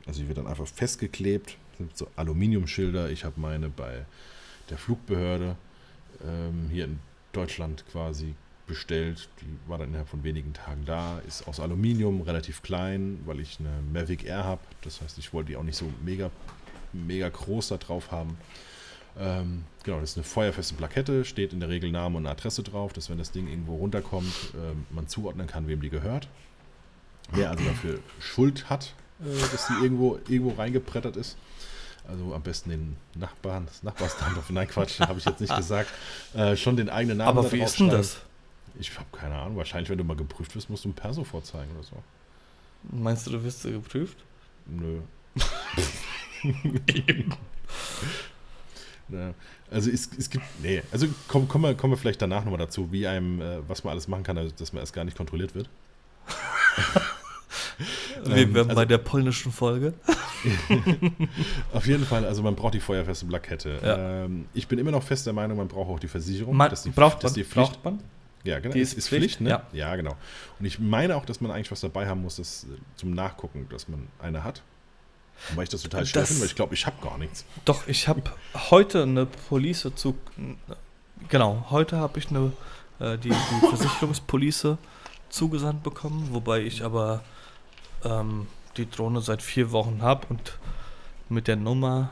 also 0.07 0.21
die 0.21 0.29
wird 0.29 0.39
dann 0.39 0.47
einfach 0.47 0.67
festgeklebt, 0.67 1.57
sind 1.79 1.97
so 1.97 2.09
Aluminiumschilder. 2.17 3.11
Ich 3.11 3.25
habe 3.25 3.41
meine 3.41 3.69
bei 3.69 4.05
der 4.71 4.79
Flugbehörde 4.79 5.57
ähm, 6.25 6.69
hier 6.71 6.85
in 6.87 7.01
Deutschland 7.33 7.85
quasi 7.91 8.35
bestellt. 8.67 9.29
Die 9.41 9.71
war 9.71 9.79
dann 9.79 9.89
innerhalb 9.89 10.09
von 10.09 10.25
wenigen 10.25 10.53
Tagen 10.53 10.85
da. 10.85 11.19
Ist 11.27 11.47
aus 11.47 11.61
Aluminium, 11.61 12.23
relativ 12.23 12.63
klein, 12.63 13.21
weil 13.27 13.41
ich 13.41 13.59
eine 13.61 13.71
Mavic 13.93 14.25
Air 14.25 14.45
habe. 14.45 14.61
Das 14.83 15.01
heißt, 15.01 15.19
ich 15.19 15.33
wollte 15.33 15.49
die 15.49 15.57
auch 15.57 15.63
nicht 15.63 15.77
so 15.77 15.91
mega, 16.05 16.31
mega 16.93 17.29
groß 17.29 17.69
da 17.69 17.77
drauf 17.77 18.11
haben. 18.11 18.37
Ähm, 19.19 19.65
genau, 19.85 20.01
das 20.01 20.11
ist 20.11 20.17
eine 20.17 20.25
feuerfeste 20.25 20.75
Plakette, 20.75 21.25
steht 21.25 21.53
in 21.53 21.61
der 21.61 21.69
Regel 21.69 21.93
Name 21.93 22.17
und 22.17 22.27
Adresse 22.27 22.63
drauf, 22.63 22.93
dass 22.93 23.11
wenn 23.11 23.19
das 23.19 23.31
Ding 23.31 23.47
irgendwo 23.47 23.77
runterkommt, 23.77 24.35
ähm, 24.55 24.87
man 24.91 25.07
zuordnen 25.07 25.47
kann, 25.47 25.69
wem 25.69 25.81
die 25.81 25.91
gehört. 25.91 26.29
Wer 27.31 27.51
also 27.51 27.65
dafür 27.65 28.01
Schuld 28.19 28.69
hat, 28.69 28.93
äh, 29.21 29.53
dass 29.53 29.69
die 29.69 29.75
irgendwo, 29.83 30.19
irgendwo 30.29 30.55
reingebrettert 30.61 31.17
ist. 31.17 31.37
Also 32.07 32.35
am 32.35 32.43
besten 32.43 32.71
den 32.71 32.97
Nachbarn, 33.15 33.67
das 33.67 33.83
Nachbarsdorf, 33.83 34.51
nein 34.51 34.69
Quatsch, 34.69 35.01
habe 35.01 35.19
ich 35.19 35.25
jetzt 35.25 35.41
nicht 35.41 35.57
gesagt, 35.57 35.91
äh, 36.35 36.57
schon 36.57 36.77
den 36.77 36.91
eigenen 36.91 37.19
Namen 37.19 37.39
Aber 37.39 37.51
wie 37.51 37.63
ist 37.63 37.79
denn 37.79 37.89
das? 37.89 38.19
Ich 38.79 38.97
habe 38.99 39.09
keine 39.13 39.37
Ahnung. 39.37 39.57
Wahrscheinlich, 39.57 39.91
wenn 39.91 39.99
du 39.99 40.05
mal 40.05 40.17
geprüft 40.17 40.55
wirst, 40.55 40.71
musst 40.71 40.85
du 40.85 40.91
ein 40.91 40.95
Perso 40.95 41.25
vorzeigen 41.25 41.73
oder 41.73 41.85
so. 41.85 41.97
Meinst 42.91 43.27
du, 43.27 43.31
du 43.31 43.43
wirst 43.43 43.63
geprüft? 43.63 44.19
Nö. 44.67 45.01
ja, 49.09 49.35
also 49.71 49.91
es, 49.91 50.09
es 50.17 50.31
gibt, 50.31 50.45
nee, 50.63 50.83
also 50.93 51.09
kommen 51.29 51.49
komm 51.49 51.63
wir, 51.63 51.75
kommen 51.75 51.93
wir 51.93 51.97
vielleicht 51.97 52.23
danach 52.23 52.45
nochmal 52.45 52.59
dazu, 52.59 52.93
wie 52.93 53.07
einem, 53.07 53.41
äh, 53.41 53.69
was 53.69 53.85
man 53.85 53.93
alles 53.93 54.07
machen 54.07 54.23
kann, 54.23 54.39
also, 54.39 54.55
dass 54.57 54.73
man 54.73 54.81
erst 54.81 54.93
gar 54.93 55.05
nicht 55.05 55.17
kontrolliert 55.17 55.55
wird. 55.55 55.69
Wir 58.25 58.55
werden 58.55 58.71
also, 58.71 58.75
bei 58.75 58.85
der 58.85 58.99
polnischen 58.99 59.51
Folge. 59.51 59.95
auf 61.73 61.87
jeden 61.87 62.05
Fall, 62.05 62.25
also 62.25 62.43
man 62.43 62.55
braucht 62.55 62.75
die 62.75 62.81
feuerfeste 62.81 63.27
Plakette. 63.27 63.81
Ja. 63.83 64.25
Ähm, 64.25 64.47
ich 64.55 64.69
bin 64.69 64.79
immer 64.79 64.93
noch 64.93 65.03
fest 65.03 65.27
der 65.27 65.33
Meinung, 65.33 65.59
man 65.59 65.69
braucht 65.69 65.91
auch 65.91 65.99
die 65.99 66.09
Versicherung. 66.09 66.57
Man, 66.57 66.71
dass 66.71 66.85
die, 66.85 66.91
braucht, 66.91 67.25
dass 67.25 67.33
die 67.33 67.45
Pflicht, 67.45 67.83
braucht 67.83 67.85
man? 67.85 68.01
Ja, 68.45 68.61
genau. 68.61 68.75
Die 68.75 68.81
ist, 68.81 68.93
ist 68.93 69.09
Pflicht, 69.09 69.37
Pflicht 69.37 69.41
ne? 69.41 69.51
Ja. 69.51 69.63
ja, 69.73 69.97
genau. 69.97 70.17
Und 70.61 70.67
ich 70.67 70.79
meine 70.79 71.17
auch, 71.17 71.25
dass 71.25 71.41
man 71.41 71.51
eigentlich 71.51 71.71
was 71.71 71.81
dabei 71.81 72.07
haben 72.07 72.23
muss, 72.23 72.37
das 72.37 72.65
äh, 72.65 72.77
zum 72.97 73.13
Nachgucken, 73.13 73.67
dass 73.71 73.89
man 73.89 74.07
eine 74.21 74.45
hat. 74.45 74.63
Weil 75.55 75.65
ich 75.65 75.71
das 75.71 75.83
total 75.83 76.07
schwer 76.07 76.27
finde, 76.27 76.43
weil 76.43 76.49
ich 76.49 76.55
glaube, 76.55 76.75
ich 76.75 76.87
habe 76.87 76.97
gar 77.03 77.19
nichts. 77.19 77.45
Doch, 77.65 77.89
ich 77.89 78.07
habe 78.07 78.23
heute 78.71 79.03
eine 79.03 79.27
Police 79.27 79.91
zu. 79.97 80.17
Genau, 81.29 81.67
heute 81.71 81.97
habe 81.97 82.19
ich 82.19 82.31
eine 82.31 82.53
äh, 83.01 83.19
die, 83.19 83.31
die 83.31 83.69
Versicherungspolice 83.69 84.79
zugesandt 85.29 85.83
bekommen, 85.83 86.29
wobei 86.33 86.61
ich 86.61 86.85
aber 86.85 87.25
ähm, 88.05 88.47
die 88.77 88.89
Drohne 88.89 89.21
seit 89.21 89.43
vier 89.43 89.73
Wochen 89.73 90.03
habe 90.03 90.27
und 90.29 90.59
mit 91.29 91.49
der 91.49 91.57
Nummer, 91.57 92.11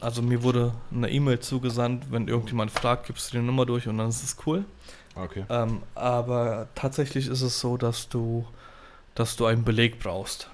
also 0.00 0.22
mir 0.22 0.42
wurde 0.42 0.72
eine 0.92 1.10
E-Mail 1.10 1.40
zugesandt, 1.40 2.10
wenn 2.10 2.28
irgendjemand 2.28 2.70
fragt, 2.70 3.06
gibst 3.06 3.32
du 3.32 3.38
die 3.38 3.44
Nummer 3.44 3.66
durch 3.66 3.86
und 3.86 3.98
dann 3.98 4.08
ist 4.08 4.22
es 4.22 4.36
cool. 4.46 4.64
Okay. 5.14 5.44
Ähm, 5.48 5.82
aber 5.94 6.68
tatsächlich 6.74 7.26
ist 7.26 7.42
es 7.42 7.60
so, 7.60 7.76
dass 7.76 8.08
du, 8.08 8.46
dass 9.14 9.36
du 9.36 9.46
einen 9.46 9.64
Beleg 9.64 9.98
brauchst. 9.98 10.48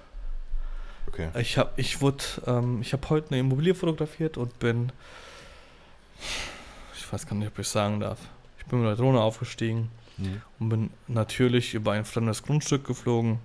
Okay. 1.09 1.29
Ich 1.39 1.57
habe 1.57 1.71
ich 1.77 2.01
wurde, 2.01 2.25
ähm, 2.47 2.81
ich 2.81 2.93
habe 2.93 3.09
heute 3.11 3.29
eine 3.31 3.41
Immobilie 3.41 3.75
fotografiert 3.75 4.37
und 4.37 4.59
bin, 4.59 4.93
ich 6.95 7.13
weiß 7.13 7.27
gar 7.27 7.37
nicht, 7.37 7.49
ob 7.49 7.59
ich 7.59 7.69
sagen 7.69 8.01
darf. 8.01 8.19
Ich 8.59 8.67
bin 8.67 8.81
mit 8.81 8.89
der 8.89 8.97
Drohne 8.97 9.21
aufgestiegen 9.21 9.91
mhm. 10.17 10.43
und 10.59 10.69
bin 10.69 10.91
natürlich 11.07 11.75
über 11.75 11.93
ein 11.93 12.05
fremdes 12.05 12.43
Grundstück 12.43 12.85
geflogen, 12.85 13.39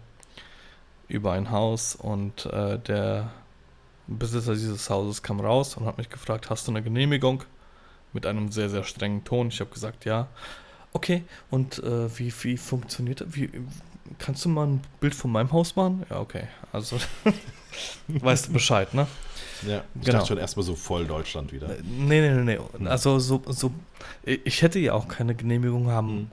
über 1.07 1.33
ein 1.33 1.51
Haus 1.51 1.95
und 1.95 2.45
äh, 2.47 2.79
der 2.79 3.31
Besitzer 4.17 4.53
dieses 4.53 4.89
Hauses 4.89 5.23
kam 5.23 5.39
raus 5.39 5.75
und 5.77 5.85
hat 5.85 5.97
mich 5.97 6.09
gefragt, 6.09 6.49
hast 6.49 6.67
du 6.67 6.71
eine 6.71 6.81
Genehmigung? 6.81 7.43
Mit 8.13 8.25
einem 8.25 8.51
sehr, 8.51 8.69
sehr 8.69 8.83
strengen 8.83 9.23
Ton. 9.23 9.47
Ich 9.47 9.59
habe 9.61 9.69
gesagt, 9.69 10.05
ja. 10.05 10.27
Okay, 10.93 11.23
und 11.49 11.81
äh, 11.83 12.19
wie, 12.19 12.33
wie 12.41 12.57
funktioniert 12.57 13.21
das? 13.21 13.27
Wie, 13.31 13.49
kannst 14.19 14.43
du 14.45 14.49
mal 14.49 14.67
ein 14.67 14.81
Bild 14.99 15.15
von 15.15 15.31
meinem 15.31 15.51
Haus 15.51 15.75
machen? 15.75 16.05
Ja, 16.09 16.19
okay. 16.19 16.43
Also, 16.71 16.97
weißt 18.07 18.49
du 18.49 18.53
Bescheid, 18.53 18.93
ne? 18.93 19.07
Ja, 19.65 19.83
ich 19.95 20.01
genau. 20.01 20.17
dachte 20.17 20.29
schon 20.29 20.37
erstmal 20.37 20.65
so 20.65 20.75
voll 20.75 21.05
Deutschland 21.05 21.53
wieder. 21.53 21.69
Nee, 21.83 22.21
nee, 22.21 22.31
nee, 22.31 22.59
nee. 22.79 22.87
Also, 22.87 23.19
so, 23.19 23.41
so, 23.47 23.71
ich 24.23 24.61
hätte 24.61 24.79
ja 24.79 24.93
auch 24.93 25.07
keine 25.07 25.35
Genehmigung 25.35 25.87
haben 25.87 26.13
mhm. 26.13 26.31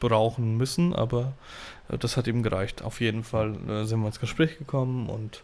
brauchen 0.00 0.56
müssen, 0.56 0.94
aber 0.94 1.32
äh, 1.88 1.98
das 1.98 2.16
hat 2.16 2.26
ihm 2.26 2.42
gereicht. 2.42 2.82
Auf 2.82 3.00
jeden 3.00 3.24
Fall 3.24 3.54
äh, 3.68 3.84
sind 3.84 4.00
wir 4.00 4.06
ins 4.08 4.20
Gespräch 4.20 4.58
gekommen 4.58 5.08
und 5.08 5.42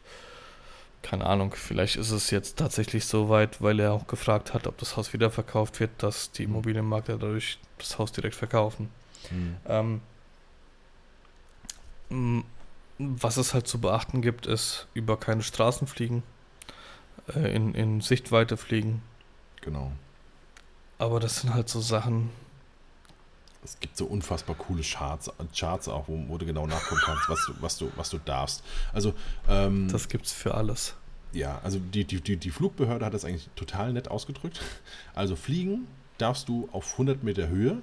keine 1.04 1.26
Ahnung, 1.26 1.54
vielleicht 1.54 1.96
ist 1.96 2.10
es 2.10 2.30
jetzt 2.30 2.58
tatsächlich 2.58 3.04
so 3.04 3.28
weit, 3.28 3.60
weil 3.60 3.78
er 3.78 3.92
auch 3.92 4.06
gefragt 4.06 4.54
hat, 4.54 4.66
ob 4.66 4.78
das 4.78 4.96
Haus 4.96 5.12
wieder 5.12 5.30
verkauft 5.30 5.78
wird, 5.78 5.90
dass 5.98 6.32
die 6.32 6.46
mhm. 6.46 6.54
Immobilienmakler 6.54 7.18
dadurch 7.18 7.58
das 7.78 7.98
Haus 7.98 8.10
direkt 8.10 8.34
verkaufen. 8.34 8.88
Mhm. 9.30 10.00
Ähm, 12.08 12.44
was 12.98 13.36
es 13.36 13.52
halt 13.52 13.68
zu 13.68 13.80
beachten 13.80 14.22
gibt, 14.22 14.46
ist 14.46 14.88
über 14.94 15.18
keine 15.18 15.42
Straßen 15.42 15.86
fliegen, 15.86 16.22
äh, 17.34 17.54
in, 17.54 17.74
in 17.74 18.00
Sichtweite 18.00 18.56
fliegen. 18.56 19.02
Genau. 19.60 19.92
Aber 20.96 21.20
das 21.20 21.42
sind 21.42 21.52
halt 21.52 21.68
so 21.68 21.80
Sachen. 21.82 22.30
Es 23.64 23.80
gibt 23.80 23.96
so 23.96 24.04
unfassbar 24.04 24.56
coole 24.56 24.82
Charts, 24.82 25.30
Charts 25.56 25.88
auch, 25.88 26.06
wo, 26.06 26.22
wo 26.28 26.38
du 26.38 26.44
genau 26.44 26.66
nachgucken 26.66 27.00
kannst, 27.04 27.28
was 27.28 27.46
du, 27.46 27.54
was 27.60 27.78
du, 27.78 27.92
was 27.96 28.10
du 28.10 28.18
darfst. 28.18 28.62
Also 28.92 29.14
ähm, 29.48 29.88
das 29.90 30.08
gibt's 30.08 30.32
für 30.32 30.54
alles. 30.54 30.94
Ja, 31.32 31.60
also 31.64 31.78
die, 31.78 32.04
die, 32.04 32.20
die, 32.20 32.36
die 32.36 32.50
Flugbehörde 32.50 33.04
hat 33.04 33.14
das 33.14 33.24
eigentlich 33.24 33.48
total 33.56 33.92
nett 33.92 34.08
ausgedrückt. 34.08 34.60
Also 35.14 35.36
fliegen 35.36 35.86
darfst 36.18 36.48
du 36.48 36.68
auf 36.72 36.92
100 36.92 37.22
Meter 37.24 37.48
Höhe, 37.48 37.82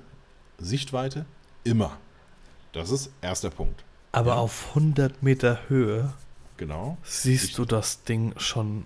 Sichtweite, 0.57 1.25
immer. 1.63 1.97
Das 2.73 2.89
ist 2.89 3.11
erster 3.21 3.49
Punkt. 3.49 3.83
Aber 4.11 4.31
ja. 4.31 4.37
auf 4.37 4.69
100 4.69 5.21
Meter 5.23 5.59
Höhe 5.67 6.13
genau. 6.57 6.97
siehst 7.03 7.49
ich, 7.49 7.55
du 7.55 7.65
das 7.65 8.03
Ding 8.03 8.33
schon 8.37 8.83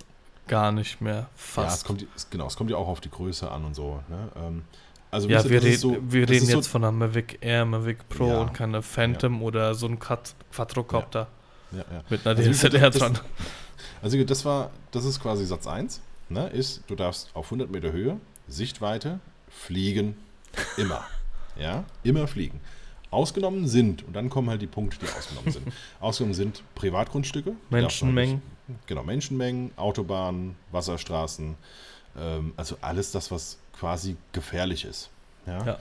gar 0.48 0.72
nicht 0.72 1.02
mehr 1.02 1.30
fast. 1.36 1.68
Ja, 1.68 1.74
es 1.74 1.84
kommt, 1.84 2.30
genau, 2.30 2.48
es 2.48 2.56
kommt 2.56 2.70
ja 2.70 2.78
auch 2.78 2.88
auf 2.88 3.02
die 3.02 3.10
Größe 3.10 3.50
an 3.50 3.66
und 3.66 3.76
so. 3.76 4.02
Ne? 4.10 4.30
Ähm, 4.36 4.64
also 5.16 5.30
ja, 5.30 5.50
wir, 5.50 5.64
red, 5.64 5.80
so, 5.80 5.98
wir 6.02 6.28
reden 6.28 6.46
jetzt 6.46 6.52
so 6.52 6.62
von 6.64 6.84
einer 6.84 6.92
Mavic 6.92 7.38
Air, 7.40 7.64
Mavic 7.64 8.10
Pro 8.10 8.28
ja, 8.28 8.42
und 8.42 8.54
keine 8.54 8.82
Phantom 8.82 9.36
ja. 9.36 9.42
oder 9.42 9.74
so 9.74 9.88
ein 9.88 9.98
Quadrocopter 9.98 11.30
mit 12.10 12.28
einer 12.28 12.38
also 12.38 12.52
DSLR 12.52 12.90
dran. 12.90 13.18
Also 14.02 14.22
das 14.26 14.44
war, 14.44 14.72
das 14.92 15.06
ist 15.06 15.22
quasi 15.22 15.46
Satz 15.46 15.68
1, 15.68 16.02
ne, 16.28 16.48
ist, 16.48 16.84
du 16.88 16.96
darfst 16.96 17.30
auf 17.34 17.46
100 17.46 17.72
Meter 17.72 17.94
Höhe, 17.94 18.20
Sichtweite, 18.50 19.22
fliegen, 19.48 20.18
immer. 20.76 21.06
ja, 21.60 21.86
immer 22.04 22.28
fliegen. 22.28 22.60
Ausgenommen 23.10 23.70
sind, 23.70 24.04
und 24.04 24.14
dann 24.18 24.30
kommen 24.30 24.50
halt 24.50 24.62
die 24.62 24.68
Punkte, 24.68 24.98
die 25.00 25.08
ausgenommen 25.18 25.52
sind. 25.54 25.68
ausgenommen 26.02 26.34
sind 26.34 26.62
Privatgrundstücke. 26.76 27.54
Menschenmengen. 27.70 28.42
genau, 28.86 29.04
Menschenmengen, 29.04 29.72
Autobahnen, 29.78 30.56
Wasserstraßen, 30.74 31.56
ähm, 32.20 32.54
also 32.58 32.78
alles 32.82 33.12
das, 33.12 33.32
was 33.32 33.58
quasi 33.78 34.18
gefährlich 34.32 34.86
ist. 34.86 35.10
Ja. 35.46 35.66
ja. 35.66 35.80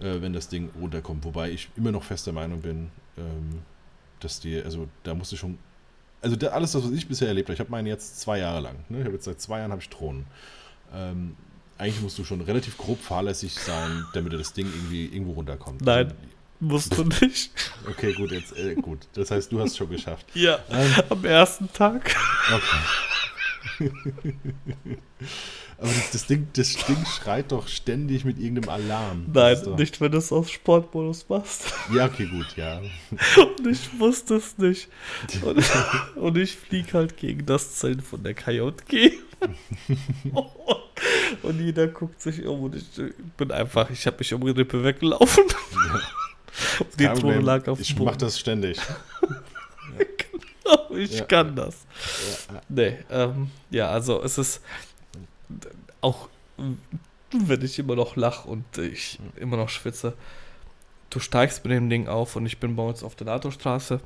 Äh, 0.00 0.20
wenn 0.20 0.32
das 0.32 0.48
Ding 0.48 0.70
runterkommt. 0.78 1.24
Wobei 1.24 1.50
ich 1.50 1.68
immer 1.76 1.90
noch 1.90 2.02
fest 2.04 2.26
der 2.26 2.34
Meinung 2.34 2.60
bin, 2.60 2.90
ähm, 3.16 3.62
dass 4.20 4.40
die, 4.40 4.60
also 4.62 4.88
da 5.04 5.14
musst 5.14 5.32
du 5.32 5.36
schon, 5.36 5.58
also 6.20 6.36
da, 6.36 6.48
alles 6.48 6.72
das, 6.72 6.84
was 6.84 6.90
ich 6.90 7.08
bisher 7.08 7.28
erlebt 7.28 7.48
habe, 7.48 7.54
ich 7.54 7.60
habe 7.60 7.70
meine 7.70 7.88
jetzt 7.88 8.20
zwei 8.20 8.38
Jahre 8.38 8.60
lang, 8.60 8.76
ne? 8.88 8.98
ich 8.98 9.04
habe 9.04 9.14
jetzt 9.14 9.24
seit 9.24 9.40
zwei 9.40 9.60
Jahren 9.60 9.70
habe 9.70 9.80
ich 9.80 9.88
Drohnen. 9.88 10.26
Ähm, 10.92 11.36
eigentlich 11.78 12.02
musst 12.02 12.18
du 12.18 12.24
schon 12.24 12.40
relativ 12.40 12.76
grob 12.78 13.00
fahrlässig 13.00 13.54
sein, 13.54 14.04
damit 14.14 14.32
das 14.32 14.52
Ding 14.52 14.66
irgendwie 14.66 15.06
irgendwo 15.06 15.32
runterkommt. 15.32 15.82
Nein, 15.82 16.12
musst 16.60 16.96
du 16.96 17.04
nicht. 17.22 17.52
Okay, 17.88 18.12
gut, 18.14 18.32
jetzt 18.32 18.56
äh, 18.56 18.74
gut. 18.74 19.06
Das 19.14 19.30
heißt, 19.30 19.52
du 19.52 19.60
hast 19.60 19.72
es 19.72 19.76
schon 19.76 19.90
geschafft. 19.90 20.26
Ja, 20.34 20.58
ähm, 20.70 20.92
am 21.08 21.24
ersten 21.24 21.72
Tag. 21.72 22.14
Okay. 23.78 23.90
Aber 25.78 25.88
das, 25.88 26.10
das, 26.12 26.26
Ding, 26.26 26.48
das 26.54 26.74
Ding 26.86 27.04
schreit 27.04 27.52
doch 27.52 27.68
ständig 27.68 28.24
mit 28.24 28.38
irgendeinem 28.38 28.70
Alarm. 28.70 29.26
Nein, 29.32 29.58
nicht, 29.76 30.00
wenn 30.00 30.10
du 30.10 30.18
es 30.18 30.32
auf 30.32 30.48
Sportmodus 30.48 31.28
machst. 31.28 31.72
Ja, 31.94 32.06
okay, 32.06 32.26
gut, 32.26 32.56
ja. 32.56 32.80
Und 33.36 33.66
ich 33.66 33.98
wusste 33.98 34.36
es 34.36 34.56
nicht. 34.56 34.88
Und, 35.42 35.62
und 36.16 36.38
ich 36.38 36.56
fliege 36.56 36.94
halt 36.94 37.16
gegen 37.18 37.44
das 37.44 37.74
Zelt 37.74 38.02
von 38.02 38.22
der 38.22 38.32
KJG. 38.32 39.12
und 41.42 41.60
jeder 41.60 41.88
guckt 41.88 42.22
sich 42.22 42.44
um 42.46 42.62
und 42.62 42.76
ich 42.76 42.86
bin 43.36 43.50
einfach, 43.52 43.90
ich 43.90 44.06
habe 44.06 44.16
mich 44.18 44.32
um 44.32 44.40
die 44.44 44.50
Rippe 44.50 44.82
weggelaufen. 44.82 45.44
Ja. 45.72 46.00
Die 46.98 47.20
Drohne 47.20 47.40
lag 47.40 47.68
auf 47.68 47.78
dem 47.78 47.82
Ich 47.82 47.98
mache 47.98 48.16
das 48.16 48.38
ständig. 48.38 48.78
genau, 49.98 50.96
ich 50.96 51.18
ja. 51.18 51.24
kann 51.24 51.54
das. 51.54 51.84
Ja. 52.50 52.60
Nee, 52.68 52.96
ähm, 53.10 53.50
ja, 53.70 53.90
also 53.90 54.22
es 54.22 54.38
ist 54.38 54.62
auch 56.00 56.28
wenn 57.32 57.62
ich 57.62 57.78
immer 57.78 57.96
noch 57.96 58.16
lache 58.16 58.48
und 58.48 58.78
ich 58.78 59.18
immer 59.36 59.56
noch 59.56 59.68
schwitze. 59.68 60.14
Du 61.10 61.20
steigst 61.20 61.64
mit 61.64 61.72
dem 61.72 61.88
Ding 61.88 62.08
auf 62.08 62.36
und 62.36 62.46
ich 62.46 62.58
bin 62.58 62.76
bei 62.76 62.82
uns 62.82 63.02
auf 63.02 63.14
der 63.14 63.26
NATO-Straße. 63.26 64.00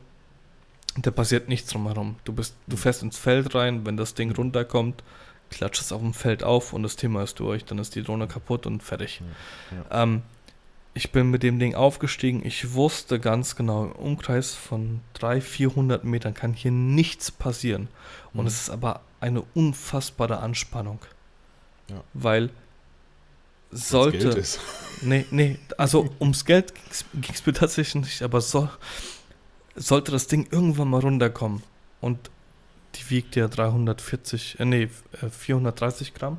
Da 0.96 1.10
passiert 1.10 1.48
nichts 1.48 1.70
drumherum. 1.70 2.16
Du 2.24 2.32
bist, 2.32 2.56
du 2.66 2.76
fährst 2.76 3.02
ins 3.02 3.18
Feld 3.18 3.54
rein, 3.54 3.86
wenn 3.86 3.96
das 3.96 4.14
Ding 4.14 4.32
runterkommt, 4.32 5.02
klatscht 5.50 5.80
es 5.80 5.92
auf 5.92 6.00
dem 6.00 6.14
Feld 6.14 6.42
auf 6.42 6.72
und 6.72 6.82
das 6.82 6.96
Thema 6.96 7.22
ist 7.22 7.38
durch, 7.38 7.64
dann 7.64 7.78
ist 7.78 7.94
die 7.94 8.02
Drohne 8.02 8.26
kaputt 8.26 8.66
und 8.66 8.82
fertig. 8.82 9.22
Ja. 9.70 10.02
Ähm, 10.02 10.22
ich 10.92 11.12
bin 11.12 11.30
mit 11.30 11.44
dem 11.44 11.60
Ding 11.60 11.76
aufgestiegen. 11.76 12.44
Ich 12.44 12.74
wusste 12.74 13.20
ganz 13.20 13.54
genau, 13.54 13.84
im 13.84 13.92
Umkreis 13.92 14.54
von 14.54 15.00
300, 15.14 15.42
400 15.44 16.04
Metern 16.04 16.34
kann 16.34 16.52
hier 16.52 16.72
nichts 16.72 17.30
passieren. 17.30 17.88
Und 18.32 18.42
mhm. 18.42 18.46
es 18.48 18.62
ist 18.62 18.70
aber 18.70 19.00
eine 19.20 19.42
unfassbare 19.54 20.38
Anspannung. 20.38 20.98
Ja. 21.90 22.02
Weil 22.14 22.50
sollte. 23.70 24.42
Nee, 25.02 25.24
nee, 25.30 25.58
also 25.78 26.10
ums 26.20 26.44
Geld 26.44 26.74
ging 27.14 27.32
es 27.32 27.46
mir 27.46 27.54
tatsächlich 27.54 28.04
nicht, 28.04 28.22
aber 28.22 28.42
so, 28.42 28.68
sollte 29.74 30.12
das 30.12 30.26
Ding 30.26 30.46
irgendwann 30.50 30.90
mal 30.90 31.00
runterkommen 31.00 31.62
und 32.02 32.30
die 32.94 33.08
wiegt 33.08 33.34
ja 33.34 33.48
340, 33.48 34.60
äh, 34.60 34.64
nee, 34.66 34.90
430 35.30 36.08
äh, 36.08 36.18
Gramm. 36.18 36.36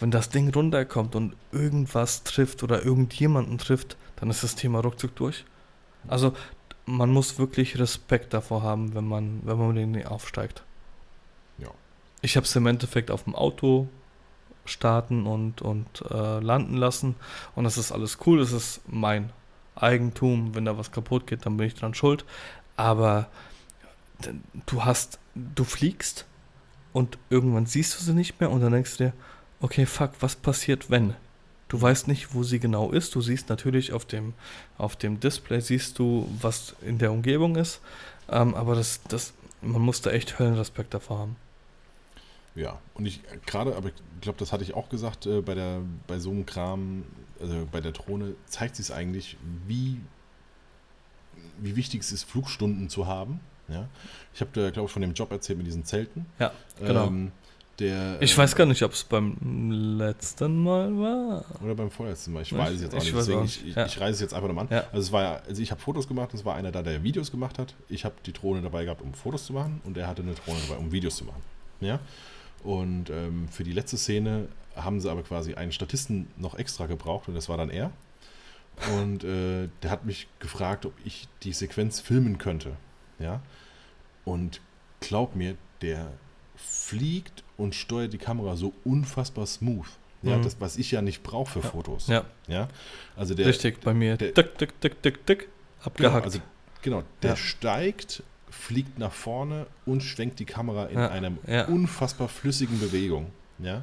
Wenn 0.00 0.10
das 0.10 0.30
Ding 0.30 0.48
runterkommt 0.54 1.14
und 1.14 1.36
irgendwas 1.52 2.24
trifft 2.24 2.62
oder 2.62 2.82
irgendjemanden 2.82 3.58
trifft, 3.58 3.98
dann 4.16 4.30
ist 4.30 4.42
das 4.42 4.54
Thema 4.54 4.80
ruckzuck 4.80 5.14
durch. 5.16 5.44
Also 6.08 6.32
man 6.86 7.10
muss 7.10 7.38
wirklich 7.38 7.78
Respekt 7.78 8.32
davor 8.32 8.62
haben, 8.62 8.94
wenn 8.94 9.06
man, 9.06 9.40
wenn 9.44 9.58
man 9.58 9.74
den 9.74 10.06
aufsteigt. 10.06 10.62
Ja. 11.58 11.68
Ich 12.22 12.36
habe 12.36 12.46
es 12.46 12.56
im 12.56 12.66
Endeffekt 12.66 13.10
auf 13.10 13.24
dem 13.24 13.34
Auto 13.34 13.88
starten 14.64 15.26
und, 15.26 15.62
und 15.62 16.04
äh, 16.10 16.40
landen 16.40 16.76
lassen. 16.76 17.16
Und 17.54 17.64
das 17.64 17.78
ist 17.78 17.92
alles 17.92 18.18
cool, 18.26 18.38
das 18.38 18.52
ist 18.52 18.80
mein 18.86 19.30
Eigentum. 19.74 20.54
Wenn 20.54 20.64
da 20.64 20.78
was 20.78 20.92
kaputt 20.92 21.26
geht, 21.26 21.46
dann 21.46 21.56
bin 21.56 21.66
ich 21.66 21.74
dran 21.74 21.94
schuld. 21.94 22.24
Aber 22.76 23.28
du 24.66 24.84
hast, 24.84 25.18
du 25.34 25.64
fliegst 25.64 26.26
und 26.92 27.18
irgendwann 27.30 27.66
siehst 27.66 27.98
du 27.98 28.04
sie 28.04 28.14
nicht 28.14 28.40
mehr 28.40 28.50
und 28.50 28.60
dann 28.60 28.72
denkst 28.72 28.96
du 28.96 29.04
dir, 29.04 29.12
okay, 29.60 29.86
fuck, 29.86 30.10
was 30.20 30.36
passiert, 30.36 30.90
wenn? 30.90 31.14
Du 31.68 31.80
weißt 31.80 32.06
nicht, 32.06 32.34
wo 32.34 32.42
sie 32.42 32.58
genau 32.58 32.90
ist. 32.92 33.14
Du 33.14 33.22
siehst 33.22 33.48
natürlich 33.48 33.94
auf 33.94 34.04
dem, 34.04 34.34
auf 34.76 34.94
dem 34.96 35.20
Display, 35.20 35.60
siehst 35.60 35.98
du, 35.98 36.28
was 36.40 36.76
in 36.82 36.98
der 36.98 37.12
Umgebung 37.12 37.56
ist. 37.56 37.80
Ähm, 38.28 38.54
aber 38.54 38.74
das, 38.74 39.00
das, 39.08 39.32
man 39.62 39.80
muss 39.80 40.02
da 40.02 40.10
echt 40.10 40.38
Höllenrespekt 40.38 40.92
davor 40.92 41.20
haben. 41.20 41.36
Ja, 42.54 42.78
und 42.94 43.06
ich 43.06 43.20
gerade, 43.46 43.74
aber 43.76 43.88
ich 43.88 43.94
glaube, 44.20 44.38
das 44.38 44.52
hatte 44.52 44.62
ich 44.62 44.74
auch 44.74 44.88
gesagt, 44.88 45.26
äh, 45.26 45.40
bei, 45.40 45.54
der, 45.54 45.80
bei 46.06 46.18
so 46.18 46.30
einem 46.30 46.44
Kram, 46.44 47.04
also 47.40 47.66
bei 47.70 47.80
der 47.80 47.92
Drohne, 47.92 48.34
zeigt 48.46 48.76
sich 48.76 48.86
es 48.86 48.92
eigentlich, 48.92 49.36
wie, 49.66 50.00
wie 51.58 51.76
wichtig 51.76 52.02
es 52.02 52.12
ist, 52.12 52.24
Flugstunden 52.24 52.88
zu 52.88 53.06
haben. 53.06 53.40
Ja? 53.68 53.88
Ich 54.34 54.40
habe 54.40 54.50
da, 54.52 54.70
glaube 54.70 54.86
ich, 54.86 54.92
von 54.92 55.02
dem 55.02 55.14
Job 55.14 55.30
erzählt 55.30 55.58
mit 55.58 55.66
diesen 55.66 55.84
Zelten. 55.84 56.26
Ja, 56.38 56.52
genau. 56.78 57.06
Ähm, 57.06 57.32
der, 57.78 58.20
ich 58.20 58.36
weiß 58.36 58.54
gar 58.54 58.66
nicht, 58.66 58.82
ob 58.82 58.92
es 58.92 59.02
beim 59.02 59.36
letzten 59.98 60.62
Mal 60.62 60.94
war. 60.98 61.44
Oder 61.62 61.74
beim 61.74 61.90
vorletzten 61.90 62.34
Mal. 62.34 62.42
Ich 62.42 62.56
weiß 62.56 62.74
es 62.74 62.82
jetzt 62.82 62.94
auch 62.94 62.98
ich 62.98 63.04
nicht. 63.04 63.16
Deswegen, 63.16 63.44
ich, 63.44 63.66
ich, 63.66 63.74
ja. 63.74 63.86
ich 63.86 63.98
reiße 63.98 64.12
es 64.12 64.20
jetzt 64.20 64.34
einfach 64.34 64.48
nochmal 64.48 64.66
an. 64.66 64.72
Ja. 64.72 64.84
Also, 64.92 64.98
es 64.98 65.12
war, 65.12 65.42
also 65.48 65.62
ich 65.62 65.70
habe 65.70 65.80
Fotos 65.80 66.06
gemacht, 66.06 66.34
es 66.34 66.44
war 66.44 66.54
einer 66.54 66.70
da, 66.70 66.82
der 66.82 67.02
Videos 67.02 67.30
gemacht 67.30 67.58
hat. 67.58 67.74
Ich 67.88 68.04
habe 68.04 68.14
die 68.26 68.32
Drohne 68.34 68.60
dabei 68.60 68.84
gehabt, 68.84 69.00
um 69.00 69.14
Fotos 69.14 69.46
zu 69.46 69.54
machen 69.54 69.80
und 69.84 69.96
er 69.96 70.06
hatte 70.06 70.20
eine 70.20 70.34
Drohne 70.34 70.58
dabei, 70.68 70.80
um 70.80 70.92
Videos 70.92 71.16
zu 71.16 71.24
machen. 71.24 71.42
Ja? 71.80 71.98
Und 72.62 73.10
ähm, 73.10 73.48
für 73.48 73.64
die 73.64 73.72
letzte 73.72 73.96
Szene 73.96 74.48
haben 74.76 75.00
sie 75.00 75.10
aber 75.10 75.22
quasi 75.22 75.54
einen 75.54 75.72
Statisten 75.72 76.28
noch 76.36 76.58
extra 76.58 76.86
gebraucht 76.86 77.28
und 77.28 77.34
das 77.34 77.48
war 77.48 77.56
dann 77.56 77.70
er. 77.70 77.92
Und 78.96 79.24
äh, 79.24 79.68
der 79.82 79.90
hat 79.90 80.04
mich 80.04 80.28
gefragt, 80.38 80.86
ob 80.86 80.94
ich 81.04 81.28
die 81.42 81.52
Sequenz 81.52 82.00
filmen 82.00 82.38
könnte. 82.38 82.76
Ja. 83.18 83.42
Und 84.24 84.60
glaub 85.00 85.36
mir, 85.36 85.56
der 85.82 86.12
fliegt 86.56 87.44
und 87.56 87.74
steuert 87.74 88.12
die 88.12 88.18
Kamera 88.18 88.56
so 88.56 88.72
unfassbar 88.84 89.46
smooth. 89.46 89.86
Ja, 90.22 90.38
mhm. 90.38 90.42
das, 90.42 90.60
was 90.60 90.76
ich 90.76 90.92
ja 90.92 91.02
nicht 91.02 91.22
brauche 91.22 91.50
für 91.50 91.60
ja. 91.60 91.68
Fotos. 91.68 92.06
Ja. 92.06 92.24
ja. 92.46 92.68
Also 93.16 93.34
der, 93.34 93.46
Richtig, 93.46 93.80
bei 93.80 93.92
mir. 93.92 94.16
Der, 94.16 94.32
tick, 94.32 94.56
tick, 94.56 94.80
tick, 94.80 95.02
tick, 95.02 95.26
tick, 95.26 95.48
abgehakt. 95.82 96.14
Genau, 96.14 96.24
also, 96.24 96.38
genau 96.80 97.02
der 97.22 97.30
ja. 97.30 97.36
steigt 97.36 98.22
fliegt 98.52 98.98
nach 98.98 99.12
vorne 99.12 99.66
und 99.86 100.02
schwenkt 100.02 100.38
die 100.38 100.44
Kamera 100.44 100.86
in 100.86 100.98
ja, 100.98 101.08
einer 101.08 101.32
ja. 101.46 101.64
unfassbar 101.66 102.28
flüssigen 102.28 102.78
Bewegung. 102.78 103.30
Ja. 103.58 103.82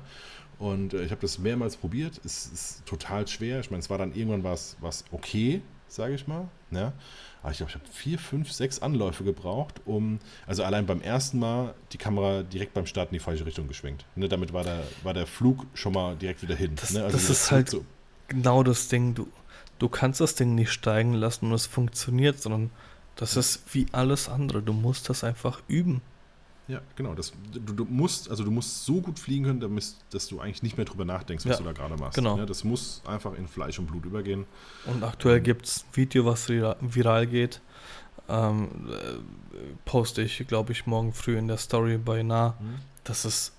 Und 0.60 0.94
äh, 0.94 1.04
ich 1.04 1.12
habe 1.12 1.22
das 1.22 1.40
mehrmals 1.40 1.76
probiert. 1.76 2.22
Es 2.24 2.48
ist 2.48 2.86
total 2.86 3.28
schwer. 3.28 3.60
Ich 3.62 3.72
meine, 3.72 3.80
es 3.80 3.90
war 3.90 3.98
dann 3.98 4.14
irgendwann 4.14 4.44
was, 4.44 4.78
was 4.80 5.06
okay, 5.12 5.62
sage 5.88 6.14
ich 6.14 6.28
mal. 6.28 6.48
Ja. 6.72 6.94
Aber 7.42 7.52
ich 7.52 7.58
glaube, 7.58 7.72
ich 7.72 7.76
habe 7.76 7.86
vier, 7.92 8.20
fünf, 8.20 8.52
sechs 8.52 8.82
Anläufe 8.82 9.24
gebraucht, 9.24 9.82
um, 9.86 10.20
also 10.46 10.64
allein 10.64 10.86
beim 10.86 11.02
ersten 11.02 11.40
Mal 11.40 11.74
die 11.94 11.98
Kamera 11.98 12.44
direkt 12.44 12.74
beim 12.74 12.86
Start 12.86 13.10
in 13.10 13.14
die 13.14 13.20
falsche 13.20 13.46
Richtung 13.46 13.68
geschwenkt. 13.68 14.06
Ne, 14.16 14.28
damit 14.28 14.54
war 14.54 14.64
der, 14.64 14.84
war 15.04 15.14
der 15.14 15.26
Flug 15.26 15.66
schon 15.74 15.94
mal 15.94 16.16
direkt 16.16 16.42
wieder 16.42 16.56
hin. 16.56 16.74
Das, 16.76 16.92
ne? 16.92 17.04
also 17.04 17.18
das 17.18 17.30
ist 17.30 17.52
halt 17.52 17.70
so. 17.70 17.86
genau 18.28 18.62
das 18.62 18.90
Ding. 18.90 19.16
Du, 19.16 19.30
du 19.80 19.88
kannst 19.88 20.20
das 20.20 20.36
Ding 20.36 20.54
nicht 20.54 20.72
steigen 20.72 21.14
lassen 21.14 21.46
und 21.46 21.54
es 21.54 21.66
funktioniert, 21.66 22.40
sondern 22.42 22.72
das 23.20 23.36
ist 23.36 23.64
wie 23.74 23.86
alles 23.92 24.30
andere. 24.30 24.62
Du 24.62 24.72
musst 24.72 25.10
das 25.10 25.26
einfach 25.26 25.62
üben. 25.68 26.02
Ja, 26.70 26.80
genau. 26.96 27.16
Das, 27.16 27.34
du, 27.52 27.74
du, 27.74 27.84
musst, 27.84 28.30
also 28.30 28.46
du 28.46 28.52
musst 28.52 28.86
so 28.86 29.02
gut 29.02 29.20
fliegen 29.20 29.44
können, 29.44 29.60
damit, 29.60 29.94
dass 30.12 30.28
du 30.28 30.40
eigentlich 30.40 30.64
nicht 30.64 30.78
mehr 30.78 30.86
drüber 30.86 31.04
nachdenkst, 31.04 31.46
was 31.46 31.54
ja, 31.54 31.58
du 31.58 31.64
da 31.66 31.74
gerade 31.74 31.98
machst. 31.98 32.16
Genau. 32.16 32.38
Ja, 32.38 32.46
das 32.46 32.64
muss 32.64 33.02
einfach 33.06 33.34
in 33.34 33.50
Fleisch 33.50 33.78
und 33.78 33.88
Blut 33.88 34.06
übergehen. 34.06 34.46
Und 34.86 35.04
aktuell 35.04 35.42
gibt 35.42 35.66
es 35.66 35.84
ein 35.84 35.98
Video, 35.98 36.26
was 36.26 36.48
viral 36.48 37.28
geht. 37.28 37.60
Ähm, 38.30 38.70
äh, 38.90 39.18
poste 39.84 40.22
ich, 40.22 40.48
glaube 40.48 40.72
ich, 40.72 40.86
morgen 40.86 41.12
früh 41.12 41.38
in 41.38 41.50
der 41.50 41.58
Story 41.58 41.98
bei 41.98 42.24
Nah. 42.24 42.56
Mhm. 42.60 42.76
Das 43.04 43.26
ist 43.26 43.52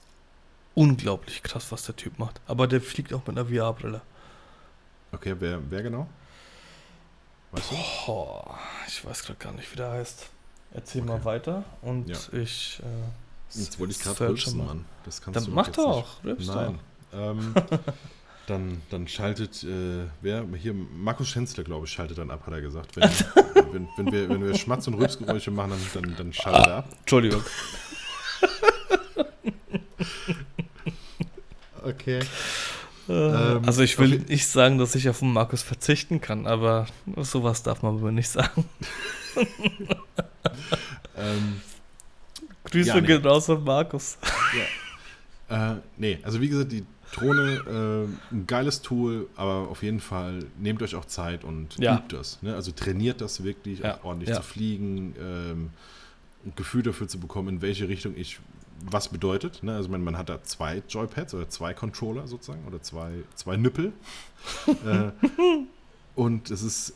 unglaublich 0.74 1.42
krass, 1.42 1.70
was 1.70 1.84
der 1.84 1.96
Typ 1.96 2.18
macht. 2.18 2.40
Aber 2.46 2.66
der 2.66 2.80
fliegt 2.80 3.12
auch 3.12 3.26
mit 3.26 3.36
einer 3.36 3.46
VR-Brille. 3.46 4.00
Okay, 5.12 5.34
wer, 5.38 5.60
wer 5.68 5.82
genau? 5.82 6.08
Weißt 7.52 7.70
du? 7.70 7.76
Boah, 8.06 8.58
ich 8.86 9.04
weiß 9.04 9.24
gerade 9.24 9.38
gar 9.38 9.52
nicht, 9.52 9.70
wie 9.72 9.76
der 9.76 9.90
heißt. 9.90 10.28
Erzähl 10.72 11.02
okay. 11.02 11.10
mal 11.10 11.24
weiter 11.24 11.64
und 11.82 12.08
ja. 12.08 12.16
ich. 12.32 12.80
Äh, 12.82 13.58
jetzt 13.58 13.78
wollte 13.80 13.92
ich 13.92 13.98
gerade 13.98 14.28
rülpsen, 14.28 14.64
Mann. 14.64 14.84
Das 15.04 15.20
kannst 15.20 15.36
dann 15.36 15.46
du 15.46 15.50
mach 15.50 15.68
doch, 15.68 16.22
rülpst 16.22 16.48
Nein. 16.48 16.78
Ähm, 17.12 17.54
dann, 18.46 18.82
dann 18.90 19.08
schaltet, 19.08 19.64
äh, 19.64 20.04
wer, 20.20 20.46
hier, 20.56 20.74
Markus 20.74 21.28
Schänzler, 21.28 21.64
glaube 21.64 21.86
ich, 21.86 21.92
schaltet 21.92 22.18
dann 22.18 22.30
ab, 22.30 22.46
hat 22.46 22.52
er 22.52 22.60
gesagt. 22.60 22.96
Wenn, 22.96 23.10
wenn, 23.72 23.88
wenn, 23.96 24.12
wir, 24.12 24.28
wenn 24.28 24.44
wir 24.44 24.56
Schmatz- 24.56 24.86
und 24.86 24.94
Rülpsgeräusche 24.94 25.50
machen, 25.50 25.72
dann, 25.94 26.02
dann, 26.02 26.16
dann 26.16 26.32
schaltet 26.32 26.66
er 26.66 26.76
ab. 26.76 26.88
Entschuldigung. 27.00 27.42
okay. 31.82 32.20
Ähm, 33.10 33.62
also 33.66 33.82
ich 33.82 33.98
will 33.98 34.24
nicht 34.28 34.46
sagen, 34.46 34.78
dass 34.78 34.94
ich 34.94 35.08
auf 35.08 35.18
den 35.18 35.32
Markus 35.32 35.62
verzichten 35.62 36.20
kann, 36.20 36.46
aber 36.46 36.86
sowas 37.16 37.62
darf 37.62 37.82
man 37.82 37.96
aber 37.98 38.12
nicht 38.12 38.28
sagen. 38.28 38.64
ähm, 41.16 41.60
Grüße 42.64 42.88
ja, 42.88 43.00
nee. 43.00 43.06
gehen 43.06 43.26
raus 43.26 43.50
an 43.50 43.64
Markus. 43.64 44.18
Ja. 45.48 45.72
Äh, 45.72 45.76
nee, 45.96 46.18
also 46.22 46.40
wie 46.40 46.48
gesagt, 46.48 46.70
die 46.72 46.84
Drohne, 47.12 48.08
äh, 48.30 48.34
ein 48.34 48.46
geiles 48.46 48.82
Tool, 48.82 49.28
aber 49.34 49.68
auf 49.68 49.82
jeden 49.82 50.00
Fall 50.00 50.44
nehmt 50.58 50.80
euch 50.82 50.94
auch 50.94 51.04
Zeit 51.04 51.42
und 51.42 51.76
ja. 51.78 51.96
übt 51.96 52.16
das. 52.16 52.40
Ne? 52.42 52.54
Also 52.54 52.70
trainiert 52.70 53.20
das 53.20 53.42
wirklich, 53.42 53.80
ja. 53.80 53.98
ordentlich 54.04 54.32
zu 54.34 54.42
fliegen, 54.42 55.14
ähm, 55.20 55.70
ein 56.46 56.52
Gefühl 56.54 56.82
dafür 56.82 57.08
zu 57.08 57.18
bekommen, 57.18 57.48
in 57.48 57.62
welche 57.62 57.88
Richtung 57.88 58.16
ich 58.16 58.38
was 58.84 59.08
bedeutet. 59.08 59.62
Ne? 59.62 59.74
Also 59.74 59.88
man, 59.88 60.02
man 60.02 60.16
hat 60.16 60.28
da 60.28 60.42
zwei 60.42 60.82
Joypads 60.88 61.34
oder 61.34 61.48
zwei 61.48 61.74
Controller 61.74 62.26
sozusagen 62.26 62.64
oder 62.66 62.82
zwei, 62.82 63.10
zwei 63.34 63.56
Nüppel. 63.56 63.92
äh, 64.66 65.10
und 66.14 66.50
es 66.50 66.62
ist 66.62 66.94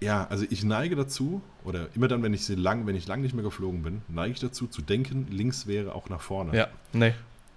ja, 0.00 0.26
also 0.26 0.44
ich 0.50 0.62
neige 0.62 0.94
dazu, 0.94 1.40
oder 1.64 1.88
immer 1.94 2.08
dann, 2.08 2.22
wenn 2.22 2.34
ich 2.34 2.44
sie 2.44 2.54
lang, 2.54 2.86
wenn 2.86 2.96
ich 2.96 3.06
lang 3.06 3.22
nicht 3.22 3.34
mehr 3.34 3.44
geflogen 3.44 3.82
bin, 3.82 4.02
neige 4.08 4.34
ich 4.34 4.40
dazu 4.40 4.66
zu 4.66 4.82
denken, 4.82 5.26
links 5.30 5.66
wäre 5.66 5.94
auch 5.94 6.08
nach 6.08 6.20
vorne. 6.20 6.56
Ja, 6.56 6.68
nee. 6.92 7.14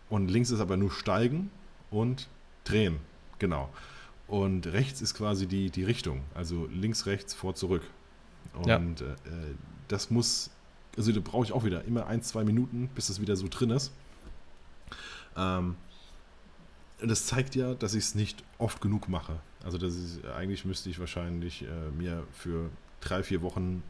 Und 0.09 0.29
links 0.31 0.49
ist 0.49 0.59
aber 0.59 0.77
nur 0.77 0.91
steigen 0.91 1.51
und 1.91 2.27
drehen. 2.63 2.97
Genau. 3.39 3.69
Und 4.27 4.67
rechts 4.67 5.01
ist 5.01 5.15
quasi 5.15 5.47
die, 5.47 5.69
die 5.69 5.83
Richtung. 5.83 6.21
Also 6.33 6.67
links, 6.71 7.05
rechts, 7.05 7.33
vor, 7.33 7.55
zurück. 7.55 7.83
Und 8.53 8.67
ja. 8.67 8.77
äh, 8.77 9.15
das 9.87 10.09
muss 10.09 10.49
also 10.99 11.13
da 11.13 11.21
brauche 11.21 11.45
ich 11.45 11.53
auch 11.53 11.63
wieder 11.63 11.85
immer 11.85 12.07
ein, 12.07 12.21
zwei 12.21 12.43
Minuten, 12.43 12.89
bis 12.93 13.07
es 13.07 13.21
wieder 13.21 13.37
so 13.37 13.47
drin 13.49 13.69
ist. 13.69 13.93
Ähm, 15.37 15.77
das 17.01 17.25
zeigt 17.25 17.55
ja, 17.55 17.73
dass 17.73 17.93
ich 17.93 18.03
es 18.03 18.15
nicht 18.15 18.43
oft 18.57 18.81
genug 18.81 19.07
mache. 19.07 19.39
Also 19.63 19.77
das 19.77 19.95
ist, 19.95 20.25
eigentlich 20.25 20.65
müsste 20.65 20.89
ich 20.89 20.99
wahrscheinlich 20.99 21.63
äh, 21.63 21.91
mir 21.97 22.27
für 22.33 22.69
drei, 22.99 23.23
vier 23.23 23.41
Wochen 23.41 23.81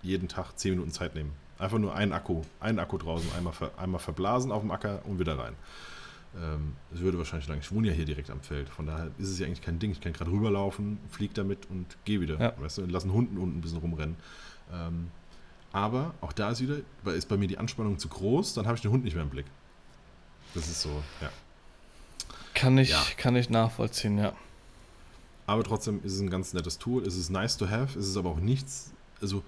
jeden 0.00 0.26
Tag 0.26 0.58
zehn 0.58 0.70
Minuten 0.70 0.90
Zeit 0.90 1.14
nehmen. 1.14 1.32
Einfach 1.58 1.78
nur 1.78 1.94
einen 1.94 2.12
Akku, 2.12 2.40
einen 2.60 2.78
Akku 2.78 2.96
draußen, 2.96 3.30
einmal, 3.36 3.52
ver, 3.52 3.78
einmal 3.78 4.00
verblasen 4.00 4.50
auf 4.50 4.62
dem 4.62 4.70
Acker 4.70 5.02
und 5.04 5.18
wieder 5.18 5.38
rein. 5.38 5.52
Ähm, 6.34 6.72
das 6.90 7.00
würde 7.00 7.18
wahrscheinlich 7.18 7.46
lang. 7.46 7.58
Ich 7.58 7.70
wohne 7.72 7.88
ja 7.88 7.92
hier 7.92 8.06
direkt 8.06 8.30
am 8.30 8.40
Feld, 8.40 8.70
von 8.70 8.86
daher 8.86 9.10
ist 9.18 9.28
es 9.28 9.38
ja 9.38 9.46
eigentlich 9.46 9.60
kein 9.60 9.78
Ding. 9.78 9.90
Ich 9.90 10.00
kann 10.00 10.14
gerade 10.14 10.30
rüberlaufen, 10.30 10.98
fliege 11.10 11.34
damit 11.34 11.68
und 11.68 11.98
gehe 12.06 12.22
wieder. 12.22 12.40
Ja. 12.40 12.54
Weißt 12.58 12.78
du, 12.78 12.86
lassen 12.86 13.12
Hunden 13.12 13.36
unten 13.36 13.58
ein 13.58 13.60
bisschen 13.60 13.78
rumrennen. 13.80 14.16
Ähm, 14.72 15.10
aber 15.74 16.14
auch 16.20 16.32
da 16.32 16.50
ist 16.50 16.60
wieder, 16.60 16.76
ist 17.12 17.28
bei 17.28 17.36
mir 17.36 17.48
die 17.48 17.58
Anspannung 17.58 17.98
zu 17.98 18.08
groß, 18.08 18.54
dann 18.54 18.66
habe 18.66 18.76
ich 18.76 18.82
den 18.82 18.92
Hund 18.92 19.02
nicht 19.02 19.14
mehr 19.14 19.24
im 19.24 19.30
Blick. 19.30 19.46
Das 20.54 20.68
ist 20.68 20.80
so, 20.80 21.02
ja. 21.20 21.30
Kann 22.54 22.78
ich, 22.78 22.90
ja. 22.90 23.04
kann 23.16 23.34
ich 23.34 23.50
nachvollziehen, 23.50 24.16
ja. 24.16 24.34
Aber 25.46 25.64
trotzdem 25.64 26.00
ist 26.04 26.12
es 26.12 26.20
ein 26.20 26.30
ganz 26.30 26.54
nettes 26.54 26.78
Tool. 26.78 27.04
Es 27.04 27.16
ist 27.16 27.28
nice 27.28 27.56
to 27.56 27.68
have, 27.68 27.98
es 27.98 28.06
ist 28.06 28.16
aber 28.16 28.30
auch 28.30 28.38
nichts. 28.38 28.92
Also 29.20 29.42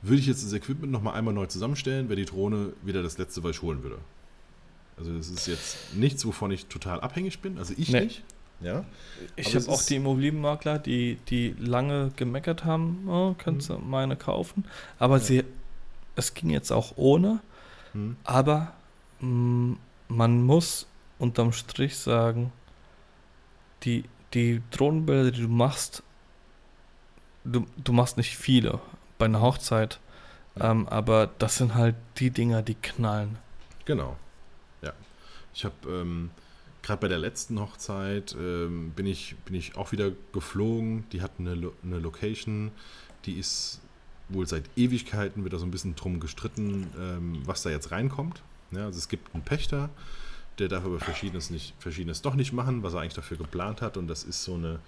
würde 0.00 0.18
ich 0.20 0.26
jetzt 0.26 0.42
das 0.42 0.54
Equipment 0.54 0.90
nochmal 0.90 1.14
einmal 1.14 1.34
neu 1.34 1.44
zusammenstellen, 1.44 2.08
wäre 2.08 2.16
die 2.16 2.24
Drohne 2.24 2.72
wieder 2.82 3.02
das 3.02 3.18
letzte, 3.18 3.44
was 3.44 3.50
ich 3.50 3.60
holen 3.60 3.82
würde. 3.82 3.98
Also 4.96 5.12
es 5.12 5.28
ist 5.28 5.46
jetzt 5.46 5.94
nichts, 5.94 6.24
wovon 6.24 6.50
ich 6.50 6.64
total 6.66 7.02
abhängig 7.02 7.40
bin. 7.40 7.58
Also 7.58 7.74
ich 7.76 7.90
nee. 7.90 8.04
nicht. 8.04 8.22
Ja. 8.60 8.84
Ich 9.36 9.54
habe 9.54 9.68
auch 9.68 9.82
die 9.82 9.96
Immobilienmakler, 9.96 10.78
die, 10.78 11.18
die 11.28 11.54
lange 11.58 12.10
gemeckert 12.16 12.64
haben, 12.64 13.06
oh, 13.06 13.34
kannst 13.36 13.68
mhm. 13.68 13.74
du 13.74 13.80
meine 13.80 14.16
kaufen. 14.16 14.64
Aber 14.98 15.18
ja. 15.18 15.22
sie, 15.22 15.44
es 16.18 16.34
ging 16.34 16.50
jetzt 16.50 16.72
auch 16.72 16.92
ohne. 16.96 17.40
Mhm. 17.94 18.16
Aber 18.24 18.74
mh, 19.20 19.28
mm, 19.28 19.78
man 20.08 20.42
muss 20.42 20.86
unterm 21.18 21.52
Strich 21.52 21.96
sagen, 21.96 22.52
die, 23.84 24.04
die 24.34 24.62
Drohnenbilder, 24.70 25.30
die 25.30 25.42
du 25.42 25.48
machst, 25.48 26.02
du, 27.44 27.66
du 27.76 27.92
machst 27.92 28.16
nicht 28.16 28.36
viele 28.36 28.80
bei 29.16 29.26
einer 29.26 29.40
Hochzeit, 29.40 30.00
ja. 30.56 30.70
ähm, 30.70 30.88
aber 30.88 31.30
das 31.38 31.56
sind 31.56 31.74
halt 31.74 31.94
die 32.18 32.30
Dinger, 32.30 32.62
die 32.62 32.74
knallen. 32.74 33.38
Genau. 33.84 34.16
Ja. 34.82 34.92
Ich 35.54 35.64
habe 35.64 35.74
ähm, 35.88 36.30
gerade 36.82 37.00
bei 37.00 37.08
der 37.08 37.18
letzten 37.18 37.60
Hochzeit 37.60 38.34
ähm, 38.38 38.92
bin, 38.96 39.06
ich, 39.06 39.36
bin 39.44 39.54
ich 39.54 39.76
auch 39.76 39.92
wieder 39.92 40.10
geflogen. 40.32 41.04
Die 41.12 41.22
hat 41.22 41.32
eine, 41.38 41.54
Lo 41.54 41.72
eine 41.84 41.98
Location, 41.98 42.72
die 43.24 43.38
ist 43.38 43.80
wohl 44.28 44.46
seit 44.46 44.64
Ewigkeiten 44.76 45.44
wieder 45.44 45.58
so 45.58 45.66
ein 45.66 45.70
bisschen 45.70 45.94
drum 45.96 46.20
gestritten, 46.20 46.86
ähm, 46.98 47.42
was 47.44 47.62
da 47.62 47.70
jetzt 47.70 47.90
reinkommt. 47.90 48.42
Ja, 48.70 48.84
also 48.84 48.98
es 48.98 49.08
gibt 49.08 49.34
einen 49.34 49.44
Pächter, 49.44 49.88
der 50.58 50.68
darf 50.68 50.84
aber 50.84 51.00
Verschiedenes, 51.00 51.50
nicht, 51.50 51.74
Verschiedenes 51.78 52.22
doch 52.22 52.34
nicht 52.34 52.52
machen, 52.52 52.82
was 52.82 52.94
er 52.94 53.00
eigentlich 53.00 53.14
dafür 53.14 53.36
geplant 53.38 53.80
hat. 53.80 53.96
Und 53.96 54.08
das 54.08 54.24
ist 54.24 54.44
so 54.44 54.54
eine, 54.54 54.80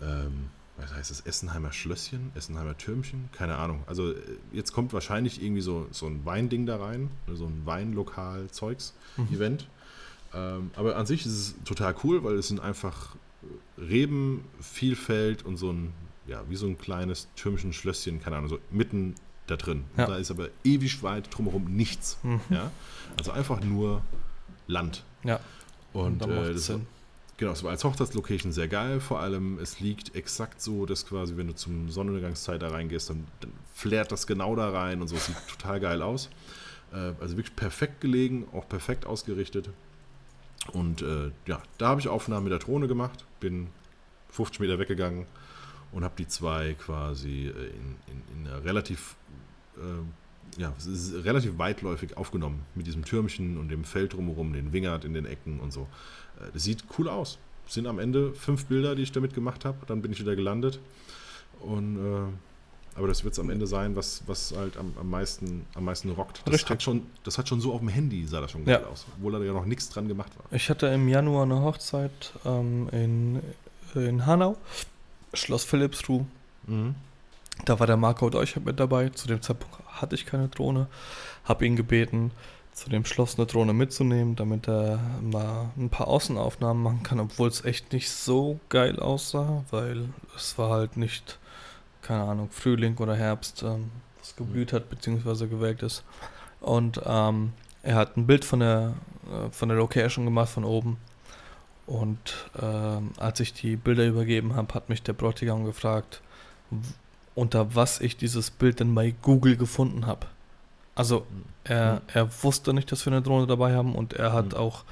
ähm, 0.00 0.50
was 0.76 0.94
heißt 0.94 1.10
das, 1.10 1.20
Essenheimer 1.20 1.72
Schlösschen, 1.72 2.30
Essenheimer 2.34 2.76
Türmchen, 2.76 3.28
keine 3.32 3.56
Ahnung. 3.56 3.82
Also 3.86 4.12
äh, 4.12 4.16
jetzt 4.52 4.72
kommt 4.72 4.92
wahrscheinlich 4.92 5.42
irgendwie 5.42 5.62
so, 5.62 5.88
so 5.90 6.06
ein 6.06 6.24
Weinding 6.24 6.66
da 6.66 6.76
rein, 6.76 7.10
so 7.32 7.46
ein 7.46 7.62
Weinlokal-Zeugs-Event. 7.64 9.62
Mhm. 9.62 9.68
Ähm, 10.34 10.70
aber 10.76 10.96
an 10.96 11.06
sich 11.06 11.24
ist 11.24 11.32
es 11.32 11.54
total 11.64 11.94
cool, 12.04 12.22
weil 12.22 12.34
es 12.34 12.48
sind 12.48 12.60
einfach 12.60 13.16
Reben, 13.78 14.44
Vielfalt 14.60 15.44
und 15.44 15.56
so 15.56 15.72
ein, 15.72 15.92
ja, 16.26 16.42
wie 16.48 16.56
so 16.56 16.66
ein 16.66 16.78
kleines 16.78 17.28
Türmchen, 17.36 17.72
Schlösschen, 17.72 18.20
keine 18.20 18.36
Ahnung, 18.36 18.48
so 18.48 18.58
mitten 18.70 19.14
da 19.46 19.56
drin. 19.56 19.84
Ja. 19.96 20.06
Da 20.06 20.16
ist 20.16 20.30
aber 20.30 20.48
ewig 20.64 21.02
weit 21.02 21.28
drumherum 21.30 21.64
nichts. 21.64 22.18
Mhm. 22.22 22.40
Ja? 22.50 22.70
Also 23.16 23.30
einfach 23.32 23.60
nur 23.60 24.02
Land. 24.66 25.04
Ja. 25.24 25.40
Und, 25.92 26.22
und 26.22 26.30
äh, 26.30 26.52
das, 26.52 26.66
Sinn. 26.66 26.86
Genau, 27.36 27.52
es 27.52 27.62
war 27.62 27.70
als 27.70 27.84
Hochzeitslocation 27.84 28.52
sehr 28.52 28.68
geil. 28.68 28.98
Vor 29.00 29.20
allem, 29.20 29.58
es 29.58 29.80
liegt 29.80 30.14
exakt 30.14 30.60
so, 30.60 30.86
dass 30.86 31.06
quasi, 31.06 31.36
wenn 31.36 31.46
du 31.48 31.54
zum 31.54 31.90
Sonnenuntergangszeit 31.90 32.62
da 32.62 32.68
reingehst, 32.68 33.10
dann, 33.10 33.26
dann 33.40 33.52
flärt 33.74 34.10
das 34.10 34.26
genau 34.26 34.56
da 34.56 34.70
rein 34.70 35.00
und 35.00 35.08
so. 35.08 35.16
Es 35.16 35.26
sieht 35.26 35.36
total 35.48 35.80
geil 35.80 36.02
aus. 36.02 36.30
Äh, 36.92 37.12
also 37.20 37.36
wirklich 37.36 37.54
perfekt 37.54 38.00
gelegen, 38.00 38.48
auch 38.52 38.68
perfekt 38.68 39.06
ausgerichtet. 39.06 39.70
Und 40.72 41.02
äh, 41.02 41.30
ja, 41.46 41.62
da 41.78 41.88
habe 41.88 42.00
ich 42.00 42.08
Aufnahmen 42.08 42.44
mit 42.44 42.52
der 42.52 42.58
Drohne 42.58 42.88
gemacht, 42.88 43.24
bin 43.38 43.68
50 44.30 44.60
Meter 44.60 44.78
weggegangen 44.78 45.26
und 45.96 46.04
habe 46.04 46.14
die 46.18 46.28
zwei 46.28 46.74
quasi 46.74 47.46
äh, 47.46 47.48
in, 47.48 47.96
in, 48.06 48.22
in 48.36 48.46
einer 48.46 48.62
relativ, 48.62 49.16
äh, 49.78 50.60
ja, 50.60 50.74
relativ 51.24 51.56
weitläufig 51.56 52.18
aufgenommen 52.18 52.66
mit 52.74 52.86
diesem 52.86 53.02
Türmchen 53.02 53.56
und 53.56 53.70
dem 53.70 53.82
Feld 53.82 54.12
drumherum, 54.12 54.52
den 54.52 54.74
Wingert 54.74 55.06
in 55.06 55.14
den 55.14 55.24
Ecken 55.24 55.58
und 55.58 55.72
so. 55.72 55.88
Äh, 56.38 56.52
das 56.52 56.64
sieht 56.64 56.84
cool 56.98 57.08
aus. 57.08 57.38
Es 57.66 57.72
sind 57.72 57.86
am 57.86 57.98
Ende 57.98 58.34
fünf 58.34 58.66
Bilder, 58.66 58.94
die 58.94 59.04
ich 59.04 59.12
damit 59.12 59.32
gemacht 59.32 59.64
habe. 59.64 59.78
Dann 59.86 60.02
bin 60.02 60.12
ich 60.12 60.20
wieder 60.20 60.36
gelandet 60.36 60.80
und 61.60 61.96
äh, 61.96 62.28
aber 62.94 63.08
das 63.08 63.24
wird 63.24 63.32
es 63.32 63.40
am 63.40 63.48
Ende 63.48 63.66
sein, 63.66 63.96
was, 63.96 64.22
was 64.26 64.54
halt 64.54 64.76
am, 64.76 64.92
am, 65.00 65.08
meisten, 65.08 65.64
am 65.74 65.84
meisten 65.84 66.10
rockt. 66.10 66.42
Das 66.44 66.68
hat, 66.68 66.82
schon, 66.82 67.06
das 67.24 67.38
hat 67.38 67.48
schon 67.48 67.60
so 67.60 67.72
auf 67.72 67.80
dem 67.80 67.88
Handy, 67.88 68.26
sah 68.26 68.42
das 68.42 68.50
schon 68.50 68.66
geil 68.66 68.84
aus, 68.84 69.06
obwohl 69.16 69.32
da 69.32 69.38
ja 69.38 69.52
noch 69.52 69.66
nichts 69.66 69.88
dran 69.88 70.08
gemacht 70.08 70.32
war. 70.36 70.44
Ich 70.50 70.68
hatte 70.68 70.88
im 70.88 71.08
Januar 71.08 71.44
eine 71.44 71.62
Hochzeit 71.62 72.32
ähm, 72.44 72.88
in, 72.92 73.40
in 73.94 74.24
Hanau, 74.24 74.56
Schloss 75.36 75.64
Philippsruh. 75.64 76.24
Mhm. 76.66 76.94
Da 77.64 77.78
war 77.78 77.86
der 77.86 77.96
Marco 77.96 78.28
Deucher 78.28 78.60
mit 78.60 78.78
dabei. 78.78 79.08
Zu 79.10 79.28
dem 79.28 79.40
Zeitpunkt 79.42 79.76
hatte 79.88 80.14
ich 80.14 80.26
keine 80.26 80.48
Drohne. 80.48 80.88
Habe 81.44 81.64
ihn 81.66 81.76
gebeten, 81.76 82.32
zu 82.72 82.90
dem 82.90 83.04
Schloss 83.04 83.38
eine 83.38 83.46
Drohne 83.46 83.72
mitzunehmen, 83.72 84.36
damit 84.36 84.68
er 84.68 84.98
mal 85.22 85.70
ein 85.76 85.88
paar 85.88 86.08
Außenaufnahmen 86.08 86.82
machen 86.82 87.02
kann, 87.02 87.20
obwohl 87.20 87.48
es 87.48 87.64
echt 87.64 87.92
nicht 87.92 88.10
so 88.10 88.60
geil 88.68 88.98
aussah, 88.98 89.64
weil 89.70 90.10
es 90.36 90.58
war 90.58 90.70
halt 90.70 90.96
nicht 90.98 91.38
keine 92.06 92.22
Ahnung, 92.22 92.48
Frühling 92.50 92.96
oder 92.98 93.16
Herbst, 93.16 93.62
ähm, 93.64 93.90
was 94.20 94.36
geblüht 94.36 94.72
hat 94.72 94.88
bzw. 94.88 95.48
gewelkt 95.48 95.82
ist. 95.82 96.04
Und 96.60 97.00
ähm, 97.04 97.52
er 97.82 97.96
hat 97.96 98.16
ein 98.16 98.26
Bild 98.26 98.44
von 98.44 98.60
der, 98.60 98.94
äh, 99.26 99.50
von 99.50 99.68
der 99.68 99.78
Location 99.78 100.24
gemacht 100.24 100.48
von 100.48 100.64
oben. 100.64 100.98
Und 101.86 102.50
ähm, 102.60 103.12
als 103.16 103.40
ich 103.40 103.52
die 103.52 103.76
Bilder 103.76 104.06
übergeben 104.06 104.56
habe, 104.56 104.74
hat 104.74 104.88
mich 104.88 105.02
der 105.02 105.12
Bräutigam 105.12 105.64
gefragt, 105.64 106.20
unter 107.34 107.74
was 107.74 108.00
ich 108.00 108.16
dieses 108.16 108.50
Bild 108.50 108.80
denn 108.80 108.94
bei 108.94 109.14
Google 109.22 109.56
gefunden 109.56 110.06
habe. 110.06 110.26
Also 110.96 111.20
mhm. 111.20 111.44
er, 111.64 111.94
mhm. 111.94 112.00
er 112.12 112.42
wusste 112.42 112.74
nicht, 112.74 112.90
dass 112.90 113.06
wir 113.06 113.12
eine 113.12 113.22
Drohne 113.22 113.46
dabei 113.46 113.74
haben 113.74 113.94
und 113.94 114.14
er 114.14 114.32
hat 114.32 114.52
mhm. 114.52 114.58
auch 114.58 114.84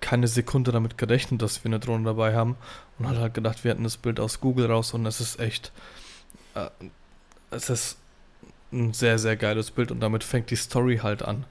keine 0.00 0.28
Sekunde 0.28 0.70
damit 0.70 0.96
gerechnet, 0.96 1.42
dass 1.42 1.64
wir 1.64 1.70
eine 1.70 1.80
Drohne 1.80 2.04
dabei 2.04 2.36
haben 2.36 2.56
und 2.98 3.08
hat 3.08 3.16
halt 3.16 3.34
gedacht, 3.34 3.64
wir 3.64 3.72
hätten 3.72 3.82
das 3.82 3.96
Bild 3.96 4.20
aus 4.20 4.40
Google 4.40 4.66
raus 4.66 4.94
und 4.94 5.04
es 5.06 5.20
ist 5.20 5.40
echt, 5.40 5.72
äh, 6.54 6.68
es 7.50 7.68
ist 7.68 7.98
ein 8.72 8.92
sehr, 8.92 9.18
sehr 9.18 9.36
geiles 9.36 9.72
Bild 9.72 9.90
und 9.90 9.98
damit 9.98 10.22
fängt 10.22 10.50
die 10.50 10.56
Story 10.56 10.98
halt 10.98 11.22
an. 11.22 11.46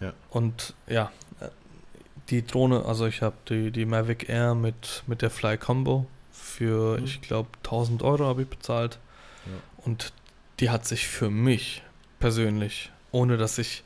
Ja. 0.00 0.12
Und 0.28 0.74
ja, 0.86 1.10
die 2.30 2.46
Drohne, 2.46 2.84
also 2.84 3.06
ich 3.06 3.22
habe 3.22 3.36
die, 3.48 3.70
die 3.70 3.86
Mavic 3.86 4.28
Air 4.28 4.54
mit, 4.54 5.02
mit 5.06 5.22
der 5.22 5.30
Fly 5.30 5.56
Combo 5.56 6.06
für, 6.30 6.98
mhm. 6.98 7.04
ich 7.04 7.20
glaube, 7.20 7.48
1000 7.58 8.02
Euro 8.02 8.26
habe 8.26 8.42
ich 8.42 8.48
bezahlt. 8.48 8.98
Ja. 9.46 9.52
Und 9.84 10.12
die 10.60 10.70
hat 10.70 10.86
sich 10.86 11.06
für 11.06 11.30
mich 11.30 11.82
persönlich, 12.18 12.90
ohne 13.12 13.36
dass 13.36 13.58
ich 13.58 13.84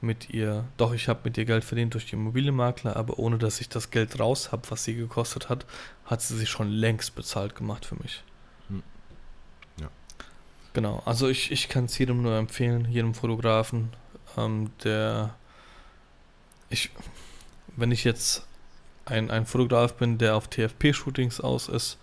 mit 0.00 0.30
ihr, 0.30 0.64
doch 0.76 0.92
ich 0.92 1.08
habe 1.08 1.20
mit 1.24 1.38
ihr 1.38 1.44
Geld 1.44 1.64
verdient 1.64 1.94
durch 1.94 2.06
die 2.06 2.14
Immobilienmakler, 2.14 2.96
aber 2.96 3.18
ohne 3.18 3.38
dass 3.38 3.60
ich 3.60 3.68
das 3.68 3.90
Geld 3.90 4.18
raus 4.18 4.52
habe, 4.52 4.62
was 4.70 4.84
sie 4.84 4.94
gekostet 4.94 5.48
hat, 5.48 5.66
hat 6.04 6.22
sie 6.22 6.36
sich 6.36 6.48
schon 6.48 6.70
längst 6.70 7.14
bezahlt 7.14 7.54
gemacht 7.54 7.84
für 7.84 7.96
mich. 7.96 8.22
Hm. 8.68 8.82
Ja. 9.80 9.88
Genau, 10.74 11.02
also 11.04 11.28
ich, 11.28 11.50
ich 11.50 11.68
kann 11.68 11.86
es 11.86 11.96
jedem 11.98 12.22
nur 12.22 12.36
empfehlen, 12.36 12.86
jedem 12.90 13.14
Fotografen, 13.14 13.90
ähm, 14.36 14.70
der 14.84 15.34
ich, 16.68 16.90
wenn 17.76 17.92
ich 17.92 18.04
jetzt 18.04 18.46
ein, 19.04 19.30
ein 19.30 19.46
Fotograf 19.46 19.94
bin, 19.94 20.18
der 20.18 20.36
auf 20.36 20.48
TFP-Shootings 20.48 21.40
aus 21.40 21.68
ist 21.68 21.98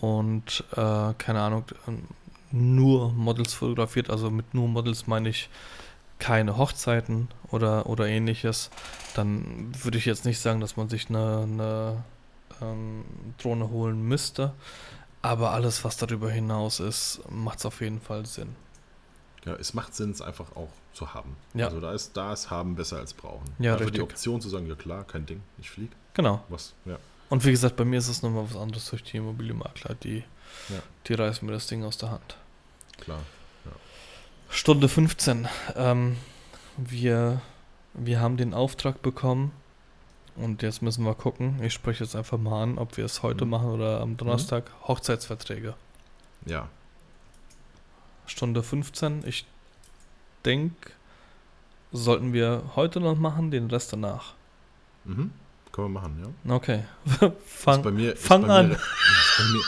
und 0.00 0.64
äh, 0.72 1.14
keine 1.18 1.40
Ahnung, 1.40 1.64
nur 2.50 3.12
Models 3.12 3.54
fotografiert, 3.54 4.10
also 4.10 4.30
mit 4.30 4.54
nur 4.54 4.68
Models 4.68 5.06
meine 5.06 5.28
ich 5.28 5.48
keine 6.18 6.56
Hochzeiten 6.56 7.28
oder, 7.50 7.86
oder 7.86 8.06
ähnliches, 8.06 8.70
dann 9.14 9.72
würde 9.82 9.98
ich 9.98 10.06
jetzt 10.06 10.24
nicht 10.24 10.40
sagen, 10.40 10.60
dass 10.60 10.76
man 10.76 10.88
sich 10.88 11.08
eine, 11.08 11.42
eine 11.42 12.04
ähm, 12.62 13.04
Drohne 13.38 13.70
holen 13.70 14.02
müsste. 14.02 14.52
Aber 15.22 15.50
alles, 15.50 15.84
was 15.84 15.96
darüber 15.96 16.30
hinaus 16.30 16.80
ist, 16.80 17.20
macht 17.28 17.58
es 17.58 17.66
auf 17.66 17.80
jeden 17.80 18.00
Fall 18.00 18.26
Sinn. 18.26 18.54
Ja, 19.46 19.54
es 19.54 19.74
macht 19.74 19.94
Sinn, 19.94 20.10
es 20.10 20.20
einfach 20.20 20.56
auch 20.56 20.68
zu 20.92 21.14
haben. 21.14 21.36
Ja. 21.54 21.66
Also 21.66 21.80
da 21.80 21.92
ist, 21.92 22.16
da 22.16 22.32
ist 22.32 22.50
haben 22.50 22.74
besser 22.74 22.98
als 22.98 23.14
brauchen. 23.14 23.44
Ja, 23.60 23.72
also 23.72 23.84
richtig. 23.84 24.00
die 24.00 24.02
Option 24.02 24.40
zu 24.40 24.48
sagen, 24.48 24.66
ja 24.66 24.74
klar, 24.74 25.04
kein 25.04 25.24
Ding, 25.24 25.40
ich 25.58 25.70
fliege. 25.70 25.94
Genau. 26.14 26.42
Was, 26.48 26.74
ja. 26.84 26.98
Und 27.28 27.44
wie 27.44 27.52
gesagt, 27.52 27.76
bei 27.76 27.84
mir 27.84 27.98
ist 27.98 28.08
es 28.08 28.22
nochmal 28.22 28.44
was 28.48 28.56
anderes 28.56 28.90
durch 28.90 29.04
die 29.04 29.16
Immobilienmakler, 29.16 29.94
die, 29.94 30.24
ja. 30.68 30.82
die 31.06 31.14
reißen 31.14 31.46
mir 31.46 31.52
das 31.52 31.68
Ding 31.68 31.84
aus 31.84 31.96
der 31.96 32.10
Hand. 32.10 32.36
Klar. 32.98 33.20
Ja. 33.64 33.72
Stunde 34.48 34.88
15. 34.88 35.48
Ähm, 35.76 36.16
wir, 36.76 37.40
wir 37.94 38.20
haben 38.20 38.36
den 38.36 38.52
Auftrag 38.52 39.00
bekommen 39.02 39.52
und 40.36 40.62
jetzt 40.62 40.82
müssen 40.82 41.04
wir 41.04 41.14
gucken. 41.14 41.62
Ich 41.62 41.72
spreche 41.72 42.04
jetzt 42.04 42.16
einfach 42.16 42.38
mal 42.38 42.62
an, 42.62 42.78
ob 42.78 42.96
wir 42.96 43.04
es 43.04 43.22
heute 43.22 43.44
mhm. 43.44 43.50
machen 43.52 43.68
oder 43.68 44.00
am 44.00 44.16
Donnerstag. 44.16 44.70
Mhm. 44.70 44.88
Hochzeitsverträge. 44.88 45.74
Ja. 46.46 46.68
Stunde 48.26 48.62
15. 48.62 49.24
Ich 49.26 49.46
denke, 50.44 50.90
sollten 51.92 52.32
wir 52.32 52.62
heute 52.76 53.00
noch 53.00 53.16
machen, 53.16 53.50
den 53.50 53.68
Rest 53.68 53.92
danach. 53.92 54.34
Mhm. 55.04 55.30
Können 55.72 55.88
wir 55.92 56.00
machen, 56.00 56.34
ja. 56.44 56.54
Okay. 56.54 56.84
fang 57.44 57.78
ist 57.78 57.84
bei 57.84 57.90
mir, 57.90 58.16
fang 58.16 58.42
bei 58.42 58.48
an. 58.48 58.68
Mir, 58.68 58.74
ist, 58.74 59.36
bei 59.38 59.44
mir, 59.44 59.62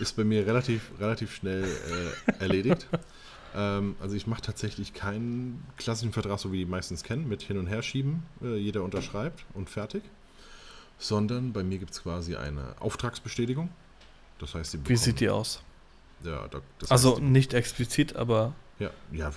ist 0.00 0.16
bei 0.16 0.24
mir 0.24 0.46
relativ, 0.46 0.90
relativ 0.98 1.34
schnell 1.34 1.64
äh, 1.64 2.42
erledigt. 2.42 2.86
ähm, 3.54 3.96
also 4.00 4.16
ich 4.16 4.26
mache 4.26 4.42
tatsächlich 4.42 4.94
keinen 4.94 5.64
klassischen 5.76 6.12
Vertrag, 6.12 6.38
so 6.38 6.52
wie 6.52 6.58
die 6.58 6.64
meistens 6.64 7.02
kennen, 7.02 7.28
mit 7.28 7.42
Hin- 7.42 7.58
und 7.58 7.66
Herschieben. 7.66 8.22
Äh, 8.42 8.56
jeder 8.56 8.82
unterschreibt 8.82 9.44
und 9.54 9.68
fertig. 9.68 10.02
Sondern 10.98 11.52
bei 11.52 11.62
mir 11.62 11.78
gibt 11.78 11.92
es 11.92 12.02
quasi 12.02 12.36
eine 12.36 12.74
Auftragsbestätigung. 12.80 13.70
Das 14.38 14.54
heißt, 14.54 14.88
Wie 14.88 14.96
sieht 14.96 15.20
die 15.20 15.28
aus? 15.28 15.62
Ja, 16.24 16.48
da, 16.48 16.60
also 16.88 17.12
heißt, 17.12 17.22
nicht 17.22 17.54
explizit, 17.54 18.16
aber. 18.16 18.54
Ja, 18.78 18.90
ja. 19.12 19.32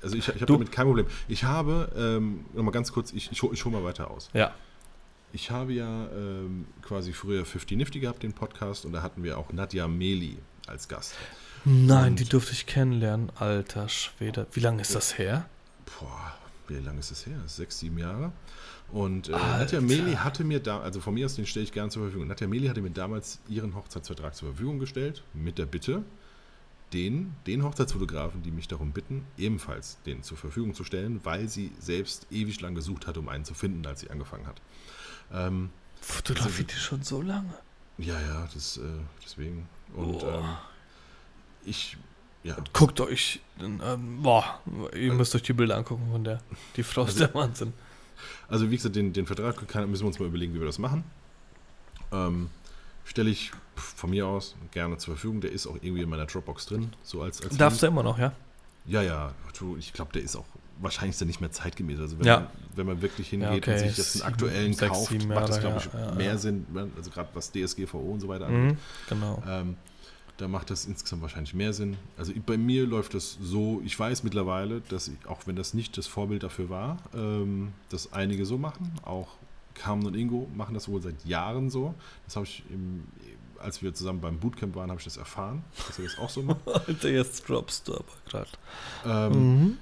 Also 0.00 0.16
ich, 0.16 0.28
ich 0.28 0.34
habe 0.34 0.46
damit 0.46 0.72
kein 0.72 0.86
Problem. 0.86 1.06
Ich 1.26 1.44
habe, 1.44 1.90
ähm, 1.96 2.44
nochmal 2.54 2.72
ganz 2.72 2.92
kurz, 2.92 3.12
ich, 3.12 3.30
ich, 3.32 3.42
ich 3.42 3.64
hole 3.64 3.76
mal 3.76 3.84
weiter 3.84 4.10
aus. 4.10 4.30
Ja. 4.32 4.54
Ich 5.32 5.50
habe 5.50 5.72
ja 5.72 6.08
ähm, 6.10 6.66
quasi 6.82 7.12
früher 7.12 7.44
50 7.44 7.76
Nifty 7.76 8.00
gehabt, 8.00 8.22
den 8.22 8.32
Podcast, 8.32 8.86
und 8.86 8.92
da 8.92 9.02
hatten 9.02 9.22
wir 9.22 9.38
auch 9.38 9.52
Nadja 9.52 9.86
Meli 9.88 10.38
als 10.66 10.88
Gast. 10.88 11.14
Nein, 11.64 12.12
und 12.12 12.20
die 12.20 12.24
durfte 12.24 12.52
ich 12.52 12.66
kennenlernen, 12.66 13.30
alter 13.34 13.88
Schwede. 13.88 14.46
Wie 14.52 14.60
lange 14.60 14.80
ist 14.80 14.94
das 14.94 15.18
her? 15.18 15.48
Boah, 15.98 16.34
wie 16.68 16.74
lange 16.74 17.00
ist 17.00 17.10
das 17.10 17.26
her? 17.26 17.40
Sechs, 17.46 17.80
sieben 17.80 17.98
Jahre. 17.98 18.32
Und 18.90 19.28
äh, 19.28 19.32
Nadja 19.32 19.80
Meli 19.80 20.14
hatte 20.14 20.44
mir 20.44 20.60
da, 20.60 20.80
also 20.80 21.00
von 21.00 21.14
mir 21.14 21.26
aus, 21.26 21.34
den 21.34 21.46
stelle 21.46 21.64
ich 21.64 21.72
gerne 21.72 21.90
zur 21.90 22.02
Verfügung. 22.02 22.26
Nadja 22.26 22.46
Meli 22.46 22.68
hatte 22.68 22.80
mir 22.80 22.90
damals 22.90 23.38
ihren 23.48 23.74
Hochzeitsvertrag 23.74 24.34
zur 24.34 24.48
Verfügung 24.48 24.78
gestellt, 24.78 25.22
mit 25.34 25.58
der 25.58 25.66
Bitte, 25.66 26.04
den, 26.92 27.34
den 27.46 27.64
Hochzeitsfotografen, 27.64 28.42
die 28.42 28.50
mich 28.50 28.66
darum 28.66 28.92
bitten, 28.92 29.26
ebenfalls 29.36 29.98
den 30.06 30.22
zur 30.22 30.38
Verfügung 30.38 30.74
zu 30.74 30.84
stellen, 30.84 31.20
weil 31.24 31.48
sie 31.48 31.72
selbst 31.78 32.26
ewig 32.30 32.60
lang 32.62 32.74
gesucht 32.74 33.06
hat, 33.06 33.18
um 33.18 33.28
einen 33.28 33.44
zu 33.44 33.52
finden, 33.52 33.86
als 33.86 34.00
sie 34.00 34.10
angefangen 34.10 34.46
hat. 34.46 34.60
Ähm, 35.32 35.70
Fotografiert 36.00 36.70
also, 36.70 36.82
schon 36.82 37.02
so 37.02 37.20
lange? 37.20 37.52
Ja, 37.98 38.18
ja, 38.20 38.48
das, 38.54 38.78
äh, 38.78 38.82
deswegen. 39.22 39.68
Und 39.94 40.22
oh. 40.22 40.28
ähm, 40.28 40.44
ich, 41.64 41.98
ja. 42.42 42.56
Guckt 42.72 43.00
euch, 43.00 43.40
ähm, 43.60 44.22
boah, 44.22 44.60
ihr 44.94 45.12
müsst 45.12 45.34
euch 45.34 45.42
die 45.42 45.52
Bilder 45.52 45.76
angucken 45.76 46.08
von 46.10 46.24
der. 46.24 46.40
Die 46.76 46.82
Frau 46.82 47.02
also, 47.02 47.12
ist 47.12 47.20
der 47.20 47.34
Wahnsinn. 47.34 47.74
Also 48.48 48.70
wie 48.70 48.76
gesagt, 48.76 48.96
den, 48.96 49.12
den 49.12 49.26
Vertrag 49.26 49.66
kann, 49.68 49.90
müssen 49.90 50.02
wir 50.02 50.08
uns 50.08 50.18
mal 50.18 50.26
überlegen, 50.26 50.54
wie 50.54 50.58
wir 50.58 50.66
das 50.66 50.78
machen. 50.78 51.04
Ähm, 52.12 52.50
Stelle 53.04 53.30
ich 53.30 53.52
von 53.74 54.10
mir 54.10 54.26
aus 54.26 54.54
gerne 54.70 54.98
zur 54.98 55.14
Verfügung. 55.14 55.40
Der 55.40 55.52
ist 55.52 55.66
auch 55.66 55.76
irgendwie 55.80 56.02
in 56.02 56.10
meiner 56.10 56.26
Dropbox 56.26 56.66
drin. 56.66 56.90
So 57.02 57.22
als, 57.22 57.40
als 57.42 57.56
Darfst 57.56 57.80
Link. 57.80 57.94
du 57.94 58.00
immer 58.00 58.02
noch, 58.02 58.18
ja? 58.18 58.32
Ja, 58.86 59.02
ja. 59.02 59.32
Ich 59.78 59.92
glaube, 59.92 60.12
der 60.12 60.22
ist 60.22 60.36
auch 60.36 60.44
wahrscheinlich 60.80 61.16
ist 61.16 61.26
nicht 61.26 61.40
mehr 61.40 61.50
zeitgemäß. 61.50 62.00
Also 62.00 62.18
wenn, 62.18 62.26
ja. 62.26 62.40
man, 62.40 62.48
wenn 62.76 62.86
man 62.86 63.02
wirklich 63.02 63.28
hingeht 63.28 63.50
ja, 63.50 63.56
okay. 63.56 63.72
und 63.72 63.78
sich 63.78 63.96
jetzt 63.96 64.22
einen 64.22 64.32
aktuellen 64.32 64.72
Sechs, 64.72 64.92
kauft, 64.92 65.26
macht 65.26 65.48
das, 65.48 65.60
glaube 65.60 65.78
ich, 65.78 65.92
ja, 65.92 66.12
mehr 66.12 66.38
Sinn. 66.38 66.66
Also 66.96 67.10
gerade 67.10 67.28
was 67.34 67.52
DSGVO 67.52 67.98
und 67.98 68.20
so 68.20 68.28
weiter 68.28 68.46
angeht. 68.46 68.72
Mhm, 68.74 68.78
genau. 69.08 69.42
Ähm, 69.46 69.76
da 70.38 70.46
macht 70.46 70.70
das 70.70 70.86
insgesamt 70.86 71.22
wahrscheinlich 71.22 71.52
mehr 71.52 71.72
Sinn. 71.72 71.96
Also 72.16 72.32
bei 72.46 72.56
mir 72.56 72.86
läuft 72.86 73.14
das 73.14 73.36
so, 73.42 73.82
ich 73.84 73.98
weiß 73.98 74.22
mittlerweile, 74.22 74.80
dass 74.88 75.08
ich, 75.08 75.14
auch 75.26 75.46
wenn 75.46 75.56
das 75.56 75.74
nicht 75.74 75.98
das 75.98 76.06
Vorbild 76.06 76.44
dafür 76.44 76.70
war, 76.70 76.98
ähm, 77.12 77.72
dass 77.90 78.12
einige 78.12 78.46
so 78.46 78.56
machen, 78.56 78.92
auch 79.02 79.28
Carmen 79.74 80.06
und 80.06 80.14
Ingo 80.14 80.48
machen 80.54 80.74
das 80.74 80.88
wohl 80.88 81.02
seit 81.02 81.24
Jahren 81.24 81.70
so. 81.70 81.94
Das 82.24 82.36
habe 82.36 82.46
ich, 82.46 82.62
im, 82.70 83.04
als 83.58 83.82
wir 83.82 83.92
zusammen 83.92 84.20
beim 84.20 84.38
Bootcamp 84.38 84.76
waren, 84.76 84.90
habe 84.90 85.00
ich 85.00 85.04
das 85.04 85.16
erfahren, 85.16 85.64
dass 85.88 85.98
wir 85.98 86.04
das 86.04 86.18
auch 86.18 86.30
so 86.30 86.42
machen. 86.42 86.60
Alter, 86.66 87.10
jetzt 87.10 87.48
droppst 87.48 87.88
du 87.88 87.94
aber 87.94 88.04
gerade. 88.28 88.50
Ähm, 89.04 89.32
mhm. 89.32 89.78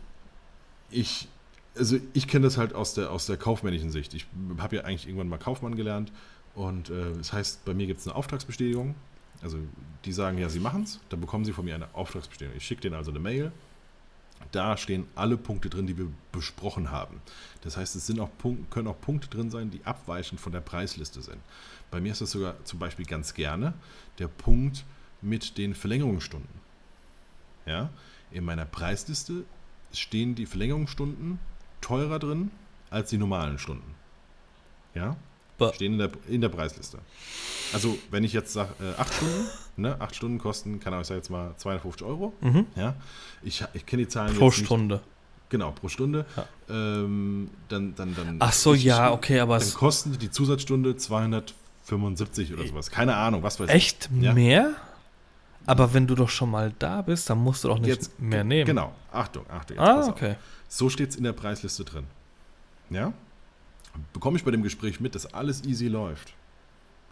Ich, 0.91 1.29
also 1.77 1.99
ich 2.15 2.29
kenne 2.29 2.45
das 2.45 2.57
halt 2.57 2.75
aus 2.75 2.95
der, 2.95 3.13
aus 3.13 3.27
der 3.27 3.37
kaufmännischen 3.37 3.91
Sicht. 3.91 4.15
Ich 4.15 4.27
habe 4.57 4.77
ja 4.77 4.85
eigentlich 4.85 5.07
irgendwann 5.07 5.29
mal 5.29 5.39
Kaufmann 5.39 5.77
gelernt 5.77 6.13
und 6.55 6.89
äh, 6.89 7.13
das 7.19 7.35
heißt, 7.35 7.67
bei 7.67 7.75
mir 7.75 7.87
gibt 7.87 8.01
es 8.01 8.07
eine 8.07 8.17
Auftragsbestätigung 8.17 8.95
also 9.43 9.59
die 10.05 10.13
sagen 10.13 10.39
ja, 10.39 10.49
sie 10.49 10.61
machen 10.61 10.85
es, 10.85 11.01
dann 11.09 11.21
bekommen 11.21 11.45
sie 11.45 11.53
von 11.53 11.65
mir 11.65 11.75
eine 11.75 11.95
Auftragsbestätigung. 11.95 12.57
Ich 12.57 12.67
schicke 12.67 12.83
denen 12.83 12.95
also 12.95 13.11
eine 13.11 13.21
Mail. 13.21 13.53
Da 14.53 14.77
stehen 14.77 15.07
alle 15.15 15.37
Punkte 15.37 15.71
drin, 15.71 15.87
die 15.87 15.97
wir 15.97 16.09
besprochen 16.31 16.91
haben. 16.91 17.21
Das 17.63 17.77
heißt, 17.77 17.97
es 17.97 18.07
sind 18.07 18.21
auch 18.21 18.31
Punkte, 18.39 18.65
können 18.71 18.89
auch 18.89 19.01
Punkte 19.01 19.29
drin 19.29 19.51
sein, 19.51 19.71
die 19.71 19.85
abweichend 19.85 20.41
von 20.41 20.53
der 20.53 20.61
Preisliste 20.61 21.23
sind. 21.23 21.39
Bei 21.91 22.01
mir 22.01 22.13
ist 22.13 22.21
das 22.21 22.33
sogar 22.33 22.63
zum 22.65 22.79
Beispiel 22.79 23.07
ganz 23.07 23.35
gerne 23.35 23.73
der 24.19 24.29
Punkt 24.29 24.85
mit 25.23 25.59
den 25.59 25.75
Verlängerungsstunden. 25.75 26.67
Ja, 27.65 27.91
in 28.31 28.45
meiner 28.45 28.67
Preisliste 28.67 29.45
stehen 29.93 30.35
die 30.35 30.47
Verlängerungsstunden 30.47 31.39
teurer 31.81 32.19
drin 32.19 32.51
als 32.91 33.11
die 33.11 33.19
normalen 33.19 33.59
Stunden. 33.59 33.95
Ja, 34.95 35.17
Stehen 35.75 35.93
in 35.95 35.99
der, 35.99 36.11
in 36.29 36.41
der 36.41 36.49
Preisliste. 36.49 36.99
Also, 37.73 37.99
wenn 38.11 38.25
ich 38.25 38.33
jetzt 38.33 38.53
sage, 38.53 38.71
äh, 38.81 39.01
8 39.01 39.15
Stunden, 39.15 39.49
ne, 39.77 40.01
8 40.01 40.15
Stunden 40.15 40.39
kosten, 40.39 40.81
kann 40.81 40.99
ich 41.01 41.07
sagen 41.07 41.19
jetzt 41.19 41.31
mal 41.31 41.55
250 41.57 42.07
Euro. 42.07 42.33
Mhm. 42.41 42.67
Ja, 42.77 42.95
ich, 43.43 43.65
ich 43.73 43.87
kenne 43.87 44.05
die 44.05 44.09
Zahlen 44.09 44.37
Pro 44.37 44.51
Stunde. 44.51 44.97
Nicht. 44.97 45.05
Genau, 45.49 45.71
pro 45.71 45.89
Stunde. 45.89 46.27
Ja. 46.37 46.47
Ähm, 46.69 47.51
dann, 47.69 47.95
dann, 47.95 48.15
dann. 48.17 48.37
Ach 48.41 48.53
so, 48.53 48.75
ja, 48.75 49.13
okay, 49.13 49.41
aber. 49.41 49.59
Dann 49.59 49.75
kosten 49.75 50.17
die 50.19 50.31
Zusatzstunde 50.31 50.97
275 50.97 52.53
oder 52.53 52.67
sowas. 52.67 52.91
Keine 52.91 53.15
Ahnung, 53.17 53.43
was 53.43 53.61
weiß 53.61 53.69
Echt 53.71 54.09
ich. 54.13 54.23
Echt 54.23 54.35
mehr? 54.35 54.75
Aber 55.67 55.93
wenn 55.95 56.07
du 56.07 56.15
doch 56.15 56.29
schon 56.29 56.51
mal 56.51 56.73
da 56.79 57.03
bist, 57.03 57.29
dann 57.29 57.39
musst 57.39 57.65
du 57.65 57.69
doch 57.69 57.79
nicht 57.79 57.89
jetzt, 57.89 58.21
mehr 58.21 58.45
nehmen. 58.45 58.67
Genau, 58.67 58.93
Achtung, 59.13 59.45
Achtung. 59.51 59.79
ah, 59.79 60.07
okay. 60.09 60.33
Auf. 60.33 60.37
So 60.69 60.89
steht 60.89 61.11
es 61.11 61.17
in 61.17 61.25
der 61.25 61.33
Preisliste 61.33 61.85
drin. 61.85 62.05
Ja? 62.91 63.13
Bekomme 64.13 64.37
ich 64.37 64.45
bei 64.45 64.51
dem 64.51 64.63
Gespräch 64.63 65.01
mit, 65.01 65.15
dass 65.15 65.33
alles 65.33 65.65
easy 65.65 65.89
läuft. 65.89 66.35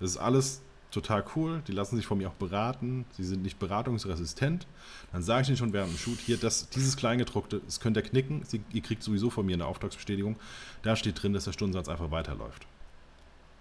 Das 0.01 0.11
ist 0.11 0.17
alles 0.17 0.63
total 0.91 1.25
cool. 1.35 1.63
Die 1.67 1.73
lassen 1.73 1.97
sich 1.97 2.07
von 2.07 2.19
mir 2.19 2.29
auch 2.29 2.35
beraten. 2.35 3.05
Sie 3.13 3.25
sind 3.25 3.43
nicht 3.43 3.59
beratungsresistent. 3.59 4.67
Dann 5.13 5.23
sage 5.23 5.43
ich 5.43 5.49
ihnen 5.49 5.57
schon 5.57 5.73
während 5.73 5.93
dem 5.93 5.99
Shoot, 5.99 6.19
hier, 6.19 6.37
das, 6.37 6.69
dieses 6.71 6.97
Kleingedruckte, 6.97 7.61
das 7.65 7.81
könnt 7.81 7.97
ihr 7.97 8.03
knicken. 8.03 8.43
Sie, 8.45 8.63
ihr 8.73 8.83
kriegt 8.83 9.03
sowieso 9.03 9.31
von 9.31 9.45
mir 9.45 9.55
eine 9.55 9.67
Auftragsbestätigung. 9.67 10.37
Da 10.83 10.97
steht 10.97 11.23
drin, 11.23 11.33
dass 11.33 11.45
der 11.45 11.53
Stundensatz 11.53 11.89
einfach 11.89 12.11
weiterläuft. 12.11 12.67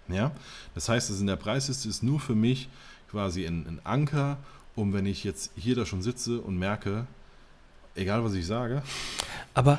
Ja? 0.08 0.32
Das 0.74 0.88
heißt, 0.88 1.10
es 1.10 1.20
in 1.20 1.26
der 1.26 1.36
Preisliste 1.36 1.88
ist 1.88 2.02
nur 2.02 2.20
für 2.20 2.34
mich 2.34 2.68
quasi 3.10 3.46
ein, 3.46 3.66
ein 3.66 3.80
Anker, 3.84 4.38
um 4.74 4.92
wenn 4.92 5.06
ich 5.06 5.24
jetzt 5.24 5.52
hier 5.56 5.74
da 5.74 5.86
schon 5.86 6.02
sitze 6.02 6.40
und 6.40 6.58
merke, 6.58 7.06
egal 7.94 8.24
was 8.24 8.34
ich 8.34 8.46
sage. 8.46 8.82
Aber 9.54 9.78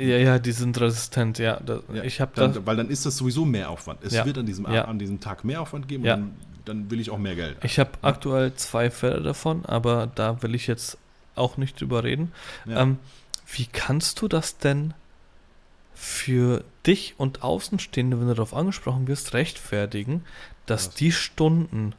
ja, 0.00 0.16
ja, 0.16 0.38
die 0.38 0.52
sind 0.52 0.80
resistent, 0.80 1.38
ja. 1.38 1.60
Da, 1.60 1.80
ja 1.92 2.02
ich 2.02 2.20
habe 2.20 2.32
da, 2.34 2.66
Weil 2.66 2.76
dann 2.76 2.88
ist 2.88 3.06
das 3.06 3.16
sowieso 3.16 3.44
Mehraufwand. 3.44 4.02
Es 4.02 4.12
ja, 4.12 4.24
wird 4.24 4.38
an 4.38 4.46
diesem, 4.46 4.66
an 4.66 4.98
diesem 4.98 5.20
Tag 5.20 5.44
Mehraufwand 5.44 5.88
geben 5.88 6.04
und 6.04 6.08
dann, 6.08 6.32
dann, 6.64 6.90
will 6.90 7.00
ich 7.00 7.10
auch 7.10 7.18
mehr 7.18 7.36
Geld. 7.36 7.58
Ich 7.62 7.78
habe 7.78 7.90
aktuell 8.02 8.54
zwei 8.54 8.90
Fälle 8.90 9.22
davon, 9.22 9.64
aber 9.66 10.10
da 10.14 10.42
will 10.42 10.54
ich 10.54 10.66
jetzt 10.66 10.98
auch 11.34 11.56
nicht 11.56 11.80
drüber 11.80 12.04
reden. 12.04 12.32
Ähm, 12.68 12.98
wie 13.52 13.66
kannst 13.66 14.20
du 14.22 14.28
das 14.28 14.58
denn 14.58 14.94
für 15.94 16.64
dich 16.86 17.14
und 17.18 17.42
Außenstehende, 17.42 18.18
wenn 18.18 18.28
du 18.28 18.34
darauf 18.34 18.54
angesprochen 18.54 19.06
wirst, 19.06 19.34
rechtfertigen, 19.34 20.24
dass 20.66 20.88
Was? 20.88 20.94
die 20.94 21.12
Stunden, 21.12 21.94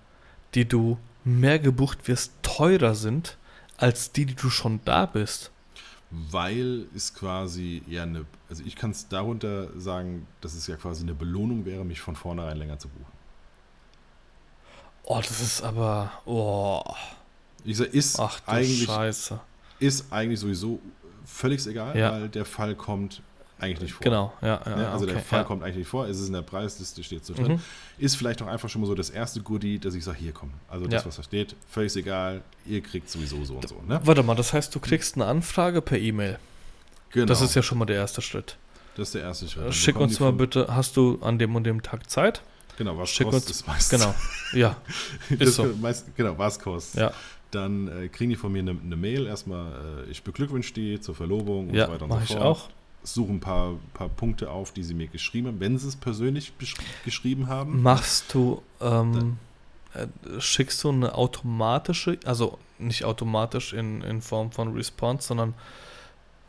die 0.56 0.68
du 0.68 0.98
mehr 1.24 1.60
gebucht 1.60 2.08
wirst, 2.08 2.34
teurer 2.42 2.96
sind 2.96 3.38
als 3.78 4.12
die, 4.12 4.26
die 4.26 4.36
du 4.36 4.50
schon 4.50 4.80
da 4.86 5.06
bist? 5.06 5.52
Weil 6.12 6.88
es 6.94 7.14
quasi 7.14 7.82
eher 7.90 8.04
eine, 8.04 8.26
also 8.50 8.64
ich 8.66 8.76
kann 8.76 8.92
es 8.92 9.08
darunter 9.08 9.70
sagen, 9.80 10.28
dass 10.42 10.54
es 10.54 10.68
ja 10.68 10.76
quasi 10.76 11.04
eine 11.04 11.14
Belohnung 11.14 11.66
wäre, 11.66 11.86
mich 11.86 12.02
von 12.02 12.18
vornherein 12.18 12.58
länger 12.58 12.78
zu 12.80 12.90
buchen. 12.90 13.12
Oh, 15.04 15.18
das 15.18 15.42
ist 15.42 15.64
aber, 15.64 16.12
oh. 16.26 16.84
Ich 17.64 17.78
sag, 17.78 17.94
ist 17.94 18.20
Ach, 18.20 18.42
eigentlich, 18.46 18.84
Scheiße. 18.84 19.40
ist 19.80 20.12
eigentlich 20.12 20.40
sowieso 20.40 20.80
völlig 21.26 21.66
egal, 21.66 21.98
ja. 21.98 22.12
weil 22.12 22.30
der 22.30 22.46
Fall 22.46 22.76
kommt 22.76 23.22
eigentlich 23.62 23.82
nicht 23.82 23.94
vor. 23.94 24.04
Genau, 24.04 24.34
ja. 24.42 24.62
ja, 24.66 24.82
ja 24.82 24.92
also 24.92 25.06
okay, 25.06 25.14
der 25.14 25.24
Fall 25.24 25.40
ja. 25.40 25.44
kommt 25.46 25.64
eigentlich 25.64 25.78
nicht 25.78 25.88
vor, 25.88 26.08
es 26.08 26.20
ist 26.20 26.28
in 26.28 26.34
der 26.34 26.42
Preisliste, 26.42 27.04
steht 27.04 27.26
so 27.26 27.34
drin. 27.34 27.54
Mhm. 27.54 27.62
Ist 27.98 28.16
vielleicht 28.16 28.42
auch 28.42 28.48
einfach 28.48 28.70
schon 28.70 28.82
mal 28.82 28.88
so 28.88 28.96
das 28.96 29.10
erste 29.10 29.42
Goodie, 29.42 29.80
dass 29.80 29.94
ich 29.94 30.04
sage, 30.04 30.18
hier 30.18 30.32
komm. 30.32 30.52
Also 30.68 30.88
das, 30.88 31.06
was 31.06 31.16
da 31.16 31.24
steht, 31.24 31.56
völlig 31.70 31.96
egal, 31.96 32.42
ihr 32.66 32.82
kriegt 32.82 33.10
sowieso 33.10 33.44
so 33.46 33.56
und 33.56 33.68
so. 33.68 33.82
Ne? 33.88 34.00
Warte 34.04 34.24
mal, 34.24 34.36
das 34.36 34.54
heißt, 34.54 34.74
du 34.74 34.80
kriegst 34.80 35.16
eine 35.16 35.26
Anfrage 35.26 35.82
per 35.82 36.00
E-Mail. 36.00 36.40
Genau. 37.12 37.26
Das 37.26 37.42
ist 37.42 37.56
ja 37.56 37.62
schon 37.62 37.78
mal 37.78 37.86
der 37.86 37.98
erste 37.98 38.22
Schritt. 38.22 38.58
Das 38.96 39.10
ist 39.10 39.16
der 39.16 39.22
erste 39.22 39.48
Schritt. 39.48 39.66
Dann 39.66 39.74
Schick 39.74 39.98
uns 39.98 40.20
mal 40.20 40.34
bitte, 40.34 40.68
hast 40.70 40.98
du 40.98 41.20
an 41.22 41.38
dem 41.38 41.56
und 41.56 41.64
dem 41.64 41.82
Tag 41.82 42.10
Zeit? 42.10 42.42
Genau, 42.78 42.98
was 42.98 43.10
Schick 43.10 43.28
kostet 43.30 43.50
uns, 43.50 43.68
meistens. 43.68 44.00
Genau, 44.00 44.16
ja. 44.54 44.76
ist 45.40 45.56
so. 45.56 45.66
Meist, 45.80 46.16
genau, 46.16 46.38
was 46.38 46.60
kostet. 46.60 47.02
Ja. 47.02 47.14
Dann 47.52 47.88
äh, 47.88 48.08
kriegen 48.08 48.30
die 48.30 48.36
von 48.38 48.52
mir 48.52 48.60
eine, 48.60 48.72
eine 48.72 48.96
Mail. 48.96 49.28
Erstmal, 49.28 50.06
äh, 50.08 50.12
ich 50.12 50.24
beglückwünsche 50.24 50.74
die 50.74 51.00
zur 51.00 51.14
Verlobung 51.14 51.70
und 51.70 51.76
ja, 51.76 51.88
so 51.88 51.92
weiter 51.92 52.06
und 52.06 52.12
so 52.12 52.18
fort. 52.18 52.30
ich 52.30 52.38
auch 52.38 52.70
suche 53.04 53.32
ein 53.32 53.40
paar, 53.40 53.76
paar 53.94 54.10
Punkte 54.10 54.50
auf, 54.50 54.72
die 54.72 54.84
sie 54.84 54.94
mir 54.94 55.08
geschrieben 55.08 55.48
haben, 55.48 55.60
wenn 55.60 55.78
sie 55.78 55.88
es 55.88 55.96
persönlich 55.96 56.54
geschrieben 57.04 57.48
haben. 57.48 57.82
Machst 57.82 58.34
du, 58.34 58.62
ähm, 58.80 59.38
äh, 59.94 60.08
schickst 60.40 60.84
du 60.84 60.90
eine 60.90 61.16
automatische, 61.16 62.20
also 62.26 62.60
nicht 62.78 63.04
automatisch 63.04 63.74
in, 63.74 64.02
in 64.02 64.22
Form 64.22 64.52
von 64.52 64.74
Response, 64.74 65.28
sondern 65.28 65.54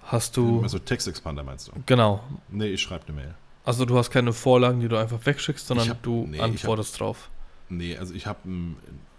hast 0.02 0.36
du. 0.36 0.62
Also 0.62 0.78
Textexpander 0.78 1.42
meinst 1.42 1.68
du? 1.68 1.72
Genau. 1.86 2.22
Nee, 2.48 2.68
ich 2.68 2.82
schreibe 2.82 3.06
eine 3.08 3.16
Mail. 3.16 3.34
Also 3.64 3.84
du 3.84 3.96
hast 3.96 4.10
keine 4.10 4.32
Vorlagen, 4.32 4.80
die 4.80 4.88
du 4.88 4.96
einfach 4.98 5.24
wegschickst, 5.24 5.66
sondern 5.66 5.88
hab, 5.88 6.02
du 6.02 6.26
nee, 6.28 6.40
antwortest 6.40 6.94
hab, 6.94 6.98
drauf. 6.98 7.30
Nee, 7.68 7.96
also 7.96 8.12
ich 8.12 8.26
habe 8.26 8.40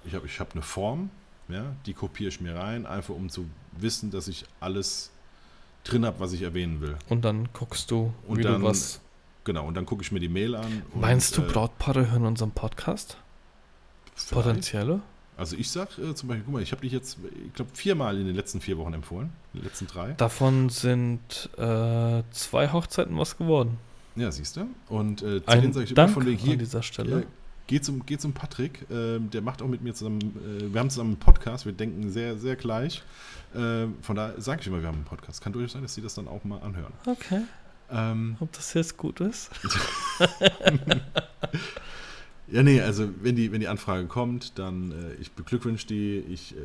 ich 0.06 0.14
hab, 0.14 0.26
ich 0.26 0.40
hab 0.40 0.52
eine 0.52 0.62
Form, 0.62 1.10
ja, 1.48 1.74
die 1.86 1.94
kopiere 1.94 2.30
ich 2.30 2.42
mir 2.42 2.56
rein, 2.56 2.86
einfach 2.86 3.14
um 3.16 3.30
zu 3.30 3.50
wissen, 3.72 4.12
dass 4.12 4.28
ich 4.28 4.46
alles 4.60 5.13
drin 5.84 6.06
habe, 6.06 6.20
was 6.20 6.34
ich 6.34 6.42
erwähnen 6.42 6.82
will. 6.82 6.96
Und 7.10 7.26
dann 7.26 7.50
guckst 7.54 7.92
du, 7.92 8.14
und 8.28 8.38
wie 8.38 8.44
dann, 8.44 8.62
du 8.62 8.68
was. 8.68 9.02
Genau, 9.44 9.68
und 9.68 9.76
dann 9.76 9.86
gucke 9.86 10.02
ich 10.02 10.12
mir 10.12 10.20
die 10.20 10.30
Mail 10.30 10.56
an. 10.56 10.84
Meinst 10.96 11.38
und, 11.38 11.46
du, 11.46 11.50
äh, 11.50 11.54
Brautpaare 11.54 12.12
hören 12.12 12.26
unseren 12.26 12.52
Podcast? 12.52 13.18
Potenzielle? 14.32 15.02
Also 15.36 15.56
ich 15.58 15.70
sag 15.70 15.98
äh, 15.98 16.14
zum 16.14 16.30
Beispiel, 16.30 16.44
guck 16.46 16.54
mal, 16.54 16.62
ich 16.62 16.72
habe 16.72 16.82
dich 16.82 16.92
jetzt, 16.92 17.18
ich 17.46 17.54
glaube, 17.54 17.72
viermal 17.74 18.20
in 18.20 18.28
den 18.28 18.36
letzten 18.36 18.62
vier 18.62 18.78
Wochen 18.78 18.94
empfohlen. 18.94 19.32
In 19.54 19.62
den 19.62 19.66
letzten 19.66 19.88
drei. 19.88 20.12
Davon 20.14 20.70
sind 20.70 21.50
äh, 21.58 22.24
zwei 22.32 22.72
Hochzeiten 22.72 23.18
was 23.18 23.38
geworden. 23.38 23.78
Ja, 24.16 24.32
siehst 24.32 24.58
du. 24.58 24.68
Und 24.90 25.24
äh, 25.24 25.44
zu 25.44 25.48
Ein 25.48 25.62
denen 25.62 25.74
sage 25.74 25.86
ich 25.86 25.94
Dank 25.96 26.10
immer 26.10 26.14
von 26.14 26.26
wegen 26.28 26.38
hier. 26.38 26.54
An 26.54 26.60
dieser 26.60 26.84
Stelle. 26.84 27.22
Ja, 27.22 27.26
Geh 27.68 27.80
zum, 27.80 28.06
geh 28.06 28.18
zum 28.18 28.34
Patrick, 28.34 28.82
äh, 28.92 29.20
der 29.20 29.42
macht 29.42 29.62
auch 29.62 29.68
mit 29.68 29.82
mir 29.82 29.94
zusammen, 29.94 30.20
äh, 30.20 30.74
wir 30.74 30.80
haben 30.82 30.90
zusammen 30.90 31.12
einen 31.12 31.20
Podcast, 31.20 31.66
wir 31.66 31.72
denken 31.72 32.12
sehr, 32.12 32.38
sehr 32.38 32.58
gleich. 32.58 33.02
Äh, 33.54 33.88
von 34.02 34.16
daher 34.16 34.40
sage 34.42 34.62
ich 34.62 34.68
immer, 34.68 34.82
wir 34.82 34.88
haben 34.88 34.96
einen 34.96 35.06
Podcast. 35.06 35.42
Kann 35.42 35.54
durchaus 35.54 35.74
sein, 35.74 35.82
dass 35.82 35.94
sie 35.94 36.02
das 36.02 36.16
dann 36.16 36.28
auch 36.28 36.44
mal 36.44 36.62
anhören. 36.62 36.94
Okay. 37.06 37.42
Ähm, 37.92 38.38
Ob 38.40 38.52
das 38.54 38.74
jetzt 38.74 38.98
gut 38.98 39.20
ist? 39.20 39.52
ja, 42.48 42.64
nee, 42.64 42.82
also 42.82 43.10
wenn 43.22 43.36
die, 43.36 43.52
wenn 43.52 43.60
die 43.60 43.68
Anfrage 43.68 44.08
kommt, 44.08 44.58
dann 44.58 44.92
äh, 44.92 45.14
ich 45.16 45.32
beglückwünsche 45.34 45.88
die, 45.88 46.20
ich, 46.20 46.56
äh, 46.56 46.60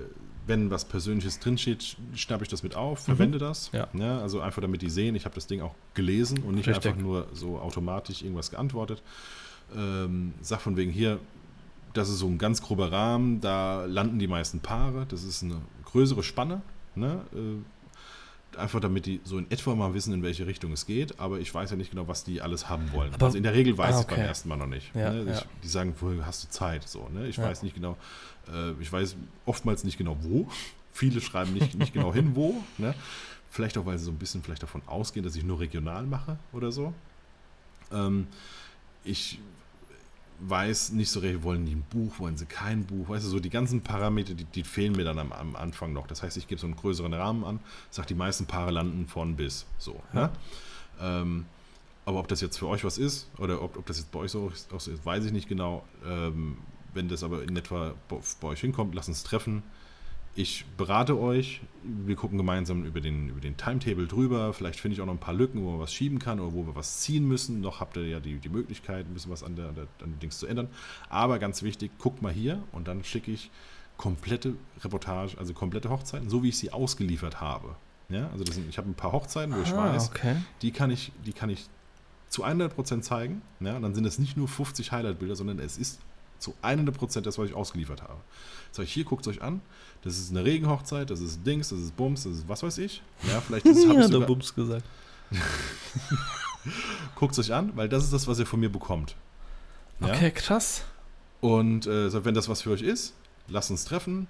wenn 0.46 0.70
was 0.70 0.86
Persönliches 0.86 1.40
drinsteht, 1.40 1.96
schnappe 2.14 2.44
ich 2.44 2.48
das 2.48 2.62
mit 2.62 2.76
auf, 2.76 3.00
mhm. 3.00 3.16
verwende 3.16 3.38
mhm. 3.38 3.42
das. 3.42 3.70
Ja. 3.72 3.88
ja. 3.92 4.20
Also 4.20 4.40
einfach 4.40 4.62
damit 4.62 4.80
die 4.82 4.90
sehen, 4.90 5.14
ich 5.14 5.24
habe 5.24 5.34
das 5.34 5.46
Ding 5.46 5.60
auch 5.60 5.74
gelesen 5.94 6.42
und 6.42 6.54
nicht 6.54 6.68
Richtig. 6.68 6.86
einfach 6.86 7.02
nur 7.02 7.26
so 7.32 7.58
automatisch 7.58 8.22
irgendwas 8.22 8.50
geantwortet 8.50 9.02
ähm, 9.76 10.34
sag 10.40 10.60
von 10.60 10.76
wegen 10.76 10.90
hier, 10.90 11.18
das 11.92 12.08
ist 12.08 12.18
so 12.18 12.26
ein 12.26 12.38
ganz 12.38 12.62
grober 12.62 12.92
Rahmen, 12.92 13.40
da 13.40 13.84
landen 13.84 14.18
die 14.18 14.26
meisten 14.26 14.60
Paare, 14.60 15.06
das 15.08 15.24
ist 15.24 15.42
eine 15.42 15.60
größere 15.84 16.22
Spanne, 16.22 16.62
ne? 16.98 17.22
Äh, 17.34 18.58
einfach 18.58 18.80
damit 18.80 19.06
die 19.06 19.20
so 19.24 19.38
in 19.38 19.50
etwa 19.50 19.74
mal 19.74 19.94
wissen, 19.94 20.12
in 20.12 20.22
welche 20.22 20.46
Richtung 20.46 20.72
es 20.72 20.86
geht, 20.86 21.20
aber 21.20 21.38
ich 21.38 21.52
weiß 21.52 21.70
ja 21.70 21.76
nicht 21.76 21.90
genau, 21.90 22.08
was 22.08 22.24
die 22.24 22.40
alles 22.40 22.68
haben 22.68 22.92
wollen. 22.92 23.12
Aber, 23.14 23.26
also 23.26 23.36
in 23.36 23.42
der 23.42 23.54
Regel 23.54 23.76
weiß 23.76 23.94
ah, 23.94 23.98
okay. 24.00 24.10
ich 24.10 24.16
beim 24.16 24.26
ersten 24.26 24.48
Mal 24.48 24.56
noch 24.56 24.66
nicht. 24.66 24.94
Ja, 24.94 25.12
ne? 25.12 25.22
ich, 25.22 25.40
ja. 25.40 25.42
Die 25.62 25.68
sagen, 25.68 25.94
woher 26.00 26.26
hast 26.26 26.44
du 26.44 26.48
Zeit? 26.48 26.88
So, 26.88 27.08
ne? 27.12 27.28
Ich 27.28 27.36
ja. 27.36 27.44
weiß 27.44 27.62
nicht 27.62 27.74
genau, 27.74 27.96
äh, 28.52 28.72
ich 28.80 28.92
weiß 28.92 29.16
oftmals 29.46 29.84
nicht 29.84 29.98
genau 29.98 30.16
wo. 30.20 30.48
Viele 30.92 31.20
schreiben 31.20 31.52
nicht, 31.52 31.74
nicht 31.74 31.92
genau 31.92 32.12
hin, 32.12 32.34
wo. 32.34 32.62
Ne? 32.78 32.94
Vielleicht 33.50 33.78
auch, 33.78 33.86
weil 33.86 33.98
sie 33.98 34.04
so 34.04 34.10
ein 34.10 34.18
bisschen 34.18 34.42
vielleicht 34.42 34.62
davon 34.62 34.82
ausgehen, 34.86 35.24
dass 35.24 35.36
ich 35.36 35.44
nur 35.44 35.60
regional 35.60 36.04
mache 36.04 36.38
oder 36.52 36.72
so. 36.72 36.92
Ähm, 37.92 38.26
ich 39.04 39.38
weiß 40.40 40.92
nicht 40.92 41.10
so 41.10 41.20
recht, 41.20 41.42
wollen 41.42 41.66
die 41.66 41.74
ein 41.74 41.84
Buch, 41.90 42.18
wollen 42.18 42.36
sie 42.36 42.46
kein 42.46 42.84
Buch, 42.84 43.08
weißt 43.08 43.24
du, 43.24 43.30
so 43.30 43.40
die 43.40 43.50
ganzen 43.50 43.82
Parameter, 43.82 44.34
die, 44.34 44.44
die 44.44 44.62
fehlen 44.62 44.92
mir 44.92 45.04
dann 45.04 45.18
am, 45.18 45.32
am, 45.32 45.56
Anfang 45.56 45.92
noch. 45.92 46.06
Das 46.06 46.22
heißt, 46.22 46.36
ich 46.36 46.46
gebe 46.46 46.60
so 46.60 46.66
einen 46.66 46.76
größeren 46.76 47.12
Rahmen 47.12 47.44
an, 47.44 47.60
sage, 47.90 48.08
die 48.08 48.14
meisten 48.14 48.46
Paare 48.46 48.70
landen 48.70 49.06
von 49.06 49.36
bis, 49.36 49.66
so. 49.78 50.00
Ja. 50.12 50.20
Ne? 50.20 50.30
Ähm, 51.00 51.46
aber 52.04 52.20
ob 52.20 52.28
das 52.28 52.40
jetzt 52.40 52.58
für 52.58 52.68
euch 52.68 52.84
was 52.84 52.96
ist 52.98 53.28
oder 53.38 53.60
ob, 53.62 53.76
ob 53.76 53.86
das 53.86 53.98
jetzt 53.98 54.10
bei 54.10 54.20
euch 54.20 54.30
so, 54.30 54.50
auch 54.72 54.80
so 54.80 54.90
ist, 54.90 55.04
weiß 55.04 55.24
ich 55.26 55.32
nicht 55.32 55.48
genau. 55.48 55.84
Ähm, 56.06 56.56
wenn 56.94 57.08
das 57.08 57.22
aber 57.22 57.42
in 57.42 57.54
etwa 57.56 57.94
bei 58.08 58.48
euch 58.48 58.60
hinkommt, 58.60 58.94
lasst 58.94 59.08
uns 59.08 59.22
treffen 59.22 59.62
ich 60.38 60.64
berate 60.76 61.18
euch, 61.18 61.62
wir 61.82 62.14
gucken 62.14 62.38
gemeinsam 62.38 62.84
über 62.84 63.00
den, 63.00 63.28
über 63.28 63.40
den 63.40 63.56
Timetable 63.56 64.06
drüber. 64.06 64.52
Vielleicht 64.52 64.78
finde 64.78 64.94
ich 64.94 65.00
auch 65.00 65.06
noch 65.06 65.14
ein 65.14 65.18
paar 65.18 65.34
Lücken, 65.34 65.64
wo 65.64 65.72
man 65.72 65.80
was 65.80 65.92
schieben 65.92 66.20
kann 66.20 66.38
oder 66.38 66.52
wo 66.52 66.64
wir 66.64 66.76
was 66.76 67.00
ziehen 67.00 67.26
müssen. 67.26 67.60
Noch 67.60 67.80
habt 67.80 67.96
ihr 67.96 68.06
ja 68.06 68.20
die, 68.20 68.38
die 68.38 68.48
Möglichkeit, 68.48 69.06
ein 69.06 69.14
bisschen 69.14 69.32
was 69.32 69.42
an, 69.42 69.56
der, 69.56 69.70
an 69.70 69.74
den 70.00 70.18
Dings 70.20 70.38
zu 70.38 70.46
ändern. 70.46 70.68
Aber 71.08 71.40
ganz 71.40 71.64
wichtig, 71.64 71.90
guckt 71.98 72.22
mal 72.22 72.32
hier 72.32 72.62
und 72.70 72.86
dann 72.86 73.02
schicke 73.02 73.32
ich 73.32 73.50
komplette 73.96 74.54
Reportage, 74.84 75.36
also 75.38 75.54
komplette 75.54 75.90
Hochzeiten, 75.90 76.30
so 76.30 76.44
wie 76.44 76.50
ich 76.50 76.58
sie 76.58 76.72
ausgeliefert 76.72 77.40
habe. 77.40 77.74
Ja, 78.08 78.30
also 78.30 78.44
sind, 78.44 78.68
ich 78.68 78.78
habe 78.78 78.88
ein 78.88 78.94
paar 78.94 79.10
Hochzeiten, 79.10 79.52
wo 79.56 79.60
ich 79.60 79.72
ah, 79.72 79.92
weiß, 79.92 80.10
okay. 80.10 80.36
die 80.62 80.70
kann 80.70 80.92
ich, 80.92 81.10
die 81.26 81.32
kann 81.32 81.50
ich 81.50 81.66
zu 82.28 82.44
100% 82.44 83.00
zeigen. 83.00 83.42
Ja, 83.58 83.74
und 83.74 83.82
dann 83.82 83.96
sind 83.96 84.04
es 84.04 84.20
nicht 84.20 84.36
nur 84.36 84.46
50 84.46 84.92
Highlight-Bilder, 84.92 85.34
sondern 85.34 85.58
es 85.58 85.78
ist 85.78 85.98
zu 86.38 86.54
100% 86.62 87.20
das, 87.22 87.38
was 87.38 87.48
ich 87.48 87.54
ausgeliefert 87.54 88.02
habe. 88.02 88.20
Sag 88.72 88.84
ich, 88.84 88.92
hier, 88.92 89.04
guckt 89.04 89.26
es 89.26 89.28
euch 89.28 89.42
an. 89.42 89.60
Das 90.02 90.18
ist 90.18 90.30
eine 90.30 90.44
Regenhochzeit, 90.44 91.10
das 91.10 91.20
ist 91.20 91.44
Dings, 91.46 91.70
das 91.70 91.80
ist 91.80 91.96
Bums, 91.96 92.24
das 92.24 92.34
ist 92.34 92.48
was 92.48 92.62
weiß 92.62 92.78
ich. 92.78 93.02
Ja, 93.26 93.40
vielleicht 93.40 93.66
ist 93.66 93.78
es. 93.78 93.84
ja, 93.84 94.08
der 94.08 94.20
Bums 94.26 94.54
gesagt. 94.54 94.84
guckt 97.14 97.32
es 97.32 97.38
euch 97.38 97.52
an, 97.52 97.72
weil 97.76 97.88
das 97.88 98.04
ist 98.04 98.12
das, 98.12 98.26
was 98.26 98.38
ihr 98.38 98.46
von 98.46 98.60
mir 98.60 98.70
bekommt. 98.70 99.16
Ja? 100.00 100.08
Okay, 100.08 100.30
krass. 100.30 100.84
Und 101.40 101.86
äh, 101.86 102.24
wenn 102.24 102.34
das 102.34 102.48
was 102.48 102.62
für 102.62 102.70
euch 102.70 102.82
ist, 102.82 103.14
lasst 103.48 103.70
uns 103.70 103.84
treffen. 103.84 104.28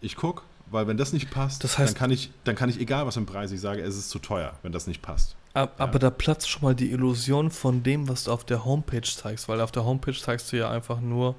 Ich 0.00 0.16
gucke, 0.16 0.42
weil 0.70 0.86
wenn 0.86 0.96
das 0.96 1.12
nicht 1.12 1.30
passt, 1.30 1.64
das 1.64 1.78
heißt, 1.78 1.92
dann, 1.92 1.98
kann 1.98 2.10
ich, 2.10 2.30
dann 2.44 2.54
kann 2.54 2.68
ich, 2.68 2.80
egal 2.80 3.06
was 3.06 3.16
im 3.16 3.26
Preis 3.26 3.50
ich 3.52 3.60
sage, 3.60 3.82
es 3.82 3.96
ist 3.96 4.10
zu 4.10 4.18
teuer, 4.18 4.58
wenn 4.62 4.72
das 4.72 4.86
nicht 4.86 5.02
passt. 5.02 5.36
Aber, 5.56 5.72
ja. 5.78 5.84
aber 5.84 5.98
da 5.98 6.10
platzt 6.10 6.50
schon 6.50 6.62
mal 6.62 6.74
die 6.74 6.90
Illusion 6.90 7.50
von 7.50 7.82
dem, 7.82 8.10
was 8.10 8.24
du 8.24 8.32
auf 8.32 8.44
der 8.44 8.66
Homepage 8.66 9.00
zeigst, 9.00 9.48
weil 9.48 9.62
auf 9.62 9.72
der 9.72 9.86
Homepage 9.86 10.12
zeigst 10.12 10.52
du 10.52 10.58
ja 10.58 10.70
einfach 10.70 11.00
nur 11.00 11.34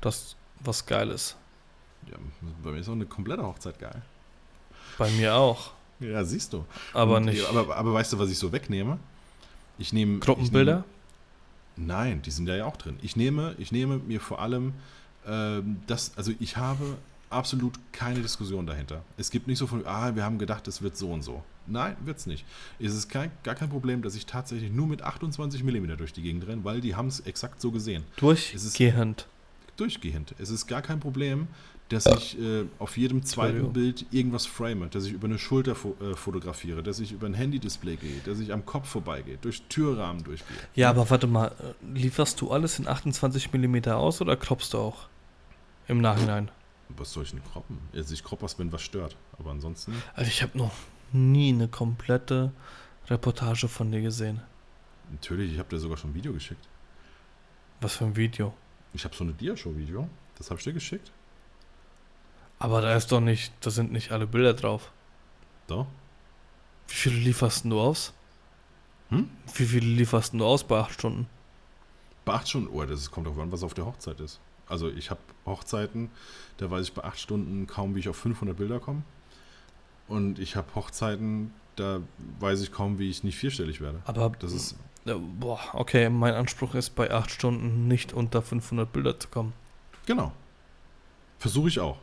das, 0.00 0.34
was 0.58 0.84
geil 0.84 1.10
ist. 1.10 1.36
Ja, 2.10 2.16
bei 2.64 2.72
mir 2.72 2.78
ist 2.78 2.88
auch 2.88 2.94
eine 2.94 3.06
komplette 3.06 3.44
Hochzeit 3.44 3.78
geil. 3.78 4.02
Bei 4.98 5.08
mir 5.12 5.36
auch. 5.36 5.70
Ja, 6.00 6.24
siehst 6.24 6.52
du. 6.52 6.64
Aber 6.92 7.18
Und, 7.18 7.26
nicht. 7.26 7.48
Aber, 7.48 7.76
aber 7.76 7.94
weißt 7.94 8.14
du, 8.14 8.18
was 8.18 8.30
ich 8.30 8.38
so 8.38 8.50
wegnehme? 8.50 8.98
Ich 9.78 9.92
nehme. 9.92 10.18
Gruppenbilder? 10.18 10.82
Nein, 11.76 12.20
die 12.22 12.32
sind 12.32 12.48
ja 12.48 12.64
auch 12.64 12.76
drin. 12.76 12.98
Ich 13.02 13.14
nehme, 13.14 13.54
ich 13.58 13.70
nehme 13.70 13.98
mir 13.98 14.20
vor 14.20 14.40
allem 14.40 14.72
ähm, 15.24 15.82
das, 15.86 16.10
also 16.16 16.32
ich 16.40 16.56
habe 16.56 16.96
absolut 17.30 17.78
keine 17.92 18.22
Diskussion 18.22 18.66
dahinter. 18.66 19.02
Es 19.16 19.30
gibt 19.30 19.46
nicht 19.46 19.58
so 19.58 19.68
von, 19.68 19.86
ah, 19.86 20.16
wir 20.16 20.24
haben 20.24 20.38
gedacht, 20.38 20.66
es 20.66 20.82
wird 20.82 20.96
so 20.96 21.12
und 21.12 21.22
so. 21.22 21.44
Nein, 21.68 21.96
wird 22.04 22.18
es 22.18 22.26
nicht. 22.26 22.44
Es 22.78 22.94
ist 22.94 23.08
kein, 23.08 23.30
gar 23.42 23.54
kein 23.54 23.68
Problem, 23.68 24.02
dass 24.02 24.14
ich 24.14 24.26
tatsächlich 24.26 24.70
nur 24.70 24.86
mit 24.86 25.02
28 25.02 25.62
mm 25.62 25.96
durch 25.96 26.12
die 26.12 26.22
Gegend 26.22 26.46
renne, 26.46 26.64
weil 26.64 26.80
die 26.80 26.94
haben 26.94 27.08
es 27.08 27.20
exakt 27.20 27.60
so 27.60 27.70
gesehen. 27.70 28.04
Durchgehend. 28.16 29.26
durchgehend. 29.76 30.34
Es 30.38 30.50
ist 30.50 30.66
gar 30.66 30.82
kein 30.82 31.00
Problem, 31.00 31.48
dass 31.88 32.06
ich 32.06 32.38
äh, 32.38 32.64
auf 32.78 32.96
jedem 32.96 33.24
zweiten 33.24 33.72
Bild 33.72 34.06
irgendwas 34.10 34.46
frame, 34.46 34.90
dass 34.90 35.06
ich 35.06 35.12
über 35.12 35.26
eine 35.26 35.38
Schulter 35.38 35.74
fo 35.74 35.96
äh, 36.00 36.14
fotografiere, 36.14 36.82
dass 36.82 37.00
ich 37.00 37.12
über 37.12 37.26
ein 37.26 37.34
Handy-Display 37.34 37.96
gehe, 37.96 38.20
dass 38.24 38.40
ich 38.40 38.52
am 38.52 38.66
Kopf 38.66 38.88
vorbeigehe, 38.88 39.38
durch 39.40 39.62
Türrahmen 39.68 40.22
durchgehe. 40.22 40.56
Ja, 40.74 40.90
aber 40.90 41.08
warte 41.08 41.26
mal, 41.26 41.48
äh, 41.48 41.98
lieferst 41.98 42.40
du 42.40 42.50
alles 42.50 42.78
in 42.78 42.86
28 42.86 43.52
mm 43.52 43.88
aus 43.90 44.20
oder 44.20 44.36
kroppst 44.36 44.74
du 44.74 44.78
auch 44.78 45.08
im 45.86 46.00
Nachhinein? 46.00 46.50
Was 46.90 47.12
soll 47.12 47.24
ich 47.24 47.30
denn 47.30 47.42
kroppen? 47.52 47.78
Also 47.94 48.14
ich 48.14 48.22
kropp 48.22 48.42
was, 48.42 48.58
wenn 48.58 48.72
was 48.72 48.82
stört, 48.82 49.16
aber 49.38 49.50
ansonsten. 49.50 49.92
Also 50.14 50.28
ich 50.28 50.42
habe 50.42 50.56
noch 50.56 50.72
nie 51.12 51.52
eine 51.52 51.68
komplette 51.68 52.52
Reportage 53.08 53.68
von 53.68 53.90
dir 53.90 54.02
gesehen. 54.02 54.40
Natürlich, 55.10 55.52
ich 55.52 55.58
habe 55.58 55.68
dir 55.68 55.78
sogar 55.78 55.96
schon 55.96 56.10
ein 56.10 56.14
Video 56.14 56.32
geschickt. 56.32 56.68
Was 57.80 57.96
für 57.96 58.04
ein 58.04 58.16
Video? 58.16 58.54
Ich 58.92 59.04
habe 59.04 59.14
so 59.14 59.24
eine 59.24 59.32
Diashow-Video. 59.32 60.08
Das 60.36 60.50
habe 60.50 60.58
ich 60.58 60.64
dir 60.64 60.72
geschickt. 60.72 61.10
Aber 62.58 62.80
da 62.80 62.96
ist 62.96 63.12
doch 63.12 63.20
nicht, 63.20 63.52
da 63.60 63.70
sind 63.70 63.92
nicht 63.92 64.10
alle 64.10 64.26
Bilder 64.26 64.54
drauf. 64.54 64.90
Doch. 65.68 65.86
Wie 66.88 66.94
viele 66.94 67.16
lieferst 67.16 67.64
du 67.64 67.80
aus? 67.80 68.12
Hm? 69.10 69.30
Wie 69.54 69.66
viele 69.66 69.86
lieferst 69.86 70.34
du 70.34 70.44
aus 70.44 70.64
bei 70.64 70.78
acht 70.78 70.92
Stunden? 70.92 71.28
Bei 72.24 72.34
acht 72.34 72.48
Stunden? 72.48 72.68
Oh, 72.68 72.84
das 72.84 73.10
kommt 73.10 73.28
auf 73.28 73.38
an, 73.38 73.52
was 73.52 73.62
auf 73.62 73.74
der 73.74 73.86
Hochzeit 73.86 74.20
ist. 74.20 74.40
Also 74.66 74.90
ich 74.90 75.10
habe 75.10 75.20
Hochzeiten, 75.46 76.10
da 76.58 76.70
weiß 76.70 76.88
ich 76.88 76.92
bei 76.92 77.04
acht 77.04 77.18
Stunden 77.18 77.66
kaum, 77.66 77.94
wie 77.94 78.00
ich 78.00 78.08
auf 78.08 78.16
500 78.16 78.56
Bilder 78.56 78.80
komme. 78.80 79.02
Und 80.08 80.38
ich 80.38 80.56
habe 80.56 80.74
Hochzeiten, 80.74 81.52
da 81.76 82.00
weiß 82.40 82.62
ich 82.62 82.72
kaum, 82.72 82.98
wie 82.98 83.10
ich 83.10 83.24
nicht 83.24 83.36
vierstellig 83.36 83.80
werde. 83.80 84.02
Aber 84.04 84.30
das 84.38 84.52
ist. 84.52 84.76
Boah, 85.40 85.60
okay, 85.72 86.10
mein 86.10 86.34
Anspruch 86.34 86.74
ist, 86.74 86.90
bei 86.90 87.10
acht 87.10 87.30
Stunden 87.30 87.88
nicht 87.88 88.12
unter 88.12 88.42
500 88.42 88.92
Bilder 88.92 89.18
zu 89.18 89.28
kommen. 89.28 89.54
Genau. 90.06 90.32
Versuche 91.38 91.68
ich 91.68 91.80
auch. 91.80 91.98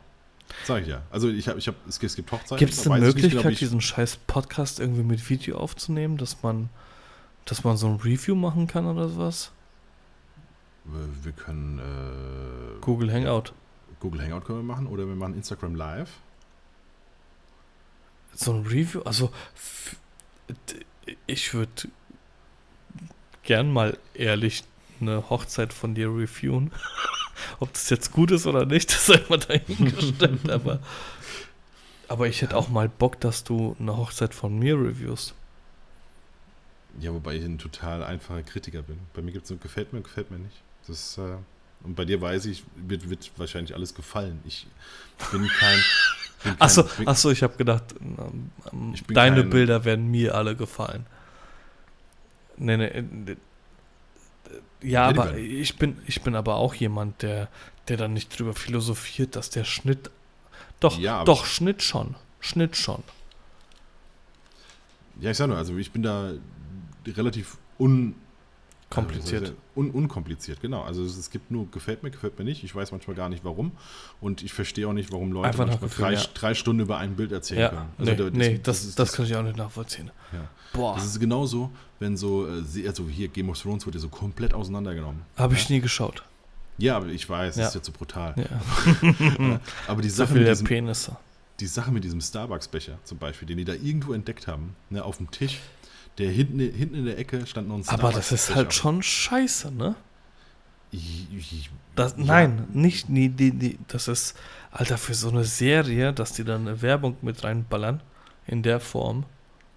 Sag 0.64 0.82
ich 0.82 0.88
ja. 0.88 1.02
Also 1.10 1.28
ich 1.28 1.48
habe, 1.48 1.58
ich 1.58 1.68
habe, 1.68 1.76
es, 1.88 1.98
gibt 1.98 2.32
Hochzeiten. 2.32 2.58
Gibt 2.58 2.72
es 2.72 2.88
eine 2.88 3.04
Möglichkeit, 3.04 3.42
genau, 3.42 3.54
diesen 3.54 3.80
scheiß 3.80 4.18
Podcast 4.26 4.80
irgendwie 4.80 5.02
mit 5.02 5.28
Video 5.28 5.58
aufzunehmen, 5.58 6.16
dass 6.16 6.42
man, 6.42 6.68
dass 7.44 7.64
man 7.64 7.76
so 7.76 7.88
ein 7.88 7.96
Review 7.96 8.34
machen 8.34 8.66
kann 8.66 8.86
oder 8.86 9.08
sowas? 9.08 9.52
Wir, 10.84 11.24
wir 11.24 11.32
können 11.32 11.78
äh, 11.78 12.80
Google 12.80 13.12
Hangout. 13.12 13.52
Google 14.00 14.22
Hangout 14.22 14.46
können 14.46 14.60
wir 14.60 14.74
machen 14.74 14.86
oder 14.86 15.06
wir 15.06 15.16
machen 15.16 15.34
Instagram 15.34 15.74
Live. 15.74 16.10
So 18.36 18.52
ein 18.52 18.66
Review, 18.66 19.00
also 19.02 19.32
ich 21.26 21.54
würde 21.54 21.88
gern 23.42 23.72
mal 23.72 23.98
ehrlich 24.14 24.62
eine 25.00 25.28
Hochzeit 25.30 25.72
von 25.72 25.94
dir 25.94 26.08
reviewen. 26.08 26.70
Ob 27.60 27.72
das 27.72 27.90
jetzt 27.90 28.12
gut 28.12 28.30
ist 28.30 28.46
oder 28.46 28.66
nicht, 28.66 28.90
das 28.92 29.06
sei 29.06 29.22
mal 29.28 29.38
dahingestellt, 29.38 30.50
aber, 30.50 30.80
aber 32.08 32.28
ich 32.28 32.42
hätte 32.42 32.56
auch 32.56 32.68
mal 32.68 32.88
Bock, 32.88 33.20
dass 33.20 33.42
du 33.42 33.74
eine 33.78 33.96
Hochzeit 33.96 34.34
von 34.34 34.58
mir 34.58 34.74
reviewst. 34.74 35.34
Ja, 37.00 37.12
wobei 37.12 37.36
ich 37.36 37.44
ein 37.44 37.58
total 37.58 38.02
einfacher 38.02 38.42
Kritiker 38.42 38.82
bin. 38.82 38.98
Bei 39.14 39.22
mir 39.22 39.32
gibt 39.32 39.44
es 39.44 39.48
so, 39.48 39.56
gefällt 39.56 39.92
mir, 39.92 40.00
gefällt 40.00 40.30
mir 40.30 40.38
nicht. 40.38 40.56
Das, 40.86 41.18
äh, 41.18 41.36
und 41.84 41.94
bei 41.94 42.04
dir 42.04 42.20
weiß 42.20 42.46
ich, 42.46 42.64
wird, 42.76 43.10
wird 43.10 43.30
wahrscheinlich 43.36 43.74
alles 43.74 43.94
gefallen. 43.94 44.40
Ich 44.46 44.66
bin 45.30 45.46
kein. 45.48 45.78
Achso, 46.58 46.84
achso, 47.04 47.30
ich 47.30 47.42
habe 47.42 47.56
gedacht, 47.56 47.94
ähm, 48.00 48.50
deine 49.08 49.42
kein, 49.42 49.50
Bilder 49.50 49.84
werden 49.84 50.10
mir 50.10 50.34
alle 50.34 50.56
gefallen. 50.56 51.06
Nee, 52.56 52.76
nee, 52.76 53.02
nee 53.02 53.36
ja, 54.82 55.08
aber 55.08 55.36
ich 55.36 55.76
bin, 55.76 55.96
ich 56.06 56.22
bin 56.22 56.34
aber 56.34 56.56
auch 56.56 56.74
jemand, 56.74 57.22
der, 57.22 57.48
der 57.88 57.96
dann 57.96 58.12
nicht 58.12 58.38
drüber 58.38 58.54
philosophiert, 58.54 59.36
dass 59.36 59.50
der 59.50 59.64
Schnitt. 59.64 60.10
Doch, 60.80 60.98
ja, 60.98 61.24
doch, 61.24 61.46
Schnitt 61.46 61.82
schon. 61.82 62.14
Schnitt 62.40 62.76
schon. 62.76 63.02
Ja, 65.20 65.30
ich 65.30 65.36
sag 65.36 65.48
nur, 65.48 65.56
also 65.56 65.76
ich 65.76 65.90
bin 65.90 66.02
da 66.02 66.32
relativ 67.06 67.56
un 67.78 68.14
Kompliziert. 68.88 69.42
Also 69.42 69.54
un 69.74 69.90
unkompliziert, 69.90 70.60
genau. 70.60 70.82
Also 70.82 71.04
es, 71.04 71.30
gibt 71.30 71.50
nur 71.50 71.68
gefällt 71.70 72.04
mir, 72.04 72.10
gefällt 72.10 72.38
mir 72.38 72.44
nicht. 72.44 72.62
Ich 72.62 72.74
weiß 72.74 72.92
manchmal 72.92 73.16
gar 73.16 73.28
nicht 73.28 73.44
warum. 73.44 73.72
Und 74.20 74.42
ich 74.42 74.52
verstehe 74.52 74.86
auch 74.86 74.92
nicht, 74.92 75.10
warum 75.10 75.32
Leute 75.32 75.48
Einfach 75.48 75.66
manchmal 75.66 75.88
Gefühl, 75.88 76.04
drei, 76.04 76.12
ja. 76.14 76.22
drei, 76.34 76.54
Stunden 76.54 76.82
über 76.82 76.98
ein 76.98 77.16
Bild 77.16 77.32
erzählen 77.32 77.60
ja, 77.60 77.68
können. 77.70 77.88
Also 77.98 78.10
nee, 78.12 78.16
das, 78.16 78.32
nee, 78.32 78.60
das, 78.62 78.84
das, 78.84 78.94
das, 78.94 79.12
kann 79.12 79.26
ich 79.26 79.34
auch 79.34 79.42
nicht 79.42 79.56
nachvollziehen. 79.56 80.10
Ja. 80.32 80.48
Boah. 80.72 80.94
Das 80.94 81.04
ist 81.04 81.18
genauso, 81.18 81.70
wenn 81.98 82.16
so, 82.16 82.46
äh, 82.46 82.86
also 82.86 83.08
hier 83.08 83.26
Game 83.26 83.50
of 83.50 83.60
Thrones 83.60 83.86
wurde 83.86 83.98
so 83.98 84.08
komplett 84.08 84.54
auseinandergenommen. 84.54 85.22
Habe 85.36 85.54
ich 85.54 85.68
nie 85.68 85.80
geschaut. 85.80 86.22
Ja, 86.78 86.96
aber 86.96 87.06
ich 87.06 87.28
weiß, 87.28 87.56
das 87.56 87.68
ist 87.68 87.74
jetzt 87.74 87.86
so 87.86 87.92
brutal. 87.92 88.34
Ja. 88.36 89.60
aber 89.88 90.02
die 90.02 90.10
Sache, 90.10 90.28
so 90.28 90.38
mit 90.38 90.46
diesem, 90.46 90.66
Penisse. 90.66 91.16
die 91.58 91.66
Sache 91.66 91.90
mit 91.90 92.04
diesem 92.04 92.20
Starbucks-Becher 92.20 92.98
zum 93.02 93.18
Beispiel, 93.18 93.48
den 93.48 93.58
die 93.58 93.64
da 93.64 93.72
irgendwo 93.72 94.12
entdeckt 94.12 94.46
haben, 94.46 94.76
ne, 94.90 95.02
auf 95.02 95.16
dem 95.16 95.30
Tisch, 95.30 95.58
der 96.18 96.30
hinten, 96.30 96.58
hinten 96.58 96.94
in 96.94 97.04
der 97.04 97.18
Ecke 97.18 97.46
stand 97.46 97.68
noch 97.68 97.76
ein 97.76 97.88
Aber 97.88 98.12
das 98.12 98.32
ist 98.32 98.54
halt 98.54 98.72
schon 98.72 99.02
scheiße, 99.02 99.72
ne? 99.72 99.94
Das. 101.94 102.16
Nein, 102.16 102.68
nicht 102.72 103.08
nie, 103.08 103.28
die, 103.28 103.50
die, 103.50 103.78
das 103.88 104.08
ist, 104.08 104.36
Alter, 104.70 104.98
für 104.98 105.14
so 105.14 105.30
eine 105.30 105.44
Serie, 105.44 106.12
dass 106.12 106.32
die 106.32 106.44
dann 106.44 106.66
eine 106.66 106.82
Werbung 106.82 107.16
mit 107.22 107.42
reinballern, 107.42 108.02
in 108.46 108.62
der 108.62 108.80
Form 108.80 109.24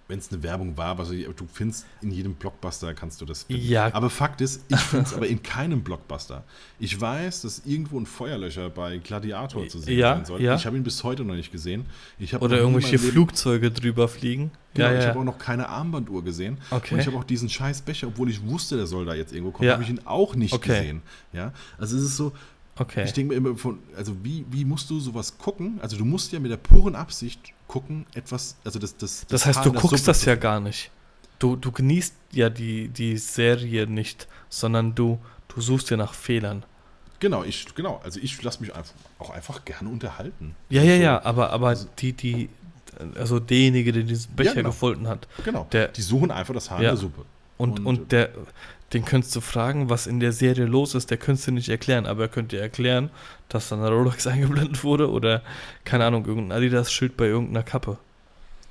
wenn 0.10 0.18
es 0.18 0.32
eine 0.32 0.42
Werbung 0.42 0.76
war, 0.76 0.98
was 0.98 1.10
du 1.10 1.48
findest, 1.54 1.86
in 2.02 2.10
jedem 2.10 2.34
Blockbuster 2.34 2.96
kannst 2.96 3.22
du 3.22 3.26
das 3.26 3.44
finden. 3.44 3.64
Ja. 3.64 3.94
Aber 3.94 4.10
Fakt 4.10 4.42
ist, 4.42 4.66
ich 4.68 4.80
finde 4.80 5.06
es 5.06 5.14
aber 5.16 5.28
in 5.28 5.42
keinem 5.44 5.84
Blockbuster. 5.84 6.44
Ich 6.80 7.00
weiß, 7.00 7.44
dass 7.44 7.62
irgendwo 7.64 8.00
ein 8.00 8.08
Feuerlöscher 8.08 8.72
bei 8.72 8.98
Gladiator 8.98 9.68
zu 9.68 9.80
sehen 9.80 10.00
ja, 10.00 10.16
sein 10.16 10.26
soll. 10.26 10.42
Ja. 10.42 10.56
Ich 10.56 10.66
habe 10.66 10.76
ihn 10.76 10.84
bis 10.84 11.04
heute 11.04 11.24
noch 11.24 11.36
nicht 11.36 11.52
gesehen. 11.52 11.86
Oder 12.40 12.58
irgendwelche 12.58 12.98
Flugzeuge 12.98 13.70
drüber 13.70 14.08
fliegen. 14.08 14.50
Genau, 14.74 14.90
ja, 14.90 15.00
ich 15.00 15.06
habe 15.06 15.20
auch 15.20 15.24
noch 15.24 15.38
keine 15.38 15.70
Armbanduhr 15.70 16.24
gesehen. 16.24 16.58
Okay. 16.72 16.96
Und 16.96 17.02
ich 17.02 17.08
habe 17.08 17.18
auch 17.18 17.24
diesen 17.24 17.48
scheiß 17.48 17.82
Becher, 17.84 18.08
obwohl 18.08 18.32
ich 18.32 18.44
wusste, 18.46 18.78
der 18.78 18.88
soll 18.88 19.06
da 19.06 19.14
jetzt 19.14 19.32
irgendwo 19.32 19.52
kommen, 19.52 19.70
habe 19.70 19.84
ich 19.84 19.90
ihn 19.90 20.02
auch 20.06 20.36
nicht 20.36 20.54
okay. 20.54 20.80
gesehen. 20.80 21.02
Ja, 21.34 21.54
also 21.78 21.96
es 21.96 22.04
ist 22.04 22.18
so, 22.18 22.34
Okay. 22.82 23.04
Ich 23.04 23.12
denke 23.12 23.34
mir 23.34 23.38
immer 23.38 23.58
von, 23.58 23.80
also 23.98 24.16
wie, 24.24 24.46
wie 24.50 24.64
musst 24.64 24.90
du 24.90 25.02
sowas 25.02 25.38
gucken? 25.38 25.80
Also 25.82 25.98
du 25.98 26.06
musst 26.06 26.32
ja 26.32 26.40
mit 26.40 26.50
der 26.50 26.56
puren 26.56 26.96
Absicht 26.96 27.54
gucken, 27.70 28.06
etwas, 28.14 28.58
also 28.66 28.80
das 28.80 28.98
Das, 28.98 29.22
das, 29.22 29.28
das 29.28 29.46
heißt, 29.46 29.66
du 29.66 29.72
guckst 29.72 30.06
das 30.08 30.26
ja 30.26 30.36
gar 30.36 30.60
nicht. 30.60 30.92
Du, 31.38 31.56
du 31.56 31.72
genießt 31.72 32.14
ja 32.34 32.50
die, 32.50 32.90
die 32.90 33.18
Serie 33.18 33.88
nicht, 33.88 34.28
sondern 34.50 34.94
du, 34.94 35.20
du 35.48 35.62
suchst 35.62 35.90
ja 35.90 35.96
nach 35.96 36.14
Fehlern. 36.14 36.66
Genau, 37.22 37.44
ich, 37.44 37.74
genau, 37.76 38.02
also 38.04 38.20
ich 38.22 38.42
lasse 38.44 38.60
mich 38.62 38.76
einfach, 38.76 38.94
auch 39.20 39.30
einfach 39.30 39.64
gerne 39.64 39.90
unterhalten. 39.90 40.56
Ja, 40.70 40.82
ja, 40.82 40.98
so, 40.98 41.02
ja, 41.04 41.24
aber, 41.24 41.52
aber 41.52 41.68
also, 41.68 41.88
die, 42.00 42.12
die, 42.12 42.50
also 43.16 43.40
derjenige, 43.40 43.94
der 43.94 44.04
diesen 44.04 44.36
Becher 44.36 44.50
ja, 44.50 44.56
genau. 44.56 44.70
gefunden 44.70 45.08
hat. 45.08 45.28
Genau, 45.46 45.68
der, 45.72 45.90
die 45.90 46.02
suchen 46.02 46.32
einfach 46.32 46.54
das 46.54 46.72
Haar 46.72 46.82
ja. 46.82 46.90
in 46.90 46.96
der 46.96 47.02
Suppe. 47.02 47.26
Und, 47.58 47.80
und, 47.80 47.86
und 47.86 48.12
der, 48.12 48.32
den 48.94 49.06
könntest 49.06 49.36
du 49.36 49.42
fragen, 49.42 49.90
was 49.90 50.08
in 50.08 50.20
der 50.20 50.32
Serie 50.32 50.66
los 50.66 50.96
ist, 50.96 51.12
der 51.12 51.18
könntest 51.18 51.48
du 51.48 51.52
nicht 51.52 51.70
erklären, 51.70 52.06
aber 52.06 52.24
er 52.24 52.28
könnte 52.30 52.56
dir 52.56 52.62
erklären, 52.62 53.10
dass 53.48 53.70
da 53.70 53.76
eine 53.76 53.90
Rolex 53.90 54.26
eingeblendet 54.28 54.84
wurde 54.84 55.10
oder, 55.10 55.44
keine 55.84 56.06
Ahnung, 56.06 56.26
irgendein 56.26 56.58
Adidas-Schild 56.58 57.16
bei 57.16 57.26
irgendeiner 57.26 57.64
Kappe. 57.64 57.98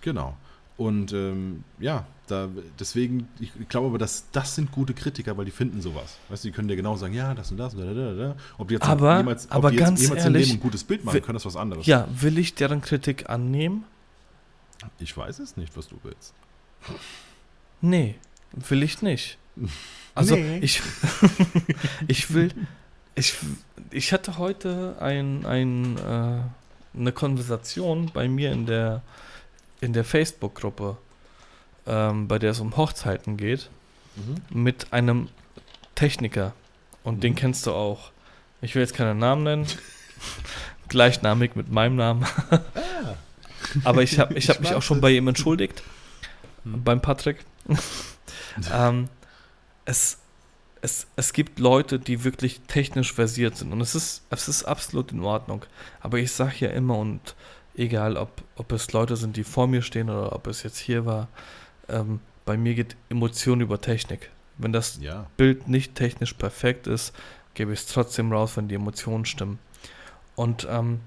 Genau. 0.00 0.36
Und 0.76 1.12
ähm, 1.12 1.64
ja, 1.80 2.06
da, 2.28 2.48
deswegen, 2.78 3.28
ich, 3.40 3.50
ich 3.58 3.68
glaube 3.68 3.88
aber, 3.88 3.98
dass 3.98 4.26
das 4.32 4.54
sind 4.54 4.70
gute 4.70 4.94
Kritiker, 4.94 5.36
weil 5.36 5.44
die 5.44 5.50
finden 5.50 5.80
sowas. 5.80 6.18
Weißt 6.28 6.44
du, 6.44 6.48
die 6.48 6.52
können 6.52 6.68
dir 6.68 6.76
genau 6.76 6.94
sagen, 6.96 7.14
ja, 7.14 7.34
das 7.34 7.50
und 7.50 7.56
das, 7.56 7.74
und 7.74 7.80
da, 7.80 7.92
da, 7.92 8.12
da. 8.12 8.36
Ob 8.58 8.68
die 8.68 8.74
jetzt 8.74 8.86
aber, 8.86 9.18
jemals, 9.18 9.50
aber 9.50 9.68
ob 9.68 9.72
die 9.72 9.78
ganz 9.78 10.02
jemals 10.02 10.24
ehrlich, 10.24 10.52
ein 10.52 10.60
gutes 10.60 10.84
Bild 10.84 11.04
machen 11.04 11.20
können, 11.22 11.34
das 11.34 11.42
ist 11.42 11.54
was 11.54 11.56
anderes. 11.56 11.86
Ja, 11.86 12.06
will 12.10 12.38
ich 12.38 12.54
deren 12.54 12.80
Kritik 12.80 13.28
annehmen? 13.28 13.84
Ich 15.00 15.16
weiß 15.16 15.40
es 15.40 15.56
nicht, 15.56 15.76
was 15.76 15.88
du 15.88 15.96
willst. 16.02 16.32
Nee, 17.80 18.14
will 18.52 18.82
ich 18.82 19.02
nicht. 19.02 19.38
Also 20.14 20.34
nee. 20.34 20.58
ich, 20.58 20.82
ich 22.08 22.34
will, 22.34 22.50
ich, 23.14 23.34
ich 23.90 24.12
hatte 24.12 24.38
heute 24.38 24.96
ein, 25.00 25.46
ein, 25.46 25.96
äh, 25.96 26.98
eine 26.98 27.12
Konversation 27.12 28.10
bei 28.12 28.28
mir 28.28 28.52
in 28.52 28.66
der, 28.66 29.02
in 29.80 29.92
der 29.92 30.04
Facebook-Gruppe, 30.04 30.96
ähm, 31.86 32.26
bei 32.26 32.38
der 32.38 32.50
es 32.50 32.60
um 32.60 32.76
Hochzeiten 32.76 33.36
geht, 33.36 33.70
mhm. 34.16 34.62
mit 34.62 34.92
einem 34.92 35.28
Techniker. 35.94 36.52
Und 37.04 37.16
mhm. 37.16 37.20
den 37.20 37.34
kennst 37.34 37.66
du 37.66 37.72
auch. 37.72 38.10
Ich 38.60 38.74
will 38.74 38.82
jetzt 38.82 38.94
keinen 38.94 39.18
Namen 39.18 39.44
nennen. 39.44 39.66
Gleichnamig 40.88 41.54
mit 41.54 41.70
meinem 41.70 41.96
Namen. 41.96 42.24
ah. 42.50 43.14
Aber 43.84 44.02
ich 44.02 44.18
habe 44.18 44.34
ich 44.34 44.48
hab 44.48 44.60
mich 44.60 44.74
auch 44.74 44.82
schon 44.82 45.00
bei 45.00 45.10
ihm 45.10 45.28
entschuldigt. 45.28 45.82
Mhm. 46.64 46.82
Beim 46.82 47.00
Patrick. 47.00 47.44
ähm, 48.72 49.08
es, 49.88 50.18
es, 50.82 51.06
es 51.16 51.32
gibt 51.32 51.58
Leute, 51.58 51.98
die 51.98 52.22
wirklich 52.22 52.60
technisch 52.68 53.12
versiert 53.12 53.56
sind 53.56 53.72
und 53.72 53.80
es 53.80 53.94
ist, 53.94 54.22
es 54.28 54.46
ist 54.46 54.64
absolut 54.64 55.12
in 55.12 55.24
Ordnung. 55.24 55.64
Aber 56.00 56.18
ich 56.18 56.30
sage 56.30 56.66
ja 56.66 56.68
immer 56.68 56.98
und 56.98 57.34
egal, 57.74 58.18
ob, 58.18 58.42
ob 58.56 58.70
es 58.72 58.92
Leute 58.92 59.16
sind, 59.16 59.36
die 59.36 59.44
vor 59.44 59.66
mir 59.66 59.80
stehen 59.80 60.10
oder 60.10 60.34
ob 60.34 60.46
es 60.46 60.62
jetzt 60.62 60.78
hier 60.78 61.06
war, 61.06 61.28
ähm, 61.88 62.20
bei 62.44 62.58
mir 62.58 62.74
geht 62.74 62.96
Emotion 63.08 63.62
über 63.62 63.80
Technik. 63.80 64.30
Wenn 64.58 64.72
das 64.72 64.98
ja. 65.00 65.26
Bild 65.38 65.68
nicht 65.68 65.94
technisch 65.94 66.34
perfekt 66.34 66.86
ist, 66.86 67.14
gebe 67.54 67.72
ich 67.72 67.80
es 67.80 67.86
trotzdem 67.86 68.30
raus, 68.30 68.56
wenn 68.56 68.68
die 68.68 68.74
Emotionen 68.74 69.24
stimmen. 69.24 69.58
Und 70.36 70.66
ähm, 70.70 71.00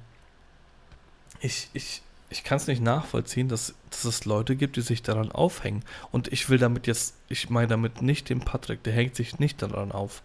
ich, 1.40 1.70
ich, 1.74 2.02
ich 2.32 2.46
kann 2.46 2.56
es 2.58 2.68
nicht 2.68 2.82
nachvollziehen, 2.82 3.50
dass, 3.50 3.76
dass 3.90 4.06
es 4.06 4.24
Leute 4.24 4.56
gibt, 4.56 4.78
die 4.78 4.82
sich 4.82 5.04
daran 5.04 5.34
aufhängen. 5.34 5.84
Und 6.12 6.32
ich 6.32 6.50
will 6.50 6.58
damit 6.58 6.88
jetzt, 6.88 7.16
ich 7.28 7.50
meine 7.50 7.68
damit 7.68 8.02
nicht 8.02 8.30
den 8.30 8.40
Patrick, 8.40 8.84
der 8.84 8.94
hängt 8.94 9.18
sich 9.18 9.38
nicht 9.38 9.62
daran 9.62 9.92
auf. 9.92 10.24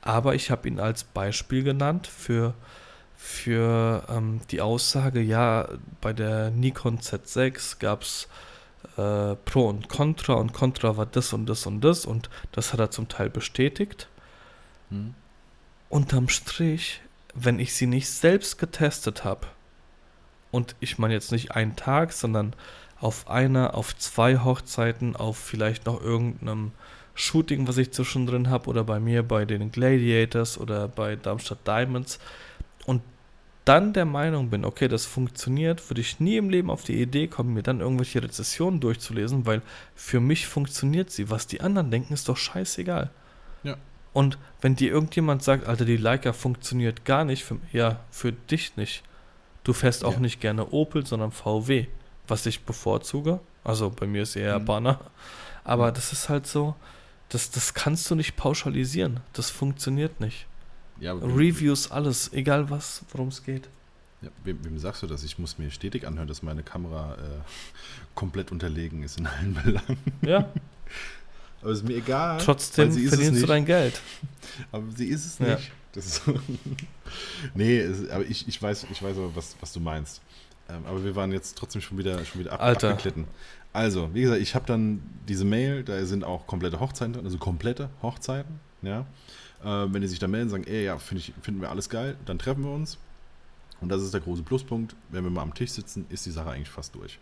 Aber 0.00 0.36
ich 0.36 0.52
habe 0.52 0.68
ihn 0.68 0.78
als 0.78 1.02
Beispiel 1.02 1.64
genannt 1.64 2.06
für, 2.06 2.54
für 3.16 4.04
ähm, 4.08 4.40
die 4.52 4.60
Aussage, 4.60 5.20
ja, 5.20 5.68
bei 6.00 6.12
der 6.12 6.50
Nikon 6.52 7.00
Z6 7.00 7.80
gab 7.80 8.02
es 8.02 8.28
äh, 8.96 9.34
Pro 9.34 9.68
und 9.68 9.88
Contra 9.88 10.34
und 10.34 10.52
Contra 10.52 10.96
war 10.96 11.06
das 11.06 11.32
und 11.32 11.46
das 11.46 11.66
und 11.66 11.80
das 11.80 12.06
und 12.06 12.30
das 12.52 12.72
hat 12.72 12.78
er 12.78 12.92
zum 12.92 13.08
Teil 13.08 13.30
bestätigt. 13.30 14.08
Hm. 14.90 15.14
Unterm 15.88 16.28
Strich, 16.28 17.00
wenn 17.34 17.58
ich 17.58 17.74
sie 17.74 17.86
nicht 17.86 18.08
selbst 18.08 18.58
getestet 18.58 19.24
habe, 19.24 19.48
und 20.50 20.76
ich 20.80 20.98
meine 20.98 21.14
jetzt 21.14 21.32
nicht 21.32 21.52
einen 21.52 21.76
Tag, 21.76 22.12
sondern 22.12 22.54
auf 23.00 23.28
einer, 23.28 23.74
auf 23.74 23.96
zwei 23.96 24.38
Hochzeiten, 24.38 25.14
auf 25.14 25.36
vielleicht 25.36 25.86
noch 25.86 26.02
irgendeinem 26.02 26.72
Shooting, 27.14 27.66
was 27.66 27.78
ich 27.78 27.92
zwischendrin 27.92 28.48
habe, 28.48 28.68
oder 28.68 28.84
bei 28.84 29.00
mir 29.00 29.22
bei 29.22 29.44
den 29.44 29.70
Gladiators 29.72 30.58
oder 30.58 30.88
bei 30.88 31.16
Darmstadt 31.16 31.66
Diamonds 31.66 32.18
und 32.86 33.02
dann 33.68 33.92
der 33.92 34.06
Meinung 34.06 34.48
bin, 34.48 34.64
okay, 34.64 34.88
das 34.88 35.04
funktioniert, 35.04 35.90
würde 35.90 36.00
ich 36.00 36.20
nie 36.20 36.38
im 36.38 36.48
Leben 36.48 36.70
auf 36.70 36.84
die 36.84 37.02
Idee 37.02 37.26
kommen, 37.26 37.52
mir 37.52 37.62
dann 37.62 37.80
irgendwelche 37.80 38.22
Rezessionen 38.22 38.80
durchzulesen, 38.80 39.44
weil 39.44 39.60
für 39.94 40.20
mich 40.20 40.46
funktioniert 40.46 41.10
sie. 41.10 41.28
Was 41.28 41.46
die 41.46 41.60
anderen 41.60 41.90
denken, 41.90 42.14
ist 42.14 42.30
doch 42.30 42.38
scheißegal. 42.38 43.10
Ja. 43.64 43.76
Und 44.14 44.38
wenn 44.62 44.74
dir 44.74 44.90
irgendjemand 44.90 45.42
sagt, 45.42 45.66
Alter, 45.68 45.84
die 45.84 45.98
Leica 45.98 46.32
funktioniert 46.32 47.04
gar 47.04 47.26
nicht, 47.26 47.44
für, 47.44 47.58
ja, 47.70 48.00
für 48.10 48.32
dich 48.32 48.76
nicht. 48.76 49.02
Du 49.68 49.74
fährst 49.74 50.02
auch 50.02 50.14
ja. 50.14 50.20
nicht 50.20 50.40
gerne 50.40 50.70
Opel, 50.70 51.04
sondern 51.04 51.30
VW, 51.30 51.88
was 52.26 52.46
ich 52.46 52.62
bevorzuge. 52.64 53.38
Also 53.64 53.90
bei 53.90 54.06
mir 54.06 54.22
ist 54.22 54.34
eher 54.34 54.58
mhm. 54.58 54.64
Banner. 54.64 54.98
Aber 55.62 55.90
mhm. 55.90 55.94
das 55.94 56.10
ist 56.10 56.30
halt 56.30 56.46
so, 56.46 56.74
das, 57.28 57.50
das 57.50 57.74
kannst 57.74 58.10
du 58.10 58.14
nicht 58.14 58.34
pauschalisieren. 58.34 59.20
Das 59.34 59.50
funktioniert 59.50 60.20
nicht. 60.20 60.46
Ja, 61.00 61.12
Reviews, 61.12 61.90
alles, 61.90 62.32
egal 62.32 62.70
was, 62.70 63.04
worum 63.12 63.28
es 63.28 63.44
geht. 63.44 63.68
Ja, 64.22 64.30
wem, 64.42 64.64
wem, 64.64 64.78
sagst 64.78 65.02
du 65.02 65.06
das? 65.06 65.22
Ich 65.22 65.38
muss 65.38 65.58
mir 65.58 65.70
stetig 65.70 66.06
anhören, 66.06 66.28
dass 66.28 66.42
meine 66.42 66.62
Kamera 66.62 67.16
äh, 67.16 67.40
komplett 68.14 68.50
unterlegen 68.50 69.02
ist 69.02 69.18
in 69.18 69.26
allen 69.26 69.52
Belangen. 69.62 69.98
Ja. 70.22 70.48
Aber 71.60 71.72
ist 71.72 71.86
mir 71.86 71.96
egal. 71.96 72.40
Trotzdem 72.42 72.90
verdienst 72.90 73.42
du 73.42 73.46
dein 73.46 73.66
Geld. 73.66 74.00
Aber 74.72 74.84
sie 74.96 75.08
ist 75.08 75.26
es 75.26 75.40
nicht. 75.40 75.50
Ja. 75.50 75.74
Das 75.98 76.06
ist 76.06 76.22
nee, 77.54 77.78
es, 77.78 78.08
aber 78.08 78.24
ich, 78.24 78.46
ich 78.46 78.62
weiß, 78.62 78.86
ich 78.90 79.02
weiß 79.02 79.16
aber, 79.16 79.34
was, 79.34 79.56
was 79.60 79.72
du 79.72 79.80
meinst. 79.80 80.22
Ähm, 80.68 80.84
aber 80.86 81.02
wir 81.02 81.16
waren 81.16 81.32
jetzt 81.32 81.58
trotzdem 81.58 81.82
schon 81.82 81.98
wieder, 81.98 82.24
schon 82.24 82.40
wieder 82.40 82.52
ab, 82.52 82.62
Alter. 82.62 82.90
abgeklitten. 82.90 83.26
Also, 83.72 84.14
wie 84.14 84.22
gesagt, 84.22 84.40
ich 84.40 84.54
habe 84.54 84.64
dann 84.66 85.02
diese 85.26 85.44
Mail, 85.44 85.82
da 85.82 86.04
sind 86.04 86.22
auch 86.22 86.46
komplette 86.46 86.78
Hochzeiten 86.78 87.14
drin, 87.14 87.24
also 87.24 87.36
komplette 87.38 87.90
Hochzeiten, 88.00 88.60
ja. 88.82 89.00
Äh, 89.62 89.92
wenn 89.92 90.02
die 90.02 90.08
sich 90.08 90.20
da 90.20 90.28
melden, 90.28 90.50
sagen, 90.50 90.64
ey, 90.64 90.84
ja, 90.84 90.98
find 90.98 91.20
ich, 91.20 91.34
finden 91.42 91.60
wir 91.60 91.70
alles 91.70 91.88
geil, 91.88 92.16
dann 92.26 92.38
treffen 92.38 92.62
wir 92.62 92.70
uns. 92.70 92.98
Und 93.80 93.88
das 93.88 94.02
ist 94.02 94.14
der 94.14 94.20
große 94.20 94.42
Pluspunkt. 94.42 94.94
Wenn 95.10 95.24
wir 95.24 95.30
mal 95.30 95.42
am 95.42 95.54
Tisch 95.54 95.70
sitzen, 95.70 96.06
ist 96.10 96.26
die 96.26 96.30
Sache 96.30 96.50
eigentlich 96.50 96.68
fast 96.68 96.94
durch. 96.94 97.18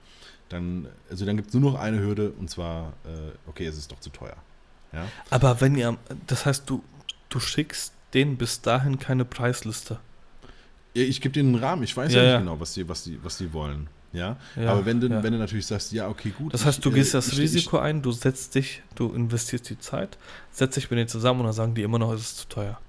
Dann, 0.50 0.88
also 1.10 1.24
dann 1.24 1.36
gibt 1.36 1.48
es 1.48 1.54
nur 1.54 1.72
noch 1.72 1.78
eine 1.78 1.98
Hürde 2.00 2.30
und 2.32 2.50
zwar, 2.50 2.92
äh, 3.04 3.32
okay, 3.46 3.66
es 3.66 3.76
ist 3.76 3.90
doch 3.90 4.00
zu 4.00 4.10
teuer. 4.10 4.36
Ja? 4.92 5.06
Aber 5.30 5.60
wenn 5.60 5.76
ihr, 5.76 5.96
das 6.26 6.46
heißt, 6.46 6.68
du, 6.68 6.82
du 7.28 7.40
schickst 7.40 7.92
denen 8.16 8.36
bis 8.36 8.62
dahin 8.62 8.98
keine 8.98 9.24
Preisliste. 9.24 10.00
Ja, 10.94 11.02
ich 11.02 11.20
gebe 11.20 11.32
denen 11.32 11.54
einen 11.54 11.62
Rahmen, 11.62 11.82
ich 11.82 11.96
weiß 11.96 12.12
ja, 12.12 12.22
ja 12.22 12.30
nicht 12.32 12.40
genau, 12.40 12.58
was 12.58 12.74
die, 12.74 12.88
was, 12.88 13.04
die, 13.04 13.22
was 13.22 13.38
die 13.38 13.52
wollen. 13.52 13.88
Ja? 14.12 14.36
ja 14.56 14.72
aber 14.72 14.86
wenn 14.86 15.00
du, 15.00 15.10
wenn 15.10 15.32
du 15.32 15.38
natürlich 15.38 15.66
sagst, 15.66 15.92
ja, 15.92 16.08
okay, 16.08 16.32
gut. 16.36 16.54
Das 16.54 16.64
heißt, 16.64 16.82
du 16.84 16.88
ich, 16.88 16.94
gehst 16.94 17.10
äh, 17.10 17.18
das 17.18 17.28
ich, 17.28 17.38
Risiko 17.38 17.76
ich, 17.76 17.82
ein, 17.82 18.00
du 18.02 18.12
setzt 18.12 18.54
dich, 18.54 18.82
du 18.94 19.12
investierst 19.12 19.68
die 19.68 19.78
Zeit, 19.78 20.16
setzt 20.50 20.76
dich 20.76 20.90
mit 20.90 20.98
denen 20.98 21.08
zusammen 21.08 21.40
und 21.40 21.46
dann 21.46 21.52
sagen 21.52 21.74
die 21.74 21.82
immer 21.82 21.98
noch, 21.98 22.12
es 22.12 22.22
ist 22.22 22.38
zu 22.38 22.48
teuer. 22.48 22.80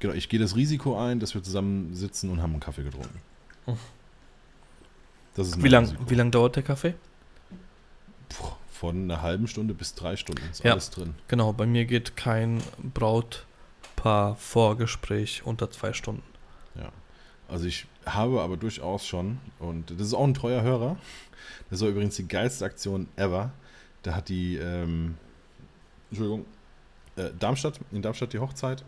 Genau, 0.00 0.14
ich 0.14 0.28
gehe 0.28 0.40
das 0.40 0.56
Risiko 0.56 0.98
ein, 0.98 1.20
dass 1.20 1.34
wir 1.34 1.42
zusammen 1.42 1.94
sitzen 1.94 2.30
und 2.30 2.40
haben 2.42 2.52
einen 2.52 2.60
Kaffee 2.60 2.82
getrunken. 2.82 3.20
Hm. 3.66 3.76
Das 5.34 5.48
ist 5.48 5.62
wie 5.62 5.68
lange 5.68 5.94
lang 6.10 6.30
dauert 6.30 6.56
der 6.56 6.62
Kaffee? 6.62 6.94
Puh, 8.30 8.48
von 8.70 9.04
einer 9.04 9.22
halben 9.22 9.46
Stunde 9.46 9.74
bis 9.74 9.94
drei 9.94 10.16
Stunden 10.16 10.42
ist 10.50 10.64
ja, 10.64 10.72
alles 10.72 10.90
drin. 10.90 11.14
Genau, 11.28 11.52
bei 11.52 11.66
mir 11.66 11.84
geht 11.84 12.16
kein 12.16 12.62
Brautpaar-Vorgespräch 14.02 15.42
unter 15.44 15.70
zwei 15.70 15.92
Stunden. 15.92 16.22
Ja. 16.76 16.90
Also 17.48 17.66
ich 17.66 17.86
habe 18.04 18.40
aber 18.40 18.56
durchaus 18.56 19.06
schon, 19.06 19.38
und 19.58 19.90
das 19.90 20.08
ist 20.08 20.14
auch 20.14 20.24
ein 20.24 20.34
treuer 20.34 20.62
Hörer, 20.62 20.96
das 21.70 21.80
war 21.80 21.88
übrigens 21.88 22.16
die 22.16 22.28
geilste 22.28 22.64
Aktion 22.64 23.08
ever. 23.16 23.52
Da 24.02 24.14
hat 24.14 24.28
die, 24.28 24.56
ähm, 24.56 25.16
Entschuldigung, 26.10 26.44
äh, 27.16 27.30
Darmstadt, 27.38 27.78
in 27.92 28.02
Darmstadt 28.02 28.32
die 28.32 28.38
Hochzeit. 28.38 28.84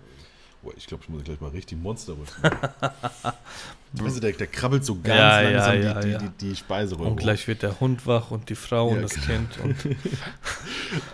Oh, 0.62 0.73
ich 0.77 0.86
glaube, 0.86 1.05
ich 1.05 1.11
muss 1.11 1.24
gleich 1.24 1.41
mal 1.41 1.51
richtig 1.51 1.78
Monster 1.78 2.15
rüsten. 2.19 2.43
also 4.03 4.20
der, 4.20 4.32
der 4.32 4.47
krabbelt 4.47 4.85
so 4.85 4.95
ganz 4.95 5.09
ja, 5.09 5.41
langsam 5.41 5.82
ja, 5.82 6.01
die, 6.01 6.09
ja, 6.09 6.19
die, 6.19 6.28
die, 6.28 6.49
die 6.49 6.57
Speiseröhre. 6.57 7.11
Und 7.11 7.16
gleich 7.16 7.47
wird 7.47 7.62
der 7.62 7.81
Hund 7.81 8.07
wach 8.07 8.31
und 8.31 8.49
die 8.49 8.55
Frau 8.55 8.89
und 8.89 9.03
das 9.03 9.15
genau. 9.15 9.27
Kind. 9.27 9.59
Und, 9.62 9.77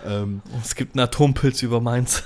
ähm, 0.05 0.41
und 0.51 0.61
es 0.63 0.75
gibt 0.75 0.95
einen 0.95 1.03
Atompilz 1.03 1.61
über 1.63 1.81
Mainz. 1.81 2.23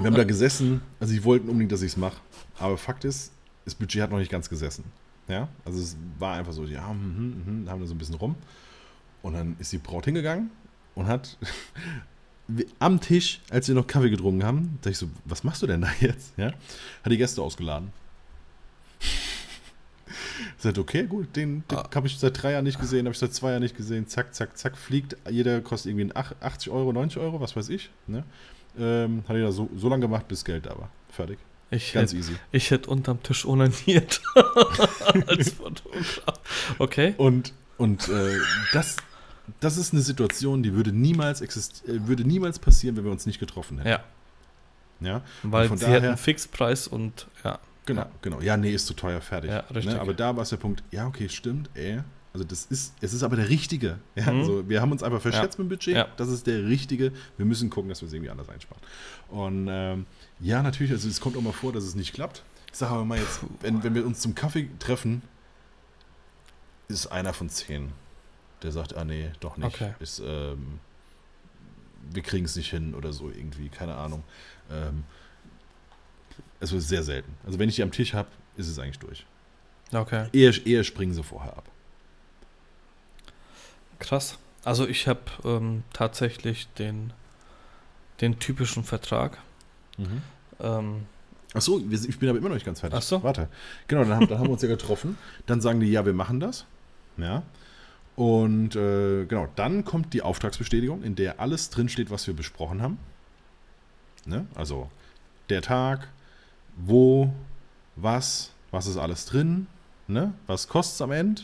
Wir 0.00 0.06
haben 0.06 0.16
da 0.16 0.24
gesessen, 0.24 0.80
also 0.98 1.12
sie 1.12 1.22
wollten 1.24 1.50
unbedingt, 1.50 1.72
dass 1.72 1.82
ich 1.82 1.92
es 1.92 1.96
mache. 1.98 2.16
Aber 2.58 2.78
Fakt 2.78 3.04
ist, 3.04 3.32
das 3.66 3.74
Budget 3.74 4.00
hat 4.00 4.10
noch 4.10 4.18
nicht 4.18 4.30
ganz 4.30 4.48
gesessen. 4.48 4.84
Ja, 5.28 5.48
also 5.62 5.78
es 5.78 5.94
war 6.18 6.36
einfach 6.36 6.54
so, 6.54 6.64
ja, 6.64 6.88
hm, 6.88 7.16
hm, 7.16 7.42
hm, 7.44 7.70
haben 7.70 7.80
da 7.80 7.86
so 7.86 7.94
ein 7.94 7.98
bisschen 7.98 8.14
rum. 8.14 8.34
Und 9.20 9.34
dann 9.34 9.56
ist 9.58 9.72
die 9.72 9.78
Braut 9.78 10.06
hingegangen 10.06 10.50
und 10.94 11.06
hat 11.06 11.36
am 12.78 12.98
Tisch, 13.00 13.42
als 13.50 13.68
wir 13.68 13.74
noch 13.74 13.86
Kaffee 13.86 14.08
getrunken 14.08 14.42
haben, 14.42 14.78
dachte 14.80 14.90
ich 14.90 14.96
so, 14.96 15.10
was 15.26 15.44
machst 15.44 15.60
du 15.60 15.66
denn 15.66 15.82
da 15.82 15.90
jetzt? 16.00 16.32
Ja, 16.38 16.46
hat 16.46 17.12
die 17.12 17.18
Gäste 17.18 17.42
ausgeladen. 17.42 17.92
Sagt, 20.56 20.78
okay, 20.78 21.06
gut, 21.06 21.36
den, 21.36 21.62
den 21.68 21.78
ah. 21.78 21.88
habe 21.94 22.06
ich 22.06 22.18
seit 22.18 22.42
drei 22.42 22.52
Jahren 22.52 22.64
nicht 22.64 22.80
gesehen, 22.80 23.04
habe 23.04 23.12
ich 23.12 23.18
seit 23.18 23.34
zwei 23.34 23.50
Jahren 23.50 23.62
nicht 23.62 23.76
gesehen. 23.76 24.08
Zack, 24.08 24.34
zack, 24.34 24.56
zack, 24.56 24.78
fliegt. 24.78 25.18
Jeder 25.28 25.60
kostet 25.60 25.92
irgendwie 25.92 26.16
80 26.16 26.72
Euro, 26.72 26.90
90 26.94 27.20
Euro, 27.20 27.38
was 27.40 27.54
weiß 27.54 27.68
ich. 27.68 27.90
Ne? 28.06 28.24
Ähm, 28.78 29.24
hat 29.28 29.36
jeder 29.36 29.52
so, 29.52 29.68
so 29.76 29.88
lange 29.88 30.02
gemacht, 30.02 30.28
bis 30.28 30.44
Geld 30.44 30.66
da 30.66 30.70
war. 30.78 30.90
Fertig. 31.10 31.38
Ich 31.70 31.92
Ganz 31.92 32.10
hätte, 32.10 32.18
easy. 32.18 32.32
Ich 32.50 32.70
hätte 32.70 32.90
unterm 32.90 33.22
Tisch 33.22 33.44
onaniert 33.44 34.20
als 35.26 35.50
Fotograf. 35.50 36.40
Okay. 36.78 37.14
Und, 37.16 37.52
und 37.78 38.08
äh, 38.08 38.38
das, 38.72 38.96
das 39.60 39.76
ist 39.76 39.92
eine 39.92 40.02
Situation, 40.02 40.62
die 40.62 40.74
würde 40.74 40.92
niemals, 40.92 41.40
exist 41.40 41.84
äh, 41.88 42.06
würde 42.08 42.24
niemals 42.24 42.58
passieren, 42.58 42.96
wenn 42.96 43.04
wir 43.04 43.12
uns 43.12 43.26
nicht 43.26 43.38
getroffen 43.38 43.78
hätten. 43.78 43.88
Ja. 43.88 44.04
Ja. 45.00 45.22
Weil 45.42 45.68
sie 45.68 45.76
daher, 45.76 45.94
hätten 45.94 46.06
einen 46.06 46.16
Fixpreis 46.16 46.86
und 46.88 47.28
ja. 47.44 47.58
Genau, 47.86 48.02
ja. 48.02 48.10
genau. 48.20 48.40
Ja, 48.40 48.56
nee, 48.56 48.72
ist 48.72 48.86
zu 48.86 48.94
teuer, 48.94 49.20
fertig. 49.20 49.50
Ja, 49.50 49.60
richtig. 49.60 49.94
Ne? 49.94 50.00
Aber 50.00 50.12
da 50.12 50.36
war 50.36 50.42
es 50.42 50.50
der 50.50 50.58
Punkt, 50.58 50.82
ja, 50.90 51.06
okay, 51.06 51.28
stimmt, 51.28 51.70
ey. 51.74 52.00
Also 52.32 52.44
das 52.44 52.66
ist, 52.66 52.94
es 53.00 53.12
ist 53.12 53.22
aber 53.22 53.36
der 53.36 53.48
richtige. 53.48 53.98
Ja, 54.14 54.32
mhm. 54.32 54.40
also 54.40 54.68
wir 54.68 54.80
haben 54.80 54.92
uns 54.92 55.02
einfach 55.02 55.20
verschätzt 55.20 55.58
ja. 55.58 55.64
mit 55.64 55.70
dem 55.70 55.76
Budget. 55.76 55.96
Ja. 55.96 56.08
Das 56.16 56.28
ist 56.28 56.46
der 56.46 56.66
richtige. 56.66 57.12
Wir 57.36 57.46
müssen 57.46 57.70
gucken, 57.70 57.88
dass 57.88 58.00
wir 58.02 58.06
es 58.06 58.12
irgendwie 58.12 58.30
anders 58.30 58.48
einsparen. 58.48 58.82
Und 59.28 59.68
ähm, 59.68 60.06
ja, 60.40 60.62
natürlich, 60.62 60.92
also 60.92 61.08
es 61.08 61.20
kommt 61.20 61.36
auch 61.36 61.42
mal 61.42 61.52
vor, 61.52 61.72
dass 61.72 61.84
es 61.84 61.94
nicht 61.94 62.12
klappt. 62.12 62.42
Ich 62.72 62.78
sage 62.78 62.92
aber 62.92 63.04
mal 63.04 63.18
jetzt, 63.18 63.40
wenn, 63.60 63.82
wenn 63.82 63.94
wir 63.94 64.06
uns 64.06 64.20
zum 64.20 64.34
Kaffee 64.34 64.68
treffen, 64.78 65.22
ist 66.88 67.06
einer 67.06 67.32
von 67.32 67.48
zehn, 67.48 67.92
der 68.62 68.72
sagt, 68.72 68.96
ah 68.96 69.04
nee, 69.04 69.30
doch 69.40 69.56
nicht. 69.56 69.74
Okay. 69.74 69.94
Ist, 69.98 70.22
ähm, 70.24 70.78
wir 72.12 72.22
kriegen 72.22 72.44
es 72.44 72.56
nicht 72.56 72.70
hin 72.70 72.94
oder 72.94 73.12
so 73.12 73.28
irgendwie, 73.28 73.68
keine 73.68 73.94
Ahnung. 73.94 74.22
Ähm, 74.70 75.04
es 76.60 76.72
wird 76.72 76.82
sehr 76.82 77.02
selten. 77.02 77.32
Also 77.44 77.58
wenn 77.58 77.68
ich 77.68 77.76
die 77.76 77.82
am 77.82 77.92
Tisch 77.92 78.14
habe, 78.14 78.28
ist 78.56 78.68
es 78.68 78.78
eigentlich 78.78 78.98
durch. 78.98 79.24
Okay. 79.92 80.28
Eher, 80.32 80.66
eher 80.66 80.84
springen 80.84 81.14
sie 81.14 81.22
vorher 81.22 81.56
ab. 81.56 81.69
Krass. 84.00 84.38
Also 84.64 84.86
ich 84.86 85.06
habe 85.06 85.20
ähm, 85.44 85.84
tatsächlich 85.92 86.68
den, 86.74 87.12
den 88.20 88.38
typischen 88.38 88.84
Vertrag. 88.84 89.38
Mhm. 89.96 90.22
Ähm, 90.58 91.06
Ach 91.52 91.60
so, 91.60 91.80
ich 91.90 92.18
bin 92.18 92.28
aber 92.28 92.38
immer 92.38 92.48
noch 92.48 92.54
nicht 92.54 92.66
ganz 92.66 92.80
fertig. 92.80 92.96
Ach 92.96 93.02
so. 93.02 93.22
Warte. 93.22 93.48
Genau, 93.88 94.02
dann 94.04 94.14
haben, 94.14 94.28
dann 94.28 94.38
haben 94.38 94.46
wir 94.46 94.52
uns 94.52 94.62
ja 94.62 94.68
getroffen. 94.68 95.18
Dann 95.46 95.60
sagen 95.60 95.80
die, 95.80 95.90
ja, 95.90 96.06
wir 96.06 96.12
machen 96.12 96.38
das. 96.38 96.64
Ja. 97.16 97.42
Und 98.14 98.76
äh, 98.76 99.24
genau, 99.24 99.48
dann 99.56 99.84
kommt 99.84 100.12
die 100.12 100.22
Auftragsbestätigung, 100.22 101.02
in 101.02 101.16
der 101.16 101.40
alles 101.40 101.70
drinsteht, 101.70 102.10
was 102.10 102.26
wir 102.26 102.34
besprochen 102.34 102.82
haben. 102.82 102.98
Ne? 104.26 104.46
Also 104.54 104.90
der 105.48 105.62
Tag, 105.62 106.08
wo, 106.76 107.32
was, 107.96 108.52
was 108.70 108.86
ist 108.86 108.96
alles 108.96 109.26
drin, 109.26 109.66
ne? 110.06 110.34
was 110.46 110.68
kostet 110.68 110.94
es 110.96 111.02
am 111.02 111.10
Ende 111.10 111.42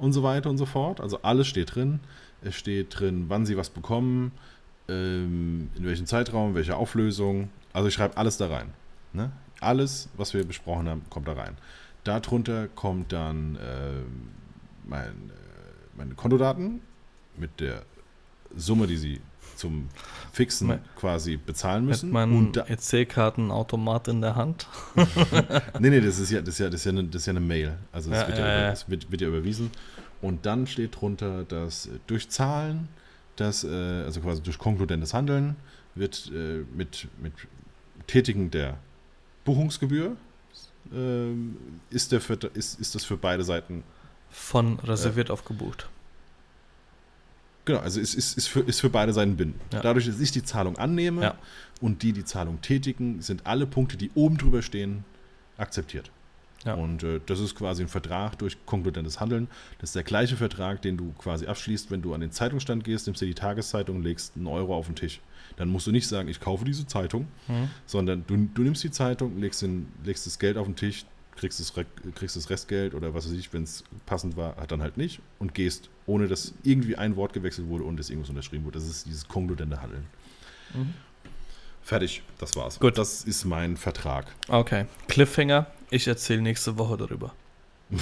und 0.00 0.12
so 0.12 0.22
weiter 0.22 0.50
und 0.50 0.58
so 0.58 0.66
fort. 0.66 1.00
Also 1.00 1.20
alles 1.22 1.46
steht 1.46 1.74
drin. 1.74 2.00
Es 2.42 2.54
steht 2.56 2.98
drin, 2.98 3.26
wann 3.28 3.44
sie 3.44 3.56
was 3.56 3.68
bekommen, 3.68 4.32
ähm, 4.88 5.70
in 5.76 5.84
welchem 5.84 6.06
Zeitraum, 6.06 6.54
welche 6.54 6.76
Auflösung. 6.76 7.50
Also 7.72 7.88
ich 7.88 7.94
schreibe 7.94 8.16
alles 8.16 8.38
da 8.38 8.48
rein. 8.48 8.72
Ne? 9.12 9.30
Alles, 9.60 10.08
was 10.16 10.32
wir 10.32 10.44
besprochen 10.44 10.88
haben, 10.88 11.02
kommt 11.10 11.28
da 11.28 11.34
rein. 11.34 11.56
Darunter 12.04 12.68
kommt 12.68 13.12
dann 13.12 13.56
äh, 13.56 14.88
mein, 14.88 15.04
äh, 15.06 15.96
meine 15.96 16.14
Kontodaten 16.14 16.80
mit 17.36 17.60
der 17.60 17.82
Summe, 18.56 18.86
die 18.86 18.96
sie 18.96 19.20
zum 19.56 19.88
Fixen 20.32 20.78
quasi 20.96 21.36
bezahlen 21.36 21.84
müssen. 21.84 22.08
Hat 22.16 22.28
man 22.28 22.52
EC-Kartenautomat 22.54 24.08
in 24.08 24.20
der 24.22 24.34
Hand? 24.34 24.66
nee, 25.78 25.90
nee, 25.90 26.00
das 26.00 26.18
ist 26.18 26.30
ja, 26.30 26.40
das 26.40 26.54
ist 26.54 26.60
ja, 26.60 26.70
das 26.70 26.80
ist 26.80 26.84
ja, 26.86 26.92
eine, 26.92 27.04
das 27.04 27.22
ist 27.22 27.26
ja 27.26 27.32
eine 27.32 27.40
Mail. 27.40 27.76
Also 27.92 28.10
das, 28.10 28.22
ja, 28.22 28.28
wird, 28.28 28.38
ja, 28.38 28.46
ja, 28.48 28.70
das 28.70 28.88
wird, 28.88 29.10
wird, 29.10 29.20
ja 29.20 29.28
überwiesen. 29.28 29.70
Und 30.22 30.46
dann 30.46 30.66
steht 30.66 30.98
drunter, 30.98 31.44
dass 31.44 31.88
durch 32.06 32.28
Zahlen, 32.30 32.88
dass, 33.36 33.64
äh, 33.64 33.68
also 33.68 34.20
quasi 34.20 34.42
durch 34.42 34.58
konkludentes 34.58 35.12
Handeln, 35.12 35.56
wird 35.94 36.30
äh, 36.34 36.64
mit, 36.74 37.08
mit 37.20 37.32
Tätigen 38.06 38.50
der 38.50 38.78
Buchungsgebühr 39.44 40.16
äh, 40.92 41.32
ist, 41.90 42.12
der 42.12 42.20
für, 42.20 42.34
ist, 42.54 42.80
ist 42.80 42.94
das 42.94 43.04
für 43.04 43.16
beide 43.16 43.44
Seiten 43.44 43.82
von 44.30 44.78
reserviert 44.78 45.30
auf 45.30 45.44
gebucht. 45.44 45.88
Genau, 47.64 47.80
also 47.80 48.00
ist, 48.00 48.14
ist, 48.14 48.36
ist, 48.38 48.48
für, 48.48 48.60
ist 48.60 48.80
für 48.80 48.90
beide 48.90 49.12
Seiten 49.12 49.36
bindend. 49.36 49.60
Ja. 49.72 49.80
Dadurch, 49.80 50.06
dass 50.06 50.20
ich 50.20 50.32
die 50.32 50.42
Zahlung 50.42 50.78
annehme 50.78 51.22
ja. 51.22 51.34
und 51.80 52.02
die 52.02 52.12
die 52.12 52.24
Zahlung 52.24 52.60
tätigen, 52.60 53.20
sind 53.22 53.46
alle 53.46 53.66
Punkte, 53.66 53.96
die 53.96 54.10
oben 54.14 54.38
drüber 54.38 54.62
stehen, 54.62 55.04
akzeptiert. 55.56 56.10
Ja. 56.64 56.74
Und 56.74 57.02
äh, 57.02 57.20
das 57.24 57.40
ist 57.40 57.54
quasi 57.54 57.82
ein 57.82 57.88
Vertrag 57.88 58.38
durch 58.38 58.56
konkludentes 58.66 59.20
Handeln. 59.20 59.48
Das 59.78 59.90
ist 59.90 59.96
der 59.96 60.02
gleiche 60.02 60.36
Vertrag, 60.36 60.82
den 60.82 60.96
du 60.96 61.12
quasi 61.18 61.46
abschließt, 61.46 61.90
wenn 61.90 62.02
du 62.02 62.12
an 62.12 62.20
den 62.20 62.32
Zeitungsstand 62.32 62.84
gehst, 62.84 63.06
nimmst 63.06 63.22
dir 63.22 63.26
die 63.26 63.34
Tageszeitung, 63.34 64.02
legst 64.02 64.36
einen 64.36 64.46
Euro 64.46 64.76
auf 64.76 64.86
den 64.86 64.96
Tisch. 64.96 65.20
Dann 65.56 65.68
musst 65.68 65.86
du 65.86 65.90
nicht 65.90 66.06
sagen, 66.06 66.28
ich 66.28 66.40
kaufe 66.40 66.64
diese 66.64 66.86
Zeitung, 66.86 67.28
mhm. 67.48 67.70
sondern 67.86 68.24
du, 68.26 68.36
du 68.36 68.62
nimmst 68.62 68.84
die 68.84 68.90
Zeitung, 68.90 69.38
legst, 69.40 69.62
den, 69.62 69.88
legst 70.04 70.26
das 70.26 70.38
Geld 70.38 70.56
auf 70.56 70.66
den 70.66 70.76
Tisch, 70.76 71.04
kriegst 71.36 71.60
das, 71.60 71.72
kriegst 72.14 72.36
das 72.36 72.50
Restgeld 72.50 72.94
oder 72.94 73.14
was 73.14 73.26
weiß 73.26 73.32
ich, 73.32 73.52
wenn 73.52 73.62
es 73.62 73.84
passend 74.06 74.36
war, 74.36 74.56
hat 74.56 74.72
dann 74.72 74.82
halt 74.82 74.96
nicht 74.96 75.20
und 75.38 75.54
gehst, 75.54 75.88
ohne 76.06 76.28
dass 76.28 76.54
irgendwie 76.62 76.96
ein 76.96 77.16
Wort 77.16 77.32
gewechselt 77.32 77.68
wurde 77.68 77.84
und 77.84 77.98
es 77.98 78.10
irgendwas 78.10 78.30
unterschrieben 78.30 78.64
wurde. 78.64 78.78
Das 78.78 78.88
ist 78.88 79.06
dieses 79.06 79.26
konkludente 79.26 79.80
Handeln. 79.80 80.06
Mhm. 80.74 80.94
Fertig, 81.82 82.22
das 82.38 82.54
war's. 82.56 82.78
Gut. 82.78 82.98
Das 82.98 83.24
ist 83.24 83.44
mein 83.44 83.76
Vertrag. 83.76 84.26
Okay. 84.48 84.86
Cliffhanger, 85.08 85.66
ich 85.90 86.06
erzähle 86.06 86.42
nächste 86.42 86.78
Woche 86.78 86.96
darüber. 86.96 87.32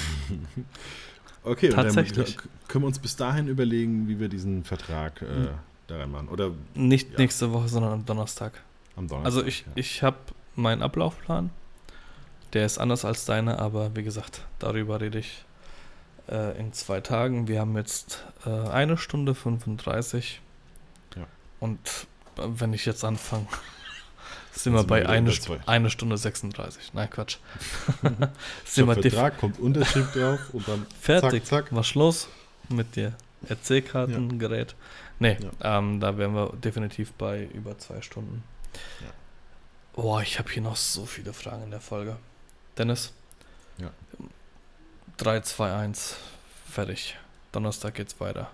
okay, 1.43 1.69
Tatsächlich. 1.69 2.37
können 2.67 2.83
wir 2.83 2.87
uns 2.87 2.99
bis 2.99 3.15
dahin 3.15 3.47
überlegen, 3.47 4.07
wie 4.07 4.19
wir 4.19 4.29
diesen 4.29 4.63
Vertrag 4.63 5.21
äh, 5.21 5.25
hm. 5.25 5.49
da 5.87 5.97
reinmachen. 5.97 6.27
Oder, 6.29 6.51
Nicht 6.75 7.11
ja. 7.11 7.17
nächste 7.17 7.51
Woche, 7.51 7.67
sondern 7.67 7.93
am 7.93 8.05
Donnerstag. 8.05 8.61
Am 8.95 9.07
Donnerstag. 9.07 9.25
Also 9.25 9.47
ich, 9.47 9.61
ja. 9.61 9.71
ich 9.75 10.03
habe 10.03 10.17
meinen 10.55 10.83
Ablaufplan. 10.83 11.49
Der 12.53 12.65
ist 12.65 12.77
anders 12.77 13.05
als 13.05 13.25
deine, 13.25 13.59
aber 13.59 13.95
wie 13.95 14.03
gesagt, 14.03 14.45
darüber 14.57 14.99
rede 14.99 15.19
ich 15.19 15.45
äh, 16.29 16.57
in 16.59 16.73
zwei 16.73 17.01
Tagen. 17.01 17.47
Wir 17.47 17.59
haben 17.59 17.75
jetzt 17.77 18.23
äh, 18.45 18.49
eine 18.49 18.97
Stunde 18.97 19.35
35. 19.35 20.41
Ja. 21.15 21.25
Und 21.59 21.79
äh, 22.37 22.41
wenn 22.45 22.73
ich 22.73 22.85
jetzt 22.85 23.03
anfange, 23.03 23.47
sind 24.51 24.73
wir 24.73 24.83
bei 24.83 25.07
eine, 25.07 25.31
St 25.31 25.51
eine 25.65 25.89
Stunde 25.89 26.17
36. 26.17 26.93
Nein, 26.93 27.09
Quatsch. 27.09 27.37
sind 28.65 28.87
wir 28.87 28.95
Vertrag, 28.95 29.37
kommt 29.37 29.59
Unterschrift 29.59 30.15
drauf 30.15 30.39
und 30.53 30.67
dann 30.67 30.85
fertig. 30.99 31.45
Zack, 31.45 31.65
zack. 31.67 31.75
Was 31.75 31.93
los 31.95 32.27
mit 32.69 32.95
dir? 32.95 33.13
EC-Kartengerät. 33.47 34.71
Ja. 34.71 34.77
Nee, 35.19 35.37
ja. 35.41 35.77
Ähm, 35.77 35.99
da 35.99 36.17
wären 36.17 36.33
wir 36.33 36.53
definitiv 36.53 37.13
bei 37.13 37.45
über 37.53 37.77
zwei 37.77 38.01
Stunden. 38.01 38.43
Ja. 39.01 39.11
Boah, 39.93 40.21
ich 40.21 40.39
habe 40.39 40.49
hier 40.49 40.61
noch 40.61 40.75
so 40.75 41.05
viele 41.05 41.33
Fragen 41.33 41.63
in 41.63 41.71
der 41.71 41.81
Folge. 41.81 42.17
Dennis? 42.79 43.13
Ja. 43.77 43.91
3, 45.17 45.41
2, 45.41 45.73
1, 45.73 46.15
fertig. 46.65 47.17
Donnerstag 47.51 47.93
geht's 47.93 48.19
weiter. 48.19 48.49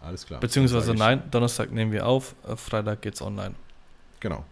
Alles 0.00 0.26
klar. 0.26 0.40
Beziehungsweise 0.40 0.94
nein, 0.94 1.22
Donnerstag 1.30 1.70
nehmen 1.70 1.92
wir 1.92 2.06
auf, 2.06 2.34
äh, 2.48 2.56
Freitag 2.56 3.02
geht's 3.02 3.22
online. 3.22 3.54
Genau. 4.18 4.44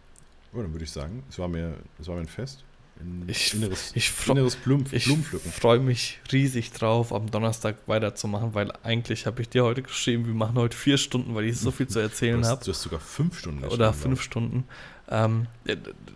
Oh, 0.52 0.62
dann 0.62 0.72
würde 0.72 0.84
ich 0.84 0.90
sagen, 0.90 1.24
es 1.28 1.38
war 1.38 1.48
mir, 1.48 1.74
es 2.00 2.06
war 2.06 2.14
mir 2.14 2.22
ein 2.22 2.28
Fest. 2.28 2.64
Ein 3.00 3.24
ich, 3.28 3.54
inneres, 3.54 3.92
ich 3.94 4.12
inneres 4.28 4.56
Blum, 4.56 4.84
ich 4.90 5.06
freue 5.06 5.78
mich 5.78 6.20
riesig 6.32 6.72
drauf, 6.72 7.12
am 7.12 7.30
Donnerstag 7.30 7.76
weiterzumachen, 7.86 8.54
weil 8.54 8.72
eigentlich 8.82 9.26
habe 9.26 9.42
ich 9.42 9.48
dir 9.48 9.64
heute 9.64 9.82
geschrieben, 9.82 10.26
wir 10.26 10.34
machen 10.34 10.56
heute 10.56 10.76
vier 10.76 10.98
Stunden, 10.98 11.34
weil 11.34 11.44
ich 11.44 11.58
so 11.58 11.70
viel 11.70 11.88
zu 11.88 11.98
erzählen 11.98 12.44
habe. 12.44 12.64
Du 12.64 12.70
hast 12.70 12.82
sogar 12.82 13.00
fünf 13.00 13.38
Stunden. 13.38 13.64
Oder 13.64 13.92
fünf 13.92 14.22
Stunden. 14.22 14.64
Ähm, 15.10 15.46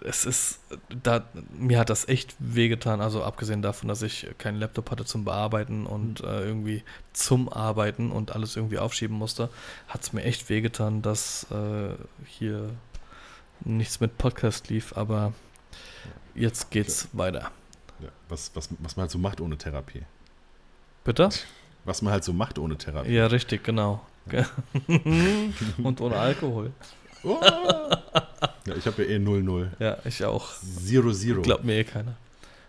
es 0.04 0.26
ist, 0.26 0.60
da, 1.02 1.24
mir 1.52 1.78
hat 1.78 1.88
das 1.88 2.08
echt 2.08 2.34
wehgetan, 2.38 3.00
also 3.00 3.24
abgesehen 3.24 3.62
davon, 3.62 3.88
dass 3.88 4.02
ich 4.02 4.26
keinen 4.36 4.58
Laptop 4.58 4.90
hatte 4.90 5.06
zum 5.06 5.24
Bearbeiten 5.24 5.86
und 5.86 6.22
mhm. 6.22 6.28
äh, 6.28 6.40
irgendwie 6.42 6.82
zum 7.14 7.50
Arbeiten 7.50 8.10
und 8.10 8.34
alles 8.34 8.54
irgendwie 8.56 8.78
aufschieben 8.78 9.16
musste, 9.16 9.48
hat 9.88 10.02
es 10.02 10.12
mir 10.12 10.22
echt 10.24 10.50
wehgetan, 10.50 11.00
dass 11.00 11.46
äh, 11.50 11.94
hier 12.26 12.70
nichts 13.64 14.00
mit 14.00 14.18
Podcast 14.18 14.68
lief, 14.68 14.94
aber 14.94 15.32
jetzt 16.34 16.70
geht's 16.70 17.06
okay. 17.06 17.18
weiter. 17.18 17.50
Ja, 18.00 18.08
was, 18.28 18.50
was, 18.54 18.68
was 18.78 18.96
man 18.96 19.04
halt 19.04 19.10
so 19.10 19.18
macht 19.18 19.40
ohne 19.40 19.56
Therapie. 19.56 20.02
Bitte? 21.04 21.30
Was 21.84 22.02
man 22.02 22.12
halt 22.12 22.24
so 22.24 22.32
macht 22.34 22.58
ohne 22.58 22.76
Therapie. 22.76 23.12
Ja, 23.12 23.26
richtig, 23.26 23.64
genau. 23.64 24.04
Ja. 24.30 24.46
und 25.82 26.00
ohne 26.00 26.16
Alkohol. 26.16 26.72
Oh. 27.24 27.38
Ja, 28.64 28.76
ich 28.76 28.86
habe 28.86 29.02
ja 29.02 29.08
eh 29.10 29.16
0-0. 29.16 29.70
Ja, 29.80 29.96
ich 30.04 30.24
auch. 30.24 30.52
0-0. 30.86 31.42
Glaubt 31.42 31.64
mir 31.64 31.78
eh 31.78 31.84
keiner. 31.84 32.14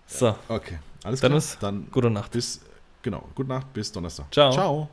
So. 0.08 0.36
Okay, 0.48 0.80
alles 1.04 1.20
klar. 1.20 1.30
Dennis, 1.30 1.58
Dann 1.62 1.88
gute 1.92 2.10
Nacht. 2.10 2.32
Bis, 2.32 2.62
genau, 3.04 3.30
gute 3.36 3.50
Nacht, 3.50 3.72
bis 3.74 3.92
Donnerstag. 3.92 4.26
Ciao. 4.34 4.52
Ciao. 4.52 4.90